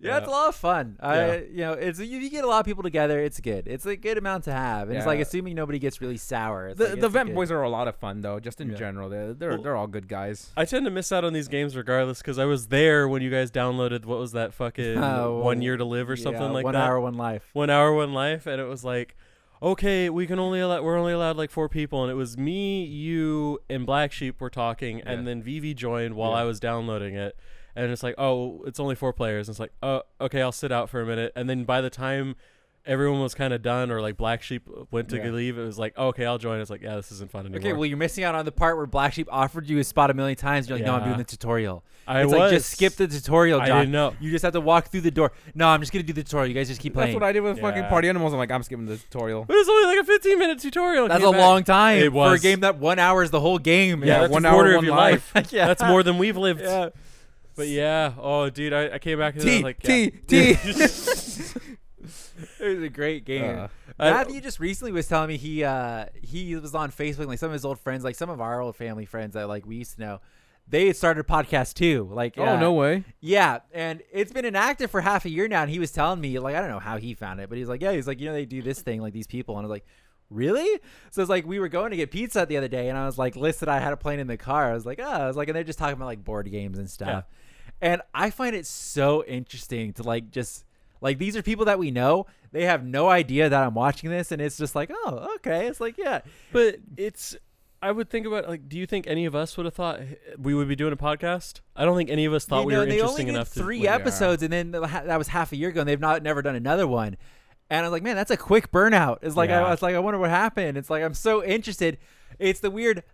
th- 0.00 0.10
Yeah, 0.10 0.18
it's 0.18 0.26
a 0.28 0.30
lot 0.30 0.48
of 0.48 0.54
fun. 0.54 0.96
Yeah. 1.00 1.08
I, 1.08 1.36
you 1.50 1.56
know, 1.58 1.72
it's 1.72 1.98
if 2.00 2.08
you 2.10 2.30
get 2.30 2.44
a 2.44 2.46
lot 2.48 2.60
of 2.60 2.66
people 2.66 2.82
together, 2.82 3.20
it's 3.20 3.38
good. 3.40 3.68
It's 3.68 3.86
a 3.86 3.96
good 3.96 4.18
amount 4.18 4.44
to 4.44 4.52
have, 4.52 4.88
and 4.88 4.96
it's 4.96 5.06
like 5.06 5.20
assuming 5.20 5.54
nobody 5.54 5.78
gets 5.78 6.00
really 6.00 6.16
sour. 6.16 6.68
It's 6.68 6.78
The 6.78 6.84
like, 6.90 7.00
the 7.00 7.06
it's 7.06 7.12
vent 7.12 7.28
good- 7.30 7.34
boys 7.34 7.50
are 7.50 7.62
a 7.62 7.68
lot 7.70 7.88
of 7.88 7.96
fun 7.96 8.20
though, 8.20 8.40
just 8.40 8.60
in 8.60 8.70
Yeah. 8.70 8.76
general. 8.76 9.08
They're 9.08 9.34
they're, 9.34 9.50
Well- 9.50 9.62
they're 9.62 9.76
all 9.76 9.86
good 9.86 10.08
guys. 10.08 10.50
I 10.56 10.64
tend 10.64 10.84
to 10.86 10.90
miss 10.90 11.12
out 11.12 11.24
on 11.24 11.32
these 11.32 11.48
games 11.48 11.76
regardless 11.76 12.18
because 12.18 12.38
I 12.38 12.44
was 12.46 12.68
there 12.68 13.08
when 13.08 13.22
you 13.22 13.30
guys 13.30 13.50
downloaded 13.50 14.04
what 14.04 14.18
was 14.18 14.32
that 14.32 14.54
fucking 14.54 14.98
Oh, 15.02 15.40
one 15.40 15.62
year 15.62 15.76
to 15.76 15.84
live 15.84 16.08
or 16.10 16.14
yeah, 16.14 16.22
something 16.22 16.52
like 16.52 16.64
one 16.64 16.74
that. 16.74 16.82
hour, 16.88 17.00
one 17.00 17.14
life. 17.14 17.48
one 17.52 17.70
hour 17.70 17.92
one 17.92 18.12
life 18.14 18.46
and 18.46 18.60
it 18.60 18.66
was 18.66 18.82
like 18.84 19.16
okay 19.62 20.08
we 20.08 20.26
can 20.26 20.38
only 20.38 20.58
allow 20.60 20.80
we're 20.82 20.96
only 20.96 21.12
allowed 21.12 21.36
like 21.36 21.50
four 21.50 21.68
people 21.68 22.02
and 22.02 22.10
it 22.10 22.14
was 22.14 22.38
me 22.38 22.82
you 22.82 23.58
and 23.68 23.84
black 23.84 24.10
sheep 24.10 24.40
were 24.40 24.48
talking 24.48 24.98
Yeah. 25.00 25.10
and 25.12 25.26
then 25.28 25.42
vivi 25.42 25.74
joined 25.74 26.14
while 26.14 26.30
Yeah. 26.30 26.38
i 26.38 26.44
was 26.44 26.58
downloading 26.60 27.14
it 27.14 27.36
and 27.76 27.90
it's 27.90 28.02
like 28.02 28.14
oh 28.18 28.62
it's 28.66 28.80
only 28.80 28.94
four 28.94 29.12
players 29.12 29.48
and 29.48 29.52
it's 29.54 29.60
like 29.60 29.72
oh 29.82 30.02
okay 30.20 30.42
i'll 30.42 30.52
sit 30.52 30.72
out 30.72 30.88
for 30.90 31.00
a 31.00 31.06
minute 31.06 31.32
and 31.36 31.48
then 31.48 31.64
by 31.64 31.80
the 31.80 31.90
time 31.90 32.34
everyone 32.86 33.20
was 33.20 33.34
kind 33.34 33.52
of 33.52 33.60
done 33.60 33.90
or 33.90 34.00
like 34.00 34.16
black 34.16 34.42
sheep 34.42 34.66
went 34.90 35.06
to 35.10 35.18
Yeah. 35.18 35.28
leave 35.30 35.58
it 35.58 35.62
was 35.64 35.78
like 35.78 35.92
oh, 35.98 36.08
okay 36.08 36.24
i'll 36.24 36.38
join 36.38 36.60
it's 36.62 36.70
like 36.70 36.80
yeah 36.80 36.96
this 36.96 37.12
isn't 37.12 37.30
fun 37.30 37.44
anymore 37.44 37.58
Okay, 37.60 37.72
well, 37.74 37.84
you're 37.84 37.98
missing 37.98 38.24
out 38.24 38.34
on 38.34 38.46
the 38.46 38.52
part 38.52 38.78
where 38.78 38.86
Black 38.86 39.12
Sheep 39.12 39.28
offered 39.30 39.68
you 39.68 39.78
a 39.78 39.84
spot 39.84 40.10
a 40.10 40.14
million 40.14 40.34
times. 40.36 40.66
You're 40.66 40.78
like, 40.78 40.86
no, 40.86 40.94
I'm 40.94 41.04
doing 41.04 41.18
the 41.18 41.24
tutorial. 41.24 41.84
i 42.06 42.22
it's 42.22 42.32
was 42.32 42.38
like 42.38 42.50
just 42.52 42.70
skip 42.70 42.94
the 42.94 43.06
tutorial, 43.06 43.60
i 43.60 43.66
didn't 43.66 43.90
know 43.90 44.14
You 44.18 44.30
just 44.30 44.42
have 44.44 44.54
to 44.54 44.62
walk 44.62 44.88
through 44.88 45.02
the 45.02 45.10
door. 45.10 45.32
No, 45.54 45.68
I'm 45.68 45.80
just 45.80 45.92
gonna 45.92 46.04
do 46.04 46.14
the 46.14 46.24
tutorial. 46.24 46.48
You 46.48 46.54
guys 46.54 46.68
just 46.68 46.80
keep 46.80 46.94
playing 46.94 47.08
That's 47.10 47.20
what 47.20 47.22
I 47.28 47.32
did 47.32 47.40
with 47.42 47.60
fucking 47.60 47.84
party 47.84 48.08
animals. 48.08 48.32
I'm 48.32 48.38
like, 48.38 48.50
I'm 48.50 48.62
skipping 48.62 48.86
the 48.86 48.96
tutorial. 48.96 49.44
but 49.44 49.56
it's 49.58 49.68
only 49.68 49.94
like 49.94 50.02
a 50.02 50.06
15 50.06 50.38
minute 50.38 50.58
tutorial 50.60 51.06
That's 51.08 51.22
a 51.22 51.30
back- 51.30 51.38
long 51.40 51.64
time 51.64 51.98
It 51.98 52.14
was. 52.14 52.30
for 52.30 52.34
a 52.36 52.40
game 52.40 52.60
that 52.60 52.78
one 52.78 52.98
hour 52.98 53.22
is 53.22 53.30
the 53.30 53.40
whole 53.40 53.58
game. 53.58 54.00
yeah, 54.02 54.06
Yeah, 54.14 54.20
that's 54.22 54.32
one 54.32 54.46
a 54.46 54.48
hour, 54.48 54.54
quarter 54.54 54.70
of 54.70 54.76
one 54.76 54.84
your 54.86 54.96
life. 54.96 55.34
life 55.34 55.52
yeah. 55.52 55.66
that's 55.66 55.82
more 55.82 56.02
than 56.02 56.16
we've 56.16 56.38
lived 56.38 56.62
Yeah. 56.62 56.88
But 57.56 57.68
yeah 57.68 58.12
oh 58.18 58.50
dude 58.50 58.72
i, 58.72 58.94
I 58.94 58.98
came 58.98 59.18
back 59.18 59.34
and 59.34 59.42
I 59.42 59.46
T 59.46 59.52
was 59.54 59.62
like 59.62 59.78
yeah. 59.82 59.88
T 59.88 60.10
T. 60.26 60.54
It 62.58 62.76
was 62.76 62.82
a 62.82 62.88
great 62.88 63.24
game. 63.24 63.58
Uh, 63.58 63.68
I- 63.98 64.10
Matthew 64.10 64.40
just 64.40 64.60
recently 64.60 64.92
was 64.92 65.06
telling 65.06 65.28
me 65.28 65.36
he 65.36 65.62
uh 65.64 66.06
he 66.22 66.56
was 66.56 66.74
on 66.74 66.90
Facebook 66.90 67.26
like 67.26 67.38
some 67.38 67.48
of 67.48 67.52
his 67.52 67.64
old 67.64 67.78
friends, 67.78 68.04
like 68.04 68.16
some 68.16 68.30
of 68.30 68.40
our 68.40 68.60
old 68.60 68.76
family 68.76 69.04
friends 69.04 69.34
that 69.34 69.48
like 69.48 69.66
we 69.66 69.76
used 69.76 69.96
to 69.96 70.00
know. 70.00 70.20
They 70.66 70.86
had 70.86 70.96
started 70.96 71.20
a 71.20 71.24
podcast 71.24 71.74
too. 71.74 72.08
Like 72.12 72.34
Oh 72.38 72.44
uh, 72.44 72.60
no 72.60 72.72
way. 72.72 73.04
Yeah, 73.20 73.58
and 73.72 74.02
it's 74.12 74.32
been 74.32 74.44
inactive 74.44 74.90
for 74.90 75.00
half 75.00 75.24
a 75.24 75.28
year 75.30 75.48
now. 75.48 75.62
And 75.62 75.70
he 75.70 75.78
was 75.78 75.90
telling 75.90 76.20
me, 76.20 76.38
like, 76.38 76.54
I 76.54 76.60
don't 76.60 76.70
know 76.70 76.78
how 76.78 76.96
he 76.96 77.14
found 77.14 77.40
it, 77.40 77.48
but 77.48 77.58
he's 77.58 77.68
like, 77.68 77.82
yeah, 77.82 77.92
he's 77.92 78.06
like, 78.06 78.20
you 78.20 78.26
know, 78.26 78.32
they 78.32 78.46
do 78.46 78.62
this 78.62 78.80
thing, 78.80 79.00
like 79.00 79.12
these 79.12 79.26
people, 79.26 79.56
and 79.56 79.64
I 79.64 79.68
was 79.68 79.70
like, 79.70 79.86
really? 80.30 80.80
So 81.10 81.20
it's 81.20 81.28
like 81.28 81.46
we 81.46 81.58
were 81.58 81.68
going 81.68 81.90
to 81.90 81.96
get 81.96 82.10
pizza 82.10 82.46
the 82.46 82.56
other 82.56 82.68
day, 82.68 82.88
and 82.88 82.96
I 82.96 83.04
was 83.06 83.18
like, 83.18 83.36
listed 83.36 83.68
I 83.68 83.80
had 83.80 83.92
a 83.92 83.96
plane 83.96 84.20
in 84.20 84.26
the 84.26 84.36
car. 84.36 84.70
I 84.70 84.74
was 84.74 84.86
like, 84.86 85.00
oh, 85.02 85.04
I 85.04 85.26
was 85.26 85.36
like, 85.36 85.48
and 85.48 85.56
they're 85.56 85.64
just 85.64 85.78
talking 85.78 85.94
about 85.94 86.06
like 86.06 86.24
board 86.24 86.50
games 86.50 86.78
and 86.78 86.88
stuff. 86.88 87.24
And 87.82 88.02
I 88.14 88.30
find 88.30 88.54
it 88.54 88.66
so 88.66 89.24
interesting 89.24 89.92
to 89.94 90.02
like 90.02 90.30
just 90.30 90.64
like 91.00 91.18
these 91.18 91.36
are 91.36 91.42
people 91.42 91.64
that 91.66 91.78
we 91.78 91.90
know. 91.90 92.26
They 92.52 92.64
have 92.64 92.84
no 92.84 93.08
idea 93.08 93.48
that 93.48 93.62
I'm 93.62 93.74
watching 93.74 94.10
this, 94.10 94.32
and 94.32 94.42
it's 94.42 94.56
just 94.56 94.74
like, 94.74 94.90
oh, 94.92 95.34
okay. 95.36 95.66
It's 95.66 95.80
like, 95.80 95.98
yeah, 95.98 96.20
But 96.52 96.76
it's. 96.96 97.36
I 97.82 97.92
would 97.92 98.10
think 98.10 98.26
about 98.26 98.46
like, 98.46 98.68
do 98.68 98.76
you 98.76 98.84
think 98.84 99.06
any 99.06 99.24
of 99.24 99.34
us 99.34 99.56
would 99.56 99.64
have 99.64 99.72
thought 99.72 100.00
we 100.36 100.52
would 100.52 100.68
be 100.68 100.76
doing 100.76 100.92
a 100.92 100.98
podcast? 100.98 101.60
I 101.74 101.86
don't 101.86 101.96
think 101.96 102.10
any 102.10 102.26
of 102.26 102.34
us 102.34 102.44
thought 102.44 102.60
you 102.60 102.66
we 102.66 102.76
were 102.76 102.84
they 102.84 102.98
interesting 102.98 103.22
only 103.22 103.24
did 103.24 103.36
enough 103.36 103.48
three 103.48 103.80
to. 103.80 103.86
Episodes, 103.86 104.42
and 104.42 104.52
then 104.52 104.72
that 104.72 105.16
was 105.16 105.28
half 105.28 105.52
a 105.52 105.56
year 105.56 105.70
ago, 105.70 105.80
and 105.80 105.88
they've 105.88 105.98
not 105.98 106.22
never 106.22 106.42
done 106.42 106.56
another 106.56 106.86
one. 106.86 107.16
And 107.70 107.78
I 107.78 107.82
was 107.82 107.92
like, 107.92 108.02
man, 108.02 108.16
that's 108.16 108.32
a 108.32 108.36
quick 108.36 108.72
burnout. 108.72 109.18
It's 109.22 109.36
like 109.36 109.48
I 109.50 109.60
Yeah. 109.60 109.70
was 109.70 109.80
like, 109.80 109.94
I 109.94 110.00
wonder 110.00 110.18
what 110.18 110.28
happened. 110.30 110.76
It's 110.76 110.90
like 110.90 111.02
I'm 111.04 111.14
so 111.14 111.42
interested. 111.44 111.98
It's 112.38 112.60
the 112.60 112.70
weird. 112.70 113.04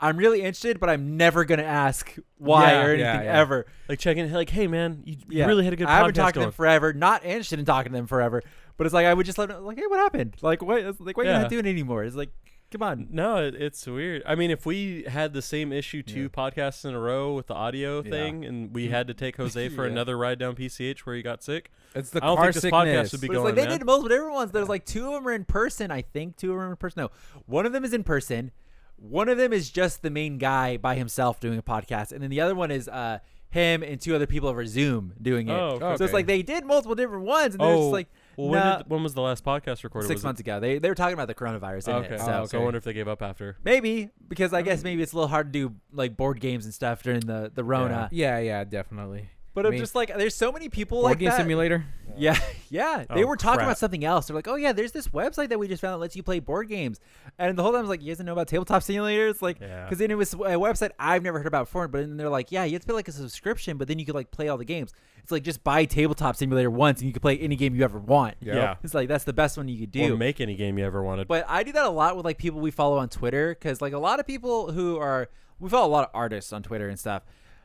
I'm 0.00 0.16
really 0.16 0.40
interested, 0.40 0.80
but 0.80 0.88
I'm 0.90 1.16
never 1.16 1.44
gonna 1.44 1.62
ask 1.62 2.14
why 2.36 2.72
Yeah, 2.72 2.82
or 2.84 2.88
anything 2.94 3.24
yeah. 3.24 3.38
ever. 3.40 3.66
like 3.88 3.98
checking, 3.98 4.30
like, 4.32 4.50
hey 4.50 4.66
man, 4.66 5.02
you 5.04 5.16
Yeah. 5.28 5.46
really 5.46 5.64
had 5.64 5.72
a 5.72 5.76
good. 5.76 5.86
I 5.88 5.96
haven't 5.98 6.14
talked 6.14 6.34
to 6.34 6.40
them 6.40 6.52
forever. 6.52 6.92
Not 6.92 7.24
interested 7.24 7.58
in 7.58 7.64
talking 7.64 7.92
to 7.92 7.98
them 7.98 8.06
forever. 8.06 8.42
But 8.76 8.86
it's 8.86 8.94
like 8.94 9.06
I 9.06 9.14
would 9.14 9.26
just 9.26 9.38
let 9.38 9.48
them 9.50 9.64
like, 9.64 9.78
hey, 9.78 9.86
what 9.88 9.98
happened? 9.98 10.36
Like 10.42 10.62
what? 10.62 11.00
Like 11.00 11.16
why 11.16 11.24
are 11.24 11.26
you 11.26 11.32
not 11.32 11.48
doing 11.50 11.66
it 11.66 11.70
anymore? 11.70 12.04
It's 12.04 12.16
like, 12.16 12.30
come 12.74 12.82
on. 12.82 13.06
No, 13.10 13.36
it, 13.36 13.54
it's 13.54 13.86
weird. 13.86 14.22
I 14.26 14.34
mean, 14.34 14.50
if 14.50 14.66
we 14.66 15.04
had 15.08 15.32
the 15.32 15.40
same 15.42 15.72
issue 15.72 16.02
two 16.02 16.22
Yeah. 16.22 16.28
podcasts 16.28 16.84
in 16.84 16.94
a 16.94 16.98
row 16.98 17.32
with 17.34 17.46
the 17.46 17.54
audio 17.54 18.02
Yeah. 18.02 18.10
thing, 18.10 18.44
and 18.44 18.74
we 18.74 18.88
had 18.88 19.06
to 19.08 19.14
take 19.14 19.36
Jose 19.36 19.68
for 19.70 19.84
Yeah. 19.86 19.92
another 19.92 20.18
ride 20.18 20.38
down 20.38 20.54
PCH 20.56 21.06
where 21.06 21.14
he 21.16 21.22
got 21.22 21.42
sick, 21.42 21.70
It's 21.94 22.10
the 22.10 22.22
I 22.22 22.26
don't 22.26 22.36
car 22.36 22.44
think 22.46 22.54
this 22.54 22.62
sickness. 22.62 23.10
podcast 23.10 23.12
would 23.12 23.20
be 23.20 23.26
But 23.28 23.32
it's 23.34 23.36
going, 23.38 23.44
like 23.46 23.54
they 23.54 23.68
man. 23.68 23.78
did 23.78 23.86
multiple 23.86 24.08
different 24.08 24.34
ones. 24.34 24.50
There's 24.52 24.68
like 24.68 24.84
two 24.84 25.06
of 25.06 25.12
them 25.14 25.28
are 25.28 25.32
in 25.32 25.44
person. 25.44 25.90
I 25.90 26.02
think 26.02 26.36
two 26.36 26.50
of 26.52 26.58
them 26.58 26.66
are 26.68 26.70
in 26.70 26.76
person. 26.76 27.02
No, 27.02 27.10
one 27.46 27.64
of 27.66 27.72
them 27.72 27.84
is 27.84 27.92
in 27.94 28.02
person. 28.04 28.50
One 28.96 29.28
of 29.28 29.38
them 29.38 29.52
is 29.52 29.70
just 29.70 30.02
the 30.02 30.10
main 30.10 30.38
guy 30.38 30.76
by 30.76 30.94
himself 30.94 31.40
doing 31.40 31.58
a 31.58 31.62
podcast, 31.62 32.12
and 32.12 32.22
then 32.22 32.30
the 32.30 32.40
other 32.40 32.54
one 32.54 32.70
is 32.70 32.88
uh 32.88 33.18
him 33.50 33.84
and 33.84 34.00
two 34.00 34.14
other 34.16 34.26
people 34.26 34.48
over 34.48 34.66
Zoom 34.66 35.12
doing 35.22 35.48
it. 35.48 35.52
Oh, 35.52 35.78
So 35.96 36.04
it's 36.04 36.12
like 36.12 36.26
they 36.26 36.42
did 36.42 36.64
multiple 36.64 36.96
different 36.96 37.24
ones, 37.24 37.54
and 37.54 37.60
they're 37.60 37.68
Oh, 37.68 37.82
just 37.82 37.92
like 37.92 38.08
well, 38.36 38.48
when, 38.48 38.60
nah, 38.60 38.76
did, 38.78 38.90
when 38.90 39.02
was 39.02 39.14
the 39.14 39.20
last 39.22 39.44
podcast 39.44 39.84
recorded? 39.84 40.08
six 40.08 40.18
Was 40.18 40.24
months 40.24 40.40
ago. 40.40 40.60
They 40.60 40.78
they 40.78 40.88
were 40.88 40.94
talking 40.94 41.14
about 41.14 41.28
the 41.28 41.34
coronavirus. 41.34 41.88
It? 41.88 41.90
In 41.90 41.96
Okay. 42.04 42.14
It, 42.14 42.20
So, 42.20 42.40
Oh, 42.42 42.46
so 42.46 42.60
I 42.60 42.64
wonder 42.64 42.78
if 42.78 42.84
they 42.84 42.92
gave 42.92 43.08
up 43.08 43.22
after. 43.22 43.56
maybe 43.64 44.10
because 44.28 44.52
I 44.52 44.62
guess 44.62 44.82
maybe 44.82 45.02
it's 45.02 45.12
a 45.12 45.16
little 45.16 45.28
hard 45.28 45.52
to 45.52 45.68
do 45.68 45.74
like 45.92 46.16
board 46.16 46.40
games 46.40 46.64
and 46.64 46.74
stuff 46.74 47.02
during 47.02 47.20
the 47.20 47.50
the 47.54 47.64
Rona. 47.64 48.08
Yeah, 48.12 48.38
yeah, 48.38 48.64
definitely. 48.64 49.28
But 49.54 49.64
I 49.64 49.68
I'm 49.68 49.72
mean, 49.74 49.80
just 49.82 49.94
like, 49.94 50.08
there's 50.16 50.34
so 50.34 50.50
many 50.50 50.68
people 50.68 50.98
like 50.98 51.02
Board 51.02 51.10
like 51.12 51.18
game 51.20 51.28
that. 51.30 51.36
simulator. 51.36 51.84
Yeah, 52.16 52.36
yeah. 52.70 53.04
They 53.12 53.22
Oh, 53.24 53.26
were 53.26 53.36
talking 53.36 53.58
crap. 53.58 53.66
about 53.68 53.78
something 53.78 54.04
else. 54.04 54.26
They're 54.26 54.34
like, 54.36 54.46
"Oh 54.48 54.54
yeah, 54.56 54.72
there's 54.72 54.92
this 54.92 55.08
website 55.08 55.48
that 55.48 55.58
we 55.58 55.66
just 55.68 55.80
found 55.80 55.94
that 55.94 55.98
lets 55.98 56.14
you 56.16 56.22
play 56.22 56.38
board 56.40 56.68
games." 56.68 57.00
And 57.38 57.56
the 57.58 57.62
whole 57.62 57.72
time 57.72 57.78
I 57.78 57.80
was 57.82 57.88
like, 57.90 58.02
"You 58.02 58.12
guys 58.14 58.22
know 58.24 58.32
about 58.32 58.46
tabletop 58.48 58.82
simulators?" 58.82 59.42
Like, 59.42 59.60
Yeah. 59.60 59.84
because 59.84 59.98
then 59.98 60.10
it 60.10 60.16
was 60.16 60.32
a 60.34 60.36
website 60.36 60.90
I've 60.98 61.22
never 61.22 61.38
heard 61.38 61.46
about 61.46 61.66
before. 61.66 61.86
But 61.88 62.00
then 62.02 62.16
they're 62.16 62.28
like, 62.28 62.52
"Yeah, 62.52 62.64
you 62.64 62.72
have 62.74 62.82
to 62.82 62.86
pay 62.88 62.92
like 62.94 63.08
a 63.08 63.12
subscription, 63.12 63.76
but 63.78 63.88
then 63.88 63.98
you 63.98 64.04
could 64.06 64.14
like 64.14 64.30
play 64.30 64.48
all 64.48 64.58
the 64.58 64.64
games." 64.64 64.92
It's 65.22 65.32
like 65.32 65.42
just 65.42 65.64
buy 65.64 65.84
tabletop 65.86 66.36
simulator 66.36 66.70
once 66.70 67.00
and 67.00 67.06
you 67.06 67.12
can 67.12 67.20
play 67.20 67.38
any 67.38 67.56
game 67.56 67.74
you 67.74 67.82
ever 67.84 67.98
want. 67.98 68.34
Yep. 68.40 68.54
Yeah. 68.56 68.74
It's 68.84 68.92
like 68.94 69.08
that's 69.08 69.24
the 69.24 69.32
best 69.32 69.56
one 69.56 69.68
you 69.68 69.78
could 69.86 69.96
Or 70.00 70.08
do. 70.08 70.16
make 70.16 70.40
any 70.40 70.54
game 70.54 70.78
you 70.78 70.84
ever 70.84 71.02
wanted. 71.02 71.26
But 71.28 71.46
I 71.48 71.62
do 71.62 71.72
that 71.72 71.84
a 71.86 71.90
lot 71.90 72.16
with 72.16 72.24
like 72.26 72.38
people 72.38 72.60
we 72.60 72.70
follow 72.70 72.98
on 72.98 73.08
Twitter 73.08 73.54
because 73.54 73.80
like 73.80 73.92
a 73.94 73.98
lot 73.98 74.20
of 74.20 74.26
people 74.26 74.70
who 74.72 74.98
are 74.98 75.30
we 75.58 75.68
follow 75.70 75.86
a 75.86 75.90
lot 75.90 76.04
of 76.04 76.10
artists 76.12 76.52
on 76.52 76.62
Twitter 76.62 76.88
and 76.88 76.98
stuff. 76.98 77.22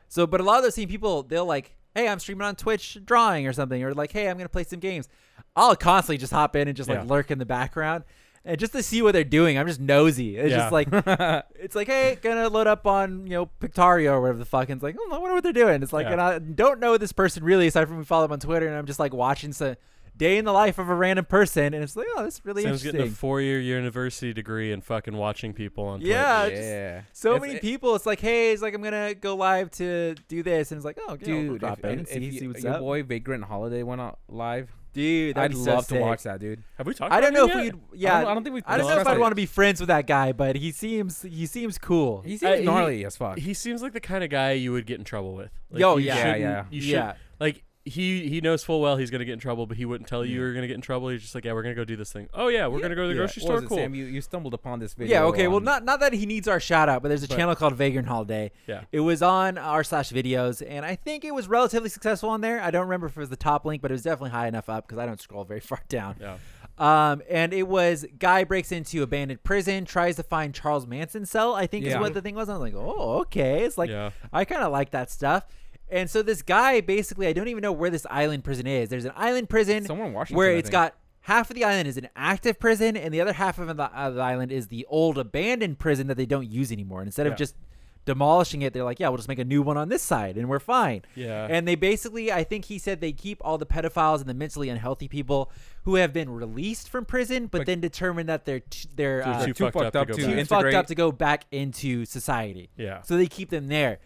So, 0.08 0.26
but 0.26 0.40
a 0.40 0.44
lot 0.44 0.56
of 0.56 0.64
those 0.64 0.74
same 0.74 0.88
people, 0.88 1.22
they'll 1.22 1.44
like, 1.46 1.76
hey, 1.94 2.08
I'm 2.08 2.18
streaming 2.20 2.46
on 2.46 2.56
Twitch 2.56 2.98
drawing 3.04 3.46
or 3.46 3.52
something, 3.52 3.82
or 3.82 3.92
like, 3.94 4.12
hey, 4.12 4.28
I'm 4.28 4.36
gonna 4.36 4.48
play 4.48 4.64
some 4.64 4.80
games. 4.80 5.08
I'll 5.56 5.74
constantly 5.76 6.18
just 6.18 6.32
hop 6.32 6.54
in 6.56 6.68
and 6.68 6.76
just 6.76 6.88
like 6.88 7.00
Yeah. 7.00 7.04
lurk 7.08 7.30
in 7.30 7.38
the 7.38 7.46
background. 7.46 8.04
And 8.44 8.58
just 8.58 8.72
to 8.72 8.82
see 8.82 9.02
what 9.02 9.12
they're 9.12 9.22
doing, 9.24 9.58
I'm 9.58 9.66
just 9.66 9.80
nosy. 9.80 10.36
It's 10.38 10.50
Yeah. 10.50 10.56
just 10.58 10.72
like 10.72 10.88
it's 11.56 11.74
like, 11.74 11.88
hey, 11.88 12.18
gonna 12.22 12.48
load 12.48 12.66
up 12.66 12.86
on 12.86 13.26
you 13.26 13.32
know 13.34 13.50
Pictario 13.60 14.12
or 14.12 14.20
whatever 14.22 14.38
the 14.38 14.44
fuck. 14.44 14.68
And 14.70 14.78
it's 14.78 14.82
like, 14.82 14.96
oh, 14.98 15.08
I 15.12 15.18
wonder 15.18 15.34
what 15.34 15.42
they're 15.42 15.52
doing. 15.52 15.82
It's 15.82 15.92
like, 15.92 16.06
Yeah. 16.06 16.12
and 16.12 16.20
I 16.20 16.38
don't 16.38 16.80
know 16.80 16.96
this 16.96 17.12
person 17.12 17.44
really 17.44 17.66
aside 17.66 17.86
from 17.88 17.98
we 17.98 18.04
follow 18.04 18.22
them 18.24 18.32
on 18.32 18.40
Twitter, 18.40 18.66
and 18.66 18.76
I'm 18.76 18.86
just 18.86 18.98
like 19.00 19.12
watching 19.12 19.52
some 19.52 19.74
day 20.20 20.36
in 20.38 20.44
the 20.44 20.52
life 20.52 20.78
of 20.78 20.88
a 20.88 20.94
random 20.94 21.24
person, 21.24 21.74
and 21.74 21.82
it's 21.82 21.96
like, 21.96 22.06
oh, 22.16 22.22
that's 22.22 22.44
really 22.44 22.62
Sam's 22.62 22.82
interesting. 22.84 22.98
getting 23.00 23.12
a 23.12 23.16
four-year 23.16 23.58
university 23.58 24.32
degree 24.32 24.70
and 24.72 24.84
fucking 24.84 25.16
watching 25.16 25.52
people 25.52 25.84
on. 25.86 26.00
Yeah, 26.02 26.48
just 26.48 26.62
yeah. 26.62 27.00
so 27.12 27.34
If 27.34 27.40
many 27.42 27.54
it- 27.54 27.60
people. 27.62 27.96
It's 27.96 28.06
like, 28.06 28.20
hey, 28.20 28.52
it's 28.52 28.62
like 28.62 28.74
I'm 28.74 28.82
gonna 28.82 29.14
go 29.14 29.34
live 29.34 29.70
to 29.72 30.14
do 30.28 30.42
this, 30.42 30.70
and 30.70 30.78
it's 30.78 30.84
like, 30.84 30.98
oh, 31.08 31.14
okay, 31.14 31.32
I'll 31.32 31.38
Dude, 31.48 31.60
drop 31.60 31.78
if, 31.80 31.84
in 31.86 31.90
and 31.90 32.00
if, 32.02 32.08
see, 32.08 32.26
if 32.28 32.34
see 32.34 32.40
you- 32.42 32.48
what's 32.50 32.62
your 32.62 32.74
up. 32.74 32.80
boy 32.80 33.02
Vagrant 33.02 33.44
Holiday 33.44 33.82
went 33.82 34.00
out 34.00 34.18
live, 34.28 34.70
Dude, 34.92 35.36
that'd 35.36 35.52
I'd 35.52 35.54
be 35.56 35.64
so 35.64 35.74
love 35.76 35.86
to 35.86 36.00
watch 36.00 36.24
that, 36.24 36.40
dude. 36.40 36.64
Have 36.76 36.84
we 36.84 36.94
talked? 36.94 37.12
I 37.12 37.20
don't 37.20 37.32
know 37.32 37.44
about 37.44 37.58
if 37.58 37.64
yet? 37.66 37.74
we'd, 37.74 38.00
yeah, 38.00 38.16
I 38.16 38.20
don't, 38.22 38.30
I 38.30 38.34
don't 38.34 38.42
think 38.42 38.54
we. 38.56 38.62
I 38.66 38.76
don't 38.76 38.88
know 38.88 38.98
if 39.00 39.06
I'd 39.06 39.18
want 39.18 39.30
to 39.30 39.36
be 39.36 39.46
friends 39.46 39.78
with 39.78 39.86
that 39.86 40.08
guy, 40.08 40.32
but 40.32 40.56
he 40.56 40.72
seems 40.72 41.22
he 41.22 41.46
seems 41.46 41.78
cool. 41.78 42.22
He 42.22 42.34
Uh, 42.34 42.38
seems 42.38 42.58
he- 42.58 42.64
gnarly 42.64 43.04
as 43.04 43.16
fuck. 43.16 43.38
He 43.38 43.54
seems 43.54 43.82
like 43.82 43.92
the 43.92 44.00
kind 44.00 44.24
of 44.24 44.30
guy 44.30 44.50
you 44.52 44.72
would 44.72 44.86
get 44.86 44.98
in 44.98 45.04
trouble 45.04 45.34
with. 45.36 45.50
Like, 45.70 45.78
Yo, 45.80 45.96
you 45.98 46.06
yeah. 46.06 46.34
Yeah, 46.34 46.64
You 46.70 46.80
yeah. 46.82 46.82
should 46.82 46.96
like 47.06 47.16
he 47.84 48.28
he 48.28 48.40
knows 48.42 48.62
full 48.62 48.80
well 48.80 48.96
he's 48.98 49.10
gonna 49.10 49.24
get 49.24 49.32
in 49.32 49.38
trouble, 49.38 49.66
but 49.66 49.76
he 49.76 49.84
wouldn't 49.86 50.08
tell 50.08 50.24
you 50.24 50.36
you're 50.36 50.52
gonna 50.52 50.66
get 50.66 50.74
in 50.74 50.80
trouble. 50.82 51.08
He's 51.08 51.22
just 51.22 51.34
like, 51.34 51.44
yeah, 51.44 51.52
we're 51.54 51.62
gonna 51.62 51.74
go 51.74 51.84
do 51.84 51.96
this 51.96 52.12
thing. 52.12 52.28
Oh 52.34 52.48
yeah, 52.48 52.66
we're 52.66 52.76
Yeah, 52.78 52.82
gonna 52.82 52.94
go 52.94 53.02
to 53.02 53.08
the 53.08 53.14
yeah. 53.14 53.18
grocery 53.20 53.42
store. 53.42 53.58
it, 53.58 53.66
Cool. 53.66 53.76
Sam, 53.78 53.94
you, 53.94 54.04
you 54.04 54.20
stumbled 54.20 54.52
upon 54.54 54.80
this 54.80 54.92
video. 54.94 55.14
Yeah, 55.22 55.24
okay. 55.28 55.48
Well, 55.48 55.60
not 55.60 55.84
not 55.84 56.00
that 56.00 56.12
he 56.12 56.26
needs 56.26 56.46
our 56.46 56.60
shout 56.60 56.88
out, 56.88 57.02
but 57.02 57.08
there's 57.08 57.22
a 57.24 57.28
But- 57.28 57.36
channel 57.36 57.54
called 57.56 57.74
Vagrant 57.74 58.06
Holiday. 58.08 58.52
Yeah. 58.66 58.82
It 58.92 59.00
was 59.00 59.22
on 59.22 59.56
r 59.56 59.82
slash 59.82 60.10
videos, 60.10 60.62
and 60.66 60.84
I 60.84 60.94
think 60.94 61.24
it 61.24 61.34
was 61.34 61.48
relatively 61.48 61.88
successful 61.88 62.28
on 62.28 62.42
there. 62.42 62.60
I 62.60 62.70
don't 62.70 62.82
remember 62.84 63.06
if 63.06 63.16
it 63.16 63.20
was 63.20 63.30
the 63.30 63.36
top 63.36 63.64
link, 63.64 63.80
but 63.82 63.90
it 63.90 63.94
was 63.94 64.02
definitely 64.02 64.30
high 64.30 64.46
enough 64.48 64.68
up 64.68 64.86
because 64.86 64.98
I 64.98 65.06
don't 65.06 65.20
scroll 65.20 65.44
very 65.44 65.60
far 65.70 65.80
down. 65.88 66.16
Yeah. 66.20 66.36
Um, 66.78 67.20
and 67.28 67.52
it 67.52 67.68
was 67.68 68.06
guy 68.18 68.44
breaks 68.44 68.72
into 68.72 69.02
abandoned 69.02 69.42
prison, 69.42 69.84
tries 69.84 70.16
to 70.16 70.22
find 70.22 70.54
Charles 70.54 70.86
Manson's 70.86 71.30
cell. 71.30 71.54
I 71.54 71.66
think 71.66 71.84
is 71.84 71.94
what 71.96 72.14
the 72.14 72.22
thing 72.22 72.34
was. 72.34 72.48
I 72.48 72.52
was 72.52 72.60
like, 72.62 72.74
oh, 72.74 73.20
okay. 73.20 73.64
It's 73.64 73.76
like 73.76 73.90
Yeah. 73.90 74.10
I 74.32 74.44
kind 74.46 74.62
of 74.62 74.72
like 74.72 74.90
that 74.90 75.10
stuff. 75.10 75.44
And 75.90 76.08
so 76.10 76.22
this 76.22 76.42
guy 76.42 76.80
basically, 76.80 77.26
I 77.26 77.32
don't 77.32 77.48
even 77.48 77.62
know 77.62 77.72
where 77.72 77.90
this 77.90 78.06
island 78.10 78.44
prison 78.44 78.66
is. 78.66 78.88
There's 78.88 79.04
an 79.04 79.12
island 79.16 79.48
prison 79.48 79.84
Somewhere 79.84 80.06
in 80.08 80.12
Washington, 80.12 80.36
where 80.38 80.50
I 80.50 80.54
it's 80.54 80.66
think. 80.68 80.72
got 80.72 80.94
half 81.22 81.50
of 81.50 81.54
the 81.56 81.64
island 81.64 81.88
is 81.88 81.96
an 81.96 82.08
active 82.16 82.58
prison, 82.58 82.96
and 82.96 83.12
the 83.12 83.20
other 83.20 83.32
half 83.32 83.58
of 83.58 83.76
the, 83.76 83.84
of 83.84 84.14
the 84.14 84.20
island 84.22 84.52
is 84.52 84.68
the 84.68 84.86
old 84.88 85.18
abandoned 85.18 85.78
prison 85.78 86.06
that 86.06 86.16
they 86.16 86.26
don't 86.26 86.48
use 86.48 86.70
anymore. 86.72 87.00
And 87.00 87.08
instead 87.08 87.26
Yeah. 87.26 87.32
of 87.32 87.38
just 87.38 87.54
demolishing 88.06 88.62
it, 88.62 88.72
they're 88.72 88.82
like, 88.84 88.98
yeah, 88.98 89.08
we'll 89.08 89.18
just 89.18 89.28
make 89.28 89.38
a 89.38 89.44
new 89.44 89.60
one 89.62 89.76
on 89.76 89.88
this 89.90 90.02
side, 90.02 90.36
and 90.38 90.48
we're 90.48 90.58
fine. 90.58 91.02
Yeah. 91.14 91.46
And 91.50 91.68
they 91.68 91.74
basically, 91.74 92.32
I 92.32 92.44
think 92.44 92.64
he 92.64 92.78
said 92.78 93.00
they 93.00 93.12
keep 93.12 93.38
all 93.42 93.58
the 93.58 93.66
pedophiles 93.66 94.20
and 94.20 94.26
the 94.28 94.34
mentally 94.34 94.68
unhealthy 94.70 95.06
people 95.06 95.52
who 95.84 95.96
have 95.96 96.12
been 96.12 96.30
released 96.30 96.88
from 96.88 97.04
prison, 97.04 97.46
but, 97.46 97.58
But- 97.58 97.66
then 97.66 97.80
determine 97.80 98.26
that 98.26 98.46
they're 98.46 98.60
t- 98.60 98.88
they're 98.96 99.18
They're 99.22 99.28
uh, 99.28 99.44
too 99.46 99.52
too 99.52 99.64
fucked 99.64 99.76
up 99.76 99.82
fucked 99.82 99.92
to 99.92 100.00
up 100.00 100.08
go 100.08 100.14
to 100.14 100.18
back. 100.22 100.26
too 100.26 100.38
integrate. 100.38 100.48
fucked 100.72 100.74
up 100.74 100.86
to 100.86 100.94
go 100.94 101.12
back 101.12 101.44
into 101.52 102.04
society. 102.06 102.70
Yeah. 102.76 103.02
So 103.02 103.16
they 103.16 103.26
keep 103.26 103.50
them 103.50 103.68
there. 103.68 103.98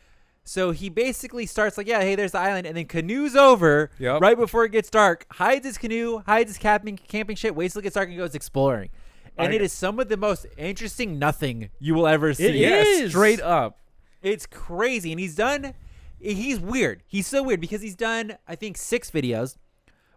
So 0.47 0.73
he 0.73 0.91
basically 0.91 1.47
starts 1.47 1.79
like, 1.79 1.87
yeah, 1.89 2.01
hey, 2.03 2.15
there's 2.17 2.33
the 2.33 2.39
island, 2.39 2.67
and 2.67 2.77
then 2.77 2.85
canoes 2.85 3.35
over 3.35 3.91
Yep. 3.99 4.21
right 4.21 4.37
before 4.37 4.65
it 4.67 4.73
gets 4.73 4.91
dark, 4.91 5.25
hides 5.33 5.65
his 5.65 5.79
canoe, 5.79 6.19
hides 6.27 6.51
his 6.51 6.59
camping 6.59 6.97
camping 6.99 7.35
shit, 7.37 7.55
waits 7.55 7.73
till 7.75 7.81
it 7.81 7.85
gets 7.85 7.95
dark, 7.95 8.09
and 8.11 8.19
goes 8.19 8.35
exploring. 8.35 8.91
And 9.39 9.53
I- 9.53 9.57
it 9.57 9.63
is 9.63 9.73
some 9.73 9.99
of 9.99 10.09
the 10.09 10.17
most 10.19 10.47
interesting 10.59 11.19
nothing 11.19 11.71
you 11.81 11.95
will 11.95 12.07
ever 12.07 12.35
see. 12.35 12.45
It 12.63 12.87
is. 12.87 13.11
straight 13.11 13.41
up. 13.41 13.81
It's 14.23 14.47
crazy, 14.47 15.11
and 15.13 15.19
he's 15.21 15.35
done. 15.35 15.75
He's 16.21 16.61
weird. 16.61 17.03
He's 17.07 17.27
so 17.27 17.43
weird 17.43 17.61
because 17.61 17.81
he's 17.83 17.97
done, 17.97 18.37
I 18.49 18.55
think, 18.55 18.77
six 18.77 19.11
videos, 19.11 19.57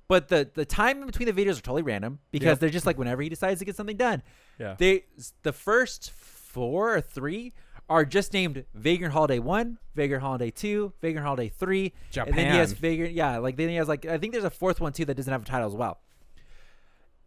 but 0.10 0.28
the 0.30 0.50
the 0.54 0.66
time 0.66 1.00
in 1.02 1.06
between 1.06 1.34
the 1.34 1.34
videos 1.34 1.58
are 1.58 1.62
totally 1.62 1.82
random 1.84 2.20
because 2.32 2.46
Yep. 2.48 2.60
they're 2.60 2.70
just 2.70 2.86
like 2.86 2.98
whenever 2.98 3.22
he 3.22 3.30
decides 3.30 3.60
to 3.60 3.66
get 3.66 3.76
something 3.76 3.98
done. 3.98 4.24
Yeah. 4.60 4.76
They 4.78 5.06
the 5.44 5.52
first 5.54 6.12
four 6.12 6.96
or 6.96 7.02
three 7.02 7.54
are 7.90 8.04
just 8.06 8.34
named 8.34 8.66
Vagrant 8.74 9.14
Holiday 9.14 9.40
One, 9.40 9.78
Vagrant 9.96 10.22
Holiday 10.24 10.52
Two, 10.52 10.94
Vagrant 11.02 11.26
Holiday 11.26 11.50
Three, 11.50 11.94
and 12.18 12.36
then 12.36 12.52
he 12.52 12.58
has 12.58 12.72
Japan. 12.74 12.82
Vagrant. 12.92 13.14
Yeah, 13.14 13.38
like 13.38 13.56
then 13.58 13.70
he 13.70 13.76
has 13.76 13.88
like 13.88 14.06
I 14.06 14.18
think 14.18 14.34
there's 14.34 14.44
a 14.44 14.50
fourth 14.50 14.82
one 14.82 14.94
too 14.94 15.06
that 15.06 15.16
doesn't 15.16 15.32
have 15.32 15.44
a 15.44 15.46
title 15.46 15.68
as 15.68 15.76
well. 15.76 16.00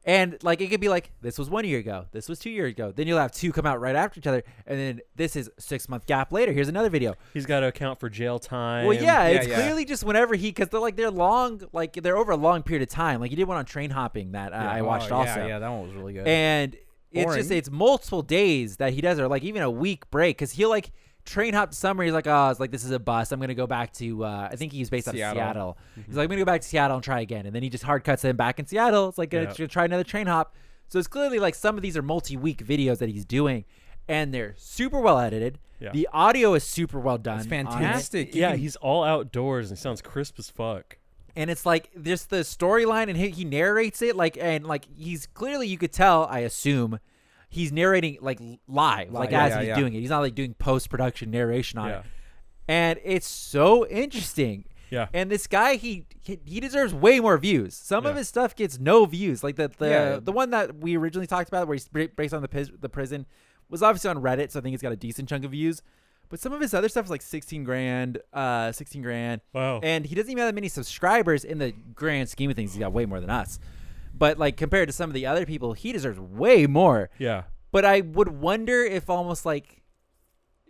And 0.02 0.42
like 0.42 0.62
it 0.62 0.68
could 0.70 0.80
be 0.80 0.88
like 0.88 1.12
this 1.20 1.38
was 1.38 1.50
one 1.50 1.66
year 1.66 1.78
ago, 1.78 2.06
this 2.12 2.26
was 2.26 2.38
two 2.38 2.48
years 2.48 2.72
ago. 2.72 2.90
Then 2.90 3.06
you'll 3.06 3.18
have 3.18 3.32
two 3.32 3.52
come 3.52 3.66
out 3.66 3.82
right 3.82 3.94
after 3.94 4.18
each 4.18 4.26
other, 4.26 4.42
and 4.66 4.78
then 4.80 5.00
this 5.14 5.36
is 5.36 5.50
six 5.58 5.90
month 5.90 6.06
gap 6.06 6.32
later. 6.32 6.52
Here's 6.52 6.68
another 6.68 6.88
video. 6.88 7.14
He's 7.34 7.44
got 7.44 7.60
to 7.60 7.66
account 7.66 8.00
for 8.00 8.08
jail 8.08 8.38
time. 8.38 8.86
Well, 8.86 8.94
yeah, 8.96 9.28
Yeah, 9.28 9.36
it's 9.36 9.46
yeah. 9.46 9.56
clearly 9.56 9.84
just 9.84 10.02
whenever 10.02 10.34
he 10.36 10.48
because 10.48 10.68
they're 10.70 10.80
like 10.80 10.96
they're 10.96 11.10
long, 11.10 11.60
like 11.74 11.92
they're 12.02 12.16
over 12.16 12.32
a 12.32 12.36
long 12.36 12.62
period 12.62 12.82
of 12.82 12.88
time. 12.88 13.20
Like 13.20 13.28
he 13.28 13.36
did 13.36 13.46
one 13.46 13.58
on 13.58 13.66
train 13.66 13.90
hopping 13.90 14.32
that 14.32 14.54
uh, 14.54 14.56
I 14.56 14.80
watched 14.80 15.12
Oh, 15.12 15.16
also, 15.16 15.34
Yeah, 15.34 15.46
yeah, 15.48 15.58
that 15.58 15.68
one 15.68 15.82
was 15.82 15.92
really 15.94 16.14
good. 16.14 16.26
and 16.26 16.74
it's 17.12 17.34
just 17.34 17.50
it's 17.50 17.70
multiple 17.70 18.22
days 18.22 18.76
that 18.76 18.92
he 18.92 19.00
does 19.00 19.18
or 19.18 19.28
like 19.28 19.42
even 19.42 19.62
a 19.62 19.70
week 19.70 20.08
break 20.10 20.36
because 20.36 20.52
he'll 20.52 20.68
like 20.70 20.92
train 21.24 21.52
hop 21.54 21.70
to 21.70 21.76
summer 21.76 22.02
he's 22.04 22.12
like 22.12 22.26
oh 22.26 22.48
it's 22.48 22.58
like 22.60 22.70
this 22.70 22.84
is 22.84 22.90
a 22.92 22.98
bus. 22.98 23.30
i'm 23.32 23.40
gonna 23.40 23.54
go 23.54 23.66
back 23.66 23.92
to 23.92 24.24
uh 24.24 24.48
i 24.50 24.56
think 24.56 24.72
he's 24.72 24.88
based 24.88 25.06
out 25.06 25.14
of 25.14 25.18
Seattle. 25.18 25.36
seattle 25.42 25.78
he's 26.06 26.16
like 26.16 26.24
i'm 26.24 26.28
gonna 26.30 26.40
go 26.40 26.44
back 26.46 26.60
to 26.62 26.66
seattle 26.68 26.96
and 26.96 27.04
try 27.04 27.20
again 27.20 27.46
and 27.46 27.54
then 27.54 27.62
he 27.62 27.68
just 27.68 27.84
hard 27.84 28.04
cuts 28.04 28.24
him 28.24 28.36
back 28.36 28.58
in 28.58 28.66
seattle 28.66 29.08
it's 29.08 29.18
like 29.18 29.30
gonna 29.30 29.44
Yeah. 29.44 29.52
tr- 29.52 29.66
try 29.66 29.84
another 29.84 30.04
train 30.04 30.26
hop 30.26 30.54
so 30.88 30.98
it's 30.98 31.08
clearly 31.08 31.38
like 31.38 31.54
some 31.54 31.76
of 31.76 31.82
these 31.82 31.96
are 31.96 32.02
multi-week 32.02 32.64
videos 32.64 32.98
that 32.98 33.08
he's 33.10 33.24
doing 33.26 33.64
and 34.08 34.32
they're 34.32 34.54
super 34.56 34.98
well 35.00 35.18
edited 35.18 35.58
Yeah. 35.78 35.90
the 35.92 36.08
audio 36.12 36.54
is 36.54 36.64
super 36.64 36.98
well 36.98 37.18
done 37.18 37.38
it's 37.40 37.46
on 37.46 37.52
it. 37.52 37.68
fantastic. 37.70 38.34
Yeah, 38.34 38.56
he's 38.56 38.76
all 38.76 39.04
outdoors 39.04 39.70
and 39.70 39.78
he 39.78 39.82
sounds 39.82 40.00
crisp 40.02 40.38
as 40.38 40.48
fuck. 40.50 40.96
And 41.40 41.50
it's 41.50 41.64
like 41.64 41.90
just 42.02 42.30
the 42.30 42.38
storyline 42.38 43.08
and 43.08 43.16
he, 43.16 43.30
he 43.30 43.44
narrates 43.44 44.02
it 44.02 44.16
like 44.16 44.36
and 44.40 44.66
like 44.66 44.84
he's 44.96 45.26
clearly 45.26 45.66
you 45.66 45.78
could 45.78 45.92
tell 45.92 46.26
i 46.30 46.40
assume 46.40 46.98
he's 47.50 47.72
narrating 47.72 48.16
like 48.20 48.40
live, 48.66 49.12
like 49.12 49.32
yeah, 49.32 49.44
as 49.44 49.50
yeah, 49.50 49.58
he's 49.58 49.68
yeah. 49.68 49.74
doing 49.74 49.94
it. 49.94 50.00
He's 50.00 50.10
not 50.10 50.20
like 50.20 50.34
doing 50.34 50.54
post 50.54 50.88
production 50.88 51.30
narration 51.30 51.78
on 51.78 51.90
it, 51.90 52.02
and 52.66 52.98
it's 53.04 53.28
so 53.28 53.86
interesting. 53.88 54.64
Yeah. 54.88 55.06
And 55.12 55.30
this 55.30 55.46
guy, 55.46 55.74
he 55.74 56.06
he, 56.20 56.40
he 56.44 56.60
deserves 56.60 56.94
way 56.94 57.20
more 57.20 57.36
views. 57.36 57.74
Some 57.74 58.06
of 58.06 58.16
his 58.16 58.28
stuff 58.28 58.56
gets 58.56 58.78
no 58.78 59.04
views. 59.04 59.44
Like 59.44 59.56
the 59.56 59.70
the 59.78 60.22
the 60.24 60.32
one 60.32 60.50
that 60.50 60.78
we 60.78 60.96
originally 60.96 61.26
talked 61.26 61.48
about, 61.48 61.66
where 61.66 61.74
he's 61.74 61.88
bra- 61.88 62.06
based 62.16 62.32
on 62.32 62.42
the 62.42 62.70
the 62.80 62.88
prison, 62.88 63.26
was 63.68 63.82
obviously 63.82 64.10
on 64.10 64.18
Reddit, 64.18 64.52
so 64.52 64.60
I 64.60 64.62
think 64.62 64.74
it's 64.74 64.82
got 64.82 64.92
a 64.92 64.96
decent 64.96 65.28
chunk 65.28 65.44
of 65.44 65.50
views. 65.50 65.82
But 66.30 66.40
some 66.40 66.52
of 66.52 66.60
his 66.60 66.72
other 66.72 66.88
stuff 66.88 67.04
is 67.04 67.10
like 67.10 67.20
sixteen 67.22 67.64
grand, 67.64 68.18
uh, 68.32 68.72
sixteen 68.72 69.02
grand, 69.02 69.42
Wow. 69.52 69.80
and 69.82 70.06
he 70.06 70.14
doesn't 70.14 70.30
even 70.30 70.38
have 70.40 70.48
that 70.48 70.54
many 70.54 70.68
subscribers 70.68 71.44
in 71.44 71.58
the 71.58 71.72
grand 71.94 72.28
scheme 72.30 72.48
of 72.48 72.56
things. 72.56 72.72
He's 72.72 72.80
got 72.80 72.92
way 72.92 73.04
more 73.04 73.20
than 73.20 73.30
us. 73.30 73.58
But 74.16 74.38
like 74.38 74.56
compared 74.56 74.88
to 74.88 74.92
some 74.92 75.10
of 75.10 75.14
the 75.14 75.26
other 75.26 75.44
people, 75.44 75.72
he 75.74 75.92
deserves 75.92 76.18
way 76.20 76.66
more. 76.66 77.10
yeah. 77.18 77.42
But 77.72 77.84
I 77.84 78.00
would 78.00 78.28
wonder 78.28 78.82
if 78.84 79.08
almost 79.10 79.44
like 79.46 79.82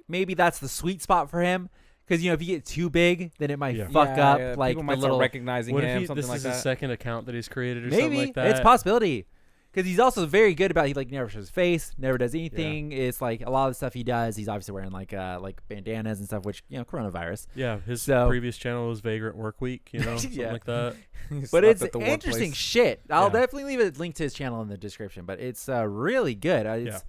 maybe 0.09 0.35
that's 0.35 0.59
the 0.59 0.69
sweet 0.69 1.03
spot 1.03 1.31
for 1.31 1.41
him. 1.41 1.69
Because 2.07 2.25
you 2.25 2.31
know, 2.31 2.35
if 2.35 2.41
you 2.43 2.49
get 2.57 2.65
too 2.67 2.91
big, 2.91 3.31
then 3.39 3.51
it 3.51 3.59
might 3.59 3.77
Yeah. 3.77 3.87
fuck 3.89 4.17
Yeah, 4.17 4.31
up 4.33 4.39
yeah, 4.39 4.55
like 4.59 4.71
people 4.73 4.83
the 4.83 4.87
might 4.87 4.99
little 4.99 5.17
start 5.17 5.21
recognizing 5.21 5.75
What 5.75 5.85
him, 5.85 5.91
if 5.97 6.01
he, 6.01 6.07
something 6.07 6.23
this 6.23 6.29
like 6.29 6.37
is 6.39 6.43
that. 6.43 6.53
his 6.55 6.63
second 6.63 6.91
account 6.91 7.27
that 7.27 7.35
he's 7.35 7.49
created 7.49 7.85
or 7.85 7.91
something 7.91 8.11
maybe 8.11 8.27
like 8.27 8.35
that? 8.35 8.47
it's 8.49 8.61
a 8.61 8.63
possibility. 8.63 9.27
Because 9.73 9.87
he's 9.87 10.01
also 10.01 10.27
very 10.27 10.55
good 10.55 10.71
about 10.73 10.87
he 10.89 10.95
like 10.95 11.11
never 11.13 11.29
shows 11.29 11.43
his 11.43 11.51
face, 11.51 11.93
never 11.97 12.19
does 12.19 12.35
anything. 12.35 12.91
It's 12.91 13.21
like 13.23 13.43
a 13.47 13.51
lot 13.51 13.67
of 13.69 13.71
the 13.71 13.75
stuff 13.77 13.95
he 13.95 14.03
does. 14.03 14.35
He's 14.35 14.49
obviously 14.49 14.75
wearing 14.75 14.91
like 14.91 15.13
uh 15.13 15.39
like 15.41 15.61
bandanas 15.69 16.19
and 16.19 16.27
stuff, 16.27 16.45
which 16.45 16.65
you 16.69 16.79
know 16.79 16.85
coronavirus. 16.85 17.47
Yeah, 17.55 17.79
his 17.87 18.03
So- 18.03 18.29
previous 18.29 18.57
channel 18.57 18.89
was 18.89 19.01
Vagrant 19.01 19.37
Work 19.37 19.61
Week, 19.61 19.89
you 19.93 20.01
know, 20.01 20.17
something 20.19 20.41
Yeah. 20.41 20.53
like 20.53 20.65
that. 20.65 20.97
But 21.53 21.63
it's 21.65 21.83
interesting 21.83 22.01
workplace. 22.11 22.55
shit. 22.57 23.03
I'll 23.09 23.27
Yeah. 23.27 23.41
definitely 23.41 23.77
leave 23.77 23.81
a 23.81 23.97
link 23.99 24.17
to 24.17 24.25
his 24.25 24.35
channel 24.35 24.61
in 24.63 24.69
the 24.69 24.77
description. 24.77 25.25
But 25.27 25.39
it's 25.39 25.69
uh, 25.69 25.87
really 25.87 26.35
good. 26.35 26.67
Uh, 26.67 26.71
It's, 26.71 27.05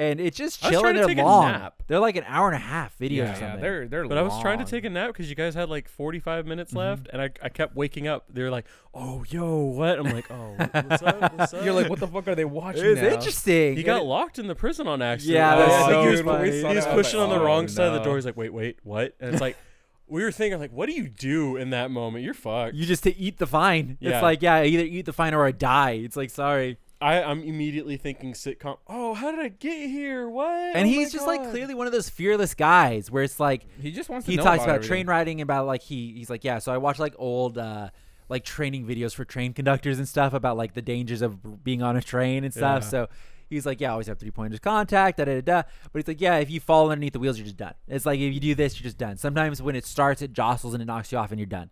And 0.00 0.20
it's 0.20 0.36
just 0.36 0.64
I 0.64 0.68
was 0.68 0.72
chilling. 0.72 0.82
trying 0.84 0.94
to 0.94 0.98
They're 1.00 1.08
take 1.08 1.18
a 1.18 1.24
long. 1.24 1.50
nap. 1.50 1.82
They're 1.88 1.98
like 1.98 2.14
an 2.14 2.22
hour 2.28 2.46
and 2.46 2.54
a 2.54 2.60
half 2.60 2.96
videos 2.98 3.10
Yeah, 3.16 3.32
or 3.32 3.36
something. 3.36 3.60
they're 3.60 3.88
they're. 3.88 4.06
But 4.06 4.16
I 4.16 4.22
was 4.22 4.40
trying 4.40 4.58
to 4.58 4.64
long. 4.64 4.70
take 4.70 4.84
a 4.84 4.90
nap 4.90 5.08
because 5.08 5.28
you 5.28 5.34
guys 5.34 5.54
had 5.54 5.68
like 5.68 5.88
45 5.88 6.46
minutes 6.46 6.70
Mm-hmm. 6.70 6.78
left, 6.78 7.08
and 7.12 7.20
I, 7.20 7.30
I 7.42 7.48
kept 7.48 7.74
waking 7.74 8.06
up. 8.06 8.24
They're 8.32 8.50
like, 8.50 8.66
"Oh, 8.94 9.24
yo, 9.28 9.56
what?" 9.64 9.98
I'm 9.98 10.04
like, 10.12 10.30
"Oh, 10.30 10.54
what's 10.56 11.02
up? 11.02 11.34
What's 11.36 11.52
up?" 11.54 11.64
You're 11.64 11.74
like, 11.74 11.90
what 11.90 11.98
the 11.98 12.06
fuck 12.06 12.28
are 12.28 12.36
they 12.36 12.44
watching 12.44 12.84
it's 12.84 13.00
now? 13.00 13.08
interesting. 13.08 13.76
He 13.76 13.82
got 13.82 14.04
locked 14.06 14.38
in 14.38 14.46
the 14.46 14.54
prison 14.54 14.86
on 14.86 15.02
accident. 15.02 15.34
Yeah, 15.34 15.54
Oh, 15.56 15.58
that's 15.58 15.72
so 15.86 15.90
so 15.90 16.02
he 16.02 16.08
was, 16.10 16.20
funny. 16.20 16.50
he 16.52 16.74
was 16.76 16.86
pushing 16.86 17.18
on 17.18 17.28
the 17.30 17.36
oh, 17.40 17.44
wrong 17.44 17.66
side 17.66 17.88
of 17.88 17.94
the 17.94 18.00
door. 18.04 18.14
He's 18.14 18.24
like, 18.24 18.36
"Wait, 18.36 18.52
wait, 18.52 18.78
what?" 18.84 19.16
And 19.18 19.32
it's 19.32 19.40
like, 19.40 19.56
we 20.06 20.22
were 20.22 20.30
thinking, 20.30 20.60
like, 20.60 20.70
what 20.72 20.86
do 20.86 20.92
you 20.92 21.08
do 21.08 21.56
in 21.56 21.70
that 21.70 21.90
moment? 21.90 22.24
You're 22.24 22.34
fucked. 22.34 22.74
you 22.74 22.86
just 22.86 23.02
to 23.02 23.16
eat 23.18 23.38
the 23.38 23.46
fine. 23.48 23.98
Yeah. 24.00 24.10
It's 24.18 24.22
like 24.22 24.42
yeah, 24.42 24.62
either 24.62 24.84
eat 24.84 25.06
the 25.06 25.12
fine 25.12 25.34
or 25.34 25.44
I 25.44 25.50
die. 25.50 25.92
It's 25.92 26.16
like 26.16 26.30
sorry. 26.30 26.78
I, 27.00 27.22
I'm 27.22 27.42
immediately 27.44 27.96
thinking 27.96 28.32
sitcom. 28.32 28.78
Oh, 28.88 29.14
how 29.14 29.30
did 29.30 29.38
I 29.40 29.48
get 29.48 29.88
here? 29.88 30.28
What? 30.28 30.48
And 30.74 30.86
Oh 30.86 30.90
he's 30.90 31.08
my 31.08 31.18
just 31.18 31.26
like 31.26 31.50
clearly 31.50 31.74
one 31.74 31.86
of 31.86 31.92
those 31.92 32.08
fearless 32.08 32.54
guys 32.54 33.10
where 33.10 33.22
it's 33.22 33.38
like 33.38 33.66
He 33.80 33.92
just 33.92 34.08
wants 34.08 34.26
to 34.26 34.32
he 34.32 34.36
know 34.36 34.42
talks 34.42 34.64
about, 34.64 34.76
everything. 34.76 34.88
train 34.88 35.06
riding 35.06 35.40
about 35.40 35.66
like 35.66 35.82
he 35.82 36.12
he's 36.16 36.28
like 36.28 36.42
yeah 36.42 36.58
so 36.58 36.72
i 36.72 36.76
watch 36.78 36.98
like 36.98 37.14
old 37.18 37.56
uh 37.56 37.90
like 38.28 38.44
training 38.44 38.84
videos 38.84 39.14
for 39.14 39.24
train 39.24 39.52
conductors 39.52 39.98
and 39.98 40.08
stuff 40.08 40.32
about 40.34 40.56
like 40.56 40.74
the 40.74 40.82
dangers 40.82 41.22
of 41.22 41.62
being 41.64 41.82
on 41.82 41.96
a 41.96 42.02
train 42.02 42.42
and 42.44 42.52
stuff 42.52 42.82
Yeah. 42.82 42.88
so 42.88 43.08
he's 43.48 43.64
like 43.64 43.80
yeah 43.80 43.92
always 43.92 44.08
have 44.08 44.18
three 44.18 44.32
pointers 44.32 44.58
contact 44.58 45.18
da 45.18 45.24
da 45.24 45.40
da 45.40 45.62
da 45.62 45.62
but 45.92 46.00
he's 46.00 46.08
like 46.08 46.20
yeah 46.20 46.38
if 46.38 46.50
you 46.50 46.58
fall 46.58 46.90
underneath 46.90 47.12
the 47.12 47.20
wheels 47.20 47.38
you're 47.38 47.44
just 47.44 47.56
done 47.56 47.74
it's 47.86 48.06
like 48.06 48.18
if 48.18 48.34
you 48.34 48.40
do 48.40 48.54
this 48.56 48.78
you're 48.78 48.84
just 48.88 48.98
done 48.98 49.16
sometimes 49.16 49.62
when 49.62 49.76
it 49.76 49.86
starts 49.86 50.20
it 50.20 50.32
jostles 50.32 50.74
and 50.74 50.82
it 50.82 50.86
knocks 50.86 51.12
you 51.12 51.18
off 51.18 51.30
and 51.30 51.38
you're 51.38 51.46
done 51.46 51.70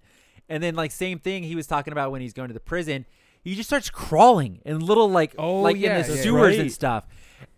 and 0.49 0.63
then 0.63 0.77
like 0.77 0.93
same 0.93 1.19
thing 1.19 1.43
he 1.43 1.57
was 1.57 1.67
talking 1.67 1.91
about 1.93 2.13
when 2.13 2.21
he's 2.21 2.33
going 2.33 2.47
to 2.49 2.55
the 2.55 2.61
prison 2.61 3.05
he 3.47 3.55
just 3.55 3.69
starts 3.69 3.91
crawling 3.91 4.61
in 4.65 4.81
little 4.81 5.09
like 5.09 5.35
Oh, 5.39 5.61
like 5.61 5.77
yeah, 5.77 5.99
in 5.99 6.07
the 6.07 6.15
yeah. 6.17 6.23
sewers 6.23 6.59
and 6.59 6.71
stuff 6.73 7.07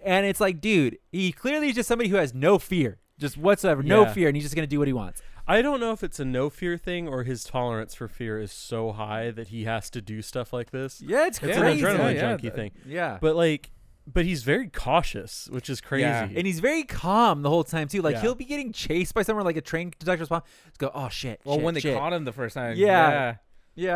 and 0.05 0.27
it's 0.27 0.41
like 0.41 0.61
dude 0.61 0.99
he 1.11 1.33
clearly 1.33 1.69
is 1.71 1.75
just 1.75 1.89
somebody 1.89 2.11
who 2.11 2.17
has 2.17 2.35
no 2.35 2.59
fear 2.59 2.99
just 3.19 3.37
whatsoever 3.37 3.83
no 3.83 4.03
Yeah. 4.03 4.13
fear 4.13 4.29
and 4.29 4.37
he's 4.37 4.45
just 4.45 4.55
gonna 4.55 4.67
do 4.67 4.79
what 4.79 4.89
he 4.89 4.93
wants 4.95 5.23
I 5.51 5.63
don't 5.63 5.81
know 5.81 5.93
if 5.93 6.05
it's 6.05 6.21
a 6.21 6.27
no 6.27 6.51
fear 6.51 6.77
thing 6.77 7.09
or 7.09 7.23
his 7.25 7.43
tolerance 7.43 7.95
for 7.95 8.07
fear 8.07 8.39
is 8.39 8.53
so 8.53 8.93
high 8.93 9.31
that 9.31 9.49
he 9.49 9.65
has 9.65 9.89
to 9.91 10.03
do 10.03 10.21
stuff 10.21 10.53
like 10.53 10.73
this. 10.73 11.01
Yeah, 11.01 11.27
it's 11.27 11.39
It's 11.43 11.57
crazy. 11.57 11.83
an 11.83 11.97
adrenaline 11.97 12.15
yeah, 12.17 12.21
junkie 12.21 12.43
th- 12.51 12.55
thing. 12.55 12.71
Yeah. 12.87 13.17
But 13.19 13.35
like, 13.35 13.71
but 14.07 14.27
he's 14.27 14.43
very 14.43 14.69
cautious, 14.69 15.49
which 15.51 15.71
is 15.71 15.81
crazy. 15.81 16.03
Yeah. 16.03 16.29
and 16.37 16.47
he's 16.47 16.61
very 16.61 16.83
calm 16.83 17.41
the 17.41 17.49
whole 17.49 17.65
time 17.65 17.89
too. 17.89 18.03
Like 18.03 18.17
Yeah. 18.17 18.21
he'll 18.21 18.35
be 18.35 18.45
getting 18.45 18.73
chased 18.75 19.15
by 19.15 19.23
someone 19.23 19.47
like 19.47 19.57
a 19.57 19.63
train 19.63 19.91
conductor 19.91 20.21
response. 20.21 20.45
Just 20.67 20.79
go, 20.79 20.91
oh 20.95 21.09
shit. 21.09 21.41
Well, 21.45 21.57
shit, 21.57 21.65
when 21.65 21.73
they 21.73 21.81
shit." 21.81 21.97
caught 21.97 22.13
him 22.13 22.27
the 22.27 22.33
first 22.35 22.55
time. 22.55 22.77
Yeah. 22.77 22.87
Yeah, 23.11 23.35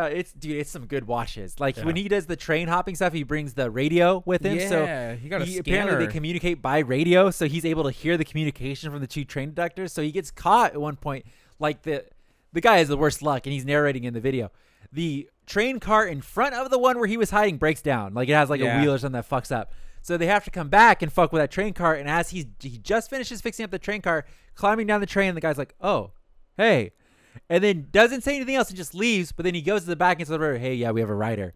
it's 0.05 0.31
dude, 0.31 0.57
it's 0.57 0.69
some 0.71 0.85
good 0.85 1.05
watches. 1.07 1.59
Like 1.59 1.75
Yeah. 1.77 1.83
when 1.85 1.95
he 1.97 2.07
does 2.07 2.25
the 2.25 2.35
train 2.37 2.67
hopping 2.69 2.95
stuff, 2.95 3.11
he 3.11 3.23
brings 3.23 3.53
the 3.53 3.69
radio 3.69 4.23
with 4.25 4.45
him. 4.45 4.57
So 4.69 4.83
Yeah, 4.83 5.15
he 5.15 5.27
got 5.29 5.41
a 5.41 5.45
he, 5.45 5.57
apparently 5.57 6.05
they 6.05 6.11
communicate 6.11 6.61
by 6.61 6.79
radio, 6.79 7.29
so 7.31 7.47
he's 7.47 7.65
able 7.65 7.83
to 7.83 7.91
hear 7.91 8.15
the 8.15 8.23
communication 8.25 8.91
from 8.91 9.01
the 9.01 9.07
two 9.07 9.25
train 9.25 9.49
conductors. 9.49 9.91
So 9.91 10.01
he 10.01 10.11
gets 10.11 10.31
caught 10.31 10.71
at 10.73 10.79
one 10.79 10.95
point. 10.95 11.25
Like 11.59 11.81
the 11.81 12.05
the 12.53 12.61
guy 12.61 12.77
has 12.77 12.87
the 12.87 12.97
worst 12.97 13.21
luck, 13.21 13.45
and 13.45 13.53
he's 13.53 13.65
narrating 13.65 14.03
in 14.05 14.13
the 14.13 14.21
video. 14.21 14.51
The 14.91 15.29
train 15.45 15.79
car 15.79 16.05
in 16.05 16.21
front 16.21 16.55
of 16.55 16.69
the 16.69 16.79
one 16.79 16.97
where 16.97 17.07
he 17.07 17.17
was 17.17 17.31
hiding 17.31 17.57
breaks 17.57 17.81
down. 17.81 18.13
Like 18.13 18.29
it 18.29 18.33
has 18.33 18.49
like 18.49 18.61
a 18.61 18.79
wheel 18.79 18.93
or 18.93 18.97
something 18.97 19.19
that 19.21 19.29
fucks 19.29 19.51
up. 19.53 19.71
So 20.01 20.17
they 20.17 20.27
have 20.27 20.43
to 20.45 20.51
come 20.51 20.69
back 20.69 21.01
and 21.01 21.11
fuck 21.11 21.31
with 21.33 21.41
that 21.41 21.49
train 21.51 21.73
car. 21.73 21.93
And 21.95 22.09
as 22.09 22.29
he's 22.29 22.45
he 22.61 22.77
just 22.77 23.09
finishes 23.09 23.41
fixing 23.41 23.63
up 23.65 23.71
the 23.71 23.79
train 23.79 24.01
car, 24.01 24.25
climbing 24.55 24.87
down 24.87 25.01
the 25.01 25.07
train, 25.07 25.33
the 25.35 25.41
guy's 25.41 25.57
like, 25.57 25.73
"Oh, 25.81 26.11
hey," 26.57 26.91
and 27.49 27.63
then 27.63 27.87
doesn't 27.91 28.21
say 28.21 28.35
anything 28.35 28.55
else 28.55 28.69
and 28.69 28.77
just 28.77 28.93
leaves. 28.95 29.31
But 29.31 29.43
then 29.45 29.53
he 29.53 29.61
goes 29.61 29.81
to 29.81 29.87
the 29.87 29.95
back 29.95 30.19
and 30.19 30.27
says, 30.27 30.39
"Hey, 30.59 30.75
yeah, 30.75 30.91
we 30.91 31.01
have 31.01 31.09
a 31.09 31.15
rider." 31.15 31.53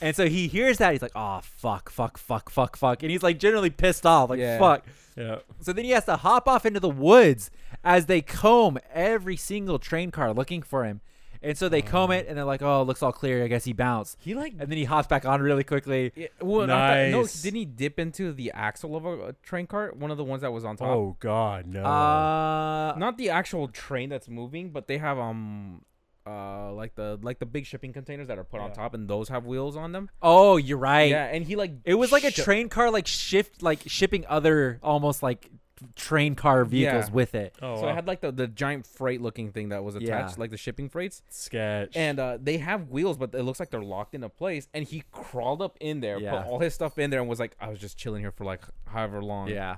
And 0.00 0.14
so 0.14 0.28
he 0.28 0.46
hears 0.46 0.78
that 0.78 0.92
he's 0.92 1.02
like, 1.02 1.12
"Oh, 1.16 1.40
fuck, 1.42 1.90
fuck, 1.90 2.16
fuck, 2.18 2.48
fuck, 2.50 2.76
fuck," 2.76 3.02
and 3.02 3.10
he's 3.10 3.22
like 3.22 3.38
generally 3.38 3.70
pissed 3.70 4.06
off, 4.06 4.30
like, 4.30 4.38
Yeah. 4.38 4.58
"Fuck." 4.58 4.84
Yeah. 5.16 5.38
So 5.60 5.72
then 5.72 5.84
he 5.84 5.90
has 5.90 6.04
to 6.04 6.16
hop 6.16 6.46
off 6.46 6.64
into 6.64 6.78
the 6.78 6.88
woods 6.88 7.50
as 7.82 8.06
they 8.06 8.20
comb 8.20 8.78
every 8.92 9.36
single 9.36 9.78
train 9.80 10.10
car 10.12 10.32
looking 10.32 10.62
for 10.62 10.84
him. 10.84 11.00
And 11.42 11.56
so 11.56 11.68
they 11.68 11.82
comb 11.82 12.10
it, 12.10 12.26
and 12.28 12.36
they're 12.36 12.44
like, 12.44 12.62
"Oh, 12.62 12.82
it 12.82 12.84
looks 12.84 13.02
all 13.02 13.12
clear. 13.12 13.44
I 13.44 13.48
guess 13.48 13.64
he 13.64 13.72
bounced." 13.72 14.16
He 14.20 14.34
like. 14.34 14.52
And 14.58 14.70
then 14.70 14.76
he 14.78 14.84
hops 14.84 15.06
back 15.08 15.24
on 15.24 15.40
really 15.40 15.64
quickly. 15.64 16.12
Yeah, 16.16 16.26
well, 16.40 16.66
that- 16.66 17.10
no, 17.10 17.20
Nice. 17.20 17.42
didn't 17.42 17.58
he 17.58 17.64
dip 17.64 17.98
into 17.98 18.32
the 18.32 18.50
axle 18.52 18.96
of 18.96 19.04
a, 19.04 19.28
a 19.28 19.32
train 19.34 19.66
cart? 19.66 19.96
One 19.96 20.10
of 20.10 20.16
the 20.16 20.24
ones 20.24 20.42
that 20.42 20.52
was 20.52 20.64
on 20.64 20.76
top. 20.76 20.88
Oh 20.88 21.16
God, 21.20 21.66
no. 21.66 21.84
Uh, 21.84 22.94
not 22.98 23.18
the 23.18 23.30
actual 23.30 23.68
train 23.68 24.08
that's 24.08 24.28
moving, 24.28 24.70
but 24.70 24.86
they 24.88 24.98
have 24.98 25.18
um 25.18 25.82
uh 26.26 26.70
like 26.74 26.94
the 26.94 27.18
like 27.22 27.38
the 27.38 27.46
big 27.46 27.64
shipping 27.64 27.92
containers 27.92 28.28
that 28.28 28.38
are 28.38 28.44
put 28.44 28.60
on 28.60 28.72
top, 28.72 28.92
and 28.94 29.08
those 29.08 29.28
have 29.28 29.46
wheels 29.46 29.76
on 29.76 29.92
them. 29.92 30.10
oh, 30.20 30.56
you're 30.56 30.76
right. 30.78 31.10
Yeah, 31.10 31.24
and 31.26 31.44
he 31.44 31.56
like 31.56 31.72
It 31.84 31.94
was 31.94 32.12
like 32.12 32.24
a 32.24 32.30
train 32.30 32.68
car, 32.68 32.90
like 32.90 33.06
shift, 33.06 33.62
like 33.62 33.80
shipping 33.86 34.26
other 34.28 34.78
almost 34.82 35.22
like 35.22 35.50
train 35.96 36.34
car 36.34 36.64
vehicles 36.64 37.08
Yeah. 37.08 37.14
with 37.14 37.34
it. 37.34 37.54
oh, 37.62 37.76
So 37.76 37.82
wow. 37.82 37.88
it 37.90 37.94
had 37.94 38.06
like 38.06 38.20
the, 38.20 38.30
the 38.32 38.46
giant 38.46 38.86
freight 38.86 39.20
looking 39.20 39.52
thing 39.52 39.68
that 39.70 39.82
was 39.84 39.94
attached, 39.94 40.36
Yeah. 40.36 40.40
like 40.40 40.50
the 40.50 40.56
shipping 40.56 40.88
freights. 40.88 41.22
sketch. 41.30 41.96
And 41.96 42.18
uh, 42.18 42.38
they 42.40 42.58
have 42.58 42.88
wheels, 42.90 43.16
but 43.16 43.34
it 43.34 43.42
looks 43.42 43.60
like 43.60 43.70
they're 43.70 43.82
locked 43.82 44.14
into 44.14 44.28
place. 44.28 44.68
And 44.74 44.84
he 44.86 45.02
crawled 45.12 45.62
up 45.62 45.76
in 45.80 46.00
there, 46.00 46.18
Yeah. 46.18 46.42
put 46.42 46.46
all 46.46 46.58
his 46.60 46.74
stuff 46.74 46.98
in 46.98 47.10
there, 47.10 47.20
and 47.20 47.28
was 47.28 47.38
like, 47.40 47.56
"I 47.60 47.68
was 47.68 47.78
just 47.78 47.96
chilling 47.98 48.22
here 48.22 48.30
for 48.32 48.44
like 48.44 48.62
however 48.86 49.22
long." 49.22 49.48
Yeah. 49.48 49.76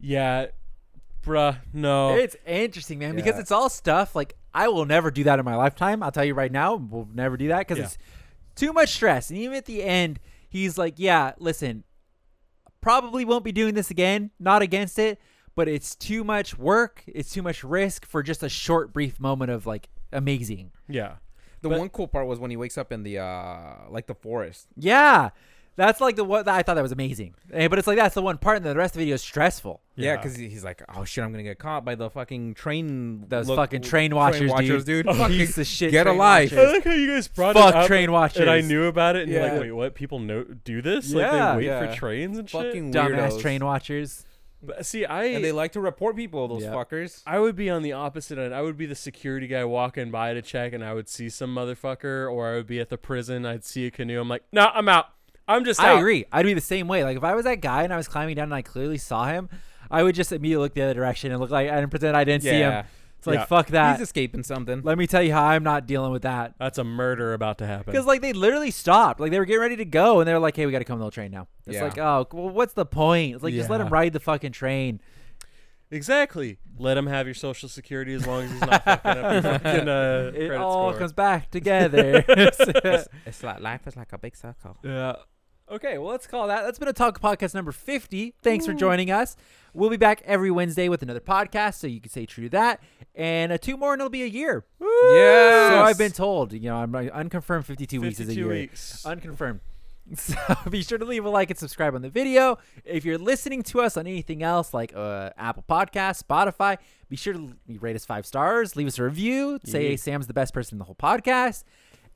yeah, 0.00 0.46
bruh, 1.24 1.58
no. 1.72 2.14
It's 2.14 2.36
interesting, 2.46 2.98
man, 3.00 3.14
because 3.16 3.34
Yeah. 3.34 3.40
it's 3.40 3.50
all 3.50 3.68
stuff 3.68 4.14
like 4.14 4.36
I 4.54 4.68
will 4.68 4.86
never 4.86 5.10
do 5.10 5.24
that 5.24 5.38
in 5.38 5.44
my 5.44 5.56
lifetime. 5.56 6.02
I'll 6.02 6.10
tell 6.12 6.24
you 6.24 6.34
right 6.34 6.50
now, 6.52 6.74
we'll 6.76 7.08
never 7.12 7.36
do 7.36 7.48
that 7.48 7.58
because 7.60 7.78
Yeah. 7.78 7.84
it's 7.84 7.98
too 8.54 8.72
much 8.72 8.90
stress. 8.90 9.30
And 9.30 9.38
even 9.38 9.56
at 9.56 9.66
the 9.66 9.82
end, 9.82 10.18
he's 10.48 10.78
like, 10.78 10.94
"Yeah, 10.96 11.32
listen, 11.38 11.84
probably 12.80 13.24
won't 13.24 13.44
be 13.44 13.52
doing 13.52 13.74
this 13.74 13.90
again. 13.90 14.30
Not 14.38 14.62
against 14.62 14.98
it, 14.98 15.20
but 15.54 15.68
it's 15.68 15.94
too 15.94 16.24
much 16.24 16.56
work. 16.58 17.02
It's 17.06 17.32
too 17.32 17.42
much 17.42 17.64
risk 17.64 18.06
for 18.06 18.22
just 18.22 18.42
a 18.42 18.48
short, 18.48 18.92
brief 18.92 19.18
moment 19.20 19.50
of 19.50 19.66
like 19.66 19.88
amazing." 20.12 20.72
yeah. 20.88 21.16
The 21.60 21.68
But- 21.70 21.78
one 21.80 21.88
cool 21.88 22.06
part 22.06 22.28
was 22.28 22.38
when 22.38 22.52
he 22.52 22.56
wakes 22.56 22.78
up 22.78 22.92
in 22.92 23.02
the 23.02 23.18
uh 23.18 23.90
like 23.90 24.06
the 24.06 24.14
forest. 24.14 24.68
Yeah, 24.76 25.30
that's 25.78 26.00
like 26.00 26.16
the 26.16 26.24
what 26.24 26.46
I 26.46 26.62
thought 26.62 26.74
that 26.74 26.82
was 26.82 26.92
amazing. 26.92 27.34
Eh, 27.52 27.68
But 27.68 27.78
it's 27.78 27.86
like 27.88 27.96
that's 27.96 28.14
the 28.14 28.20
one 28.22 28.36
part, 28.36 28.58
and 28.58 28.66
the 28.66 28.74
rest 28.76 28.94
of 28.94 28.98
the 28.98 29.04
video 29.04 29.14
is 29.14 29.22
stressful. 29.22 29.80
Yeah, 29.96 30.04
Yeah. 30.12 30.16
because 30.16 30.36
he's 30.36 30.62
like, 30.64 30.82
"Oh 30.94 31.04
shit, 31.04 31.24
I'm 31.24 31.30
gonna 31.32 31.42
get 31.42 31.58
caught 31.58 31.84
by 31.84 31.94
the 31.94 32.10
fucking 32.10 32.54
train." 32.54 33.24
Those 33.28 33.48
look- 33.48 33.56
fucking 33.56 33.82
train 33.82 34.14
watchers, 34.14 34.50
watchers, 34.50 34.84
dude. 34.84 35.06
dude. 35.06 35.16
Fucking 35.16 35.36
Piece 35.38 35.56
of 35.56 35.66
shit. 35.66 35.90
get 35.92 36.06
a 36.06 36.10
train 36.10 36.18
life. 36.18 36.52
I 36.52 36.56
watchers. 36.56 36.72
like 36.74 36.84
how 36.84 36.92
you 36.92 37.06
guys 37.06 37.28
brought 37.28 37.54
Fuck 37.54 37.68
it 37.70 37.74
up, 37.76 37.86
train 37.86 38.12
watchers. 38.12 38.40
and 38.42 38.50
I 38.50 38.60
knew 38.60 38.84
about 38.84 39.16
it, 39.16 39.22
and 39.22 39.32
you're 39.32 39.40
Yeah. 39.44 39.52
like, 39.52 39.60
wait, 39.62 39.72
what? 39.72 39.94
People 39.94 40.18
know 40.18 40.44
do 40.44 40.82
this? 40.82 41.12
Like 41.14 41.22
Yeah. 41.32 41.52
they 41.52 41.56
wait 41.58 41.66
Yeah. 41.66 41.86
for 41.86 41.94
trains 41.96 42.38
and 42.38 42.48
shit. 42.50 42.60
fucking 42.62 42.92
Dumbass 42.92 43.30
weirdos. 43.32 43.40
train 43.40 43.64
watchers. 43.64 44.24
But 44.60 44.84
see, 44.84 45.04
I 45.04 45.24
and 45.26 45.44
they 45.44 45.52
like 45.52 45.70
to 45.72 45.80
report 45.80 46.16
people. 46.16 46.48
Those 46.48 46.64
Yep. 46.64 46.74
fuckers. 46.74 47.22
I 47.24 47.38
would 47.38 47.54
be 47.54 47.70
on 47.70 47.82
the 47.82 47.92
opposite 47.92 48.38
end. 48.38 48.52
I 48.52 48.60
would 48.60 48.76
be 48.76 48.86
the 48.86 48.96
security 48.96 49.46
guy 49.46 49.64
walking 49.64 50.10
by 50.10 50.34
to 50.34 50.42
check, 50.42 50.72
and 50.72 50.84
I 50.84 50.94
would 50.94 51.08
see 51.08 51.28
some 51.28 51.54
motherfucker, 51.54 52.28
or 52.28 52.48
I 52.48 52.54
would 52.56 52.66
be 52.66 52.80
at 52.80 52.88
the 52.88 52.98
prison. 52.98 53.46
I'd 53.46 53.64
see 53.64 53.86
a 53.86 53.90
canoe. 53.92 54.20
I'm 54.20 54.28
like, 54.28 54.42
no, 54.52 54.68
I'm 54.74 54.88
out. 54.88 55.06
I'm 55.48 55.64
just 55.64 55.80
I 55.80 55.92
out. 55.92 55.98
agree. 55.98 56.24
I'd 56.30 56.44
be 56.44 56.54
the 56.54 56.60
same 56.60 56.86
way. 56.88 57.02
Like 57.04 57.16
if 57.16 57.24
I 57.24 57.34
was 57.34 57.44
that 57.44 57.60
guy 57.60 57.82
and 57.82 57.92
I 57.92 57.96
was 57.96 58.06
climbing 58.08 58.36
down 58.36 58.44
and 58.44 58.54
I 58.54 58.62
clearly 58.62 58.98
saw 58.98 59.26
him, 59.26 59.48
I 59.90 60.02
would 60.02 60.14
just 60.14 60.30
immediately 60.30 60.62
look 60.64 60.74
the 60.74 60.82
other 60.82 60.94
direction 60.94 61.32
and 61.32 61.40
look 61.40 61.50
like 61.50 61.68
and 61.68 61.90
pretend 61.90 62.16
I 62.16 62.24
didn't 62.24 62.42
see 62.44 62.50
him. 62.50 62.84
It's 63.16 63.26
like 63.26 63.38
Yeah. 63.40 63.44
fuck 63.46 63.66
that. 63.68 63.96
He's 63.98 64.04
escaping 64.06 64.44
something. 64.44 64.82
Let 64.84 64.96
me 64.96 65.08
tell 65.08 65.22
you 65.22 65.32
how 65.32 65.42
I'm 65.44 65.64
not 65.64 65.86
dealing 65.86 66.12
with 66.12 66.22
that. 66.22 66.54
That's 66.60 66.78
a 66.78 66.84
murder 66.84 67.34
about 67.34 67.58
to 67.58 67.66
happen. 67.66 67.90
Because 67.90 68.06
like 68.06 68.20
they 68.20 68.32
literally 68.32 68.70
stopped, 68.70 69.18
like 69.18 69.32
they 69.32 69.40
were 69.40 69.44
getting 69.44 69.60
ready 69.62 69.76
to 69.76 69.84
go, 69.84 70.20
and 70.20 70.28
they 70.28 70.32
were 70.32 70.38
like, 70.38 70.54
"Hey, 70.54 70.66
we 70.66 70.70
got 70.72 70.78
to 70.78 70.84
come 70.84 71.00
on 71.00 71.04
the 71.06 71.10
train 71.10 71.32
now." 71.32 71.48
It's 71.66 71.74
Yeah. 71.76 71.82
like, 71.84 71.98
oh, 71.98 72.28
well, 72.32 72.50
what's 72.50 72.74
the 72.74 72.86
point? 72.86 73.34
It's 73.34 73.42
like 73.42 73.54
just 73.54 73.70
let 73.70 73.80
him 73.80 73.88
ride 73.88 74.12
the 74.12 74.20
fucking 74.20 74.52
train. 74.52 75.00
Exactly. 75.90 76.58
Let 76.78 76.96
him 76.98 77.06
have 77.06 77.26
your 77.26 77.34
social 77.34 77.68
security 77.68 78.12
as 78.14 78.26
long 78.26 78.42
as 78.44 78.52
he's 78.52 78.60
not 78.60 78.84
fucking 78.84 79.10
up 79.10 79.32
your 79.32 79.42
fucking 79.42 79.88
uh, 79.88 80.32
It 80.36 80.52
all 80.52 80.90
score. 80.90 80.98
comes 80.98 81.12
back 81.12 81.50
together. 81.50 82.24
It's 83.26 83.42
like 83.42 83.60
life 83.60 83.86
is 83.86 83.96
like 83.96 84.12
a 84.12 84.18
big 84.18 84.36
circle. 84.36 84.76
yeah. 84.84 85.14
Okay, 85.70 85.98
well, 85.98 86.08
let's 86.10 86.26
call 86.26 86.46
that. 86.48 86.62
That's 86.64 86.78
been 86.78 86.88
a 86.88 86.94
talk 86.94 87.20
podcast 87.20 87.54
number 87.54 87.72
50. 87.72 88.34
Thanks 88.42 88.64
for 88.64 88.72
joining 88.72 89.10
us. 89.10 89.36
We'll 89.74 89.90
be 89.90 89.98
back 89.98 90.22
every 90.24 90.50
Wednesday 90.50 90.88
with 90.88 91.02
another 91.02 91.20
podcast, 91.20 91.74
so 91.74 91.86
you 91.86 92.00
can 92.00 92.10
say 92.10 92.24
true 92.24 92.44
to 92.44 92.50
that. 92.50 92.80
And 93.14 93.52
uh, 93.52 93.58
two 93.58 93.76
more, 93.76 93.92
and 93.92 94.00
it'll 94.00 94.08
be 94.08 94.22
a 94.22 94.26
year. 94.26 94.64
Yeah. 94.80 95.68
So 95.70 95.82
I've 95.82 95.98
been 95.98 96.12
told. 96.12 96.54
You 96.54 96.70
know, 96.70 96.76
I'm 96.76 96.94
uh, 96.94 97.00
unconfirmed 97.12 97.66
52, 97.66 98.00
weeks 98.00 98.18
is 98.18 98.30
a 98.30 98.34
year. 98.34 98.48
weeks. 98.48 99.04
Unconfirmed. 99.04 99.60
So 100.14 100.36
be 100.70 100.82
sure 100.82 100.96
to 100.96 101.04
leave 101.04 101.26
a 101.26 101.28
like 101.28 101.50
and 101.50 101.58
subscribe 101.58 101.94
on 101.94 102.00
the 102.00 102.08
video. 102.08 102.56
If 102.82 103.04
you're 103.04 103.18
listening 103.18 103.62
to 103.64 103.82
us 103.82 103.98
on 103.98 104.06
anything 104.06 104.42
else 104.42 104.72
like 104.72 104.94
uh, 104.96 105.32
Apple 105.36 105.64
Podcasts, 105.68 106.22
Spotify, 106.22 106.78
be 107.10 107.16
sure 107.16 107.34
to 107.34 107.52
rate 107.78 107.94
us 107.94 108.06
five 108.06 108.24
stars, 108.24 108.74
leave 108.74 108.86
us 108.86 108.98
a 108.98 109.02
review, 109.02 109.58
say 109.66 109.90
Yeah. 109.90 109.96
Sam's 109.96 110.26
the 110.26 110.32
best 110.32 110.54
person 110.54 110.76
in 110.76 110.78
the 110.78 110.86
whole 110.86 110.94
podcast. 110.94 111.64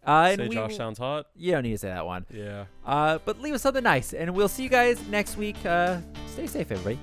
Uh, 0.06 0.28
and 0.30 0.40
Say 0.40 0.48
we, 0.48 0.54
Josh 0.54 0.76
sounds 0.76 0.98
hot. 0.98 1.26
you 1.36 1.52
don't 1.52 1.62
need 1.62 1.72
to 1.72 1.78
say 1.78 1.88
that 1.88 2.04
one. 2.04 2.26
Yeah. 2.32 2.64
Uh, 2.84 3.18
but 3.24 3.40
leave 3.40 3.54
us 3.54 3.62
something 3.62 3.84
nice, 3.84 4.12
and 4.12 4.34
we'll 4.34 4.48
see 4.48 4.64
you 4.64 4.68
guys 4.68 5.00
next 5.08 5.36
week. 5.36 5.56
Uh, 5.64 5.98
stay 6.26 6.46
safe, 6.46 6.70
everybody. 6.72 6.98